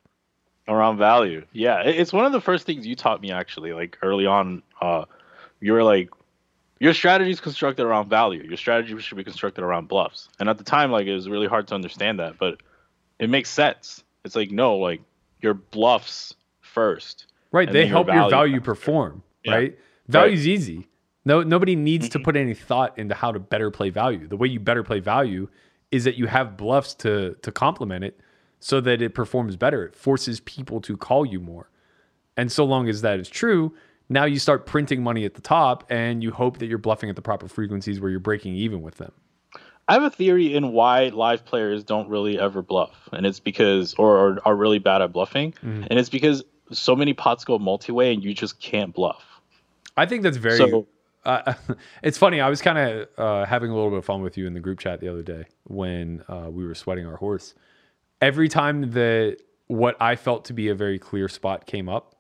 around 0.69 0.97
value. 0.99 1.45
Yeah, 1.53 1.81
it's 1.83 2.13
one 2.13 2.25
of 2.25 2.33
the 2.33 2.41
first 2.41 2.67
things 2.67 2.87
you 2.87 2.95
taught 2.97 3.21
me 3.21 3.33
actually. 3.33 3.73
Like 3.73 3.99
early 4.03 4.27
on, 4.27 4.63
uh, 4.81 5.05
you 5.61 5.73
were 5.73 5.83
like, 5.85 6.11
your 6.81 6.95
strategy 6.95 7.31
is 7.31 7.41
constructed 7.41 7.85
around 7.85 8.09
value. 8.09 8.43
Your 8.43 8.57
strategy 8.57 8.99
should 9.01 9.17
be 9.17 9.25
constructed 9.25 9.63
around 9.63 9.89
bluffs. 9.89 10.29
And 10.41 10.49
at 10.49 10.59
the 10.59 10.65
time, 10.65 10.91
like 10.91 11.07
it 11.07 11.15
was 11.15 11.29
really 11.29 11.47
hard 11.47 11.69
to 11.69 11.75
understand 11.75 12.19
that, 12.19 12.39
but 12.39 12.61
it 13.19 13.31
makes 13.31 13.51
sense. 13.51 14.03
It's 14.25 14.35
like 14.35 14.51
no, 14.51 14.77
like 14.77 15.01
your 15.41 15.55
bluffs 15.55 16.35
first. 16.61 17.27
Right. 17.53 17.71
They 17.71 17.81
your 17.81 17.89
help 17.89 18.07
your 18.07 18.17
value 18.17 18.31
value 18.31 18.53
comes 18.55 18.65
through. 18.65 18.75
perform. 18.75 19.23
Yeah. 19.45 19.55
Right. 19.55 19.79
Value's 20.09 20.47
easy. 20.49 20.89
No, 21.25 21.43
nobody 21.43 21.77
needs 21.77 22.09
to 22.11 22.19
put 22.19 22.37
any 22.37 22.55
thought 22.55 22.99
into 22.99 23.15
how 23.15 23.31
to 23.31 23.39
better 23.39 23.71
play 23.71 23.91
value. 23.91 24.27
The 24.27 24.37
way 24.37 24.49
you 24.49 24.59
better 24.59 24.83
play 24.83 24.99
value 24.99 25.49
is 25.93 26.03
that 26.05 26.17
you 26.17 26.27
have 26.27 26.57
bluffs 26.57 26.95
to 26.97 27.37
to 27.43 27.53
complement 27.53 28.03
it 28.05 28.19
so 28.59 28.81
that 28.81 29.01
it 29.01 29.15
performs 29.15 29.57
better. 29.57 29.85
It 29.85 29.95
forces 29.95 30.41
people 30.41 30.81
to 30.83 30.97
call 30.97 31.25
you 31.25 31.39
more. 31.41 31.69
And 32.37 32.51
so 32.51 32.65
long 32.65 32.89
as 32.89 33.03
that 33.03 33.21
is 33.21 33.29
true, 33.29 33.75
now 34.09 34.25
you 34.25 34.39
start 34.39 34.67
printing 34.67 35.03
money 35.03 35.25
at 35.25 35.35
the 35.35 35.41
top 35.41 35.85
and 35.91 36.23
you 36.23 36.31
hope 36.33 36.59
that 36.59 36.67
you're 36.67 36.79
bluffing 36.79 37.11
at 37.11 37.17
the 37.17 37.23
proper 37.23 37.47
frequencies 37.49 38.01
where 38.01 38.11
you're 38.11 38.21
breaking 38.21 38.55
even 38.55 38.81
with 38.83 38.97
them. 38.97 39.13
I 39.89 39.95
have 39.95 40.03
a 40.05 40.11
theory 40.11 40.55
in 40.55 40.73
why 40.73 41.09
live 41.09 41.45
players 41.45 41.83
don't 41.85 42.09
really 42.09 42.39
ever 42.39 42.63
bluff, 42.63 43.09
and 43.13 43.27
it's 43.27 43.41
because 43.41 43.95
or, 43.95 44.17
or 44.17 44.39
are 44.45 44.55
really 44.57 44.79
bad 44.79 45.03
at 45.03 45.13
bluffing, 45.13 45.53
Mm-hmm. 45.55 45.85
and 45.91 45.99
it's 45.99 46.09
because 46.09 46.45
so 46.71 46.95
many 46.97 47.13
pots 47.13 47.45
go 47.45 47.59
multi-way 47.59 48.15
and 48.15 48.23
you 48.25 48.33
just 48.33 48.61
can't 48.61 48.95
bluff. 48.95 49.23
I 49.97 50.07
think 50.07 50.23
that's 50.23 50.37
very. 50.39 50.57
So- 50.57 50.87
uh, 51.25 51.55
it's 52.03 52.19
funny. 52.19 52.41
I 52.41 52.49
was 52.49 52.61
kind 52.61 52.79
of 52.79 53.09
uh, 53.19 53.45
having 53.47 53.71
a 53.71 53.75
little 53.75 53.91
bit 53.91 53.99
of 53.99 54.05
fun 54.05 54.23
with 54.23 54.37
you 54.37 54.47
in 54.47 54.55
the 54.55 54.61
group 54.61 54.79
chat 54.79 55.01
the 55.01 55.09
other 55.09 55.23
day 55.23 55.45
when 55.65 56.23
uh, 56.29 56.49
we 56.51 56.65
were 56.67 56.75
sweating 56.75 57.07
our 57.07 57.17
horse. 57.17 57.55
Every 58.21 58.49
time 58.49 58.93
that 58.93 59.39
what 59.67 59.97
I 60.01 60.17
felt 60.17 60.45
to 60.47 60.53
be 60.53 60.69
a 60.69 60.75
very 60.75 60.99
clear 60.99 61.29
spot 61.29 61.67
came 61.67 61.89
up, 61.89 62.15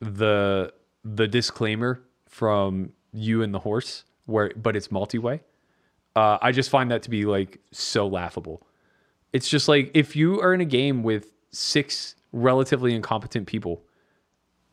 the 0.00 0.72
the 1.04 1.26
disclaimer 1.26 2.02
from 2.28 2.92
you 3.12 3.42
and 3.42 3.52
the 3.52 3.58
horse, 3.58 4.04
where 4.26 4.52
but 4.56 4.76
it's 4.76 4.90
multi-way. 4.90 5.40
Uh, 6.14 6.38
I 6.42 6.52
just 6.52 6.70
find 6.70 6.90
that 6.90 7.02
to 7.04 7.10
be 7.10 7.24
like 7.24 7.58
so 7.70 8.06
laughable. 8.06 8.66
It's 9.32 9.48
just 9.48 9.68
like 9.68 9.90
if 9.94 10.14
you 10.14 10.40
are 10.40 10.52
in 10.52 10.60
a 10.60 10.66
game 10.66 11.02
with 11.02 11.32
six 11.50 12.16
relatively 12.32 12.94
incompetent 12.94 13.46
people, 13.46 13.82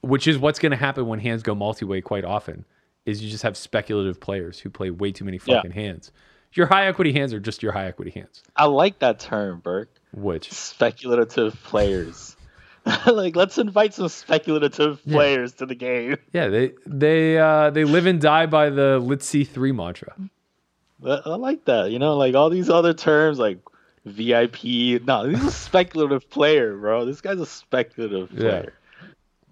which 0.02 0.28
is 0.28 0.38
what's 0.38 0.60
going 0.60 0.72
to 0.72 0.78
happen 0.78 1.08
when 1.08 1.20
hands 1.20 1.44
go 1.44 1.56
multi-way 1.56 2.02
quite 2.02 2.26
often 2.26 2.66
is 3.06 3.24
you 3.24 3.30
just 3.30 3.44
have 3.44 3.56
speculative 3.58 4.20
players 4.20 4.60
who 4.60 4.70
play 4.70 4.90
way 4.92 5.12
too 5.12 5.26
many 5.26 5.40
Yeah. 5.46 5.56
fucking 5.58 5.72
hands 5.72 6.12
your 6.54 6.66
high 6.66 6.88
equity 6.88 7.14
hands 7.14 7.34
are 7.34 7.40
just 7.40 7.62
your 7.62 7.72
high 7.72 7.86
equity 7.86 8.12
hands 8.12 8.42
I 8.56 8.66
like 8.66 9.00
that 9.00 9.20
term, 9.20 9.60
Burke. 9.60 9.92
which 10.14 10.52
speculative 10.52 11.54
players. 11.64 12.36
like 13.06 13.36
let's 13.36 13.58
invite 13.58 13.94
some 13.94 14.08
speculative 14.10 15.04
players 15.06 15.54
to 15.54 15.66
the 15.66 15.76
game. 15.76 16.18
yeah 16.34 16.48
they 16.48 16.72
they 16.88 17.38
uh 17.38 17.70
they 17.70 17.84
live 17.84 18.06
and 18.08 18.20
die 18.22 18.46
by 18.48 18.70
the 18.70 19.00
let's 19.00 19.26
see 19.26 19.44
three 19.44 19.72
mantra 19.72 20.14
I 21.02 21.36
like 21.36 21.64
that. 21.66 21.92
You 21.92 22.00
know, 22.00 22.18
like 22.18 22.36
all 22.36 22.50
these 22.50 22.70
other 22.70 22.94
terms 22.94 23.40
like 23.40 23.60
VIP. 24.06 25.02
No, 25.06 25.28
this 25.28 25.40
is 25.40 25.48
a 25.48 25.52
speculative 25.52 26.30
player, 26.30 26.76
bro. 26.76 27.06
This 27.06 27.22
guy's 27.22 27.40
a 27.40 27.46
speculative 27.46 28.30
Yeah. 28.34 28.40
player. 28.40 28.74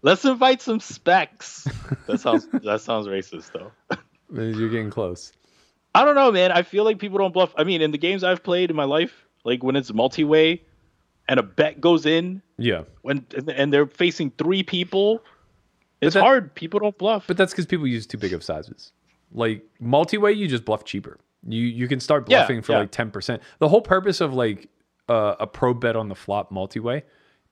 Let's 0.01 0.23
invite 0.25 0.61
some 0.61 0.79
specs. 0.79 1.67
That 2.07 2.19
sounds 2.19 2.47
that 2.63 2.81
sounds 2.81 3.07
racist 3.07 3.51
though. 3.51 3.71
You're 4.31 4.69
getting 4.69 4.89
close. 4.89 5.33
I 5.95 6.05
don't 6.05 6.15
know, 6.15 6.31
man. 6.31 6.51
I 6.51 6.61
feel 6.61 6.83
like 6.83 6.99
people 6.99 7.17
don't 7.17 7.33
bluff. 7.33 7.53
I 7.57 7.63
mean, 7.63 7.81
in 7.81 7.91
the 7.91 7.97
games 7.97 8.23
I've 8.23 8.43
played 8.43 8.69
in 8.69 8.75
my 8.75 8.83
life, 8.83 9.25
like 9.43 9.63
when 9.63 9.75
it's 9.75 9.91
multi-way 9.93 10.61
and 11.27 11.39
a 11.39 11.43
bet 11.43 11.81
goes 11.81 12.05
in, 12.05 12.41
Yeah. 12.57 12.83
when 13.01 13.25
and 13.55 13.73
they're 13.73 13.87
facing 13.87 14.31
three 14.37 14.61
people, 14.63 15.23
it's 16.01 16.13
that- 16.13 16.21
hard. 16.21 16.53
People 16.55 16.79
don't 16.79 16.97
bluff. 16.97 17.25
But 17.27 17.37
that's 17.37 17.51
because 17.51 17.65
people 17.65 17.87
use 17.87 18.05
too 18.05 18.17
big 18.17 18.33
of 18.33 18.43
sizes. 18.43 18.91
Like 19.31 19.63
multi-way, 19.79 20.33
you 20.33 20.47
just 20.47 20.63
bluff 20.65 20.85
cheaper. 20.85 21.17
You 21.47 21.63
you 21.63 21.87
can 21.87 21.99
start 21.99 22.29
Yeah, 22.29 22.39
bluffing 22.39 22.61
for 22.61 22.73
yeah. 22.73 22.79
like 22.79 22.91
ten 22.91 23.09
percent. 23.09 23.41
The 23.59 23.67
whole 23.67 23.81
purpose 23.81 24.21
of 24.21 24.33
like 24.33 24.69
uh, 25.09 25.35
a 25.39 25.47
pro 25.47 25.73
bet 25.73 25.95
on 25.95 26.09
the 26.09 26.15
flop 26.15 26.51
multi-way 26.51 27.03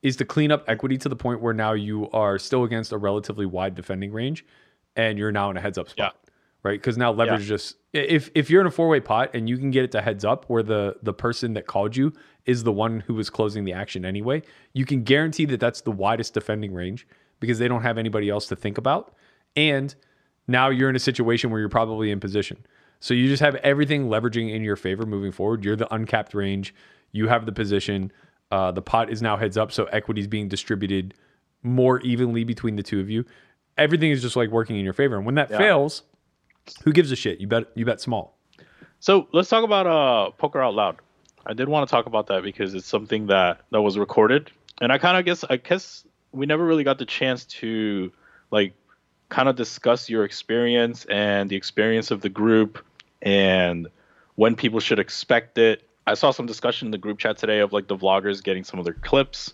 is 0.06 0.14
to 0.14 0.24
clean 0.24 0.52
up 0.52 0.64
equity 0.68 0.96
to 0.96 1.08
the 1.08 1.16
point 1.16 1.40
where 1.40 1.52
now 1.52 1.72
you 1.72 2.08
are 2.12 2.38
still 2.38 2.62
against 2.62 2.92
a 2.92 2.96
relatively 2.96 3.44
wide 3.44 3.74
defending 3.74 4.12
range, 4.12 4.46
and 4.94 5.18
you're 5.18 5.32
now 5.32 5.50
in 5.50 5.56
a 5.56 5.60
heads-up 5.60 5.88
spot, 5.88 6.16
right? 6.62 6.78
Because 6.78 6.96
now 6.96 7.10
leverage 7.10 7.46
just 7.46 7.74
if 7.92 8.30
if 8.36 8.48
you're 8.48 8.60
in 8.60 8.68
a 8.68 8.70
four-way 8.70 9.00
pot 9.00 9.30
and 9.34 9.48
you 9.48 9.58
can 9.58 9.72
get 9.72 9.82
it 9.82 9.90
to 9.90 10.00
heads 10.00 10.24
up 10.24 10.44
where 10.46 10.62
the 10.62 10.94
the 11.02 11.12
person 11.12 11.54
that 11.54 11.66
called 11.66 11.96
you 11.96 12.12
is 12.44 12.62
the 12.62 12.70
one 12.70 13.00
who 13.00 13.14
was 13.14 13.28
closing 13.30 13.64
the 13.64 13.72
action 13.72 14.04
anyway, 14.04 14.42
you 14.74 14.86
can 14.86 15.02
guarantee 15.02 15.44
that 15.46 15.58
that's 15.58 15.80
the 15.80 15.90
widest 15.90 16.34
defending 16.34 16.72
range 16.72 17.04
because 17.40 17.58
they 17.58 17.66
don't 17.66 17.82
have 17.82 17.98
anybody 17.98 18.30
else 18.30 18.46
to 18.46 18.54
think 18.54 18.78
about, 18.78 19.12
and 19.56 19.96
now 20.46 20.68
you're 20.68 20.88
in 20.88 20.94
a 20.94 21.00
situation 21.00 21.50
where 21.50 21.58
you're 21.58 21.68
probably 21.68 22.12
in 22.12 22.20
position. 22.20 22.64
So 23.00 23.12
you 23.12 23.26
just 23.26 23.42
have 23.42 23.56
everything 23.56 24.08
leveraging 24.08 24.54
in 24.54 24.62
your 24.62 24.76
favor 24.76 25.04
moving 25.04 25.32
forward. 25.32 25.64
You're 25.64 25.74
the 25.74 25.92
uncapped 25.92 26.32
range. 26.32 26.72
You 27.10 27.26
have 27.26 27.44
the 27.44 27.52
position. 27.52 28.12
Uh, 28.50 28.70
the 28.72 28.82
pot 28.82 29.10
is 29.10 29.20
now 29.22 29.36
heads 29.36 29.56
up, 29.56 29.72
so 29.72 29.84
equity 29.86 30.20
is 30.20 30.26
being 30.26 30.48
distributed 30.48 31.14
more 31.62 32.00
evenly 32.00 32.44
between 32.44 32.76
the 32.76 32.82
two 32.82 33.00
of 33.00 33.10
you. 33.10 33.24
Everything 33.76 34.10
is 34.10 34.22
just 34.22 34.36
like 34.36 34.50
working 34.50 34.76
in 34.76 34.84
your 34.84 34.92
favor. 34.94 35.16
And 35.16 35.26
when 35.26 35.34
that 35.34 35.50
Yeah. 35.50 35.58
fails, 35.58 36.02
who 36.84 36.92
gives 36.92 37.10
a 37.12 37.16
shit? 37.16 37.40
You 37.40 37.46
bet. 37.48 37.64
You 37.74 37.84
bet 37.84 38.00
small. 38.00 38.38
So 39.00 39.28
let's 39.32 39.48
talk 39.48 39.64
about 39.64 39.86
uh 39.86 40.30
poker 40.32 40.62
out 40.62 40.74
loud. 40.74 40.96
I 41.44 41.52
did 41.52 41.68
want 41.68 41.88
to 41.88 41.90
talk 41.90 42.06
about 42.06 42.26
that 42.28 42.42
because 42.42 42.74
it's 42.74 42.86
something 42.86 43.26
that 43.26 43.60
that 43.70 43.82
was 43.82 43.98
recorded, 43.98 44.50
and 44.80 44.92
I 44.92 44.98
kind 44.98 45.16
of 45.16 45.24
guess 45.24 45.44
I 45.48 45.56
guess 45.56 46.06
we 46.32 46.46
never 46.46 46.64
really 46.64 46.84
got 46.84 46.98
the 46.98 47.04
chance 47.06 47.44
to 47.46 48.12
like 48.50 48.74
kind 49.28 49.48
of 49.48 49.56
discuss 49.56 50.08
your 50.08 50.24
experience 50.24 51.04
and 51.06 51.50
the 51.50 51.56
experience 51.56 52.10
of 52.12 52.20
the 52.20 52.28
group 52.28 52.84
and 53.22 53.88
when 54.36 54.54
people 54.54 54.78
should 54.80 54.98
expect 55.00 55.58
it. 55.58 55.82
I 56.06 56.14
saw 56.14 56.30
some 56.30 56.46
discussion 56.46 56.86
in 56.86 56.92
the 56.92 56.98
group 56.98 57.18
chat 57.18 57.36
today 57.36 57.60
of 57.60 57.72
like 57.72 57.88
the 57.88 57.96
vloggers 57.96 58.42
getting 58.42 58.64
some 58.64 58.78
of 58.78 58.84
their 58.84 58.94
clips. 58.94 59.52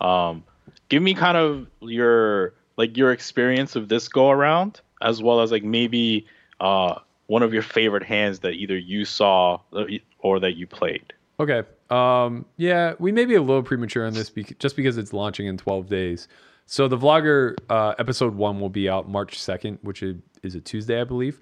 Um, 0.00 0.44
give 0.88 1.02
me 1.02 1.14
kind 1.14 1.36
of 1.36 1.66
your 1.80 2.54
like 2.76 2.96
your 2.96 3.12
experience 3.12 3.76
of 3.76 3.88
this 3.88 4.08
go 4.08 4.30
around, 4.30 4.80
as 5.00 5.22
well 5.22 5.40
as 5.40 5.50
like 5.50 5.64
maybe 5.64 6.26
uh, 6.60 6.98
one 7.26 7.42
of 7.42 7.52
your 7.52 7.62
favorite 7.62 8.02
hands 8.02 8.40
that 8.40 8.52
either 8.52 8.76
you 8.76 9.04
saw 9.04 9.58
uh, 9.72 9.84
or 10.18 10.40
that 10.40 10.56
you 10.56 10.66
played. 10.66 11.12
Okay. 11.40 11.62
Um, 11.90 12.44
yeah, 12.56 12.94
we 12.98 13.12
may 13.12 13.24
be 13.24 13.34
a 13.34 13.42
little 13.42 13.62
premature 13.62 14.06
on 14.06 14.14
this 14.14 14.30
bec- 14.30 14.58
just 14.58 14.76
because 14.76 14.96
it's 14.96 15.12
launching 15.12 15.46
in 15.46 15.56
12 15.56 15.88
days. 15.88 16.28
So 16.66 16.88
the 16.88 16.96
vlogger 16.96 17.56
uh, 17.68 17.94
episode 17.98 18.34
one 18.34 18.58
will 18.60 18.70
be 18.70 18.88
out 18.88 19.08
March 19.08 19.38
2nd, 19.38 19.78
which 19.82 20.02
is, 20.02 20.16
is 20.42 20.54
a 20.54 20.60
Tuesday, 20.60 21.00
I 21.00 21.04
believe. 21.04 21.40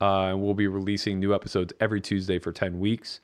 Uh, 0.00 0.30
and 0.30 0.42
we'll 0.42 0.54
be 0.54 0.66
releasing 0.66 1.20
new 1.20 1.34
episodes 1.34 1.72
every 1.78 2.00
Tuesday 2.00 2.38
for 2.38 2.52
10 2.52 2.80
weeks. 2.80 3.20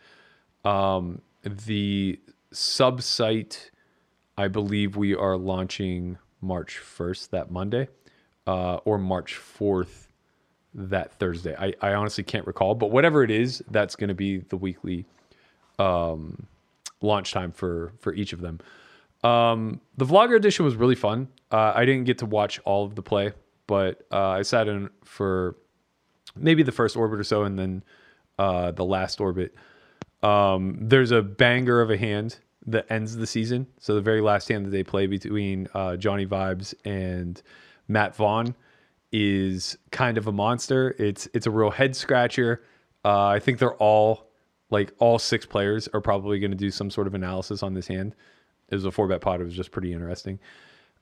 Um, 0.65 1.23
the 1.43 2.19
sub 2.53 3.03
site, 3.03 3.71
I 4.37 4.49
believe 4.49 4.97
we 4.97 5.15
are 5.15 5.37
launching 5.37 6.19
March 6.41 6.79
1st, 6.79 7.31
that 7.31 7.51
Monday, 7.51 7.89
uh, 8.47 8.77
or 8.85 8.99
March 8.99 9.35
4th, 9.35 10.09
that 10.75 11.13
Thursday. 11.19 11.57
I, 11.59 11.73
I 11.81 11.95
honestly 11.95 12.25
can't 12.25 12.47
recall, 12.47 12.75
but 12.75 12.91
whatever 12.91 13.23
it 13.23 13.31
is, 13.31 13.63
that's 13.71 13.97
going 13.97 14.09
to 14.09 14.15
be 14.15 14.39
the 14.39 14.57
weekly 14.57 15.07
um, 15.79 16.47
launch 17.01 17.33
time 17.33 17.53
for 17.53 17.93
for 17.99 18.13
each 18.15 18.33
of 18.33 18.41
them. 18.41 18.61
Um, 19.25 19.81
the 19.97 20.05
vlogger 20.05 20.37
edition 20.37 20.65
was 20.65 20.77
really 20.77 20.95
fun. 20.95 21.29
Uh, 21.51 21.73
I 21.75 21.85
didn't 21.85 22.05
get 22.05 22.19
to 22.19 22.27
watch 22.27 22.61
all 22.65 22.85
of 22.85 22.95
the 22.95 23.03
play, 23.03 23.33
but 23.67 24.03
uh, 24.13 24.29
I 24.29 24.43
sat 24.43 24.69
in 24.69 24.91
for 25.05 25.57
maybe 26.37 26.63
the 26.63 26.73
first 26.73 26.97
orbit 26.97 27.19
or 27.19 27.25
so, 27.25 27.45
and 27.45 27.59
then 27.59 27.83
uh, 28.39 28.71
the 28.73 28.85
last 28.85 29.21
orbit. 29.21 29.55
Um, 30.23 30.77
there's 30.81 31.11
a 31.11 31.23
banger 31.23 31.81
of 31.81 31.91
a 31.91 31.97
hand 31.97 32.39
that 32.67 32.87
ends 32.91 33.17
the 33.17 33.27
season. 33.27 33.67
So 33.79 33.95
the 33.95 34.01
very 34.01 34.21
last 34.21 34.49
hand 34.49 34.67
that 34.67 34.71
they 34.71 34.83
play 34.83 35.07
between 35.07 35.69
uh, 35.75 35.97
Johnny 35.97 36.27
Vibes 36.27 36.75
and 36.85 37.41
Matt 37.89 38.15
Vaughn 38.15 38.55
is 39.11 39.79
kind 39.91 40.19
of 40.19 40.27
a 40.27 40.33
monster. 40.33 40.95
It's 40.99 41.29
it's 41.33 41.47
a 41.47 41.51
real 41.51 41.71
head 41.71 41.97
scratcher. 41.97 42.63
Uh, 43.05 43.29
I 43.29 43.39
think 43.39 43.59
they're 43.59 43.77
all 43.77 44.29
like 44.71 44.93
all 44.99 45.19
six 45.19 45.47
players 45.47 45.89
are 45.89 46.01
probably 46.01 46.39
going 46.39 46.51
to 46.51 46.57
do 46.57 46.71
some 46.71 46.91
sort 46.91 47.07
of 47.07 47.15
analysis 47.15 47.63
on 47.63 47.73
this 47.73 47.87
hand. 47.87 48.15
It 48.69 48.75
was 48.75 48.85
a 48.85 48.91
four 48.91 49.09
bet 49.09 49.23
pot. 49.23 49.41
It 49.41 49.45
was 49.45 49.55
just 49.55 49.71
pretty 49.71 49.95
interesting. 49.95 50.39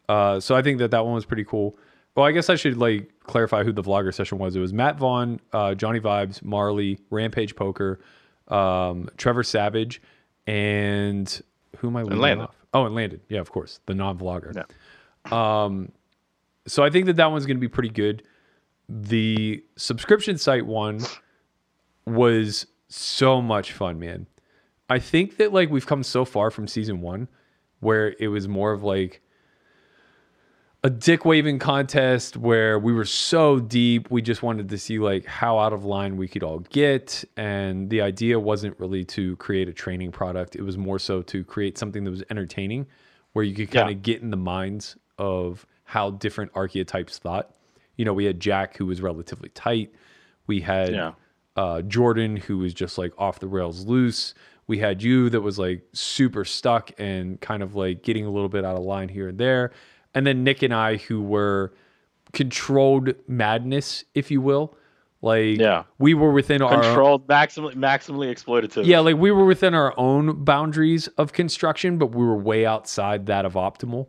Uh, 0.08 0.38
so 0.38 0.54
I 0.54 0.62
think 0.62 0.78
that 0.78 0.92
that 0.92 1.04
one 1.04 1.14
was 1.14 1.24
pretty 1.24 1.44
cool. 1.44 1.76
Well, 2.14 2.24
I 2.24 2.32
guess 2.32 2.48
I 2.48 2.54
should 2.54 2.78
like 2.78 3.10
clarify 3.24 3.64
who 3.64 3.72
the 3.72 3.82
vlogger 3.82 4.14
session 4.14 4.38
was. 4.38 4.54
It 4.54 4.60
was 4.60 4.72
Matt 4.72 4.98
Vaughn, 4.98 5.40
uh, 5.52 5.74
Johnny 5.74 6.00
Vibes, 6.00 6.42
Marley, 6.42 6.98
Rampage 7.10 7.56
Poker, 7.56 8.00
um, 8.48 9.08
Trevor 9.16 9.42
Savage, 9.42 10.00
and 10.46 11.42
who 11.78 11.88
am 11.88 11.96
I 11.96 12.02
leaving 12.02 12.18
Landon. 12.18 12.46
off? 12.46 12.56
Oh, 12.74 12.86
and 12.86 12.94
Landon. 12.94 13.20
Yeah, 13.28 13.40
of 13.40 13.50
course, 13.50 13.80
the 13.86 13.94
non-vlogger. 13.94 14.54
Yeah. 14.54 15.64
Um, 15.64 15.92
so 16.66 16.82
I 16.82 16.90
think 16.90 17.06
that 17.06 17.16
that 17.16 17.30
one's 17.30 17.46
going 17.46 17.56
to 17.56 17.60
be 17.60 17.68
pretty 17.68 17.88
good. 17.88 18.22
The 18.88 19.64
subscription 19.76 20.38
site 20.38 20.66
one 20.66 21.00
was 22.06 22.66
so 22.88 23.42
much 23.42 23.72
fun, 23.72 23.98
man. 23.98 24.26
I 24.88 24.98
think 24.98 25.38
that 25.38 25.52
like 25.52 25.70
we've 25.70 25.86
come 25.86 26.02
so 26.02 26.24
far 26.24 26.50
from 26.50 26.68
season 26.68 27.00
one, 27.00 27.28
where 27.80 28.14
it 28.20 28.28
was 28.28 28.46
more 28.46 28.72
of 28.72 28.82
like 28.82 29.20
a 30.86 30.90
dick 30.90 31.24
waving 31.24 31.58
contest 31.58 32.36
where 32.36 32.78
we 32.78 32.92
were 32.92 33.04
so 33.04 33.58
deep 33.58 34.08
we 34.08 34.22
just 34.22 34.40
wanted 34.44 34.68
to 34.68 34.78
see 34.78 35.00
like 35.00 35.26
how 35.26 35.58
out 35.58 35.72
of 35.72 35.84
line 35.84 36.16
we 36.16 36.28
could 36.28 36.44
all 36.44 36.60
get. 36.60 37.24
And 37.36 37.90
the 37.90 38.00
idea 38.02 38.38
wasn't 38.38 38.78
really 38.78 39.04
to 39.06 39.34
create 39.36 39.68
a 39.68 39.72
training 39.72 40.12
product. 40.12 40.54
It 40.54 40.62
was 40.62 40.78
more 40.78 41.00
so 41.00 41.22
to 41.22 41.42
create 41.42 41.76
something 41.76 42.04
that 42.04 42.10
was 42.12 42.22
entertaining 42.30 42.86
where 43.32 43.44
you 43.44 43.52
could 43.52 43.72
kind 43.72 43.88
of 43.90 43.96
Yeah. 43.96 44.02
get 44.02 44.22
in 44.22 44.30
the 44.30 44.36
minds 44.36 44.96
of 45.18 45.66
how 45.82 46.10
different 46.12 46.52
archetypes 46.54 47.18
thought. 47.18 47.50
You 47.96 48.04
know 48.04 48.12
we 48.12 48.24
had 48.24 48.38
jack 48.38 48.76
who 48.76 48.86
was 48.86 49.02
relatively 49.02 49.48
tight. 49.48 49.92
We 50.46 50.60
had 50.60 50.92
Yeah. 50.92 51.12
uh, 51.56 51.82
jordan 51.82 52.36
who 52.36 52.58
was 52.58 52.72
just 52.72 52.96
like 52.96 53.12
off 53.18 53.40
the 53.40 53.48
rails 53.48 53.86
loose. 53.86 54.34
We 54.68 54.78
had 54.78 55.02
you 55.02 55.30
that 55.30 55.40
was 55.40 55.58
like 55.58 55.82
super 55.94 56.44
stuck 56.44 56.92
and 56.96 57.40
kind 57.40 57.64
of 57.64 57.74
like 57.74 58.04
getting 58.04 58.24
a 58.24 58.30
little 58.30 58.48
bit 58.48 58.64
out 58.64 58.76
of 58.76 58.84
line 58.84 59.08
here 59.08 59.28
and 59.28 59.38
there 59.38 59.72
and 60.16 60.26
then 60.26 60.42
Nick 60.42 60.62
and 60.62 60.74
I 60.74 60.96
who 60.96 61.22
were 61.22 61.72
controlled 62.32 63.14
madness, 63.28 64.04
if 64.14 64.30
you 64.30 64.40
will. 64.40 64.76
Like 65.22 65.58
Yeah. 65.58 65.84
we 65.98 66.14
were 66.14 66.30
within 66.32 66.60
our 66.62 66.82
Controlled, 66.82 67.26
maximally, 67.26 67.74
maximally 67.74 68.30
exploitative. 68.30 68.84
yeah, 68.86 69.00
like 69.00 69.16
we 69.16 69.30
were 69.30 69.44
within 69.46 69.74
our 69.74 69.94
own 69.98 70.44
boundaries 70.44 71.06
of 71.18 71.32
construction, 71.32 71.98
but 71.98 72.08
we 72.14 72.24
were 72.24 72.36
way 72.36 72.66
outside 72.66 73.26
that 73.26 73.44
of 73.44 73.54
optimal. 73.54 74.08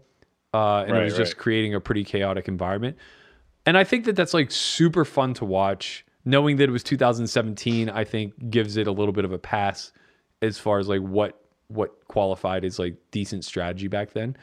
Uh, 0.54 0.80
and 0.88 0.90
it 0.92 0.94
Right, 0.94 1.04
was 1.06 1.16
just 1.18 1.38
creating 1.38 1.74
a 1.76 1.80
pretty 1.80 2.04
chaotic 2.04 2.48
environment. 2.48 2.98
And 3.66 3.78
I 3.78 3.84
think 3.84 4.06
that 4.06 4.16
that's 4.16 4.34
like 4.34 4.52
super 4.52 5.06
fun 5.06 5.34
to 5.36 5.46
watch. 5.46 6.06
Knowing 6.26 6.58
that 6.58 6.68
it 6.68 6.72
was 6.72 6.84
2017, 6.84 7.90
I 7.90 8.04
think 8.04 8.50
gives 8.50 8.76
it 8.76 8.88
a 8.88 8.92
little 8.92 9.14
bit 9.14 9.24
of 9.24 9.32
a 9.32 9.38
pass 9.38 9.92
as 10.42 10.58
far 10.58 10.80
as 10.80 10.88
like 10.88 11.02
what 11.02 11.40
what 11.70 12.06
qualified 12.08 12.64
as 12.66 12.80
like 12.80 12.96
decent 13.12 13.44
strategy 13.46 13.88
back 13.88 14.12
then. 14.14 14.36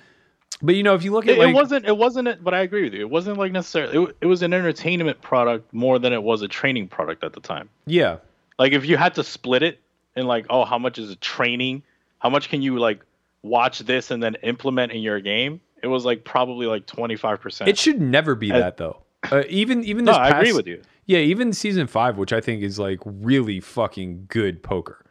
But 0.65 0.77
you 0.77 0.83
know, 0.83 0.95
if 0.95 1.05
you 1.05 1.12
look 1.12 1.27
at 1.27 1.35
It, 1.35 1.39
like 1.39 1.51
it 1.51 1.55
wasn't. 1.55 1.87
It 1.87 1.97
wasn't. 1.97 2.29
It, 2.29 2.43
but 2.43 2.55
I 2.55 2.61
agree 2.61 2.85
with 2.85 2.95
you. 2.95 3.01
It 3.01 3.11
wasn't 3.11 3.37
like 3.37 3.53
necessarily. 3.53 4.03
It, 4.05 4.17
it 4.23 4.27
was 4.27 4.43
an 4.43 4.55
entertainment 4.55 5.21
product 5.21 5.73
more 5.75 5.99
than 5.99 6.12
it 6.12 6.23
was 6.23 6.41
a 6.41 6.49
training 6.49 6.89
product 6.89 7.23
at 7.23 7.35
the 7.35 7.41
time. 7.41 7.69
yeah, 7.87 8.17
Like 8.59 8.73
if 8.73 8.87
you 8.87 8.97
had 8.97 9.15
to 9.17 9.25
split 9.25 9.62
it 9.62 9.81
and 10.17 10.27
like, 10.27 10.47
oh, 10.49 10.65
how 10.65 10.79
much 10.79 10.99
is 10.99 11.11
it 11.11 11.21
training? 11.21 11.83
How 12.19 12.31
much 12.31 12.49
can 12.49 12.62
you 12.62 12.79
like 12.79 13.01
watch 13.43 13.81
this 13.81 14.11
and 14.11 14.23
then 14.23 14.37
implement 14.43 14.93
in 14.93 15.03
your 15.03 15.21
game? 15.21 15.61
It 15.83 15.89
was 15.89 16.07
like 16.07 16.25
probably 16.25 16.67
like 16.67 16.87
twenty 16.87 17.17
five 17.17 17.41
percent. 17.41 17.69
It 17.69 17.77
should 17.77 18.01
never 18.01 18.35
be 18.35 18.51
that 18.51 18.79
though. 18.79 19.03
Uh, 19.31 19.43
even 19.51 19.85
even 19.85 20.07
No, 20.07 20.12
this 20.12 20.19
I 20.19 20.39
agree 20.39 20.53
with 20.55 20.67
you. 20.67 20.81
Yeah, 21.07 21.19
even 21.19 21.53
season 21.53 21.87
five, 21.87 22.17
which 22.17 22.33
I 22.33 22.41
think 22.41 22.62
is 22.62 22.79
like 22.79 23.01
really 23.05 23.61
fucking 23.61 24.27
good 24.29 24.62
poker. 24.62 25.04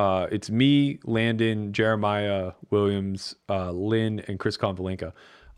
Uh, 0.00 0.26
it's 0.32 0.48
me, 0.48 0.98
Landon, 1.04 1.74
Jeremiah 1.74 2.52
Williams, 2.70 3.34
uh, 3.50 3.70
Lynn, 3.70 4.20
and 4.28 4.38
Chris 4.38 4.56
Konvalenka. 4.56 5.12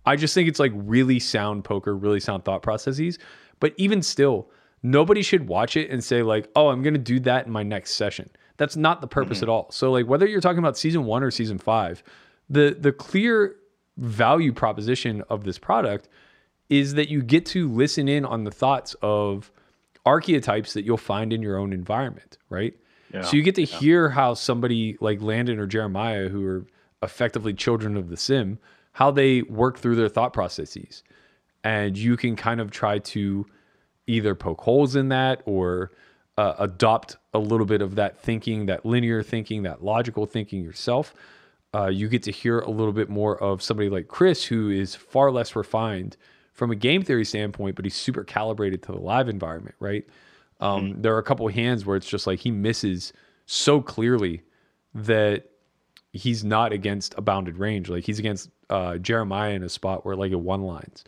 I 0.05 0.16
just 0.16 0.34
think 0.34 0.49
it's 0.49 0.59
like 0.59 0.72
really 0.74 1.20
sound 1.20 1.62
poker, 1.62 1.97
really 1.97 2.18
sound 2.18 2.45
thought 2.45 2.61
processes. 2.61 3.20
But 3.61 3.72
even 3.76 4.03
still, 4.03 4.51
nobody 4.82 5.22
should 5.22 5.47
watch 5.47 5.76
it 5.76 5.90
and 5.90 6.03
say 6.03 6.24
like, 6.24 6.51
"Oh, 6.57 6.70
I'm 6.70 6.82
going 6.82 6.95
to 6.95 6.99
do 6.99 7.20
that 7.20 7.47
in 7.47 7.53
my 7.53 7.62
next 7.62 7.95
session." 7.95 8.30
That's 8.57 8.74
not 8.74 9.01
the 9.01 9.07
purpose 9.07 9.45
at 9.45 9.49
all. 9.49 9.70
So 9.70 9.93
like, 9.93 10.09
whether 10.09 10.26
you're 10.26 10.40
talking 10.40 10.59
about 10.59 10.76
season 10.76 11.05
one 11.05 11.22
or 11.22 11.30
season 11.30 11.59
five, 11.59 12.03
the 12.51 12.76
the 12.76 12.90
clear 12.90 13.55
value 13.97 14.53
proposition 14.53 15.22
of 15.30 15.45
this 15.45 15.57
product 15.57 16.09
is 16.68 16.95
that 16.95 17.09
you 17.09 17.22
get 17.22 17.47
to 17.47 17.68
listen 17.68 18.09
in 18.09 18.24
on 18.24 18.43
the 18.43 18.51
thoughts 18.51 18.97
of 19.03 19.53
archetypes 20.05 20.72
that 20.72 20.84
you'll 20.84 20.97
find 20.97 21.32
in 21.32 21.43
your 21.43 21.59
own 21.59 21.72
environment, 21.72 22.38
right? 22.49 22.74
Yeah. 23.12 23.22
So 23.22 23.36
you 23.36 23.42
get 23.42 23.54
to 23.56 23.64
hear 23.64 24.10
how 24.10 24.34
somebody 24.34 24.96
like 25.00 25.20
Landon 25.20 25.58
or 25.58 25.66
Jeremiah, 25.66 26.28
who 26.28 26.46
are 26.46 26.66
effectively 27.02 27.52
children 27.52 27.96
of 27.96 28.08
the 28.08 28.16
sim, 28.16 28.58
how 28.92 29.10
they 29.10 29.42
work 29.42 29.78
through 29.78 29.96
their 29.96 30.08
thought 30.08 30.32
processes. 30.32 31.02
And 31.64 31.96
you 31.96 32.16
can 32.16 32.36
kind 32.36 32.60
of 32.60 32.70
try 32.70 32.98
to 32.98 33.46
either 34.06 34.34
poke 34.34 34.60
holes 34.60 34.96
in 34.96 35.08
that 35.10 35.42
or 35.46 35.92
uh, 36.38 36.54
adopt 36.58 37.16
a 37.34 37.38
little 37.38 37.66
bit 37.66 37.82
of 37.82 37.94
that 37.96 38.18
thinking, 38.18 38.66
that 38.66 38.84
linear 38.84 39.22
thinking, 39.22 39.62
that 39.62 39.84
logical 39.84 40.26
thinking 40.26 40.62
yourself. 40.62 41.14
Uh, 41.74 41.86
you 41.86 42.08
get 42.08 42.22
to 42.22 42.30
hear 42.30 42.58
a 42.60 42.70
little 42.70 42.92
bit 42.92 43.08
more 43.08 43.42
of 43.42 43.62
somebody 43.62 43.88
like 43.88 44.08
Chris, 44.08 44.44
who 44.44 44.70
is 44.70 44.94
far 44.94 45.30
less 45.30 45.56
refined 45.56 46.16
from 46.52 46.70
a 46.70 46.74
game 46.74 47.02
theory 47.02 47.24
standpoint, 47.24 47.76
but 47.76 47.84
he's 47.84 47.94
super 47.94 48.24
calibrated 48.24 48.82
to 48.82 48.92
the 48.92 48.98
live 48.98 49.28
environment, 49.28 49.74
right? 49.80 50.06
Um, 50.62 51.00
There 51.02 51.14
are 51.14 51.18
a 51.18 51.22
couple 51.22 51.46
of 51.48 51.54
hands 51.54 51.84
where 51.84 51.96
it's 51.96 52.08
just 52.08 52.26
like 52.26 52.38
he 52.38 52.50
misses 52.50 53.12
so 53.46 53.80
clearly 53.82 54.42
that 54.94 55.46
he's 56.12 56.44
not 56.44 56.72
against 56.72 57.14
a 57.18 57.20
bounded 57.20 57.58
range. 57.58 57.88
Like 57.88 58.04
he's 58.04 58.18
against 58.18 58.50
uh, 58.70 58.98
Jeremiah 58.98 59.52
in 59.52 59.62
a 59.62 59.68
spot 59.68 60.04
where 60.06 60.14
like 60.16 60.32
it 60.32 60.40
one 60.40 60.62
lines. 60.62 61.04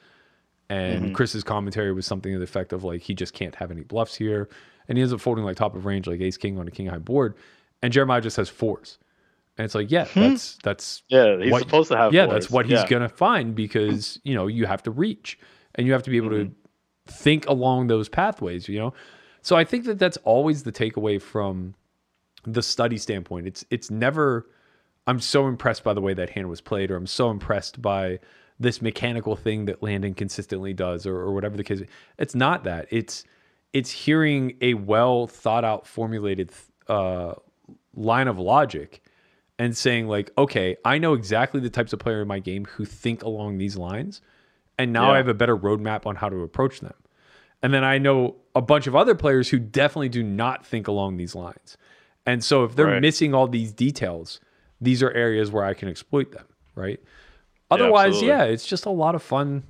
And 0.70 1.14
Chris's 1.14 1.44
commentary 1.44 1.92
was 1.92 2.06
something 2.06 2.32
to 2.32 2.38
the 2.38 2.44
effect 2.44 2.72
of 2.72 2.84
like 2.84 3.02
he 3.02 3.14
just 3.14 3.32
can't 3.34 3.54
have 3.56 3.70
any 3.70 3.82
bluffs 3.82 4.14
here. 4.14 4.48
And 4.88 4.98
he 4.98 5.02
ends 5.02 5.12
up 5.12 5.20
folding 5.20 5.44
like 5.44 5.56
top 5.56 5.76
of 5.76 5.84
range, 5.86 6.06
like 6.06 6.20
ace 6.20 6.36
king 6.36 6.58
on 6.58 6.66
a 6.66 6.70
king 6.70 6.86
high 6.86 6.98
board. 6.98 7.34
And 7.82 7.92
Jeremiah 7.92 8.20
just 8.22 8.36
has 8.38 8.48
fours. 8.48 8.98
And 9.56 9.64
it's 9.66 9.74
like, 9.74 9.90
yeah, 9.90 10.06
that's 10.14 10.58
that's 10.64 11.02
Yeah, 11.08 11.36
he's 11.38 11.52
what- 11.52 11.60
supposed 11.62 11.90
to 11.92 11.96
have. 11.96 12.12
yeah, 12.14 12.24
fours. 12.24 12.32
that's 12.34 12.50
what 12.50 12.66
he's 12.66 12.80
Yeah. 12.80 12.88
gonna 12.88 13.08
find 13.08 13.54
because 13.54 14.18
you 14.24 14.34
know 14.34 14.46
you 14.46 14.66
have 14.66 14.82
to 14.84 14.90
reach 14.90 15.38
and 15.76 15.86
you 15.86 15.92
have 15.92 16.02
to 16.04 16.10
be 16.10 16.16
able 16.16 16.30
Mm-hmm. 16.30 16.48
to 16.48 17.12
think 17.12 17.46
along 17.46 17.86
those 17.88 18.08
pathways. 18.08 18.66
You 18.68 18.78
know, 18.80 18.94
so 19.44 19.56
I 19.56 19.64
think 19.64 19.84
that 19.84 19.98
that's 19.98 20.16
always 20.24 20.62
the 20.62 20.72
takeaway 20.72 21.20
from 21.20 21.74
the 22.44 22.62
study 22.62 22.96
standpoint. 22.96 23.46
It's 23.46 23.64
it's 23.70 23.90
never. 23.90 24.48
I'm 25.06 25.20
so 25.20 25.46
impressed 25.48 25.84
by 25.84 25.92
the 25.92 26.00
way 26.00 26.14
that 26.14 26.30
hand 26.30 26.48
was 26.48 26.62
played, 26.62 26.90
or 26.90 26.96
I'm 26.96 27.06
so 27.06 27.30
impressed 27.30 27.82
by 27.82 28.20
this 28.58 28.80
mechanical 28.80 29.36
thing 29.36 29.66
that 29.66 29.82
Landon 29.82 30.14
consistently 30.14 30.72
does, 30.72 31.06
or, 31.06 31.16
or 31.16 31.34
whatever 31.34 31.58
the 31.58 31.62
case. 31.62 31.82
It's 32.18 32.34
not 32.34 32.64
that. 32.64 32.86
It's 32.90 33.24
it's 33.74 33.90
hearing 33.90 34.56
a 34.62 34.74
well 34.74 35.26
thought 35.26 35.62
out, 35.62 35.86
formulated 35.86 36.50
uh, 36.88 37.34
line 37.94 38.28
of 38.28 38.38
logic 38.38 39.02
and 39.58 39.76
saying 39.76 40.08
like, 40.08 40.30
okay, 40.38 40.76
I 40.86 40.96
know 40.96 41.12
exactly 41.12 41.60
the 41.60 41.70
types 41.70 41.92
of 41.92 41.98
player 41.98 42.22
in 42.22 42.28
my 42.28 42.38
game 42.38 42.64
who 42.64 42.86
think 42.86 43.22
along 43.22 43.58
these 43.58 43.76
lines, 43.76 44.22
and 44.78 44.90
now 44.90 45.12
I 45.12 45.18
have 45.18 45.28
a 45.28 45.34
better 45.34 45.56
roadmap 45.56 46.06
on 46.06 46.16
how 46.16 46.30
to 46.30 46.42
approach 46.42 46.80
them. 46.80 46.94
And 47.64 47.72
then 47.72 47.82
I 47.82 47.96
know 47.96 48.36
a 48.54 48.60
bunch 48.60 48.86
of 48.86 48.94
other 48.94 49.14
players 49.14 49.48
who 49.48 49.58
definitely 49.58 50.10
do 50.10 50.22
not 50.22 50.66
think 50.66 50.86
along 50.86 51.16
these 51.16 51.34
lines. 51.34 51.78
And 52.26 52.44
so 52.44 52.64
if 52.64 52.76
they're 52.76 52.86
Right. 52.86 53.00
missing 53.00 53.32
all 53.32 53.48
these 53.48 53.72
details, 53.72 54.38
these 54.82 55.02
are 55.02 55.10
areas 55.12 55.50
where 55.50 55.64
I 55.64 55.72
can 55.72 55.88
exploit 55.88 56.32
them, 56.32 56.44
right? 56.74 57.00
Otherwise, 57.70 58.08
absolutely. 58.08 58.28
yeah, 58.28 58.44
it's 58.44 58.66
just 58.66 58.84
a 58.84 58.90
lot 58.90 59.14
of 59.14 59.22
fun. 59.22 59.62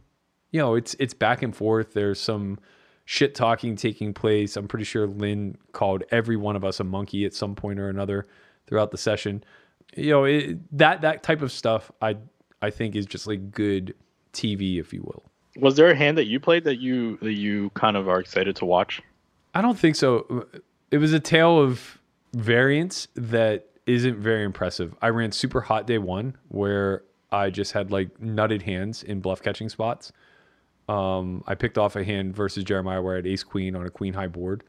You 0.51 0.59
know, 0.61 0.75
it's 0.75 0.95
it's 0.99 1.15
back 1.15 1.43
and 1.43 1.55
forth. 1.55 1.93
There's 1.95 2.19
some 2.21 2.59
shit 3.05 3.35
talking 3.37 3.77
taking 3.77 4.13
place. 4.13 4.57
I'm 4.57 4.67
pretty 4.67 4.85
sure 4.85 5.07
Lynn 5.07 5.57
called 5.73 6.03
every 6.11 6.37
one 6.37 6.57
of 6.57 6.65
us 6.65 6.81
a 6.81 6.85
monkey 6.85 7.25
at 7.25 7.33
some 7.33 7.55
point 7.55 7.79
or 7.79 7.89
another 7.89 8.27
throughout 8.67 8.91
the 8.91 8.99
session. 8.99 9.45
You 9.97 10.11
know, 10.11 10.25
it, 10.25 10.77
that 10.79 11.01
that 11.03 11.23
type 11.23 11.43
of 11.43 11.53
stuff 11.53 11.93
I 12.03 12.17
I 12.61 12.71
think 12.71 12.97
is 12.97 13.07
just 13.07 13.29
like 13.29 13.53
good 13.53 13.95
TV, 14.33 14.81
if 14.81 14.93
you 14.93 15.03
will. 15.03 15.23
Was 15.59 15.77
there 15.77 15.91
a 15.91 15.95
hand 15.95 16.19
that 16.19 16.27
you 16.27 16.41
played 16.41 16.65
that 16.65 16.81
you 16.81 17.17
that 17.19 17.35
you 17.35 17.71
kind 17.71 17.97
of 17.97 18.09
are 18.09 18.21
excited 18.21 18.57
to 18.57 18.65
watch? 18.65 19.03
I 19.55 19.63
don't 19.63 19.79
think 19.79 19.97
so. 19.97 20.47
It 20.91 20.99
was 20.99 21.13
a 21.13 21.21
tale 21.21 21.61
of 21.61 21.99
variance 22.33 23.09
that 23.15 23.69
isn't 23.87 24.17
very 24.17 24.45
impressive. 24.45 24.95
I 25.01 25.09
ran 25.09 25.31
super 25.31 25.61
hot 25.61 25.87
day 25.87 25.99
one 25.99 26.37
where 26.49 27.05
I 27.31 27.51
just 27.51 27.73
had 27.73 27.91
like 27.91 28.19
nutted 28.19 28.63
hands 28.63 29.03
in 29.03 29.21
bluff 29.21 29.43
catching 29.43 29.69
spots. 29.69 30.13
Um, 30.89 31.45
I 31.47 31.55
picked 31.55 31.79
off 31.79 31.97
a 31.97 32.05
hand 32.05 32.35
versus 32.35 32.65
Jeremiah 32.65 33.01
where 33.01 33.15
I 33.15 33.17
had 33.17 33.27
ace 33.27 33.43
queen 33.43 33.77
on 33.77 33.87
a 33.87 33.91
queen 33.91 34.15
high 34.15 34.27
board, 34.27 34.65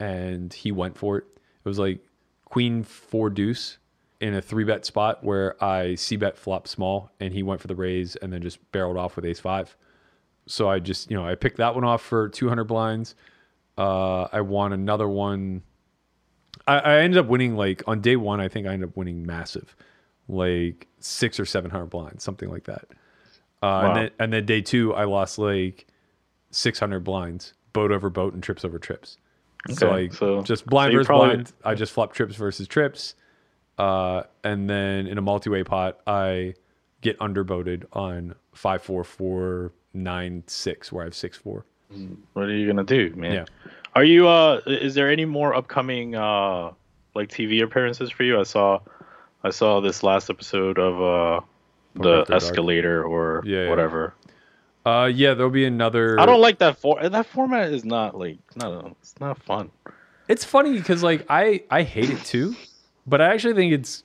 and 0.00 0.52
he 0.52 0.72
went 0.72 0.96
for 0.96 1.18
it. 1.18 1.24
It 1.64 1.68
was 1.68 1.78
like 1.78 2.00
queen 2.44 2.82
four 2.82 3.30
deuce 3.30 3.78
in 4.20 4.34
a 4.34 4.40
three 4.40 4.64
bet 4.64 4.86
spot 4.86 5.24
where 5.24 5.62
I 5.62 5.96
c 5.96 6.16
bet 6.16 6.36
flop 6.38 6.68
small, 6.68 7.10
and 7.18 7.32
he 7.32 7.42
went 7.42 7.60
for 7.60 7.66
the 7.66 7.74
raise 7.74 8.16
and 8.16 8.32
then 8.32 8.42
just 8.42 8.58
barreled 8.72 8.96
off 8.96 9.16
with 9.16 9.24
ace 9.24 9.40
five. 9.40 9.76
So 10.46 10.68
I 10.68 10.78
just 10.78 11.10
you 11.10 11.16
know 11.16 11.26
I 11.26 11.34
picked 11.34 11.56
that 11.58 11.74
one 11.74 11.84
off 11.84 12.02
for 12.02 12.28
200 12.28 12.64
blinds. 12.64 13.14
Uh, 13.78 14.28
I 14.32 14.40
won 14.42 14.72
another 14.72 15.08
one. 15.08 15.62
I, 16.66 16.78
I 16.78 16.98
ended 17.00 17.18
up 17.18 17.26
winning 17.26 17.56
like 17.56 17.82
on 17.86 18.00
day 18.00 18.16
one. 18.16 18.40
I 18.40 18.48
think 18.48 18.66
I 18.66 18.72
ended 18.72 18.90
up 18.90 18.96
winning 18.96 19.26
massive, 19.26 19.74
like 20.28 20.86
six 21.00 21.38
or 21.40 21.44
seven 21.44 21.70
hundred 21.70 21.86
blinds, 21.90 22.22
something 22.24 22.48
like 22.50 22.64
that. 22.64 22.86
Uh, 23.62 23.66
Wow. 23.66 23.86
And 23.88 23.96
then 23.96 24.10
and 24.18 24.32
then 24.32 24.46
day 24.46 24.60
two, 24.60 24.94
I 24.94 25.04
lost 25.04 25.38
like 25.38 25.86
six 26.50 26.78
hundred 26.78 27.00
blinds, 27.04 27.54
boat 27.72 27.90
over 27.90 28.10
boat 28.10 28.34
and 28.34 28.42
trips 28.42 28.64
over 28.64 28.78
trips. 28.78 29.16
So 29.70 29.86
Okay, 29.88 30.02
like 30.02 30.12
so- 30.14 30.42
just 30.42 30.66
blind 30.66 30.92
so 30.92 30.96
versus 30.98 31.06
probably- 31.06 31.28
blind. 31.36 31.52
I 31.64 31.74
just 31.74 31.92
flop 31.92 32.12
trips 32.12 32.36
versus 32.36 32.68
trips. 32.68 33.14
Uh, 33.78 34.22
and 34.44 34.70
then 34.70 35.06
in 35.08 35.18
a 35.18 35.22
multi-way 35.22 35.64
pot, 35.64 35.98
I 36.06 36.54
get 37.00 37.18
underboated 37.18 37.84
on 37.92 38.34
five 38.54 38.82
four 38.82 39.02
four 39.02 39.72
nine 39.94 40.42
six, 40.46 40.92
where 40.92 41.04
I 41.04 41.06
have 41.06 41.14
six 41.14 41.36
four. 41.38 41.64
What 42.32 42.46
are 42.46 42.52
you 42.56 42.66
gonna 42.66 42.84
do, 42.84 43.12
man? 43.16 43.32
Yeah. 43.32 43.44
Are 43.94 44.04
you? 44.04 44.26
Uh, 44.28 44.60
is 44.66 44.94
there 44.94 45.10
any 45.10 45.24
more 45.24 45.54
upcoming 45.54 46.14
uh 46.16 46.72
like 47.14 47.28
TV 47.28 47.62
appearances 47.62 48.10
for 48.10 48.24
you? 48.24 48.40
I 48.40 48.42
saw, 48.42 48.80
I 49.44 49.50
saw 49.50 49.80
this 49.80 50.02
last 50.02 50.28
episode 50.30 50.78
of 50.78 51.00
uh 51.00 51.40
the 51.94 52.20
After 52.20 52.32
Dark. 52.32 52.42
escalator 52.42 53.04
or 53.04 53.42
Yeah, 53.46 53.64
yeah. 53.64 53.70
whatever. 53.70 54.14
Uh, 54.84 55.10
yeah, 55.14 55.32
there'll 55.32 55.50
be 55.50 55.64
another. 55.64 56.18
I 56.20 56.26
don't 56.26 56.40
like 56.42 56.58
that 56.58 56.76
for 56.78 57.08
that 57.08 57.26
format 57.26 57.72
is 57.72 57.84
not 57.84 58.18
like 58.18 58.38
not 58.56 58.96
it's 59.00 59.14
not 59.20 59.40
fun. 59.42 59.70
It's 60.28 60.44
funny 60.44 60.72
because 60.76 61.02
like 61.02 61.24
I 61.30 61.62
I 61.70 61.82
hate 61.84 62.10
it 62.10 62.22
too, 62.24 62.56
but 63.06 63.20
I 63.20 63.32
actually 63.32 63.54
think 63.54 63.72
it's 63.72 64.02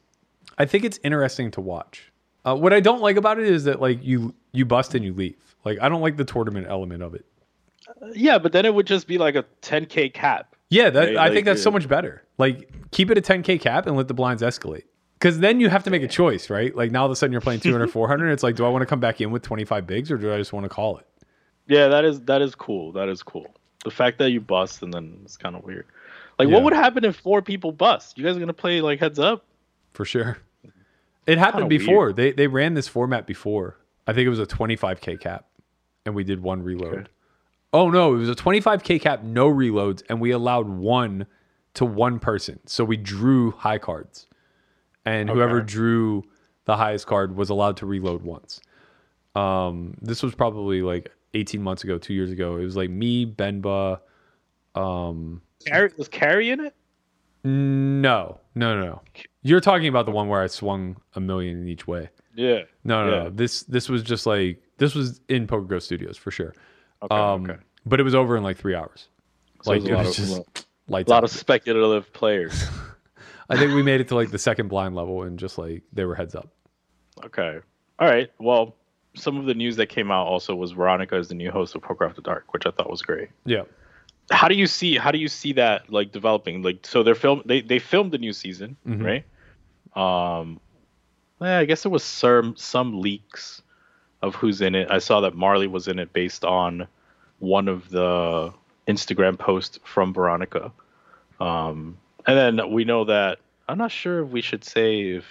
I 0.58 0.66
think 0.66 0.84
it's 0.86 1.00
interesting 1.04 1.50
to 1.52 1.62
watch. 1.62 2.12
Uh, 2.46 2.56
what 2.56 2.72
I 2.74 2.80
don't 2.80 3.02
like 3.02 3.18
about 3.18 3.40
it 3.40 3.48
is 3.48 3.64
that 3.66 3.82
like 3.82 4.04
you 4.04 4.34
you 4.52 4.66
bust 4.66 4.94
and 4.96 5.04
you 5.04 5.14
leave. 5.14 5.36
Like 5.66 5.80
I 5.82 5.90
don't 5.90 6.02
like 6.02 6.18
the 6.18 6.26
tournament 6.26 6.68
element 6.70 7.04
of 7.04 7.14
it. 7.16 7.26
Yeah, 8.14 8.38
but 8.38 8.52
then 8.52 8.66
it 8.66 8.74
would 8.74 8.88
just 8.88 9.08
be 9.08 9.18
like 9.18 9.36
a 9.36 9.46
10k 9.62 10.14
cap. 10.14 10.56
Yeah, 10.70 10.90
that 10.92 11.00
Right, 11.00 11.18
I 11.18 11.24
like, 11.26 11.34
think 11.34 11.46
that's 11.46 11.62
so 11.64 11.70
uh, 11.70 11.74
much 11.74 11.88
better. 11.88 12.24
Like 12.38 12.72
keep 12.92 13.10
it 13.12 13.18
a 13.18 13.22
10k 13.22 13.60
cap 13.60 13.88
and 13.88 13.96
let 13.98 14.08
the 14.08 14.14
blinds 14.14 14.42
escalate. 14.44 14.84
Because 15.14 15.40
then 15.40 15.60
you 15.60 15.68
have 15.70 15.84
to 15.84 15.90
make 15.90 16.02
a 16.04 16.08
choice, 16.08 16.50
right? 16.50 16.74
Like 16.76 16.92
now 16.92 17.02
all 17.02 17.06
of 17.08 17.12
a 17.12 17.16
sudden 17.16 17.32
you're 17.34 17.42
playing 17.42 17.60
200, 17.60 17.88
400. 17.92 18.30
It's 18.32 18.44
like, 18.44 18.56
do 18.56 18.66
I 18.66 18.70
want 18.70 18.84
to 18.84 18.86
come 18.86 19.00
back 19.02 19.20
in 19.20 19.32
with 19.32 19.42
25 19.44 19.86
bigs 19.86 20.12
or 20.12 20.18
do 20.18 20.34
I 20.34 20.38
just 20.38 20.54
want 20.54 20.64
to 20.64 20.70
call 20.70 20.98
it? 20.98 21.06
Yeah, 21.68 21.88
that 21.90 22.06
is 22.06 22.22
that 22.22 22.42
is 22.42 22.56
cool. 22.56 22.92
That 22.94 23.10
is 23.10 23.22
cool. 23.24 23.48
The 23.84 23.92
fact 23.92 24.18
that 24.20 24.32
you 24.32 24.42
bust 24.42 24.82
and 24.84 24.94
then 24.94 25.20
it's 25.24 25.38
kind 25.38 25.56
of 25.56 25.64
weird. 25.64 25.86
Like, 26.38 26.48
Yeah. 26.48 26.56
what 26.56 26.64
would 26.64 26.74
happen 26.74 27.04
if 27.04 27.16
four 27.18 27.42
people 27.42 27.72
bust? 27.72 28.18
You 28.18 28.24
guys 28.26 28.38
are 28.38 28.40
gonna 28.40 28.54
play 28.54 28.82
like 28.82 29.00
heads 29.00 29.20
up? 29.20 29.46
For 29.92 30.06
sure. 30.06 30.38
It 31.28 31.38
happened 31.38 31.70
Kinda 31.70 31.78
before. 31.86 32.14
They 32.14 32.32
they 32.32 32.48
ran 32.48 32.74
this 32.76 32.88
format 32.88 33.28
before. 33.28 33.78
I 34.08 34.14
think 34.14 34.26
it 34.26 34.30
was 34.30 34.40
a 34.40 34.46
25k 34.48 35.20
cap, 35.20 35.46
and 36.06 36.16
we 36.16 36.24
did 36.24 36.42
one 36.42 36.62
reload. 36.64 36.94
Okay. 36.94 37.08
Oh 37.72 37.90
no, 37.90 38.16
it 38.16 38.18
was 38.18 38.30
a 38.30 38.36
25k 38.36 39.00
cap, 39.02 39.24
no 39.24 39.48
reloads, 39.50 40.02
and 40.10 40.20
we 40.20 40.32
allowed 40.32 40.68
one 40.68 41.28
to 41.76 41.86
one 41.86 42.20
person. 42.20 42.60
So 42.66 42.84
we 42.84 42.98
drew 42.98 43.52
high 43.52 43.78
cards, 43.78 44.26
and 45.06 45.30
whoever 45.30 45.62
drew 45.62 46.24
the 46.66 46.76
highest 46.78 47.06
card 47.08 47.36
was 47.36 47.50
allowed 47.50 47.78
to 47.78 47.86
reload 47.86 48.24
once. 48.24 48.60
Um, 49.36 49.96
this 50.02 50.24
was 50.24 50.34
probably 50.34 50.82
like 50.82 51.12
18 51.36 51.62
months 51.62 51.84
ago, 51.84 51.98
two 52.00 52.14
years 52.16 52.32
ago. 52.32 52.58
It 52.58 52.64
was 52.64 52.76
like 52.76 52.90
me, 52.90 53.26
Benba. 53.26 54.00
Carry, 54.76 55.92
was 55.98 56.08
carry 56.08 56.50
in 56.50 56.60
it? 56.62 56.74
No, 57.44 58.40
no, 58.56 58.80
no, 58.80 58.86
no. 58.86 59.02
You're 59.42 59.62
talking 59.62 59.88
about 59.88 60.06
the 60.06 60.12
one 60.12 60.28
where 60.28 60.42
I 60.42 60.48
swung 60.48 60.98
a 61.16 61.20
million 61.20 61.62
in 61.62 61.68
each 61.68 61.88
way. 61.88 62.10
Yeah. 62.36 62.62
No, 62.84 63.06
no, 63.06 63.12
Yeah. 63.12 63.24
no. 63.24 63.30
This 63.30 63.64
this 63.64 63.90
was 63.90 64.04
just 64.04 64.26
like 64.26 64.62
this 64.80 64.96
was 64.96 65.22
in 65.30 65.46
Poker 65.48 65.66
Go 65.66 65.80
Studios 65.80 66.18
for 66.18 66.32
sure. 66.32 66.54
Okay. 67.04 67.16
Um, 67.16 67.44
okay. 67.50 67.60
but 67.86 68.00
it 68.00 68.04
was 68.04 68.16
over 68.16 68.36
in 68.36 68.44
like 68.44 68.58
three 68.58 68.76
hours. 68.76 69.08
So 69.62 69.72
like 69.72 69.84
there's 69.84 69.90
it 69.90 69.94
a 69.94 69.98
lot 69.98 70.06
was 70.06 70.20
of 70.20 70.26
just 70.56 70.68
lights 70.88 71.08
a 71.08 71.12
lot 71.12 71.18
out. 71.18 71.24
of 71.26 71.32
speculative 71.32 72.12
players. 72.14 72.64
I 73.50 73.58
think 73.58 73.74
we 73.74 73.82
made 73.84 74.00
it 74.02 74.08
to 74.10 74.16
like 74.16 74.32
the 74.32 74.38
second 74.40 74.68
blind 74.68 74.96
level 74.96 75.24
and 75.24 75.38
just 75.40 75.58
like 75.58 75.84
they 75.94 76.06
were 76.06 76.16
heads 76.16 76.36
up. 76.36 76.50
Okay. 77.26 77.60
All 78.00 78.08
right. 78.08 78.32
Well, 78.40 78.76
some 79.16 79.38
of 79.38 79.46
the 79.46 79.54
news 79.54 79.76
that 79.78 79.88
came 79.88 80.12
out 80.12 80.28
also 80.28 80.56
was 80.56 80.72
Veronica 80.72 81.18
is 81.18 81.28
the 81.30 81.36
new 81.36 81.52
host 81.52 81.76
of 81.76 81.82
Poker 81.82 82.06
After 82.06 82.22
Dark, 82.22 82.54
which 82.54 82.66
I 82.66 82.72
thought 82.72 82.90
was 82.90 83.02
great. 83.02 83.30
Yeah. 83.46 83.64
How 84.32 84.48
do 84.48 84.56
you 84.56 84.68
see 84.68 84.96
how 84.98 85.12
do 85.12 85.18
you 85.18 85.28
see 85.28 85.54
that 85.54 85.92
like 85.92 86.12
developing? 86.12 86.62
Like 86.62 86.86
so 86.86 87.02
they're 87.02 87.16
film 87.16 87.42
they 87.46 87.62
they 87.62 87.80
filmed 87.80 88.12
the 88.12 88.20
new 88.20 88.34
season, 88.34 88.78
Mhm. 88.88 89.04
right? 89.96 90.42
Um 90.42 90.60
yeah, 91.42 91.58
I 91.58 91.66
guess 91.66 91.84
there 91.84 91.92
was 91.92 92.04
some 92.04 92.56
some 92.56 93.02
leaks 93.02 93.62
of 94.22 94.36
who's 94.36 94.62
in 94.62 94.76
it. 94.76 94.90
I 94.92 95.00
saw 95.00 95.22
that 95.22 95.36
Marley 95.36 95.68
was 95.68 95.88
in 95.88 96.00
it 96.00 96.12
based 96.14 96.44
on 96.44 96.88
one 97.40 97.68
of 97.68 97.90
the 97.90 98.54
Instagram 98.88 99.38
posts 99.38 99.80
from 99.84 100.14
Veronica. 100.14 100.72
Um, 101.40 101.98
and 102.28 102.38
then 102.58 102.72
we 102.72 102.84
know 102.86 103.06
that 103.06 103.40
I'm 103.68 103.78
not 103.78 103.92
sure 103.92 104.24
if 104.24 104.30
we 104.30 104.42
should 104.42 104.64
say 104.64 105.02
if 105.12 105.26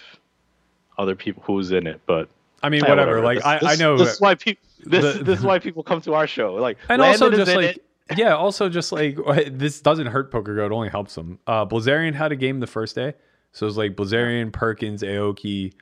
other 0.97 1.15
people 1.15 1.43
who's 1.45 1.71
in 1.71 1.87
it, 1.87 2.01
but 2.07 2.29
I 2.63 2.69
mean, 2.71 2.83
yeah, 2.83 2.89
whatever. 2.91 3.21
Like 3.23 3.39
This- 3.39 3.45
I, 3.45 3.73
I 3.73 3.77
know, 3.77 3.97
this 3.99 4.15
is 4.15 4.21
why 4.21 4.35
people 4.35 4.63
this 4.85 5.17
the- 5.17 5.23
this 5.25 5.39
is 5.41 5.45
why 5.45 5.59
people 5.59 5.83
come 5.83 6.01
to 6.03 6.15
our 6.15 6.27
show. 6.27 6.55
Like 6.55 6.79
and 6.89 7.01
Landon 7.01 7.23
also 7.23 7.37
just 7.37 7.55
like 7.57 7.77
it. 7.77 7.85
yeah, 8.17 8.35
also 8.35 8.69
just 8.69 8.91
like 8.93 9.19
this 9.53 9.81
doesn't 9.81 10.07
hurt 10.07 10.31
Poker 10.33 10.55
Go. 10.57 10.67
It 10.67 10.73
only 10.73 10.89
helps 10.89 11.15
them. 11.15 11.39
Uh, 11.47 11.67
Blazarian 11.67 12.15
had 12.15 12.33
a 12.33 12.37
game 12.37 12.61
the 12.61 12.67
first 12.67 12.95
day, 12.95 13.15
so 13.53 13.67
it 13.67 13.69
was 13.69 13.77
like 13.77 13.97
Blazarian, 13.97 14.53
Perkins, 14.53 15.03
Aoki, 15.03 15.73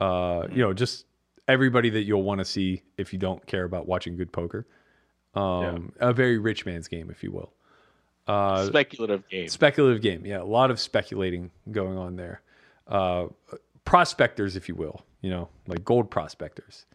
uh, 0.00 0.46
you 0.50 0.58
know, 0.62 0.72
just 0.72 1.06
everybody 1.52 1.90
that 1.90 2.02
you'll 2.04 2.22
want 2.22 2.38
to 2.38 2.44
see 2.44 2.82
if 2.96 3.12
you 3.12 3.18
don't 3.18 3.46
care 3.46 3.64
about 3.64 3.86
watching 3.86 4.16
good 4.16 4.32
poker. 4.32 4.66
Um, 5.34 5.92
a 6.00 6.12
very 6.12 6.38
rich 6.38 6.64
man's 6.64 6.88
game, 6.88 7.10
if 7.10 7.22
you 7.22 7.30
will. 7.30 7.52
Uh, 8.26 8.66
speculative 8.66 9.28
game. 9.28 9.48
speculative 9.48 10.00
game 10.00 10.24
yeah. 10.24 10.40
A 10.40 10.44
lot 10.44 10.70
of 10.70 10.78
speculating 10.78 11.50
going 11.70 11.98
on 11.98 12.16
there. 12.16 12.40
Uh 12.86 13.26
prospectors 13.84 14.54
if 14.54 14.68
you 14.68 14.76
will 14.76 15.04
you 15.22 15.30
know 15.30 15.48
like 15.66 15.84
gold 15.84 16.08
prospectors. 16.08 16.86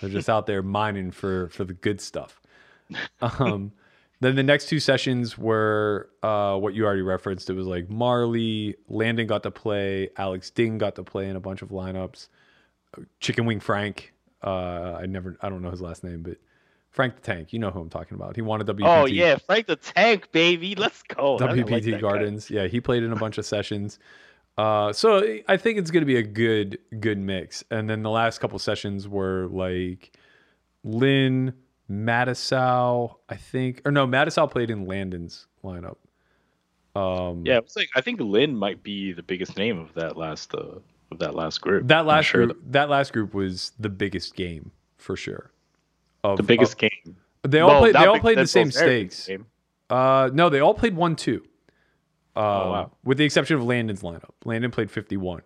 They're 0.00 0.10
just 0.10 0.28
out 0.28 0.46
there 0.46 0.62
mining 0.62 1.10
for 1.10 1.48
for 1.48 1.64
the 1.64 1.72
good 1.72 2.02
stuff. 2.02 2.38
Um 3.22 3.72
then 4.20 4.36
the 4.36 4.42
next 4.42 4.68
two 4.68 4.78
sessions 4.78 5.38
were 5.38 6.10
uh 6.22 6.58
what 6.58 6.74
you 6.74 6.84
already 6.84 7.02
referenced. 7.02 7.48
It 7.48 7.54
was 7.54 7.66
like 7.66 7.88
marley 7.88 8.76
landon 8.86 9.26
got 9.26 9.42
to 9.44 9.50
play 9.50 10.10
alex 10.18 10.50
ding 10.50 10.76
got 10.76 10.96
to 10.96 11.02
play 11.02 11.30
in 11.30 11.36
a 11.36 11.40
bunch 11.40 11.62
of 11.62 11.70
lineups 11.70 12.28
chicken 13.20 13.46
wing 13.46 13.60
frank 13.60 14.12
uh 14.42 14.98
i 15.00 15.06
never 15.06 15.36
i 15.40 15.48
don't 15.48 15.62
know 15.62 15.70
his 15.70 15.80
last 15.80 16.04
name 16.04 16.22
but 16.22 16.36
frank 16.90 17.16
the 17.16 17.22
tank 17.22 17.52
you 17.52 17.58
know 17.58 17.70
who 17.70 17.80
i'm 17.80 17.88
talking 17.90 18.14
about 18.14 18.36
he 18.36 18.42
wanted 18.42 18.66
wpt 18.66 18.86
Oh 18.86 19.06
yeah, 19.06 19.36
Frank 19.36 19.66
the 19.66 19.76
Tank, 19.76 20.30
baby. 20.32 20.74
Let's 20.74 21.02
go. 21.02 21.38
I 21.38 21.46
like 21.46 21.66
WPT 21.66 21.92
guy. 21.92 22.00
Gardens. 22.00 22.50
Yeah, 22.50 22.66
he 22.66 22.80
played 22.80 23.02
in 23.02 23.12
a 23.12 23.16
bunch 23.16 23.38
of 23.38 23.46
sessions. 23.46 23.98
Uh, 24.56 24.92
so 24.92 25.38
I 25.48 25.56
think 25.56 25.78
it's 25.78 25.90
going 25.90 26.02
to 26.02 26.06
be 26.06 26.16
a 26.16 26.22
good 26.22 26.78
good 27.00 27.18
mix. 27.18 27.64
And 27.70 27.90
then 27.90 28.02
the 28.02 28.10
last 28.10 28.38
couple 28.38 28.58
sessions 28.58 29.08
were 29.08 29.48
like 29.48 30.16
Lynn, 30.84 31.54
Matisau, 31.90 33.16
I 33.28 33.36
think, 33.36 33.82
or 33.84 33.90
no, 33.90 34.06
Matisau 34.06 34.50
played 34.50 34.70
in 34.70 34.86
Landon's 34.86 35.46
lineup. 35.64 35.96
Um, 36.94 37.44
Yeah, 37.44 37.58
it's 37.58 37.74
like 37.74 37.88
I 37.96 38.00
think 38.00 38.20
Lynn 38.20 38.56
might 38.56 38.82
be 38.82 39.12
the 39.12 39.22
biggest 39.22 39.56
name 39.56 39.78
of 39.78 39.92
that 39.94 40.16
last 40.16 40.54
uh, 40.54 40.78
of 41.10 41.18
that 41.20 41.34
last 41.34 41.60
group. 41.60 41.86
that 41.88 42.06
last 42.06 42.26
sure 42.26 42.46
group, 42.46 42.62
that 42.70 42.88
last 42.88 43.12
group 43.12 43.34
was 43.34 43.72
the 43.78 43.88
biggest 43.88 44.34
game 44.36 44.70
for 44.98 45.16
sure. 45.16 45.50
Of, 46.22 46.36
the 46.38 46.42
biggest 46.42 46.72
of- 46.74 46.78
game. 46.78 47.16
they 47.42 47.60
all 47.60 47.68
Well, 47.68 47.80
played. 47.80 47.94
They 47.94 48.06
all 48.06 48.14
big- 48.14 48.22
played 48.22 48.38
the 48.38 48.46
same 48.46 48.70
stakes. 48.70 49.28
Uh, 49.90 50.30
no, 50.32 50.48
they 50.48 50.60
all 50.60 50.74
played 50.74 50.96
one 50.96 51.14
two. 51.16 51.42
Um, 52.36 52.42
Oh, 52.44 52.70
wow. 52.70 52.90
With 53.04 53.18
the 53.18 53.24
exception 53.24 53.56
of 53.56 53.64
Landon's 53.64 54.02
lineup, 54.02 54.30
Landon 54.44 54.70
played 54.70 54.90
fifty 54.90 55.16
one, 55.16 55.42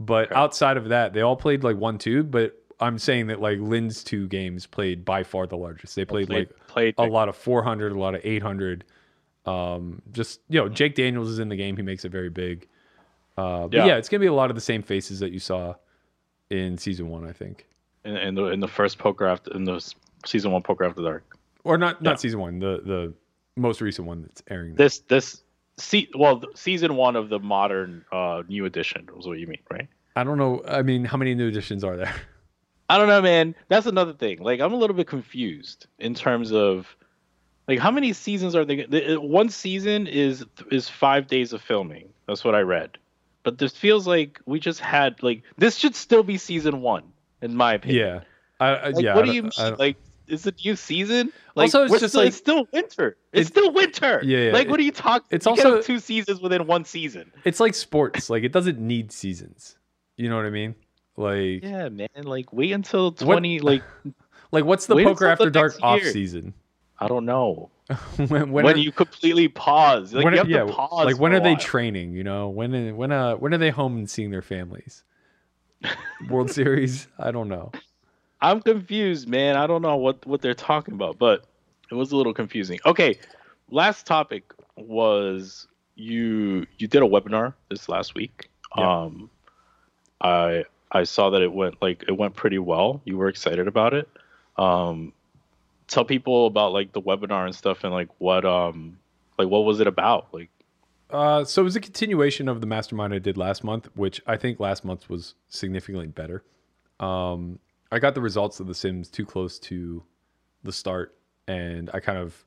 but 0.00 0.30
outside 0.34 0.76
of 0.76 0.88
that, 0.90 1.12
they 1.12 1.20
all 1.20 1.36
played 1.36 1.62
like 1.64 1.76
one 1.76 1.98
two. 1.98 2.22
But 2.22 2.54
I'm 2.80 2.98
saying 2.98 3.26
that 3.26 3.40
like 3.40 3.58
Lynn's 3.58 4.04
two 4.04 4.28
games 4.28 4.66
played 4.66 5.04
by 5.04 5.24
far 5.24 5.46
the 5.46 5.56
largest. 5.56 5.96
They 5.96 6.04
played, 6.04 6.28
Played- 6.28 6.48
like 6.48 6.66
played 6.68 6.94
a 6.98 7.02
big. 7.04 7.12
lot 7.12 7.28
of 7.28 7.36
400, 7.36 7.92
a 7.92 7.98
lot 7.98 8.14
of 8.14 8.20
800. 8.24 8.84
Um, 9.46 10.00
just 10.12 10.40
you 10.48 10.60
know, 10.60 10.68
Jake 10.68 10.94
Daniels 10.94 11.28
is 11.28 11.38
in 11.38 11.48
the 11.48 11.56
game. 11.56 11.76
He 11.76 11.82
makes 11.82 12.04
it 12.04 12.10
very 12.12 12.30
big. 12.30 12.68
Uh, 13.36 13.62
but 13.68 13.74
yeah. 13.76 13.86
Yeah. 13.86 13.96
it's 13.96 14.08
gonna 14.08 14.20
be 14.20 14.26
a 14.26 14.32
lot 14.32 14.50
of 14.50 14.54
the 14.56 14.60
same 14.62 14.82
faces 14.82 15.20
that 15.20 15.32
you 15.32 15.38
saw 15.38 15.74
in 16.50 16.78
season 16.78 17.08
one, 17.08 17.26
I 17.28 17.32
think, 17.32 17.66
in, 18.04 18.16
in 18.16 18.34
the 18.34 18.44
in 18.46 18.60
the 18.60 18.68
first 18.68 18.98
poker 18.98 19.26
after 19.26 19.52
in 19.54 19.64
the 19.64 19.80
season 20.24 20.50
one 20.52 20.62
poker 20.62 20.84
after 20.84 21.02
dark. 21.02 21.36
or 21.64 21.76
not 21.78 22.00
not 22.02 22.12
Yeah. 22.12 22.16
season 22.16 22.40
one, 22.40 22.58
the 22.58 22.80
the 22.84 23.14
most 23.56 23.80
recent 23.80 24.06
one 24.06 24.22
that's 24.22 24.42
airing. 24.48 24.70
now. 24.70 24.76
This 24.76 25.00
this 25.00 25.42
see 25.78 26.08
well 26.16 26.42
season 26.54 26.96
one 26.96 27.16
of 27.16 27.28
the 27.28 27.38
modern 27.38 28.04
uh 28.12 28.42
new 28.48 28.64
edition 28.64 29.08
was 29.14 29.26
what 29.26 29.38
you 29.38 29.46
mean, 29.46 29.60
right? 29.70 29.88
I 30.14 30.24
don't 30.24 30.38
know. 30.38 30.62
I 30.66 30.80
mean, 30.82 31.04
how 31.04 31.18
many 31.18 31.34
new 31.34 31.48
editions 31.48 31.84
are 31.84 31.96
there? 31.96 32.14
I 32.88 32.96
don't 32.98 33.08
know, 33.08 33.20
man. 33.20 33.54
That's 33.68 33.86
another 33.86 34.12
thing. 34.14 34.38
Like 34.40 34.60
I'm 34.60 34.72
a 34.72 34.76
little 34.76 34.96
bit 34.96 35.08
confused 35.08 35.86
in 35.98 36.14
terms 36.14 36.52
of 36.52 36.86
like 37.68 37.80
how 37.80 37.90
many 37.90 38.12
seasons 38.12 38.54
are 38.54 38.64
they? 38.64 38.84
the- 38.86 39.16
One 39.20 39.48
season 39.50 40.06
is 40.06 40.44
is 40.70 40.88
five 40.88 41.26
days 41.26 41.52
of 41.52 41.60
filming. 41.60 42.08
That's 42.28 42.44
what 42.44 42.54
I 42.54 42.60
read. 42.60 42.96
But 43.46 43.58
this 43.58 43.76
feels 43.76 44.08
like 44.08 44.40
we 44.44 44.58
just 44.58 44.80
had 44.80 45.22
like 45.22 45.42
this 45.56 45.76
should 45.76 45.94
still 45.94 46.24
be 46.24 46.36
season 46.36 46.80
one 46.82 47.04
in 47.40 47.54
my 47.54 47.74
opinion. 47.74 48.06
Yeah. 48.06 48.20
I, 48.58 48.66
I- 48.74 48.88
Like, 48.90 49.04
yeah. 49.04 49.14
what 49.14 49.22
I 49.22 49.26
do 49.28 49.32
you 49.34 49.42
mean? 49.44 49.76
Like, 49.78 49.96
is 50.26 50.44
it 50.48 50.56
new 50.64 50.74
season? 50.74 51.32
Like, 51.54 51.66
Also, 51.66 51.84
it's 51.84 52.00
just 52.00 52.08
still, 52.10 52.20
like- 52.22 52.28
it's 52.28 52.36
still 52.36 52.66
winter. 52.72 53.16
It's 53.32 53.48
It- 53.48 53.52
still 53.52 53.70
winter. 53.72 54.20
Yeah, 54.24 54.46
yeah, 54.46 54.52
Like, 54.52 54.66
it- 54.66 54.70
what 54.70 54.80
are 54.80 54.82
you 54.82 54.90
talking? 54.90 55.28
it's 55.30 55.46
you 55.46 55.50
also- 55.50 55.76
have 55.76 55.84
two 55.84 56.00
seasons 56.00 56.40
within 56.40 56.66
one 56.66 56.84
season. 56.84 57.30
it's 57.44 57.60
like 57.60 57.74
sports. 57.74 58.28
Like 58.28 58.42
it 58.42 58.50
doesn't 58.50 58.80
need 58.80 59.12
seasons. 59.12 59.78
You 60.16 60.28
know 60.28 60.34
what 60.34 60.46
I 60.46 60.50
mean? 60.50 60.74
Like, 61.16 61.62
Yeah, 61.62 61.88
man. 61.88 62.08
Like, 62.24 62.52
wait 62.52 62.72
until 62.72 63.12
twenty. 63.12 63.60
Like, 63.60 63.84
like 64.50 64.64
what's 64.64 64.86
the 64.86 64.96
poker 64.96 65.28
after 65.28 65.44
the 65.44 65.50
dark 65.52 65.76
off 65.82 66.02
year. 66.02 66.10
season? 66.10 66.52
I 66.98 67.08
don't 67.08 67.24
know. 67.26 67.70
when 68.16 68.50
When, 68.50 68.66
are- 68.66 68.76
you 68.76 68.90
completely 68.92 69.48
pause, 69.48 70.12
like 70.12 70.24
when 70.24 70.34
you 70.34 70.40
are- 70.40 70.42
have 70.42 70.50
yeah, 70.50 70.64
to 70.64 70.72
pause. 70.72 71.04
like 71.06 71.18
when 71.18 71.32
are 71.32 71.40
they 71.40 71.54
training? 71.56 72.12
You 72.14 72.24
know, 72.24 72.48
when 72.48 72.96
when 72.96 73.12
uh 73.12 73.34
when 73.36 73.54
are 73.54 73.58
they 73.58 73.70
home 73.70 73.96
and 73.96 74.08
seeing 74.10 74.30
their 74.30 74.42
families? 74.42 75.04
World 76.28 76.50
Series? 76.50 77.06
I 77.18 77.30
don't 77.30 77.48
know. 77.48 77.70
I'm 78.40 78.60
confused, 78.60 79.28
man. 79.28 79.56
I 79.56 79.66
don't 79.66 79.82
know 79.82 79.96
what 79.96 80.26
what 80.26 80.40
they're 80.42 80.54
talking 80.54 80.94
about, 80.94 81.18
but 81.18 81.44
it 81.90 81.94
was 81.94 82.12
a 82.12 82.16
little 82.16 82.34
confusing. 82.34 82.78
Okay, 82.84 83.18
last 83.70 84.06
topic 84.06 84.52
was 84.76 85.66
you 85.94 86.66
you 86.78 86.88
did 86.88 87.02
a 87.02 87.06
webinar 87.06 87.54
this 87.70 87.88
last 87.88 88.14
week. 88.14 88.50
Yeah. 88.76 89.02
Um, 89.04 89.30
I 90.20 90.64
I 90.90 91.04
saw 91.04 91.30
that 91.30 91.42
it 91.42 91.52
went 91.52 91.80
like 91.80 92.04
it 92.08 92.12
went 92.12 92.34
pretty 92.34 92.58
well. 92.58 93.00
You 93.04 93.16
were 93.16 93.28
excited 93.28 93.68
about 93.68 93.94
it. 93.94 94.08
Um, 94.56 95.12
tell 95.88 96.04
people 96.04 96.46
about 96.46 96.72
like 96.72 96.92
the 96.92 97.00
webinar 97.00 97.46
and 97.46 97.54
stuff 97.54 97.84
and 97.84 97.92
like 97.92 98.08
what 98.18 98.44
um 98.44 98.98
like 99.38 99.48
what 99.48 99.64
was 99.64 99.80
it 99.80 99.86
about? 99.86 100.28
Like 100.32 100.50
Uh, 101.10 101.44
so 101.44 101.62
it 101.62 101.64
was 101.64 101.76
a 101.76 101.80
continuation 101.80 102.48
of 102.48 102.60
the 102.60 102.66
mastermind 102.66 103.14
I 103.14 103.18
did 103.18 103.36
last 103.36 103.62
month, 103.62 103.88
which 103.94 104.20
I 104.26 104.36
think 104.36 104.58
last 104.58 104.84
month 104.84 105.08
was 105.08 105.34
significantly 105.48 106.08
better. 106.08 106.42
Um, 106.98 107.58
I 107.92 107.98
got 108.00 108.14
the 108.14 108.20
results 108.20 108.58
of 108.58 108.66
the 108.66 108.74
Sims 108.74 109.08
too 109.08 109.24
close 109.24 109.58
to 109.60 110.02
the 110.64 110.72
start, 110.72 111.14
and 111.46 111.90
I 111.94 112.00
kind 112.00 112.18
of 112.18 112.44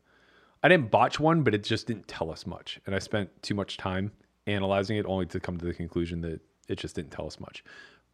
I 0.62 0.68
didn't 0.68 0.92
botch 0.92 1.20
one, 1.20 1.44
but 1.44 1.56
it 1.56 1.64
just 1.64 1.88
didn't 1.88 2.08
tell 2.08 2.30
us 2.30 2.46
much, 2.46 2.80
and 2.86 2.94
I 2.94 3.00
spent 3.00 3.30
too 3.42 3.56
much 3.56 3.78
time 3.78 4.12
analyzing 4.48 4.98
it 4.98 5.06
only 5.06 5.26
to 5.28 5.40
come 5.40 5.58
to 5.58 5.66
the 5.66 5.74
conclusion 5.74 6.22
that 6.22 6.42
it 6.68 6.78
just 6.78 6.96
didn't 6.96 7.12
tell 7.12 7.28
us 7.28 7.40
much. 7.40 7.64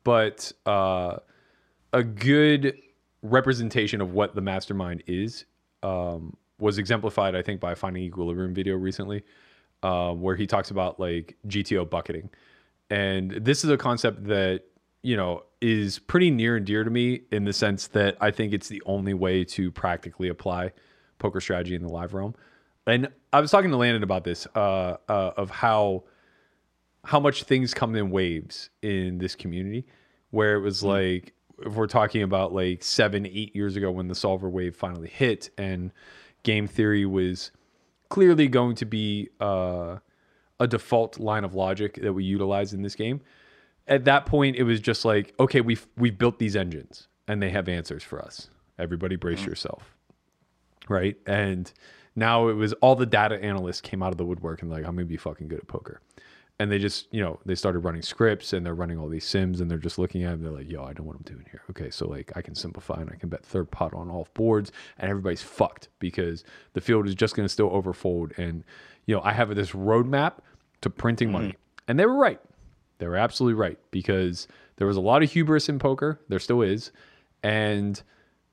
But 0.03 0.51
uh, 0.67 1.17
a 1.93 2.03
good 2.03 2.77
representation 3.25 4.01
of 4.01 4.13
what 4.13 4.35
the 4.35 4.41
mastermind 4.41 5.03
is 5.07 5.45
um, 5.83 6.35
was 6.59 6.77
exemplified, 6.77 7.35
I 7.35 7.41
think, 7.41 7.59
by 7.59 7.73
a 7.73 7.75
Finding 7.75 8.03
Equilibrium 8.03 8.53
video 8.53 8.75
recently, 8.75 9.23
um, 9.83 10.21
where 10.21 10.35
he 10.35 10.47
talks 10.47 10.71
about 10.71 10.99
like 10.99 11.37
GTO 11.47 11.89
bucketing, 11.89 12.29
and 12.89 13.31
this 13.31 13.63
is 13.63 13.69
a 13.69 13.77
concept 13.77 14.25
that 14.25 14.63
you 15.01 15.15
know 15.15 15.43
is 15.61 15.99
pretty 15.99 16.31
near 16.31 16.55
and 16.55 16.65
dear 16.65 16.83
to 16.83 16.89
me 16.89 17.21
in 17.31 17.43
the 17.43 17.53
sense 17.53 17.87
that 17.87 18.17
I 18.21 18.31
think 18.31 18.53
it's 18.53 18.67
the 18.67 18.81
only 18.85 19.13
way 19.13 19.43
to 19.45 19.71
practically 19.71 20.29
apply 20.29 20.71
poker 21.19 21.41
strategy 21.41 21.75
in 21.75 21.81
the 21.81 21.89
live 21.89 22.13
realm. 22.13 22.35
And 22.87 23.09
I 23.33 23.41
was 23.41 23.51
talking 23.51 23.71
to 23.71 23.77
Landon 23.77 24.03
about 24.03 24.23
this 24.23 24.47
uh, 24.55 24.97
uh, 25.09 25.31
of 25.37 25.49
how 25.49 26.03
how 27.03 27.19
much 27.19 27.43
things 27.43 27.73
come 27.73 27.95
in 27.95 28.09
waves 28.09 28.69
in 28.81 29.19
this 29.19 29.35
community 29.35 29.85
where 30.31 30.55
it 30.55 30.61
was 30.61 30.83
like 30.83 31.34
if 31.65 31.73
we're 31.73 31.87
talking 31.87 32.21
about 32.21 32.53
like 32.53 32.83
seven 32.83 33.25
eight 33.25 33.55
years 33.55 33.75
ago 33.75 33.91
when 33.91 34.07
the 34.07 34.15
solver 34.15 34.49
wave 34.49 34.75
finally 34.75 35.07
hit 35.07 35.49
and 35.57 35.91
game 36.43 36.67
theory 36.67 37.05
was 37.05 37.51
clearly 38.09 38.47
going 38.47 38.75
to 38.75 38.85
be 38.85 39.29
uh, 39.39 39.97
a 40.59 40.67
default 40.67 41.19
line 41.19 41.43
of 41.43 41.53
logic 41.53 41.99
that 42.01 42.13
we 42.13 42.23
utilize 42.23 42.73
in 42.73 42.81
this 42.81 42.95
game 42.95 43.21
at 43.87 44.05
that 44.05 44.25
point 44.25 44.55
it 44.55 44.63
was 44.63 44.79
just 44.79 45.05
like 45.05 45.33
okay 45.39 45.61
we've 45.61 45.87
we've 45.97 46.17
built 46.17 46.39
these 46.39 46.55
engines 46.55 47.07
and 47.27 47.41
they 47.41 47.49
have 47.49 47.67
answers 47.67 48.03
for 48.03 48.21
us. 48.21 48.49
Everybody 48.77 49.15
brace 49.15 49.45
yourself 49.45 49.95
right? 50.89 51.17
And 51.25 51.71
now 52.15 52.47
it 52.47 52.53
was 52.53 52.73
all 52.73 52.95
the 52.95 53.05
data 53.05 53.41
analysts 53.43 53.81
came 53.81 54.01
out 54.01 54.11
of 54.11 54.17
the 54.17 54.25
woodwork 54.25 54.61
and 54.61 54.71
like 54.71 54.85
i'm 54.85 54.95
gonna 54.95 55.05
be 55.05 55.17
fucking 55.17 55.47
good 55.47 55.59
at 55.59 55.67
poker 55.67 55.99
and 56.59 56.71
they 56.71 56.79
just 56.79 57.07
you 57.13 57.21
know 57.21 57.39
they 57.45 57.55
started 57.55 57.79
running 57.79 58.01
scripts 58.01 58.53
and 58.53 58.65
they're 58.65 58.75
running 58.75 58.97
all 58.97 59.09
these 59.09 59.25
sims 59.25 59.59
and 59.61 59.69
they're 59.69 59.77
just 59.77 59.97
looking 59.97 60.23
at 60.23 60.31
them 60.31 60.43
they're 60.43 60.51
like 60.51 60.69
yo 60.69 60.81
i 60.83 60.87
don't 60.87 60.99
know 60.99 61.03
what 61.03 61.15
i'm 61.15 61.23
doing 61.23 61.45
here 61.51 61.61
okay 61.69 61.89
so 61.89 62.07
like 62.07 62.31
i 62.35 62.41
can 62.41 62.55
simplify 62.55 62.99
and 62.99 63.09
i 63.11 63.15
can 63.15 63.29
bet 63.29 63.43
third 63.45 63.69
pot 63.71 63.93
on 63.93 64.09
all 64.09 64.27
boards 64.33 64.71
and 64.97 65.09
everybody's 65.09 65.41
fucked 65.41 65.89
because 65.99 66.43
the 66.73 66.81
field 66.81 67.07
is 67.07 67.15
just 67.15 67.35
going 67.35 67.45
to 67.45 67.51
still 67.51 67.69
overfold 67.69 68.37
and 68.37 68.63
you 69.05 69.15
know 69.15 69.21
i 69.23 69.31
have 69.33 69.53
this 69.55 69.71
roadmap 69.71 70.35
to 70.81 70.89
printing 70.89 71.31
money 71.31 71.49
mm. 71.49 71.55
and 71.87 71.99
they 71.99 72.05
were 72.05 72.15
right 72.17 72.39
they 72.99 73.07
were 73.07 73.17
absolutely 73.17 73.59
right 73.59 73.77
because 73.91 74.47
there 74.77 74.87
was 74.87 74.97
a 74.97 75.01
lot 75.01 75.21
of 75.23 75.31
hubris 75.31 75.67
in 75.67 75.77
poker 75.77 76.19
there 76.29 76.39
still 76.39 76.61
is 76.61 76.91
and 77.43 78.01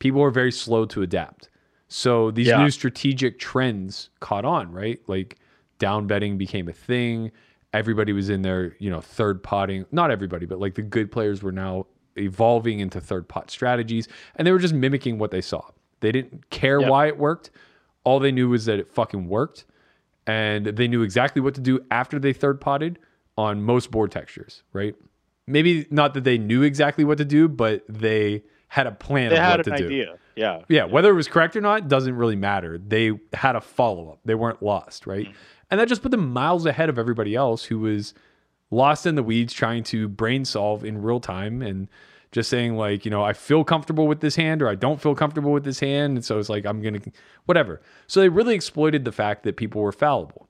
people 0.02 0.20
are 0.20 0.32
very 0.32 0.50
slow 0.50 0.84
to 0.84 1.00
adapt. 1.00 1.48
So 1.86 2.32
these 2.32 2.48
Yeah. 2.48 2.60
new 2.60 2.70
strategic 2.70 3.38
trends 3.38 4.10
caught 4.18 4.44
on, 4.44 4.72
right? 4.72 5.00
Like 5.06 5.38
down 5.78 6.08
betting 6.08 6.36
became 6.36 6.68
a 6.68 6.72
thing. 6.72 7.30
Everybody 7.72 8.12
was 8.12 8.28
in 8.28 8.42
there, 8.42 8.76
you 8.78 8.90
know, 8.90 9.00
third 9.00 9.42
potting. 9.42 9.86
Not 9.90 10.10
everybody, 10.10 10.44
but 10.46 10.58
like 10.60 10.74
the 10.74 10.82
good 10.82 11.10
players 11.10 11.42
were 11.42 11.52
now 11.52 11.86
evolving 12.16 12.80
into 12.80 13.00
third 13.00 13.26
pot 13.28 13.50
strategies 13.50 14.06
and 14.36 14.46
they 14.46 14.52
were 14.52 14.58
just 14.58 14.74
mimicking 14.74 15.18
what 15.18 15.30
they 15.30 15.40
saw. 15.40 15.62
They 16.00 16.12
didn't 16.12 16.50
care 16.50 16.80
Yep. 16.80 16.90
why 16.90 17.06
it 17.06 17.16
worked. 17.18 17.50
All 18.04 18.18
they 18.20 18.32
knew 18.32 18.48
was 18.50 18.66
that 18.66 18.78
it 18.78 18.88
fucking 18.92 19.28
worked 19.28 19.64
and 20.26 20.66
they 20.66 20.88
knew 20.88 21.02
exactly 21.02 21.40
what 21.40 21.54
to 21.54 21.60
do 21.60 21.80
after 21.90 22.18
they 22.18 22.32
third 22.32 22.60
potted 22.60 22.98
on 23.38 23.62
most 23.62 23.90
board 23.90 24.10
textures, 24.10 24.62
right? 24.72 24.94
Maybe 25.46 25.86
not 25.90 26.12
that 26.14 26.24
they 26.24 26.36
knew 26.38 26.62
exactly 26.62 27.04
what 27.04 27.16
to 27.18 27.24
do, 27.24 27.48
but 27.48 27.82
they 27.88 28.42
had 28.68 28.86
a 28.86 28.92
plan 28.92 29.30
They 29.30 29.36
of 29.36 29.42
had 29.42 29.58
what 29.60 29.66
an 29.68 29.72
to 29.72 29.78
do. 29.78 29.86
idea. 29.86 30.14
Yeah. 30.36 30.62
Yeah, 30.68 30.84
whether 30.84 31.10
it 31.10 31.14
was 31.14 31.28
correct 31.28 31.56
or 31.56 31.60
not 31.60 31.88
doesn't 31.88 32.14
really 32.14 32.36
matter. 32.36 32.78
They 32.78 33.12
had 33.32 33.56
a 33.56 33.60
follow 33.60 34.10
up. 34.10 34.20
They 34.24 34.34
weren't 34.34 34.62
lost, 34.62 35.06
right? 35.06 35.26
Mm-hmm. 35.26 35.36
And 35.72 35.80
that 35.80 35.88
just 35.88 36.02
put 36.02 36.10
them 36.10 36.34
miles 36.34 36.66
ahead 36.66 36.90
of 36.90 36.98
everybody 36.98 37.34
else 37.34 37.64
who 37.64 37.78
was 37.78 38.12
lost 38.70 39.06
in 39.06 39.14
the 39.14 39.22
weeds 39.22 39.54
trying 39.54 39.82
to 39.84 40.06
brain 40.06 40.44
solve 40.44 40.84
in 40.84 41.00
real 41.00 41.18
time 41.18 41.62
and 41.62 41.88
just 42.30 42.50
saying 42.50 42.76
like, 42.76 43.06
you 43.06 43.10
know, 43.10 43.24
I 43.24 43.32
feel 43.32 43.64
comfortable 43.64 44.06
with 44.06 44.20
this 44.20 44.36
hand 44.36 44.60
or 44.60 44.68
I 44.68 44.74
don't 44.74 45.00
feel 45.00 45.14
comfortable 45.14 45.50
with 45.50 45.64
this 45.64 45.80
hand, 45.80 46.18
and 46.18 46.24
so 46.24 46.38
it's 46.38 46.50
like 46.50 46.66
I'm 46.66 46.82
going 46.82 47.00
to 47.00 47.10
whatever. 47.46 47.80
So 48.06 48.20
they 48.20 48.28
really 48.28 48.54
exploited 48.54 49.06
the 49.06 49.12
fact 49.12 49.44
that 49.44 49.56
people 49.56 49.80
were 49.80 49.92
fallible. 49.92 50.46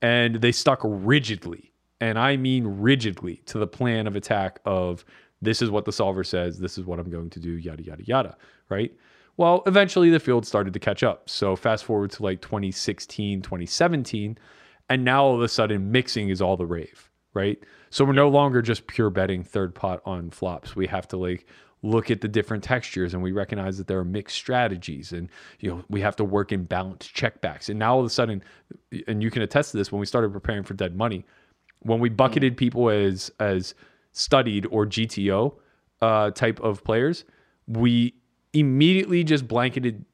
And 0.00 0.36
they 0.36 0.50
stuck 0.50 0.80
rigidly, 0.82 1.70
and 2.00 2.18
I 2.18 2.38
mean 2.38 2.66
rigidly 2.66 3.42
to 3.44 3.58
the 3.58 3.66
plan 3.66 4.06
of 4.06 4.16
attack 4.16 4.60
of 4.64 5.04
this 5.42 5.60
is 5.60 5.70
what 5.70 5.84
the 5.84 5.92
solver 5.92 6.24
says, 6.24 6.58
this 6.58 6.78
is 6.78 6.86
what 6.86 6.98
I'm 6.98 7.10
going 7.10 7.28
to 7.28 7.38
do, 7.38 7.50
yada 7.50 7.82
yada 7.82 8.04
yada, 8.04 8.36
right? 8.70 8.94
Well, 9.36 9.62
eventually 9.66 10.10
the 10.10 10.20
field 10.20 10.46
started 10.46 10.72
to 10.74 10.78
catch 10.78 11.02
up. 11.02 11.28
So 11.28 11.56
fast 11.56 11.84
forward 11.84 12.10
to 12.12 12.22
like 12.22 12.40
2016, 12.40 13.42
2017, 13.42 14.38
and 14.88 15.04
now 15.04 15.24
all 15.24 15.34
of 15.34 15.42
a 15.42 15.48
sudden 15.48 15.90
mixing 15.90 16.28
is 16.28 16.40
all 16.40 16.56
the 16.56 16.66
rave, 16.66 17.10
right? 17.32 17.58
So 17.90 18.04
we're 18.04 18.12
no 18.12 18.28
longer 18.28 18.62
just 18.62 18.86
pure 18.86 19.10
betting 19.10 19.42
third 19.42 19.74
pot 19.74 20.02
on 20.04 20.30
flops. 20.30 20.76
We 20.76 20.86
have 20.86 21.08
to 21.08 21.16
like 21.16 21.46
look 21.82 22.10
at 22.10 22.20
the 22.20 22.28
different 22.28 22.64
textures 22.64 23.12
and 23.12 23.22
we 23.22 23.32
recognize 23.32 23.76
that 23.76 23.86
there 23.86 23.98
are 23.98 24.04
mixed 24.04 24.36
strategies 24.36 25.12
and 25.12 25.28
you 25.60 25.70
know 25.70 25.84
we 25.90 26.00
have 26.00 26.16
to 26.16 26.24
work 26.24 26.50
in 26.50 26.64
balanced 26.64 27.14
checkbacks. 27.14 27.68
And 27.68 27.78
now 27.78 27.94
all 27.94 28.00
of 28.00 28.06
a 28.06 28.10
sudden, 28.10 28.42
and 29.06 29.22
you 29.22 29.30
can 29.30 29.42
attest 29.42 29.72
to 29.72 29.76
this 29.76 29.90
when 29.90 30.00
we 30.00 30.06
started 30.06 30.32
preparing 30.32 30.62
for 30.62 30.74
dead 30.74 30.96
money, 30.96 31.26
when 31.80 31.98
we 31.98 32.08
bucketed 32.08 32.56
people 32.56 32.88
as 32.88 33.30
as 33.40 33.74
studied 34.12 34.66
or 34.70 34.86
GTO 34.86 35.54
uh, 36.00 36.30
type 36.30 36.60
of 36.60 36.84
players, 36.84 37.24
we 37.66 38.14
immediately 38.54 39.24
just 39.24 39.46
blanketed 39.48 40.04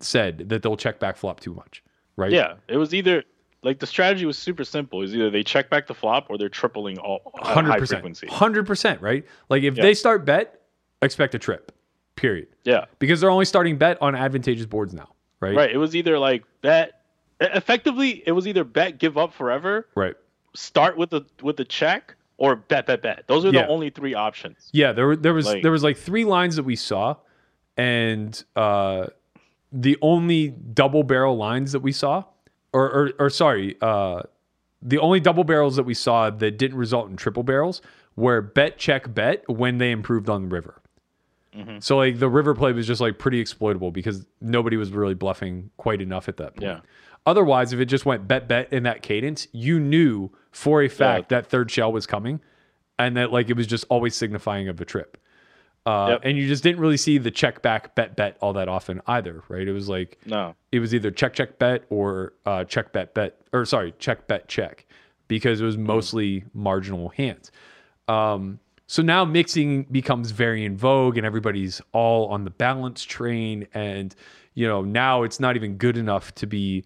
said 0.00 0.48
that 0.50 0.62
they'll 0.62 0.76
check 0.76 0.98
back 0.98 1.16
flop 1.16 1.40
too 1.40 1.54
much, 1.54 1.82
right? 2.16 2.32
Yeah. 2.32 2.54
It 2.68 2.76
was 2.76 2.92
either 2.94 3.24
like 3.62 3.78
the 3.78 3.86
strategy 3.86 4.26
was 4.26 4.36
super 4.36 4.64
simple. 4.64 5.02
Is 5.02 5.14
either 5.14 5.30
they 5.30 5.42
check 5.42 5.70
back 5.70 5.86
the 5.86 5.94
flop 5.94 6.26
or 6.28 6.36
they're 6.36 6.48
tripling 6.48 6.98
all 6.98 7.32
uh, 7.40 7.46
hundred 7.54 7.78
percent, 7.78 8.28
hundred 8.30 8.66
percent, 8.66 9.00
right? 9.00 9.24
Like 9.48 9.62
if 9.62 9.76
Yeah. 9.76 9.82
they 9.84 9.94
start 9.94 10.24
bet, 10.24 10.60
expect 11.00 11.34
a 11.34 11.38
trip, 11.38 11.72
period, 12.16 12.48
Yeah. 12.64 12.86
because 12.98 13.20
they're 13.20 13.30
only 13.30 13.44
starting 13.46 13.78
bet 13.78 14.00
on 14.02 14.14
advantageous 14.14 14.66
boards 14.66 14.92
now, 14.92 15.14
right? 15.40 15.54
Right. 15.56 15.70
It 15.70 15.78
was 15.78 15.94
either 15.96 16.18
like 16.18 16.44
bet 16.60 17.00
effectively 17.40 18.22
it 18.26 18.32
was 18.32 18.46
either 18.46 18.64
bet 18.64 18.98
give 18.98 19.16
up 19.18 19.32
forever, 19.32 19.86
Right. 19.94 20.14
start 20.54 20.96
with 20.96 21.10
the 21.10 21.22
with 21.42 21.56
the 21.56 21.64
check, 21.64 22.14
or 22.36 22.56
bet 22.56 22.86
bet 22.86 23.02
bet. 23.02 23.24
Those 23.26 23.44
are 23.44 23.50
Yeah. 23.50 23.62
the 23.62 23.68
only 23.68 23.90
three 23.90 24.14
options. 24.14 24.68
Yeah, 24.72 24.92
there 24.92 25.06
were 25.06 25.16
there 25.16 25.34
was 25.34 25.46
Like- 25.46 25.62
there 25.62 25.72
was 25.72 25.82
like 25.84 25.96
three 25.96 26.24
lines 26.24 26.56
that 26.56 26.64
we 26.64 26.76
saw, 26.76 27.16
and 27.76 28.42
uh, 28.56 29.06
the 29.72 29.96
only 30.02 30.48
double 30.48 31.02
barrel 31.02 31.36
lines 31.36 31.72
that 31.72 31.80
we 31.80 31.92
saw, 31.92 32.24
or 32.72 32.90
or, 32.90 33.12
or 33.18 33.30
sorry, 33.30 33.76
uh, 33.80 34.22
the 34.82 34.98
only 34.98 35.20
double 35.20 35.44
barrels 35.44 35.76
that 35.76 35.84
we 35.84 35.94
saw 35.94 36.30
that 36.30 36.58
didn't 36.58 36.76
result 36.76 37.08
in 37.08 37.16
triple 37.16 37.42
barrels 37.42 37.82
were 38.16 38.40
bet 38.40 38.78
check 38.78 39.12
bet 39.12 39.48
when 39.48 39.78
they 39.78 39.90
improved 39.90 40.28
on 40.28 40.42
the 40.42 40.48
river. 40.48 40.80
Mm-hmm. 41.56 41.78
So 41.80 41.96
like 41.96 42.18
the 42.18 42.28
river 42.28 42.54
play 42.54 42.72
was 42.72 42.86
just 42.86 43.00
like 43.00 43.18
pretty 43.18 43.40
exploitable 43.40 43.90
because 43.90 44.26
nobody 44.40 44.76
was 44.76 44.90
really 44.90 45.14
bluffing 45.14 45.70
quite 45.76 46.00
enough 46.00 46.28
at 46.28 46.36
that 46.38 46.56
point. 46.56 46.62
Yeah. 46.62 46.80
Otherwise, 47.26 47.72
if 47.72 47.80
it 47.80 47.86
just 47.86 48.04
went 48.04 48.28
bet 48.28 48.48
bet 48.48 48.72
in 48.72 48.82
that 48.82 49.02
cadence, 49.02 49.48
you 49.52 49.80
knew 49.80 50.30
for 50.50 50.82
a 50.82 50.88
fact 50.88 51.30
that 51.30 51.46
third 51.46 51.70
shell 51.70 51.90
was 51.90 52.06
coming, 52.06 52.40
and 52.98 53.16
that 53.16 53.32
like 53.32 53.48
it 53.48 53.56
was 53.56 53.66
just 53.66 53.84
always 53.88 54.14
signifying 54.14 54.68
of 54.68 54.80
a 54.80 54.84
trip. 54.84 55.16
Uh, 55.86 56.06
Yep. 56.12 56.20
And 56.24 56.38
you 56.38 56.48
just 56.48 56.62
didn't 56.62 56.80
really 56.80 56.96
see 56.96 57.18
the 57.18 57.30
check 57.30 57.60
back 57.62 57.94
bet 57.94 58.16
bet 58.16 58.36
all 58.40 58.52
that 58.54 58.68
often 58.68 59.02
either, 59.06 59.42
right? 59.48 59.66
It 59.68 59.72
was 59.72 59.88
like 59.88 60.18
No. 60.26 60.54
it 60.72 60.80
was 60.80 60.94
either 60.94 61.10
check 61.10 61.34
check 61.34 61.58
bet 61.58 61.84
or 61.90 62.32
uh, 62.46 62.64
check 62.64 62.92
bet 62.92 63.12
bet 63.14 63.38
or 63.52 63.64
sorry 63.66 63.92
check 63.98 64.26
bet 64.26 64.48
check 64.48 64.86
because 65.28 65.60
it 65.60 65.64
was 65.64 65.76
mostly 65.76 66.44
marginal 66.54 67.10
hands. 67.10 67.50
Um, 68.08 68.60
so 68.86 69.02
now 69.02 69.24
mixing 69.24 69.84
becomes 69.84 70.30
very 70.30 70.64
in 70.64 70.76
vogue 70.76 71.16
and 71.16 71.26
everybody's 71.26 71.80
all 71.92 72.28
on 72.28 72.44
the 72.44 72.50
balance 72.50 73.02
train 73.02 73.66
and 73.74 74.14
you 74.54 74.66
know 74.68 74.82
now 74.82 75.22
it's 75.22 75.40
not 75.40 75.56
even 75.56 75.76
good 75.76 75.96
enough 75.96 76.34
to 76.36 76.46
be 76.46 76.84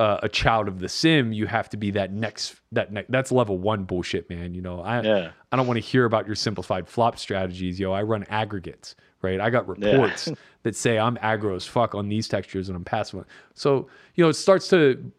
uh, 0.00 0.18
a 0.22 0.28
child 0.28 0.68
of 0.68 0.78
the 0.78 0.88
sim 0.88 1.32
you 1.32 1.46
have 1.46 1.68
to 1.68 1.76
be 1.76 1.90
that 1.90 2.12
next 2.12 2.54
that 2.70 2.92
ne- 2.92 3.04
that's 3.08 3.32
level 3.32 3.58
1 3.58 3.84
bullshit 3.84 4.28
man 4.30 4.54
you 4.54 4.60
know 4.62 4.80
I 4.80 5.02
Yeah. 5.02 5.30
I 5.50 5.56
don't 5.56 5.66
want 5.66 5.76
to 5.78 5.80
hear 5.82 6.04
about 6.04 6.26
your 6.26 6.36
simplified 6.36 6.88
flop 6.88 7.18
strategies 7.18 7.80
yo 7.80 7.92
I 7.92 8.02
run 8.02 8.24
aggregates 8.30 8.94
right 9.22 9.40
I 9.40 9.50
got 9.50 9.66
reports 9.66 10.30
that 10.62 10.76
say 10.76 10.98
I'm 10.98 11.16
aggro 11.16 11.56
as 11.56 11.66
fuck 11.66 11.94
on 11.96 12.08
these 12.08 12.28
textures 12.28 12.68
and 12.68 12.76
I'm 12.76 12.84
passive 12.84 13.24
so 13.54 13.88
you 14.14 14.22
know 14.22 14.28
it 14.30 14.34
starts 14.34 14.68
to 14.68 15.10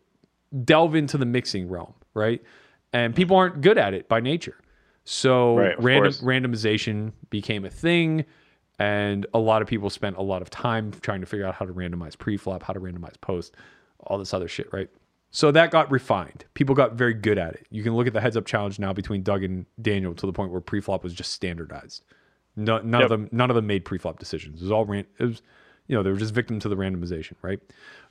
delve 0.64 0.96
into 0.96 1.18
the 1.18 1.26
mixing 1.28 1.70
realm, 1.70 1.94
right? 2.16 2.42
And 2.92 3.16
people 3.16 3.36
aren't 3.38 3.62
good 3.62 3.78
at 3.78 3.94
it 3.94 4.08
by 4.10 4.20
nature. 4.20 4.56
So 5.04 5.58
Right, 5.58 5.80
random 5.80 6.12
course. 6.14 6.22
randomization 6.22 7.12
became 7.30 7.66
a 7.66 7.70
thing, 7.70 8.26
and 8.80 9.28
a 9.34 9.40
lot 9.40 9.62
of 9.62 9.68
people 9.68 9.90
spent 9.92 10.18
a 10.18 10.22
lot 10.24 10.42
of 10.42 10.50
time 10.50 10.92
trying 11.02 11.20
to 11.22 11.28
figure 11.28 11.46
out 11.46 11.54
how 11.54 11.66
to 11.66 11.74
randomize 11.74 12.18
pre-flop, 12.18 12.64
how 12.64 12.74
to 12.74 12.80
randomize 12.80 13.20
post, 13.22 13.56
all 14.06 14.18
this 14.18 14.34
other 14.34 14.48
shit, 14.48 14.72
right? 14.72 14.90
So 15.32 15.52
that 15.52 15.72
got 15.72 15.92
refined. 15.92 16.46
People 16.54 16.74
got 16.74 16.94
very 16.94 17.14
good 17.14 17.38
at 17.38 17.54
it. 17.54 17.68
You 17.70 17.84
can 17.84 17.96
look 17.96 18.08
at 18.08 18.14
the 18.14 18.22
heads 18.22 18.36
up 18.36 18.46
challenge 18.46 18.80
now 18.80 18.94
between 18.94 19.22
Doug 19.22 19.44
and 19.44 19.66
Daniel 19.82 20.14
to 20.16 20.26
the 20.26 20.34
point 20.34 20.52
where 20.52 20.62
pre-flop 20.62 21.04
was 21.04 21.14
just 21.14 21.32
standardized. 21.34 22.04
No, 22.56 22.80
none 22.80 23.04
of 23.04 23.10
them, 23.10 23.30
none 23.32 23.50
of 23.52 23.56
them 23.56 23.68
made 23.68 23.86
pre-flop 23.86 24.20
decisions. 24.20 24.62
It 24.62 24.66
was 24.66 24.72
all 24.72 24.86
ran. 24.86 25.06
It 25.20 25.24
was, 25.24 25.42
you 25.88 25.96
know, 25.96 26.04
they 26.04 26.10
were 26.10 26.18
just 26.18 26.34
victim 26.34 26.60
to 26.60 26.70
the 26.70 26.76
randomization, 26.76 27.34
right? 27.42 27.60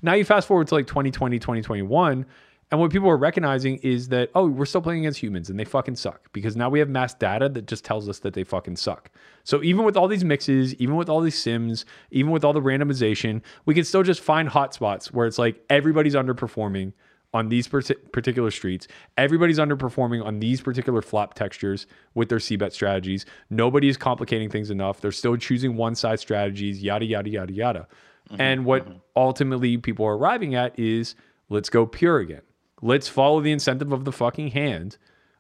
Now 0.01 0.15
you 0.15 0.25
fast 0.25 0.47
forward 0.47 0.69
to 0.69 0.75
like 0.75 0.87
2020, 0.87 1.39
2021, 1.39 2.25
and 2.71 2.81
what 2.81 2.91
people 2.91 3.09
are 3.09 3.17
recognizing 3.17 3.79
is 3.79 4.09
that 4.09 4.31
oh, 4.35 4.47
we're 4.47 4.67
still 4.67 4.83
playing 4.83 5.01
against 5.01 5.23
humans 5.23 5.49
and 5.49 5.59
they 5.59 5.65
fucking 5.65 5.97
suck 5.97 6.31
because 6.33 6.57
now 6.57 6.69
we 6.69 6.79
have 6.79 6.89
mass 6.89 7.15
data 7.15 7.49
that 7.49 7.67
just 7.67 7.85
tells 7.85 8.09
us 8.09 8.19
that 8.21 8.35
they 8.35 8.45
fucking 8.45 8.77
suck. 8.77 9.11
So 9.45 9.63
even 9.63 9.85
with 9.85 9.97
all 9.97 10.09
these 10.09 10.25
mixes, 10.25 10.75
even 10.75 10.97
with 10.97 11.09
all 11.09 11.21
these 11.21 11.39
sims, 11.39 11.87
even 12.11 12.31
with 12.31 12.45
all 12.45 12.53
the 12.53 12.61
randomization, 12.61 13.43
we 13.65 13.75
can 13.75 13.85
still 13.85 14.03
just 14.03 14.21
find 14.21 14.51
hotspots 14.51 15.07
where 15.07 15.27
it's 15.27 15.39
like 15.39 15.65
everybody's 15.71 16.15
underperforming 16.15 16.93
on 17.35 17.49
these 17.49 17.69
particular 17.69 18.51
streets. 18.51 18.89
Everybody's 19.17 19.59
underperforming 19.59 20.25
on 20.25 20.41
these 20.41 20.61
particular 20.61 21.03
flop 21.03 21.35
textures 21.35 21.87
with 22.15 22.29
their 22.29 22.41
c-bet 22.41 22.73
strategies. 22.73 23.27
Nobody 23.51 23.89
is 23.89 23.97
complicating 23.97 24.49
things 24.49 24.71
enough. 24.71 25.01
They're 25.01 25.13
still 25.13 25.37
choosing 25.37 25.77
one 25.77 25.95
side 25.95 26.21
strategies, 26.21 26.83
yada, 26.83 27.05
yada, 27.05 27.29
yada, 27.29 27.53
yada. 27.53 27.89
Mm-hmm, 28.31 28.41
and 28.41 28.65
what 28.65 28.85
mm-hmm. 28.85 28.99
ultimately 29.15 29.77
people 29.77 30.07
are 30.07 30.17
arriving 30.17 30.55
at 30.55 30.79
is 30.79 31.15
let's 31.49 31.69
go 31.69 31.87
pure 31.87 32.19
again. 32.19 32.43
Let's 32.83 33.09
follow 33.09 33.41
the 33.41 33.53
incentive 33.53 33.93
of 33.93 34.05
the 34.05 34.13
fucking 34.13 34.49
hand. 34.49 34.97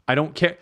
I 0.06 0.14
don't 0.14 0.34
care. 0.34 0.56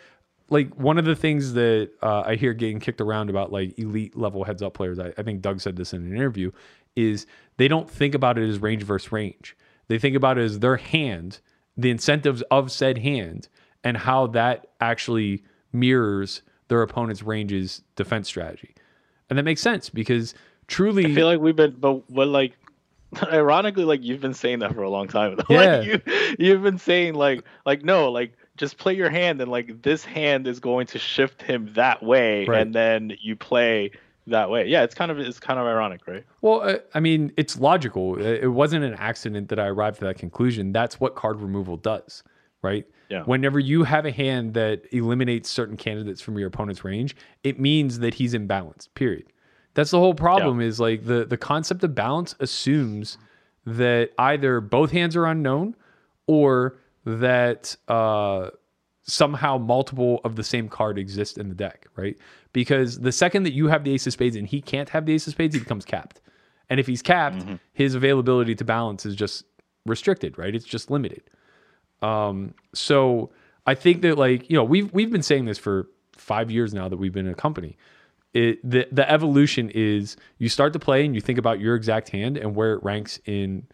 Like 0.49 0.75
one 0.75 0.99
of 0.99 1.05
the 1.05 1.17
things 1.17 1.55
that 1.55 1.91
uh, 2.03 2.23
I 2.27 2.37
hear 2.37 2.53
getting 2.55 2.79
kicked 2.79 3.01
around 3.01 3.31
about 3.31 3.51
like 3.51 3.79
elite 3.79 4.17
level 4.17 4.45
heads 4.45 4.63
up 4.63 4.75
players, 4.75 4.99
I, 4.99 5.13
I 5.19 5.23
think 5.23 5.41
Doug 5.41 5.61
said 5.61 5.77
this 5.77 5.93
in 5.93 6.03
an 6.03 6.15
interview, 6.15 6.53
is 6.95 7.27
they 7.57 7.69
don't 7.69 7.91
think 7.91 8.15
about 8.15 8.39
it 8.39 8.49
as 8.49 8.61
range 8.61 8.83
versus 8.83 9.11
range. 9.11 9.57
They 9.89 9.99
think 9.99 10.17
about 10.17 10.39
it 10.39 10.43
as 10.43 10.61
their 10.61 10.77
hand, 10.77 11.41
the 11.77 11.91
incentives 11.91 12.43
of 12.51 12.71
said 12.71 12.99
hand, 12.99 13.49
and 13.85 13.97
how 13.97 14.29
that 14.29 14.69
actually 14.81 15.45
mirrors 15.73 16.43
their 16.69 16.83
opponent's 16.83 17.23
range's 17.23 17.83
defense 17.95 18.29
strategy. 18.29 18.75
And 19.29 19.39
that 19.39 19.45
makes 19.45 19.61
sense 19.61 19.91
because 19.91 20.35
truly 20.67 21.07
I 21.07 21.15
feel 21.15 21.27
like 21.27 21.41
we've 21.41 21.57
been, 21.57 21.77
but 21.79 22.03
but 22.13 22.29
like, 22.29 22.53
ironically, 23.33 23.85
like 23.85 24.03
you've 24.03 24.21
been 24.21 24.35
saying 24.35 24.61
that 24.61 24.75
for 24.75 24.83
a 24.83 24.91
long 24.91 25.09
time. 25.09 25.39
Yeah. 25.49 25.77
like 25.79 25.87
you 25.87 26.03
you've 26.39 26.63
been 26.63 26.79
saying 26.79 27.15
like 27.15 27.43
like 27.65 27.85
no 27.85 28.11
like 28.11 28.33
just 28.57 28.79
play 28.79 28.95
your 28.95 29.11
hand 29.11 29.41
and 29.41 29.51
like 29.51 29.83
this 29.83 30.05
hand 30.05 30.47
is 30.47 30.61
going 30.61 30.87
to 30.89 30.99
shift 30.99 31.43
him 31.43 31.71
that 31.75 32.03
way 32.03 32.47
Right. 32.47 32.61
and 32.63 32.75
then 32.75 33.13
you 33.21 33.37
play 33.37 33.91
that 34.29 34.51
way. 34.51 34.67
Yeah, 34.67 34.83
it's 34.83 34.95
kind 34.95 35.11
of 35.11 35.19
it's 35.21 35.39
kind 35.39 35.61
of 35.61 35.67
ironic, 35.67 36.07
right? 36.07 36.25
Well, 36.41 36.63
uh, 36.63 36.79
I 36.95 37.01
mean, 37.01 37.33
it's 37.37 37.59
logical. 37.61 38.19
It 38.19 38.45
it 38.45 38.49
wasn't 38.49 38.85
an 38.85 38.95
accident 38.95 39.49
that 39.51 39.59
I 39.61 39.67
arrived 39.69 39.99
at 40.03 40.07
that 40.07 40.19
conclusion. 40.19 40.73
That's 40.73 40.99
what 40.99 41.15
card 41.15 41.41
removal 41.41 41.77
does, 41.77 42.25
right? 42.63 42.85
Yeah. 43.09 43.23
Whenever 43.23 43.61
you 43.61 43.85
have 43.85 44.05
a 44.05 44.11
hand 44.11 44.55
that 44.55 44.83
eliminates 44.93 45.49
certain 45.49 45.77
candidates 45.77 46.21
from 46.21 46.37
your 46.39 46.49
opponent's 46.49 46.83
range, 46.83 47.15
it 47.45 47.61
means 47.61 48.01
that 48.01 48.15
he's 48.15 48.35
imbalanced, 48.35 48.89
period. 48.95 49.27
That's 49.77 49.91
the 49.91 49.99
whole 49.99 50.15
problem 50.15 50.63
is 50.63 50.81
like 50.81 51.05
the 51.05 51.27
the 51.27 51.37
concept 51.37 51.85
of 51.85 51.95
balance 51.95 52.35
assumes 52.41 53.19
that 53.67 54.11
either 54.19 54.63
both 54.63 54.91
hands 54.91 55.15
are 55.15 55.27
unknown 55.27 55.77
or 56.27 56.79
that 57.05 57.77
uh 57.87 58.49
somehow 59.03 59.59
multiple 59.59 60.23
of 60.25 60.35
the 60.35 60.43
same 60.43 60.69
card 60.69 60.99
exist 60.99 61.37
in 61.37 61.51
the 61.51 61.55
deck, 61.55 61.87
right? 61.95 62.17
Because 62.55 63.01
the 63.01 63.13
second 63.13 63.43
that 63.43 63.53
you 63.53 63.69
have 63.69 63.85
the 63.85 63.93
ace 63.93 64.07
of 64.07 64.15
spades 64.15 64.35
and 64.35 64.49
he 64.49 64.63
can't 64.63 64.89
have 64.89 65.05
the 65.05 65.13
ace 65.13 65.27
of 65.27 65.35
spades, 65.35 65.55
he 65.55 65.61
becomes 65.61 65.85
capped. 65.85 66.23
And 66.71 66.81
if 66.81 66.87
he's 66.87 67.03
capped, 67.03 67.45
his 67.75 67.95
availability 67.95 68.55
to 68.55 68.65
balance 68.65 69.05
is 69.05 69.15
just 69.15 69.45
restricted, 69.85 70.39
right? 70.39 70.55
It's 70.55 70.65
just 70.65 70.91
limited. 70.91 71.23
Um, 72.01 72.55
so 72.75 73.31
I 73.67 73.75
think 73.75 74.01
that 74.03 74.17
like, 74.17 74.49
you 74.49 74.57
know, 74.57 74.65
we've 74.65 74.91
we've 74.95 75.11
been 75.13 75.23
saying 75.23 75.45
this 75.45 75.59
for 75.59 75.87
five 76.17 76.51
years 76.51 76.73
now 76.73 76.89
that 76.89 76.97
we've 76.97 77.13
been 77.13 77.27
in 77.27 77.33
a 77.33 77.37
company. 77.37 77.77
It 78.35 78.69
the 78.69 78.87
the 78.93 79.11
evolution 79.11 79.71
is 79.71 80.17
you 80.39 80.49
start 80.49 80.73
to 80.75 80.79
play 80.79 81.05
and 81.05 81.15
you 81.15 81.21
think 81.21 81.39
about 81.39 81.61
your 81.61 81.75
exact 81.75 82.11
hand 82.11 82.37
and 82.37 82.55
where 82.55 82.75
it 82.75 82.83
ranks 82.83 83.19
in 83.25 83.67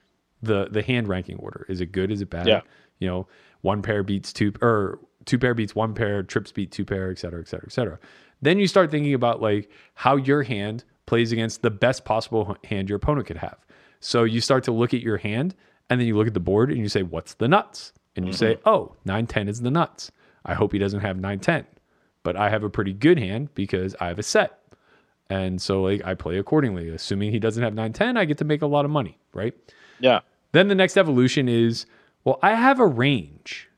the 0.43 0.69
the 0.71 0.83
hand 0.83 1.09
ranking 1.09 1.37
order. 1.39 1.67
Is 1.69 1.81
it 1.81 1.93
good? 1.93 2.11
Is 2.11 2.21
it 2.21 2.31
bad? 2.31 2.47
Yeah. 2.47 2.61
You 2.99 3.09
know, 3.09 3.29
one 3.63 3.83
pair 3.83 4.03
beats 4.03 4.33
two 4.33 4.53
or 4.61 5.01
two 5.25 5.39
pair 5.39 5.55
beats 5.55 5.75
one 5.75 5.95
pair, 5.95 6.23
trips 6.23 6.53
beat 6.53 6.71
two 6.71 6.85
pair, 6.85 7.11
et 7.11 7.19
cetera, 7.19 7.41
et 7.41 7.49
cetera, 7.49 7.67
et 7.67 7.73
cetera. 7.73 7.99
Then 8.41 8.59
you 8.59 8.67
start 8.67 8.91
thinking 8.91 9.15
about 9.15 9.41
like 9.41 9.71
how 9.95 10.17
your 10.17 10.43
hand 10.43 10.85
plays 11.07 11.33
against 11.33 11.63
the 11.63 11.71
best 11.71 12.05
possible 12.05 12.57
hand 12.65 12.89
your 12.89 12.97
opponent 12.97 13.27
could 13.27 13.37
have. 13.37 13.59
So 14.01 14.25
you 14.25 14.41
start 14.41 14.65
to 14.65 14.73
look 14.73 14.93
at 14.95 15.01
your 15.01 15.17
hand 15.17 15.55
and 15.89 16.01
then 16.01 16.09
you 16.09 16.17
look 16.17 16.27
at 16.27 16.35
the 16.35 16.41
board 16.41 16.71
and 16.71 16.79
you 16.79 16.89
say, 16.89 17.03
what's 17.03 17.35
the 17.35 17.49
nuts? 17.49 17.93
And 18.17 18.27
you 18.27 18.33
mm-hmm. 18.33 18.39
say, 18.39 18.59
oh, 18.67 18.97
9 19.05 19.27
10 19.27 19.49
is 19.49 19.61
the 19.61 19.71
nuts. 19.71 20.11
I 20.45 20.55
hope 20.55 20.73
he 20.73 20.79
doesn't 20.79 21.01
have 21.01 21.19
9 21.19 21.39
10. 21.39 21.67
But 22.23 22.37
I 22.37 22.51
have 22.51 22.63
a 22.63 22.71
pretty 22.71 22.93
good 22.93 23.19
hand 23.19 23.55
because 23.55 23.97
I 24.01 24.09
have 24.09 24.19
a 24.19 24.23
set. 24.23 24.59
And 25.31 25.61
so 25.61 25.83
like 25.83 26.05
I 26.05 26.15
play 26.15 26.39
accordingly. 26.39 26.89
Assuming 26.89 27.31
he 27.33 27.39
doesn't 27.39 27.63
have 27.63 27.75
9 27.75 27.93
10, 27.93 28.17
I 28.17 28.25
get 28.25 28.39
to 28.39 28.45
make 28.45 28.63
a 28.63 28.67
lot 28.67 28.85
of 28.85 28.91
money, 28.91 29.19
right? 29.33 29.55
Yeah. 29.99 30.21
Then 30.53 30.69
the 30.69 30.75
next 30.75 30.97
evolution 30.97 31.49
is, 31.49 31.87
well, 32.25 32.39
I 32.43 32.55
have 32.55 32.79
a 32.81 32.87
range. 32.87 33.69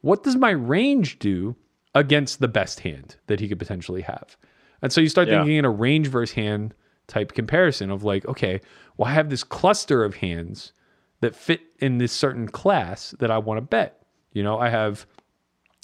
What 0.00 0.22
does 0.22 0.36
my 0.36 0.50
range 0.50 1.18
do 1.18 1.56
against 1.94 2.40
the 2.40 2.48
best 2.48 2.80
hand 2.80 3.16
that 3.28 3.40
he 3.40 3.48
could 3.48 3.58
potentially 3.58 4.02
have? 4.02 4.36
And 4.82 4.92
so 4.92 5.00
you 5.00 5.08
start 5.08 5.28
Yeah. 5.28 5.38
thinking 5.38 5.56
in 5.56 5.64
a 5.64 5.70
range 5.70 6.08
versus 6.08 6.34
hand 6.34 6.74
type 7.06 7.32
comparison 7.32 7.90
of 7.90 8.02
like, 8.02 8.26
okay, 8.26 8.60
well, 8.96 9.08
I 9.08 9.12
have 9.12 9.30
this 9.30 9.44
cluster 9.44 10.04
of 10.04 10.16
hands 10.16 10.72
that 11.20 11.34
fit 11.34 11.60
in 11.78 11.98
this 11.98 12.12
certain 12.12 12.48
class 12.48 13.14
that 13.18 13.30
I 13.30 13.38
want 13.38 13.58
to 13.58 13.62
bet. 13.62 14.02
You 14.32 14.42
know, 14.42 14.58
I 14.58 14.68
have 14.68 15.06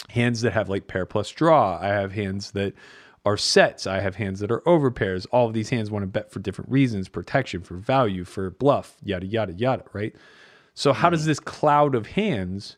hands 0.09 0.41
that 0.41 0.53
have 0.53 0.69
like 0.69 0.87
pair 0.87 1.07
plus 1.07 1.31
draw. 1.31 1.79
I 1.81 1.89
have 1.89 2.13
hands 2.13 2.53
that 2.53 2.75
are 3.25 3.37
sets. 3.37 3.87
I 3.87 4.01
have 4.01 4.17
hands 4.17 4.41
that 4.41 4.51
are 4.51 4.67
over 4.67 4.91
pairs. 4.91 5.27
All 5.27 5.47
of 5.47 5.53
these 5.53 5.71
hands 5.71 5.91
want 5.91 6.03
to 6.05 6.07
bet 6.07 6.31
for 6.31 6.41
different 6.41 6.71
reasons 6.71 7.09
protection, 7.09 7.63
for 7.63 7.77
value, 7.77 8.25
for 8.25 8.51
bluff, 8.51 8.97
yada, 9.03 9.27
yada, 9.27 9.53
yada, 9.53 9.85
right? 9.93 10.15
So, 10.75 10.93
how 10.93 11.11
does 11.11 11.25
mm. 11.25 11.27
this 11.27 11.41
cloud 11.41 11.95
of 11.95 12.09
hands 12.09 12.77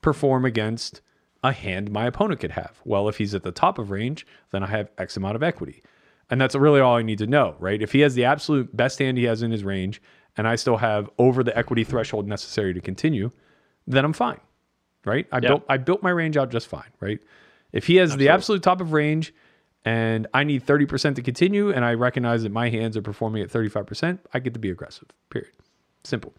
perform 0.00 0.44
against 0.44 1.00
a 1.42 1.52
hand 1.52 1.90
my 1.90 2.06
opponent 2.06 2.40
could 2.40 2.52
have? 2.52 2.80
Well, 2.84 3.08
if 3.08 3.18
he's 3.18 3.34
at 3.34 3.42
the 3.42 3.52
top 3.52 3.78
of 3.78 3.90
range, 3.90 4.26
then 4.50 4.62
I 4.62 4.66
have 4.66 4.90
X 4.98 5.16
amount 5.16 5.36
of 5.36 5.42
equity. 5.42 5.82
And 6.30 6.40
that's 6.40 6.54
really 6.54 6.80
all 6.80 6.96
I 6.96 7.02
need 7.02 7.18
to 7.18 7.26
know, 7.26 7.54
right? 7.58 7.80
If 7.80 7.92
he 7.92 8.00
has 8.00 8.14
the 8.14 8.24
absolute 8.24 8.74
best 8.74 8.98
hand 8.98 9.18
he 9.18 9.24
has 9.24 9.42
in 9.42 9.50
his 9.50 9.62
range, 9.62 10.00
and 10.36 10.48
I 10.48 10.56
still 10.56 10.78
have 10.78 11.08
over 11.18 11.44
the 11.44 11.56
equity 11.56 11.84
threshold 11.84 12.26
necessary 12.26 12.74
to 12.74 12.80
continue, 12.80 13.30
then 13.86 14.04
I'm 14.04 14.14
fine 14.14 14.40
right? 15.04 15.26
I 15.32 15.40
built 15.40 15.64
I 15.68 15.76
built 15.76 16.02
my 16.02 16.10
range 16.10 16.36
out 16.36 16.50
just 16.50 16.66
fine, 16.66 16.90
right? 17.00 17.20
If 17.72 17.86
he 17.86 17.96
has 17.96 18.16
the 18.16 18.28
absolute 18.28 18.62
top 18.62 18.80
of 18.80 18.92
range 18.92 19.34
and 19.84 20.26
I 20.32 20.44
need 20.44 20.64
30% 20.64 21.16
to 21.16 21.22
continue 21.22 21.70
and 21.70 21.84
I 21.84 21.94
recognize 21.94 22.44
that 22.44 22.52
my 22.52 22.70
hands 22.70 22.96
are 22.96 23.02
performing 23.02 23.42
at 23.42 23.50
35%, 23.50 24.18
I 24.32 24.38
get 24.38 24.54
to 24.54 24.60
be 24.60 24.70
aggressive. 24.70 25.08
Period. 25.28 25.50
Simple. 26.04 26.32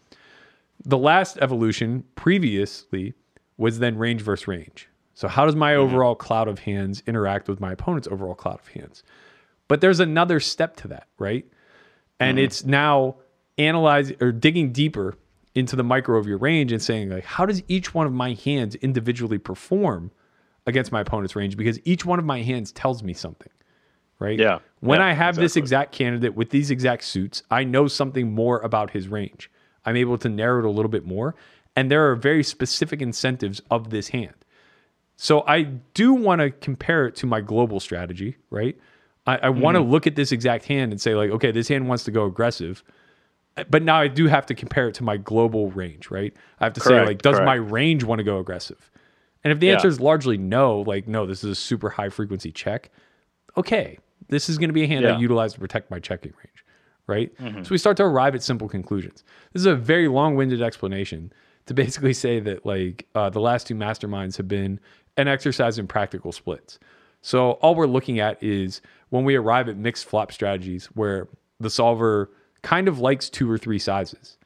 The 0.84 0.98
last 0.98 1.38
evolution 1.40 2.04
previously 2.16 3.14
was 3.56 3.78
then 3.78 3.98
range 3.98 4.22
versus 4.22 4.48
range. 4.48 4.88
So 5.14 5.28
how 5.28 5.44
does 5.46 5.56
my 5.56 5.72
mm-hmm. 5.72 5.82
overall 5.82 6.14
cloud 6.14 6.48
of 6.48 6.60
hands 6.60 7.02
interact 7.06 7.48
with 7.48 7.60
my 7.60 7.72
opponent's 7.72 8.08
overall 8.08 8.34
cloud 8.34 8.60
of 8.60 8.68
hands? 8.68 9.02
But 9.68 9.80
there's 9.80 10.00
another 10.00 10.40
step 10.40 10.76
to 10.76 10.88
that, 10.88 11.08
right? 11.18 11.46
And 12.20 12.38
mm-hmm. 12.38 12.44
it's 12.44 12.64
now 12.64 13.16
analyzing 13.58 14.16
or 14.20 14.32
digging 14.32 14.72
deeper 14.72 15.16
into 15.56 15.74
the 15.74 15.82
micro 15.82 16.18
of 16.18 16.26
your 16.26 16.38
range 16.38 16.70
and 16.70 16.80
saying 16.82 17.08
like 17.10 17.24
how 17.24 17.44
does 17.46 17.62
each 17.66 17.94
one 17.94 18.06
of 18.06 18.12
my 18.12 18.34
hands 18.34 18.74
individually 18.76 19.38
perform 19.38 20.10
against 20.66 20.92
my 20.92 21.00
opponent's 21.00 21.34
range 21.34 21.56
because 21.56 21.80
each 21.84 22.04
one 22.04 22.18
of 22.18 22.24
my 22.24 22.42
hands 22.42 22.70
tells 22.72 23.02
me 23.02 23.12
something 23.12 23.50
right 24.20 24.38
Yeah. 24.38 24.58
when 24.80 25.00
Yeah, 25.00 25.06
i 25.06 25.12
have 25.12 25.34
this 25.36 25.56
exact 25.56 25.92
candidate 25.92 26.34
with 26.36 26.50
these 26.50 26.70
exact 26.70 27.04
suits 27.04 27.42
i 27.50 27.64
know 27.64 27.88
something 27.88 28.32
more 28.32 28.60
about 28.60 28.90
his 28.90 29.08
range 29.08 29.50
i'm 29.84 29.96
able 29.96 30.18
to 30.18 30.28
narrow 30.28 30.60
it 30.60 30.64
a 30.66 30.70
little 30.70 30.90
bit 30.90 31.04
more 31.06 31.34
and 31.74 31.90
there 31.90 32.08
are 32.10 32.14
very 32.16 32.42
specific 32.44 33.02
incentives 33.02 33.60
of 33.70 33.90
this 33.90 34.08
hand 34.08 34.34
so 35.18 35.44
I 35.46 35.62
do 35.94 36.12
want 36.12 36.42
to 36.42 36.50
compare 36.50 37.06
it 37.06 37.16
to 37.16 37.26
my 37.26 37.40
global 37.40 37.80
strategy, 37.80 38.36
right? 38.50 38.78
I, 39.26 39.36
I 39.44 39.48
want 39.48 39.76
to 39.76 39.80
Mm-hmm. 39.80 39.90
look 39.90 40.06
at 40.06 40.14
this 40.14 40.30
exact 40.30 40.66
hand 40.66 40.92
and 40.92 41.00
say, 41.00 41.14
like, 41.14 41.30
okay, 41.30 41.50
this 41.52 41.68
hand 41.68 41.88
wants 41.88 42.04
to 42.04 42.10
go 42.10 42.26
aggressive. 42.26 42.84
But 43.70 43.82
now 43.82 43.96
I 43.98 44.08
do 44.08 44.26
have 44.26 44.44
to 44.46 44.54
compare 44.54 44.88
it 44.88 44.94
to 44.96 45.04
my 45.04 45.16
global 45.16 45.70
range, 45.70 46.10
right? 46.10 46.34
I 46.60 46.64
have 46.64 46.74
to 46.74 46.80
say, 46.80 47.00
like, 47.06 47.22
does 47.22 47.36
my 47.46 47.54
range 47.54 48.04
want 48.04 48.18
to 48.18 48.22
go 48.24 48.38
aggressive? 48.38 48.90
And 49.44 49.52
if 49.52 49.60
the 49.60 49.68
Yeah. 49.68 49.74
answer 49.74 49.88
is 49.88 50.00
largely 50.00 50.36
no, 50.36 50.80
like, 50.82 51.08
no, 51.08 51.24
this 51.24 51.42
is 51.42 51.50
a 51.50 51.54
super 51.54 51.88
high 51.90 52.10
frequency 52.10 52.52
check, 52.52 52.90
okay, 53.56 53.98
this 54.28 54.48
is 54.48 54.58
going 54.58 54.68
to 54.68 54.74
be 54.74 54.82
a 54.82 54.86
hand 54.86 55.06
I 55.06 55.08
Yeah. 55.08 55.14
Mm-hmm. 55.14 55.22
utilize 55.22 55.54
to 55.54 55.60
protect 55.60 55.90
my 55.90 55.98
checking 56.00 56.32
range, 56.32 56.64
right? 57.06 57.32
So 57.62 57.70
we 57.70 57.78
start 57.78 57.96
to 57.98 58.02
arrive 58.04 58.34
at 58.34 58.42
simple 58.42 58.68
conclusions. 58.68 59.24
This 59.52 59.60
is 59.60 59.66
a 59.66 59.74
very 59.74 60.08
long 60.08 60.34
winded 60.36 60.60
explanation 60.60 61.32
to 61.66 61.74
basically 61.74 62.12
say 62.12 62.40
that, 62.40 62.66
like, 62.66 63.06
uh, 63.14 63.30
the 63.30 63.40
last 63.40 63.66
two 63.66 63.74
masterminds 63.74 64.36
have 64.36 64.48
been 64.48 64.80
an 65.16 65.28
exercise 65.28 65.78
in 65.78 65.86
practical 65.86 66.30
splits. 66.30 66.78
So 67.22 67.52
all 67.52 67.74
we're 67.74 67.86
looking 67.86 68.20
at 68.20 68.42
is 68.42 68.82
when 69.08 69.24
we 69.24 69.34
arrive 69.34 69.68
at 69.70 69.76
mixed 69.78 70.04
flop 70.04 70.30
strategies 70.30 70.86
where 70.86 71.28
the 71.58 71.70
solver 71.70 72.30
kind 72.66 72.88
of 72.88 72.98
likes 72.98 73.30
two 73.30 73.48
or 73.48 73.56
three 73.56 73.78
sizes 73.78 74.38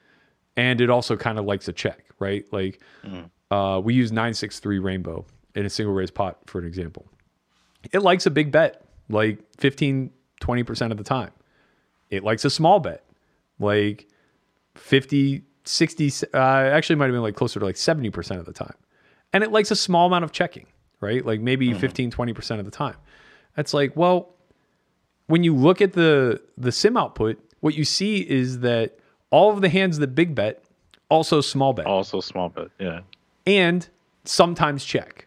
and 0.55 0.83
it 0.83 0.91
also 0.91 1.17
kind 1.17 1.39
of 1.39 1.47
likes 1.47 1.69
a 1.69 1.73
check, 1.73 2.05
right? 2.19 2.45
Like 2.53 2.83
uh, 3.51 3.81
we 3.83 3.95
use 3.95 4.13
963 4.13 4.79
rainbow 4.79 5.25
in 5.55 5.65
a 5.65 5.71
single 5.71 5.95
raise 5.95 6.11
pot 6.11 6.37
for 6.45 6.59
an 6.59 6.67
example. 6.67 7.07
It 7.93 8.03
likes 8.03 8.27
a 8.27 8.31
big 8.31 8.53
bet, 8.53 8.85
like 9.09 9.39
15, 9.57 10.11
20% 10.39 10.91
of 10.91 10.99
the 10.99 11.03
time. 11.03 11.31
It 12.11 12.23
likes 12.23 12.45
a 12.45 12.51
small 12.51 12.79
bet, 12.79 13.07
like 13.59 14.07
50, 14.75 15.43
60, 15.65 16.13
uh, 16.35 16.37
actually 16.37 16.97
might 16.97 17.07
have 17.07 17.15
been 17.15 17.23
like 17.23 17.37
closer 17.37 17.59
to 17.59 17.65
like 17.65 17.77
70% 17.77 18.39
of 18.39 18.45
the 18.45 18.53
time. 18.53 18.75
And 19.33 19.43
it 19.43 19.51
likes 19.51 19.71
a 19.71 19.77
small 19.77 20.07
amount 20.09 20.25
of 20.25 20.33
checking, 20.33 20.67
right? 21.01 21.25
Like 21.25 21.41
maybe 21.41 21.73
15, 21.73 22.11
20% 22.11 22.59
of 22.59 22.67
the 22.67 22.71
time. 22.71 22.97
That's 23.57 23.73
like, 23.73 23.97
well, 23.97 24.35
when 25.27 25.43
you 25.43 25.57
look 25.57 25.81
at 25.81 25.95
the 25.95 26.43
the 26.59 26.73
sim 26.73 26.99
output, 26.99 27.39
what 27.61 27.75
you 27.75 27.85
see 27.85 28.19
is 28.19 28.61
that 28.61 28.99
all 29.31 29.53
of 29.53 29.61
the 29.61 29.69
hands 29.69 29.99
that 29.99 30.15
big 30.15 30.35
bet 30.35 30.63
also 31.09 31.41
small 31.41 31.73
bet 31.73 31.87
Also 31.87 32.21
small 32.21 32.49
bet. 32.49 32.69
Yeah. 32.79 33.01
and 33.47 33.89
sometimes 34.25 34.85
check. 34.85 35.27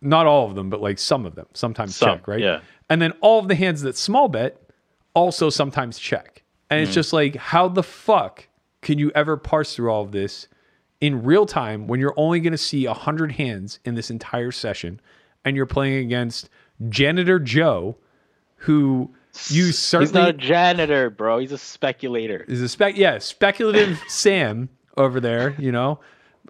Not 0.00 0.26
all 0.26 0.46
of 0.46 0.54
them, 0.54 0.68
but 0.70 0.80
like 0.80 0.98
some 0.98 1.24
of 1.26 1.34
them 1.34 1.46
sometimes 1.54 1.96
Some, 1.96 2.08
check, 2.18 2.28
right? 2.28 2.40
yeah. 2.40 2.60
And 2.90 3.00
then 3.00 3.12
all 3.20 3.38
of 3.38 3.48
the 3.48 3.54
hands 3.54 3.82
that 3.82 3.96
small 3.96 4.28
bet 4.28 4.60
also 5.14 5.48
sometimes 5.50 5.98
check. 5.98 6.42
And 6.70 6.80
Mm. 6.80 6.82
it's 6.84 6.94
just 6.94 7.12
like, 7.12 7.36
how 7.36 7.68
the 7.68 7.82
fuck 7.82 8.48
can 8.82 8.98
you 8.98 9.10
ever 9.14 9.36
parse 9.36 9.74
through 9.76 9.90
all 9.90 10.02
of 10.02 10.12
this 10.12 10.48
in 11.00 11.22
real 11.22 11.46
time 11.46 11.86
when 11.86 12.00
you're 12.00 12.14
only 12.16 12.40
going 12.40 12.52
to 12.52 12.58
see 12.58 12.86
100 12.86 13.32
hands 13.32 13.78
in 13.84 13.94
this 13.94 14.10
entire 14.10 14.50
session 14.52 15.00
and 15.44 15.56
you're 15.56 15.66
playing 15.66 16.04
against 16.04 16.48
Janitor 16.88 17.38
Joe, 17.38 17.96
who 18.56 19.14
you 19.48 19.72
certainly 19.72 20.06
He's 20.06 20.14
not 20.14 20.28
a 20.28 20.32
janitor, 20.32 21.10
bro. 21.10 21.38
He's 21.38 21.52
a 21.52 21.58
speculator. 21.58 22.44
is 22.48 22.62
a 22.62 22.68
spec 22.68 22.96
yeah 22.96 23.18
speculative 23.18 24.00
sam 24.08 24.68
over 24.96 25.20
there 25.20 25.54
you 25.58 25.72
know 25.72 25.98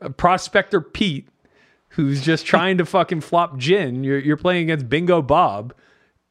a 0.02 0.10
prospector 0.10 0.80
pete 0.80 1.28
who's 1.90 2.20
just 2.22 2.44
trying 2.52 2.78
to 2.78 2.84
fucking 2.84 3.20
flop 3.20 3.56
gin 3.56 4.04
you're, 4.04 4.18
you're 4.18 4.36
playing 4.36 4.64
against 4.64 4.88
bingo 4.88 5.22
bob 5.22 5.74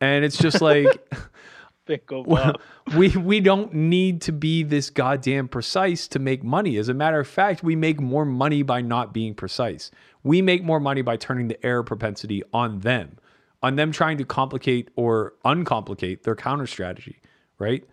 and 0.02 0.24
it's 0.26 0.38
just 0.38 0.62
like 0.62 0.86
Bingo 1.86 2.24
Bob. 2.24 2.62
we 2.96 3.10
we 3.10 3.40
don't 3.42 3.74
need 3.74 4.22
to 4.22 4.32
be 4.32 4.64
this 4.64 4.90
goddamn 4.90 5.50
precise 5.50 6.08
to 6.10 6.20
make 6.20 6.42
money 6.44 6.78
as 6.78 6.88
a 6.88 6.94
matter 6.94 7.20
of 7.20 7.28
fact 7.28 7.62
we 7.64 7.76
make 7.76 8.00
more 8.00 8.24
money 8.26 8.62
by 8.64 8.80
not 8.82 9.14
being 9.14 9.34
precise 9.34 9.92
we 10.24 10.42
make 10.42 10.64
more 10.64 10.80
money 10.80 11.02
by 11.02 11.18
turning 11.18 11.50
the 11.50 11.66
error 11.66 11.84
propensity 11.84 12.42
on 12.54 12.80
them 12.82 13.18
on 13.64 13.76
them 13.78 13.92
trying 13.92 14.18
to 14.20 14.26
complicate 14.26 14.92
or 14.96 15.34
uncomplicate 15.44 16.22
their 16.24 16.36
counter 16.36 16.68
strategy 16.68 17.20
right 17.58 17.84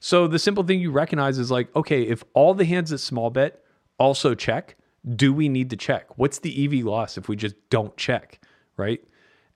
so 0.00 0.26
the 0.28 0.38
simple 0.38 0.62
thing 0.62 0.80
you 0.80 0.90
recognize 0.92 1.38
is 1.38 1.50
like, 1.50 1.74
okay, 1.74 2.02
if 2.02 2.22
all 2.34 2.54
the 2.54 2.64
hands 2.64 2.92
at 2.92 3.00
small 3.00 3.30
bet 3.30 3.62
also 3.98 4.34
check, 4.34 4.76
do 5.16 5.32
we 5.32 5.48
need 5.48 5.70
to 5.70 5.76
check? 5.76 6.06
What's 6.16 6.38
the 6.38 6.64
EV 6.64 6.84
loss 6.84 7.18
if 7.18 7.28
we 7.28 7.34
just 7.34 7.56
don't 7.68 7.96
check? 7.96 8.40
Right. 8.76 9.02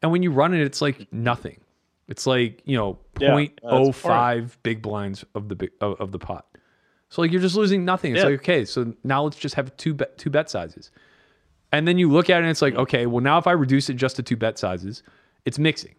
And 0.02 0.10
when 0.10 0.22
you 0.24 0.32
run 0.32 0.52
it, 0.52 0.60
it's 0.60 0.82
like 0.82 1.06
nothing. 1.12 1.60
It's 2.08 2.26
like, 2.26 2.60
you 2.64 2.76
know, 2.76 2.98
Yeah, 3.20 3.30
point 3.30 3.60
oh 3.62 3.92
big 4.64 4.82
blinds 4.82 5.24
of 5.36 5.48
the 5.48 5.54
big, 5.54 5.70
of, 5.80 6.00
of 6.00 6.10
the 6.10 6.18
pot. 6.18 6.46
So 7.08 7.22
like 7.22 7.30
you're 7.30 7.40
just 7.40 7.54
losing 7.54 7.84
nothing. 7.84 8.12
It's 8.12 8.18
Yeah. 8.24 8.30
like 8.30 8.40
okay, 8.40 8.64
so 8.64 8.94
now 9.04 9.22
let's 9.22 9.36
just 9.36 9.54
have 9.54 9.76
two 9.76 9.94
bet 9.94 10.18
two 10.18 10.30
bet 10.30 10.50
sizes, 10.50 10.90
and 11.70 11.86
then 11.86 11.98
you 11.98 12.10
look 12.10 12.30
at 12.30 12.38
it 12.38 12.40
and 12.40 12.50
it's 12.50 12.62
like 12.62 12.74
okay, 12.74 13.06
well 13.06 13.22
now 13.22 13.38
if 13.38 13.46
I 13.46 13.52
reduce 13.52 13.88
it 13.90 13.94
just 13.94 14.16
to 14.16 14.22
two 14.24 14.36
bet 14.36 14.58
sizes, 14.58 15.04
it's 15.44 15.58
mixing. 15.58 15.94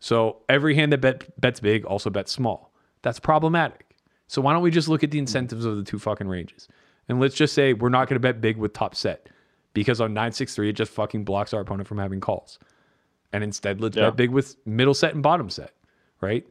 So 0.00 0.42
every 0.48 0.74
hand 0.74 0.92
that 0.92 1.00
bet, 1.00 1.40
bets 1.40 1.60
big 1.60 1.84
also 1.84 2.10
bets 2.10 2.32
small. 2.32 2.72
That's 3.02 3.18
problematic. 3.18 3.96
So 4.26 4.42
why 4.42 4.52
don't 4.52 4.62
we 4.62 4.70
just 4.70 4.88
look 4.88 5.04
at 5.04 5.10
the 5.10 5.18
incentives 5.18 5.64
of 5.64 5.76
the 5.76 5.82
two 5.84 5.98
fucking 5.98 6.28
ranges? 6.28 6.68
And 7.08 7.20
let's 7.20 7.34
just 7.34 7.54
say 7.54 7.72
we're 7.72 7.88
not 7.90 8.08
going 8.08 8.16
to 8.16 8.20
bet 8.20 8.40
big 8.40 8.56
with 8.56 8.72
top 8.72 8.94
set 8.94 9.28
because 9.74 10.00
on 10.00 10.14
963 10.14 10.70
it 10.70 10.72
just 10.74 10.92
fucking 10.92 11.24
blocks 11.24 11.52
our 11.52 11.60
opponent 11.60 11.88
from 11.88 11.98
having 11.98 12.20
calls. 12.20 12.58
And 13.32 13.42
instead 13.44 13.80
let's 13.80 13.96
Yeah. 13.96 14.04
bet 14.10 14.16
big 14.16 14.30
with 14.30 14.56
middle 14.66 14.94
set 14.94 15.14
and 15.14 15.22
bottom 15.22 15.50
set, 15.50 15.72
right? 16.20 16.46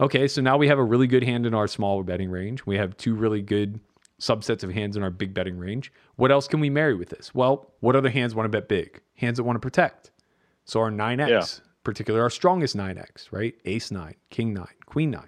Okay, 0.00 0.26
so 0.28 0.40
now 0.40 0.56
we 0.56 0.68
have 0.68 0.78
a 0.78 0.84
really 0.84 1.06
good 1.06 1.22
hand 1.24 1.44
in 1.44 1.52
our 1.54 1.66
small 1.68 2.02
betting 2.02 2.30
range. 2.30 2.64
We 2.64 2.76
have 2.78 2.96
two 2.96 3.14
really 3.14 3.42
good 3.42 3.80
subsets 4.18 4.62
of 4.62 4.70
hands 4.72 4.96
in 4.96 5.02
our 5.02 5.10
big 5.10 5.34
betting 5.34 5.58
range. 5.58 5.92
What 6.16 6.30
else 6.30 6.48
can 6.48 6.60
we 6.60 6.70
marry 6.70 6.94
with 6.94 7.08
this? 7.10 7.34
Well, 7.34 7.70
what 7.80 7.96
other 7.96 8.10
hands 8.10 8.34
want 8.34 8.44
to 8.46 8.48
bet 8.50 8.68
big? 8.68 9.00
Hands 9.16 9.36
that 9.36 9.44
want 9.44 9.56
to 9.56 9.60
protect. 9.60 10.10
So 10.64 10.80
our 10.80 10.90
9x, 10.90 11.28
Yeah. 11.28 11.64
Particularly 11.90 12.22
our 12.22 12.30
strongest 12.30 12.76
9x, 12.76 13.28
right? 13.32 13.54
Ace 13.64 13.90
9, 13.90 14.14
king 14.30 14.54
9, 14.54 14.64
queen 14.86 15.10
9. 15.10 15.22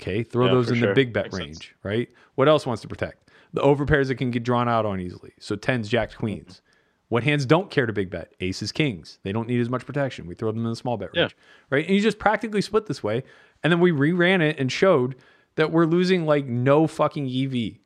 Okay, 0.00 0.24
throw 0.24 0.46
Yeah, 0.46 0.52
those 0.52 0.70
in 0.70 0.80
the 0.80 0.92
big 0.94 1.12
bet 1.12 1.26
Makes 1.26 1.36
sense. 1.36 1.44
range, 1.46 1.74
right? 1.84 2.08
What 2.34 2.48
else 2.48 2.66
wants 2.66 2.82
to 2.82 2.88
protect? 2.88 3.30
The 3.52 3.60
overpairs 3.60 4.08
that 4.08 4.16
can 4.16 4.32
get 4.32 4.42
drawn 4.42 4.68
out 4.68 4.84
on 4.84 4.98
easily. 4.98 5.32
So 5.38 5.54
10s, 5.54 5.88
jacks, 5.88 6.16
queens. 6.16 6.60
What 7.08 7.22
hands 7.22 7.46
don't 7.46 7.70
care 7.70 7.86
to 7.86 7.92
big 7.92 8.10
bet? 8.10 8.32
Aces, 8.40 8.72
kings. 8.72 9.18
They 9.22 9.30
don't 9.32 9.46
need 9.46 9.60
as 9.60 9.68
much 9.68 9.86
protection. 9.86 10.26
We 10.26 10.34
throw 10.34 10.50
them 10.50 10.64
in 10.64 10.70
the 10.70 10.76
small 10.76 10.96
bet 10.96 11.10
Yeah. 11.14 11.22
range, 11.22 11.36
right? 11.70 11.86
And 11.86 11.94
you 11.94 12.00
just 12.02 12.18
practically 12.18 12.62
split 12.62 12.86
this 12.86 13.02
way. 13.02 13.22
And 13.62 13.70
then 13.72 13.78
we 13.78 13.92
reran 13.92 14.40
it 14.40 14.58
and 14.58 14.72
showed 14.72 15.14
that 15.54 15.70
we're 15.70 15.84
losing 15.86 16.26
like 16.26 16.46
no 16.46 16.86
fucking 16.88 17.28
EV 17.28 17.78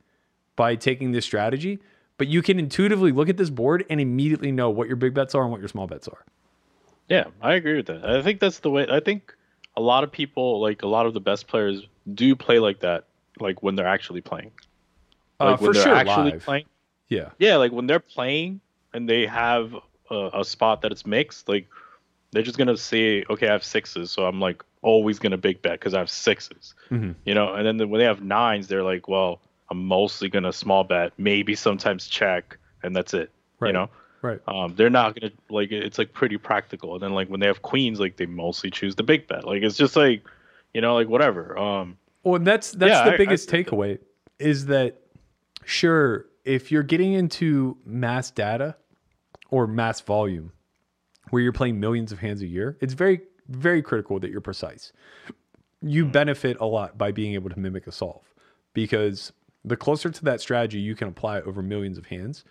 by 0.55 0.75
taking 0.77 1.11
this 1.13 1.25
strategy. 1.27 1.81
But 2.19 2.29
you 2.29 2.41
can 2.41 2.59
intuitively 2.59 3.13
look 3.13 3.29
at 3.29 3.37
this 3.37 3.51
board 3.51 3.85
and 3.91 4.01
immediately 4.01 4.53
know 4.53 4.71
what 4.71 4.87
your 4.87 4.97
big 4.97 5.13
bets 5.13 5.35
are 5.35 5.43
and 5.43 5.51
what 5.51 5.61
your 5.61 5.69
small 5.69 5.87
bets 5.87 6.09
are. 6.09 6.25
Yeah, 7.09 7.25
I 7.41 7.55
agree 7.55 7.77
with 7.77 7.87
that. 7.87 8.05
I 8.05 8.23
think 8.23 8.41
that's 8.41 8.59
the 8.61 8.71
way. 8.71 8.87
I 8.91 9.01
think 9.01 9.35
a 9.77 9.81
lot 9.81 10.05
of 10.05 10.11
people, 10.11 10.61
like 10.61 10.83
a 10.83 10.87
lot 10.89 11.07
of 11.07 11.15
the 11.15 11.21
best 11.21 11.47
players, 11.47 11.87
do 12.15 12.35
play 12.35 12.59
like 12.59 12.81
that, 12.81 13.05
like 13.41 13.63
when 13.63 13.75
they're 13.77 13.87
actually 13.87 14.21
playing. 14.21 14.53
Uh, 15.41 15.51
Like 15.53 15.61
when 15.61 15.69
for 15.71 15.75
they're 15.75 15.83
sure, 15.85 15.95
actually 15.95 16.31
live. 16.33 16.43
playing. 16.43 16.65
Yeah. 17.09 17.31
Yeah, 17.39 17.57
like 17.57 17.73
when 17.73 17.87
they're 17.87 18.01
playing 18.01 18.61
and 18.93 19.09
they 19.09 19.27
have 19.27 19.75
a, 20.11 20.31
a 20.35 20.45
spot 20.45 20.83
that 20.83 20.93
it's 20.93 21.07
mixed, 21.07 21.49
like 21.49 21.69
they're 22.33 22.43
just 22.43 22.59
gonna 22.59 22.77
say, 22.77 23.25
okay, 23.31 23.49
I 23.49 23.53
have 23.53 23.65
sixes, 23.65 24.11
so 24.11 24.27
I'm 24.27 24.41
like 24.41 24.63
always 24.83 25.19
gonna 25.19 25.37
big 25.37 25.63
bet 25.63 25.73
because 25.79 25.95
I 25.95 25.99
have 25.99 26.11
6s 26.11 26.75
Mhm. 26.91 27.15
You 27.25 27.35
know, 27.35 27.55
and 27.55 27.67
then 27.67 27.77
the, 27.77 27.87
when 27.87 27.99
they 28.01 28.05
have 28.05 28.23
nines, 28.23 28.67
they're 28.69 28.83
like, 28.83 29.09
well, 29.09 29.41
I'm 29.71 29.85
mostly 29.85 30.29
gonna 30.29 30.53
small 30.53 30.85
bet, 30.85 31.13
maybe 31.19 31.55
sometimes 31.55 32.07
check, 32.09 32.57
and 32.83 32.95
that's 32.97 33.15
it. 33.15 33.31
Right. 33.61 33.69
You 33.69 33.73
know. 33.75 33.91
Right. 34.27 34.41
Um, 34.49 34.75
they're 34.75 34.91
not 34.91 35.19
gonna 35.19 35.33
like 35.51 35.71
it's 35.73 35.99
like 35.99 36.13
pretty 36.13 36.37
practical. 36.37 36.95
And 36.95 37.03
then 37.03 37.13
like 37.13 37.29
when 37.29 37.41
they 37.41 37.47
have 37.47 37.63
queens, 37.63 38.01
like 38.01 38.17
they 38.17 38.27
mostly 38.27 38.71
choose 38.71 38.95
the 38.97 39.03
big 39.03 39.27
bet. 39.29 39.45
Like 39.47 39.63
it's 39.63 39.77
just 39.77 39.95
like, 39.97 40.23
you 40.75 40.81
know, 40.81 40.95
like 40.95 41.09
whatever. 41.09 41.57
Um, 41.59 41.97
Well, 42.25 42.35
and 42.37 42.47
that's 42.47 42.73
that's 42.73 42.91
Yeah, 42.91 43.05
the 43.05 43.11
I- 43.13 43.15
I 43.15 43.17
biggest 43.19 43.49
that- 43.51 43.67
takeaway 43.67 43.99
is 44.39 44.67
that 44.67 44.97
sure, 45.65 46.27
if 46.45 46.71
you're 46.73 46.83
getting 46.83 47.13
into 47.13 47.77
mass 47.85 48.31
data 48.31 48.77
or 49.51 49.67
mass 49.67 50.01
volume 50.01 50.53
where 51.31 51.43
you're 51.43 51.53
playing 51.53 51.79
millions 51.81 52.13
of 52.13 52.19
hands 52.19 52.43
a 52.43 52.47
year, 52.47 52.77
it's 52.81 52.95
very 52.95 53.21
very 53.49 53.81
critical 53.83 54.19
that 54.19 54.31
you're 54.31 54.41
precise. 54.41 54.93
You 55.83 56.05
benefit 56.07 56.57
a 56.59 56.67
lot 56.67 56.99
by 56.99 57.13
being 57.13 57.35
able 57.35 57.51
to 57.51 57.59
mimic 57.59 57.87
a 57.87 57.93
solve 57.93 58.25
because 58.75 59.33
the 59.65 59.77
closer 59.77 60.11
to 60.11 60.25
that 60.25 60.41
strategy 60.41 60.79
you 60.81 60.95
can 60.97 61.07
apply 61.09 61.41
over 61.43 61.63
millions 61.63 61.97
of 61.99 62.07
hands, 62.07 62.45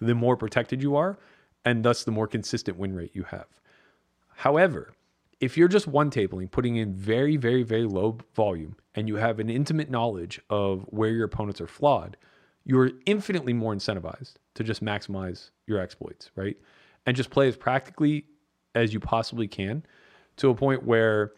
the 0.00 0.14
more 0.14 0.36
protected 0.36 0.82
you 0.82 0.96
are 0.96 1.18
and 1.64 1.84
thus 1.84 2.04
the 2.04 2.10
more 2.10 2.26
consistent 2.26 2.78
win 2.78 2.94
rate 2.94 3.12
you 3.14 3.24
have. 3.24 3.46
However, 4.36 4.92
if 5.40 5.56
you're 5.56 5.68
just 5.68 5.86
one 5.86 6.10
tabling, 6.10 6.50
putting 6.50 6.76
in 6.76 6.94
very, 6.94 7.36
very, 7.36 7.62
very 7.62 7.84
low 7.84 8.18
volume, 8.34 8.76
and 8.94 9.08
you 9.08 9.16
have 9.16 9.38
an 9.40 9.50
intimate 9.50 9.90
knowledge 9.90 10.40
of 10.50 10.84
where 10.88 11.10
your 11.10 11.24
opponents 11.24 11.60
are 11.60 11.66
flawed, 11.66 12.16
you're 12.64 12.90
infinitely 13.06 13.52
more 13.52 13.74
incentivized 13.74 14.34
to 14.54 14.64
just 14.64 14.82
maximize 14.82 15.50
your 15.66 15.80
exploits, 15.80 16.30
right? 16.36 16.56
And 17.06 17.16
just 17.16 17.30
play 17.30 17.48
as 17.48 17.56
practically 17.56 18.26
as 18.74 18.94
you 18.94 19.00
possibly 19.00 19.46
can 19.46 19.84
to 20.36 20.48
a 20.50 20.54
point 20.54 20.84
where 20.84 21.32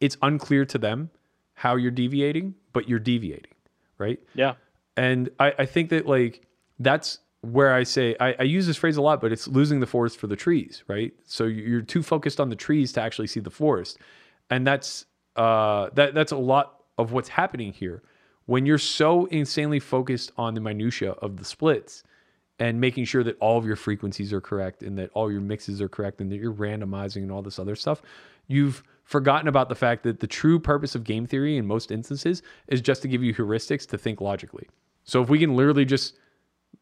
it's 0.00 0.16
unclear 0.22 0.64
to 0.66 0.78
them 0.78 1.10
how 1.54 1.76
you're 1.76 1.90
deviating, 1.90 2.54
but 2.72 2.88
you're 2.88 2.98
deviating, 2.98 3.52
right? 3.98 4.20
yeah, 4.34 4.54
And 4.96 5.30
I, 5.40 5.54
I 5.60 5.66
think 5.66 5.90
that 5.90 6.06
like 6.06 6.46
that's 6.78 7.20
where 7.52 7.72
I 7.74 7.82
say 7.82 8.16
I, 8.20 8.34
I 8.38 8.42
use 8.42 8.66
this 8.66 8.76
phrase 8.76 8.96
a 8.96 9.02
lot, 9.02 9.20
but 9.20 9.32
it's 9.32 9.48
losing 9.48 9.80
the 9.80 9.86
forest 9.86 10.18
for 10.18 10.26
the 10.26 10.36
trees, 10.36 10.84
right? 10.88 11.12
So 11.24 11.44
you're 11.44 11.82
too 11.82 12.02
focused 12.02 12.40
on 12.40 12.48
the 12.48 12.56
trees 12.56 12.92
to 12.92 13.02
actually 13.02 13.26
see 13.26 13.40
the 13.40 13.50
forest, 13.50 13.98
and 14.50 14.66
that's 14.66 15.06
uh, 15.36 15.90
that 15.94 16.14
that's 16.14 16.32
a 16.32 16.36
lot 16.36 16.82
of 16.98 17.12
what's 17.12 17.28
happening 17.28 17.72
here. 17.72 18.02
When 18.46 18.64
you're 18.64 18.78
so 18.78 19.26
insanely 19.26 19.80
focused 19.80 20.32
on 20.36 20.54
the 20.54 20.60
minutia 20.60 21.12
of 21.12 21.36
the 21.36 21.44
splits 21.44 22.04
and 22.58 22.80
making 22.80 23.04
sure 23.04 23.24
that 23.24 23.36
all 23.38 23.58
of 23.58 23.66
your 23.66 23.76
frequencies 23.76 24.32
are 24.32 24.40
correct 24.40 24.82
and 24.82 24.96
that 24.98 25.10
all 25.14 25.30
your 25.30 25.40
mixes 25.40 25.82
are 25.82 25.88
correct 25.88 26.20
and 26.20 26.30
that 26.30 26.36
you're 26.36 26.52
randomizing 26.52 27.22
and 27.22 27.32
all 27.32 27.42
this 27.42 27.58
other 27.58 27.76
stuff, 27.76 28.02
you've 28.46 28.82
forgotten 29.02 29.48
about 29.48 29.68
the 29.68 29.74
fact 29.74 30.04
that 30.04 30.20
the 30.20 30.26
true 30.26 30.58
purpose 30.58 30.94
of 30.94 31.04
game 31.04 31.26
theory 31.26 31.56
in 31.56 31.66
most 31.66 31.90
instances 31.90 32.42
is 32.68 32.80
just 32.80 33.02
to 33.02 33.08
give 33.08 33.22
you 33.22 33.34
heuristics 33.34 33.86
to 33.86 33.98
think 33.98 34.20
logically. 34.20 34.68
So 35.04 35.22
if 35.22 35.28
we 35.28 35.38
can 35.38 35.54
literally 35.54 35.84
just 35.84 36.18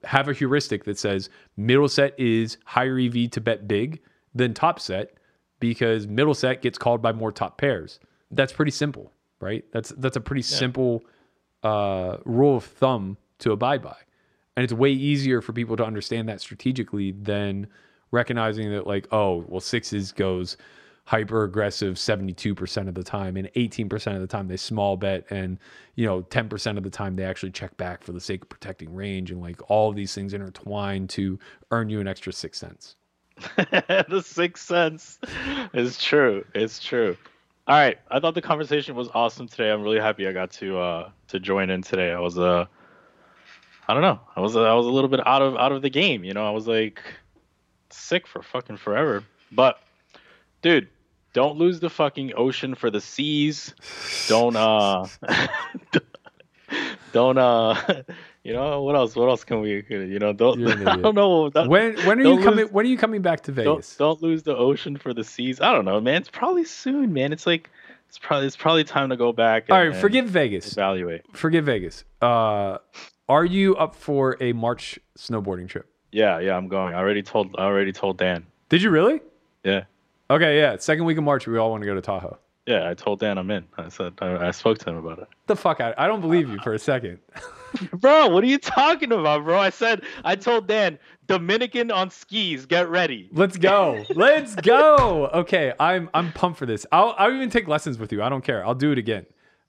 have 0.07 0.28
a 0.28 0.32
heuristic 0.32 0.84
that 0.84 0.98
says 0.98 1.30
middle 1.57 1.88
set 1.88 2.18
is 2.18 2.59
higher 2.64 2.98
EV 2.98 3.30
to 3.30 3.40
bet 3.40 3.66
big 3.68 4.00
than 4.34 4.55
top 4.55 4.80
set 4.80 5.14
because 5.61 6.07
middle 6.07 6.34
set 6.34 6.62
gets 6.62 6.78
called 6.78 7.00
by 7.00 7.12
more 7.12 7.32
top 7.32 7.59
pairs. 7.59 8.00
That's 8.30 8.52
pretty 8.52 8.72
simple, 8.72 9.12
right? 9.40 9.64
That's 9.72 9.90
that's 9.90 10.16
a 10.16 10.20
pretty 10.20 10.42
simple 10.42 11.05
uh, 11.62 12.18
rule 12.24 12.57
of 12.57 12.64
thumb 12.64 13.16
to 13.38 13.52
abide 13.52 13.82
by, 13.82 13.96
and 14.57 14.64
it's 14.64 14.72
way 14.72 14.90
easier 14.90 15.40
for 15.40 15.52
people 15.52 15.76
to 15.76 15.84
understand 15.84 16.28
that 16.28 16.40
strategically 16.40 17.12
than 17.12 17.68
recognizing 18.11 18.70
that 18.70 18.86
like 18.86 19.09
oh 19.12 19.44
well 19.48 19.61
sixes 19.61 20.12
goes 20.12 20.57
hyper 21.07 21.44
aggressive 21.44 21.96
72% 21.96 22.88
of 22.88 22.94
the 22.94 23.05
time 23.05 23.36
and 23.36 23.52
18% 23.55 24.14
of 24.14 24.20
the 24.20 24.26
time 24.26 24.48
they 24.48 24.57
small 24.57 24.96
bet 24.96 25.24
and 25.30 25.59
you 25.96 26.07
know 26.07 26.22
10% 26.22 26.76
of 26.78 26.82
the 26.82 26.90
time 26.90 27.14
they 27.14 27.24
actually 27.24 27.52
check 27.52 27.76
back 27.76 28.02
for 28.02 28.12
the 28.12 28.20
sake 28.20 28.42
of 28.42 28.48
protecting 28.48 28.94
range 28.94 29.30
and 29.30 29.40
like 29.40 29.61
all 29.70 29.90
of 29.90 29.96
these 29.96 30.14
things 30.14 30.32
intertwine 30.32 31.07
to 31.09 31.38
earn 31.70 31.90
you 31.90 32.00
an 32.00 32.09
extra 32.09 32.32
6 32.32 32.59
cents. 32.59 32.96
the 33.57 34.22
6 34.24 34.61
cents 34.61 35.18
is 35.74 35.98
true. 35.98 36.44
It's 36.55 36.78
true. 36.78 37.16
All 37.66 37.76
right, 37.76 37.98
I 38.11 38.20
thought 38.20 38.34
the 38.34 38.42
conversation 38.42 38.94
was 38.94 39.09
awesome 39.14 39.48
today. 39.48 39.70
I'm 39.70 39.82
really 39.82 40.00
happy 40.00 40.26
I 40.28 40.32
got 40.32 40.50
to 40.52 40.78
uh 40.78 41.11
to 41.28 41.40
join 41.40 41.70
in 41.70 41.82
today. 41.82 42.12
I 42.12 42.20
was 42.20 42.38
uh 42.38 42.66
I 43.88 43.92
don't 43.92 44.02
know. 44.02 44.20
I 44.36 44.40
was 44.40 44.57
uh, 44.57 44.62
I 44.62 44.74
was 44.74 44.86
a 44.86 44.90
little 44.90 45.09
bit 45.09 45.26
out 45.26 45.42
of 45.42 45.57
out 45.57 45.72
of 45.72 45.82
the 45.82 45.90
game, 45.90 46.24
you 46.24 46.32
know. 46.32 46.46
I 46.46 46.50
was 46.50 46.66
like 46.66 47.00
sick 47.90 48.26
for 48.26 48.42
fucking 48.42 48.78
forever. 48.78 49.24
But 49.52 49.78
dude, 50.62 50.88
don't 51.35 51.59
lose 51.59 51.80
the 51.80 51.91
fucking 51.91 52.32
ocean 52.37 52.74
for 52.74 52.91
the 52.91 53.01
seas. 53.03 53.74
Don't 54.28 54.57
uh 54.57 55.07
don't 57.12 57.39
uh 57.39 57.74
you 58.45 58.53
know 58.53 58.82
what 58.82 58.97
else 58.97 59.14
what 59.14 59.28
else 59.28 59.45
can 59.45 59.61
we 59.61 59.85
you 59.89 60.18
know 60.18 60.32
don't 60.32 60.66
I 60.89 60.97
don't 60.97 61.14
know 61.14 61.51
don't- 61.51 61.68
When 61.68 61.97
when 62.07 62.20
are 62.20 62.22
don't 62.22 62.39
you 62.39 62.45
coming 62.45 62.66
when 62.68 62.87
are 62.87 62.89
you 62.89 62.97
coming 62.99 63.22
back 63.22 63.43
to 63.43 63.53
don't 63.53 63.76
Vegas? 63.76 63.97
don't 63.97 64.22
lose 64.22 64.43
the 64.43 64.57
ocean 64.57 64.97
for 64.97 65.12
the 65.14 65.22
seas. 65.24 65.61
I 65.61 65.72
don't 65.72 65.85
know, 65.85 66.01
man. 66.01 66.16
It's 66.22 66.30
probably 66.30 66.64
soon, 66.64 67.12
man. 67.12 67.32
It's 67.32 67.47
like 67.47 67.70
it's 68.09 68.18
probably 68.18 68.47
it's 68.47 68.57
probably 68.57 68.85
time 68.85 69.11
to 69.11 69.16
go 69.16 69.32
back. 69.32 69.66
All 69.70 69.76
and- 69.76 69.89
right, 69.89 69.93
and 69.95 70.01
forget 70.01 70.24
Vegas. 70.24 70.72
evaluate. 70.72 71.22
Forget 71.37 71.64
Vegas. 71.64 72.05
Uh 72.22 72.78
are 73.28 73.45
you 73.45 73.74
up 73.76 73.95
for 73.95 74.37
a 74.41 74.53
March 74.53 74.99
snowboarding 75.18 75.68
trip? 75.68 75.87
Yeah, 76.12 76.39
yeah, 76.41 76.57
I'm 76.57 76.68
going. 76.68 76.95
I 76.95 76.99
already 76.99 77.22
told 77.22 77.55
I 77.59 77.64
already 77.64 77.93
told 77.93 78.18
Dan. 78.18 78.47
Did 78.68 78.82
you 78.82 78.91
really? 78.91 79.20
Yeah. 79.64 79.85
Okay, 80.31 80.59
yeah. 80.59 80.77
Second 80.77 81.05
week 81.05 81.18
of 81.18 81.25
March, 81.25 81.47
we 81.47 81.59
all 81.59 81.70
want 81.70 81.83
to 81.83 81.87
go 81.87 81.95
to 81.95 82.01
Tahoe. 82.01 82.39
Yeah, 82.66 82.89
I 82.89 82.95
told 82.95 83.20
Dan 83.20 83.37
I'm 83.37 83.51
in. 83.51 83.66
I 83.77 83.89
said 83.91 84.14
I, 84.20 84.49
I 84.49 84.51
spoke 84.51 84.79
to 84.79 84.91
him 84.91 84.97
about 84.97 85.18
it. 85.18 85.29
The 85.47 85.57
fuck 85.57 85.81
out! 85.81 85.95
I 85.99 86.07
don't 86.07 86.22
believe 86.22 86.49
you 86.49 86.59
for 86.61 86.72
a 86.72 86.79
second. 86.79 87.18
Bro, 87.93 88.29
what 88.29 88.43
are 88.45 88.47
you 88.47 88.59
talking 88.59 89.11
about, 89.11 89.45
bro? 89.45 89.59
I 89.59 89.70
said 89.70 90.03
I 90.25 90.37
told 90.37 90.68
Dan 90.68 90.97
Dominican 91.27 91.91
on 91.91 92.09
skis, 92.09 92.66
get 92.66 92.89
ready. 92.89 93.29
Let's 93.33 93.57
go. 93.57 94.05
Let's 94.14 94.55
go. 94.62 95.29
Okay, 95.35 95.72
I'm 95.81 96.09
I'm 96.14 96.33
pumped 96.33 96.59
for 96.59 96.66
this. 96.66 96.87
I'll 96.93 97.14
I'll 97.18 97.35
even 97.35 97.51
take 97.51 97.66
lessons 97.66 97.99
with 97.99 98.12
you. 98.12 98.22
I 98.22 98.29
don't 98.29 98.45
care. 98.45 98.64
I'll 98.64 98.77
do 98.77 98.93
it 98.93 98.99
again. 98.99 99.27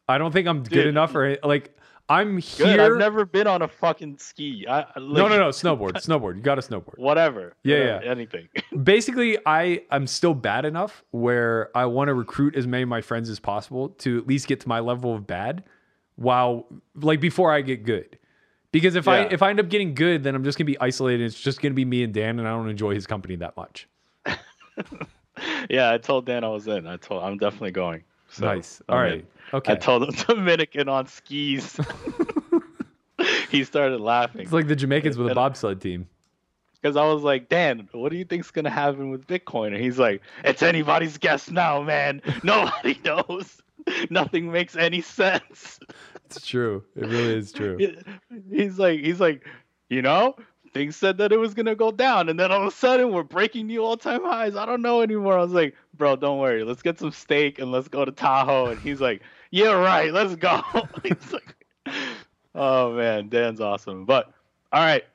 I 0.08 0.20
don't 0.20 0.32
think 0.32 0.48
I'm 0.48 0.62
good 0.62 0.70
Dude. 0.70 0.88
enough 0.88 1.16
or 1.16 1.38
like 1.44 1.76
I'm 2.08 2.36
Good. 2.36 2.44
here. 2.44 2.82
I've 2.82 2.98
never 2.98 3.26
been 3.26 3.48
on 3.48 3.64
a 3.64 3.68
fucking 3.68 4.18
ski. 4.20 4.66
I, 4.68 4.82
I- 4.82 4.86
no, 4.98 5.28
no, 5.28 5.38
no. 5.38 5.50
Snowboard, 5.50 5.94
snowboard. 5.94 6.36
You 6.36 6.42
got 6.42 6.56
to 6.56 6.62
snowboard. 6.62 6.98
Whatever. 6.98 7.56
Yeah, 7.64 7.80
Whatever, 7.80 8.06
yeah. 8.06 8.12
Anything. 8.12 8.50
Basically, 8.84 9.38
I 9.46 9.84
I'm 9.90 10.06
still 10.08 10.34
bad 10.34 10.66
enough 10.66 11.04
where 11.12 11.76
I 11.76 11.86
want 11.86 12.10
to 12.10 12.14
recruit 12.14 12.56
as 12.56 12.68
many 12.68 12.84
of 12.84 12.90
my 12.90 13.02
friends 13.02 13.30
as 13.30 13.40
possible 13.40 13.90
to 13.90 14.20
at 14.20 14.28
least 14.28 14.48
get 14.48 14.60
to 14.62 14.68
my 14.68 14.80
level 14.80 15.16
of 15.16 15.26
bad, 15.26 15.64
while 16.16 16.68
like 16.96 17.20
before 17.20 17.52
I 17.52 17.62
get 17.62 17.84
good. 17.86 18.20
Because 18.72 18.96
if 18.96 19.08
I 19.08 19.22
if 19.22 19.42
I 19.42 19.50
end 19.50 19.60
up 19.60 19.70
getting 19.70 19.96
good, 19.96 20.24
then 20.24 20.36
I'm 20.36 20.44
just 20.44 20.58
gonna 20.58 20.66
be 20.66 20.80
isolated. 20.80 21.24
It's 21.24 21.40
just 21.40 21.62
gonna 21.62 21.74
be 21.74 21.86
me 21.86 22.04
and 22.04 22.14
Dan, 22.14 22.40
and 22.40 22.48
I 22.48 22.52
don't 22.52 22.70
enjoy 22.70 22.94
his 22.94 23.08
company 23.08 23.38
that 23.38 23.56
much. 23.56 23.88
yeah, 25.70 25.92
I 25.92 25.98
told 25.98 26.26
Dan 26.26 26.44
I 26.44 26.50
was 26.50 26.68
in. 26.68 26.86
I 26.86 26.98
told 26.98 27.24
I'm 27.24 27.38
definitely 27.38 27.72
going. 27.72 28.04
So, 28.36 28.46
nice. 28.46 28.82
Oh, 28.90 28.94
I'm 28.94 28.98
All 28.98 29.04
right. 29.04 29.26
Okay. 29.54 29.72
I 29.72 29.76
told 29.76 30.04
him 30.04 30.26
Dominican 30.28 30.90
on 30.90 31.08
skis. 31.08 31.80
he 33.50 33.64
started 33.64 34.02
laughing 34.02 34.42
it's 34.42 34.52
like 34.52 34.68
the 34.68 34.76
Jamaicans 34.76 35.18
with 35.18 35.32
a 35.32 35.36
bobsled 35.36 35.80
team. 35.80 36.08
because 36.74 36.98
I 36.98 37.06
was 37.06 37.24
like, 37.24 37.48
Dan, 37.48 37.88
what 37.94 38.10
do 38.12 38.18
you 38.18 38.26
think's 38.26 38.52
gonna 38.52 38.70
happen 38.70 39.10
with 39.10 39.26
Bitcoin? 39.28 39.68
And 39.68 39.78
he's 39.78 39.98
like, 39.98 40.22
It's 40.44 40.62
anybody's 40.62 41.18
guess 41.18 41.50
now, 41.50 41.82
man. 41.82 42.22
Nobody 42.44 43.00
knows. 43.06 43.62
Nothing 44.10 44.52
makes 44.52 44.76
any 44.76 45.00
sense. 45.02 45.80
It's 46.26 46.46
true. 46.46 46.84
It 46.96 47.06
really 47.06 47.36
is 47.36 47.52
true. 47.52 47.78
he's 48.52 48.80
like, 48.80 49.00
he's 49.00 49.20
like, 49.22 49.48
you 49.90 50.02
know, 50.02 50.36
things 50.76 50.98
said 50.98 51.18
that 51.18 51.32
it 51.32 51.38
was 51.38 51.54
gonna 51.54 51.74
go 51.74 51.90
down, 51.90 52.28
and 52.28 52.38
then 52.38 52.52
all 52.52 52.62
of 52.62 52.68
a 52.68 52.76
sudden 52.76 53.14
we're 53.14 53.24
breaking 53.24 53.68
new 53.68 53.82
all-time 53.82 54.22
highs. 54.22 54.58
I 54.58 54.66
don't 54.66 54.82
know 54.82 55.02
anymore. 55.02 55.38
I 55.38 55.42
was 55.42 55.54
like, 55.54 55.74
bro, 55.94 56.18
don't 56.18 56.38
worry. 56.38 56.66
Let's 56.66 56.82
get 56.82 57.00
some 57.00 57.14
steak 57.14 57.60
and 57.60 57.72
let's 57.72 57.88
go 57.88 58.04
to 58.04 58.12
Tahoe. 58.12 58.66
And 58.68 58.80
he's 58.82 59.00
like, 59.00 59.22
yeah, 59.52 59.72
right. 59.72 60.12
Let's 60.12 60.36
go. 60.36 60.62
he's 61.04 61.32
like, 61.32 61.56
oh 62.54 62.92
man, 62.92 63.30
Dan's 63.30 63.62
awesome. 63.62 64.04
But 64.04 64.34
all 64.74 64.82
right. 64.84 65.06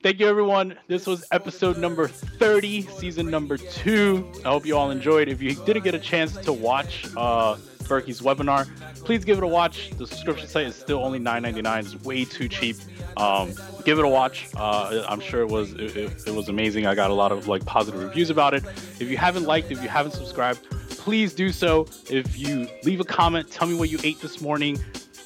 Thank 0.00 0.20
you, 0.20 0.28
everyone. 0.28 0.76
This 0.86 1.08
was 1.08 1.26
episode 1.32 1.76
number 1.76 2.06
30, 2.06 2.82
season 2.82 3.28
number 3.28 3.56
two. 3.56 4.30
I 4.44 4.50
hope 4.50 4.64
you 4.64 4.76
all 4.76 4.92
enjoyed. 4.92 5.28
If 5.28 5.42
you 5.42 5.56
didn't 5.64 5.82
get 5.82 5.96
a 5.96 5.98
chance 5.98 6.36
to 6.36 6.52
watch 6.52 7.06
uh, 7.16 7.56
Berkey's 7.84 8.20
webinar, 8.20 8.68
please 9.04 9.24
give 9.24 9.38
it 9.38 9.44
a 9.44 9.46
watch. 9.46 9.90
The 9.90 10.06
subscription 10.06 10.48
site 10.48 10.66
is 10.66 10.74
still 10.74 11.04
only 11.04 11.18
$9.99. 11.18 11.80
It's 11.80 12.04
way 12.04 12.24
too 12.24 12.48
cheap. 12.48 12.76
Um, 13.16 13.52
give 13.84 13.98
it 13.98 14.04
a 14.04 14.08
watch. 14.08 14.48
Uh, 14.56 15.04
I'm 15.08 15.20
sure 15.20 15.40
it 15.42 15.48
was 15.48 15.72
it, 15.72 15.96
it, 15.96 16.26
it 16.26 16.34
was 16.34 16.48
amazing. 16.48 16.86
I 16.86 16.94
got 16.94 17.10
a 17.10 17.14
lot 17.14 17.32
of 17.32 17.48
like 17.48 17.64
positive 17.64 18.02
reviews 18.02 18.30
about 18.30 18.54
it. 18.54 18.64
If 18.98 19.02
you 19.02 19.16
haven't 19.16 19.44
liked, 19.44 19.70
if 19.70 19.82
you 19.82 19.88
haven't 19.88 20.12
subscribed, 20.12 20.68
please 20.90 21.34
do 21.34 21.52
so. 21.52 21.86
If 22.10 22.38
you 22.38 22.68
leave 22.82 23.00
a 23.00 23.04
comment, 23.04 23.50
tell 23.50 23.68
me 23.68 23.74
what 23.76 23.90
you 23.90 23.98
ate 24.02 24.20
this 24.20 24.40
morning. 24.40 24.78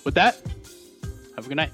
With 0.05 0.15
that, 0.15 0.43
have 1.37 1.47
a 1.47 1.49
good 1.49 1.57
night. 1.57 1.73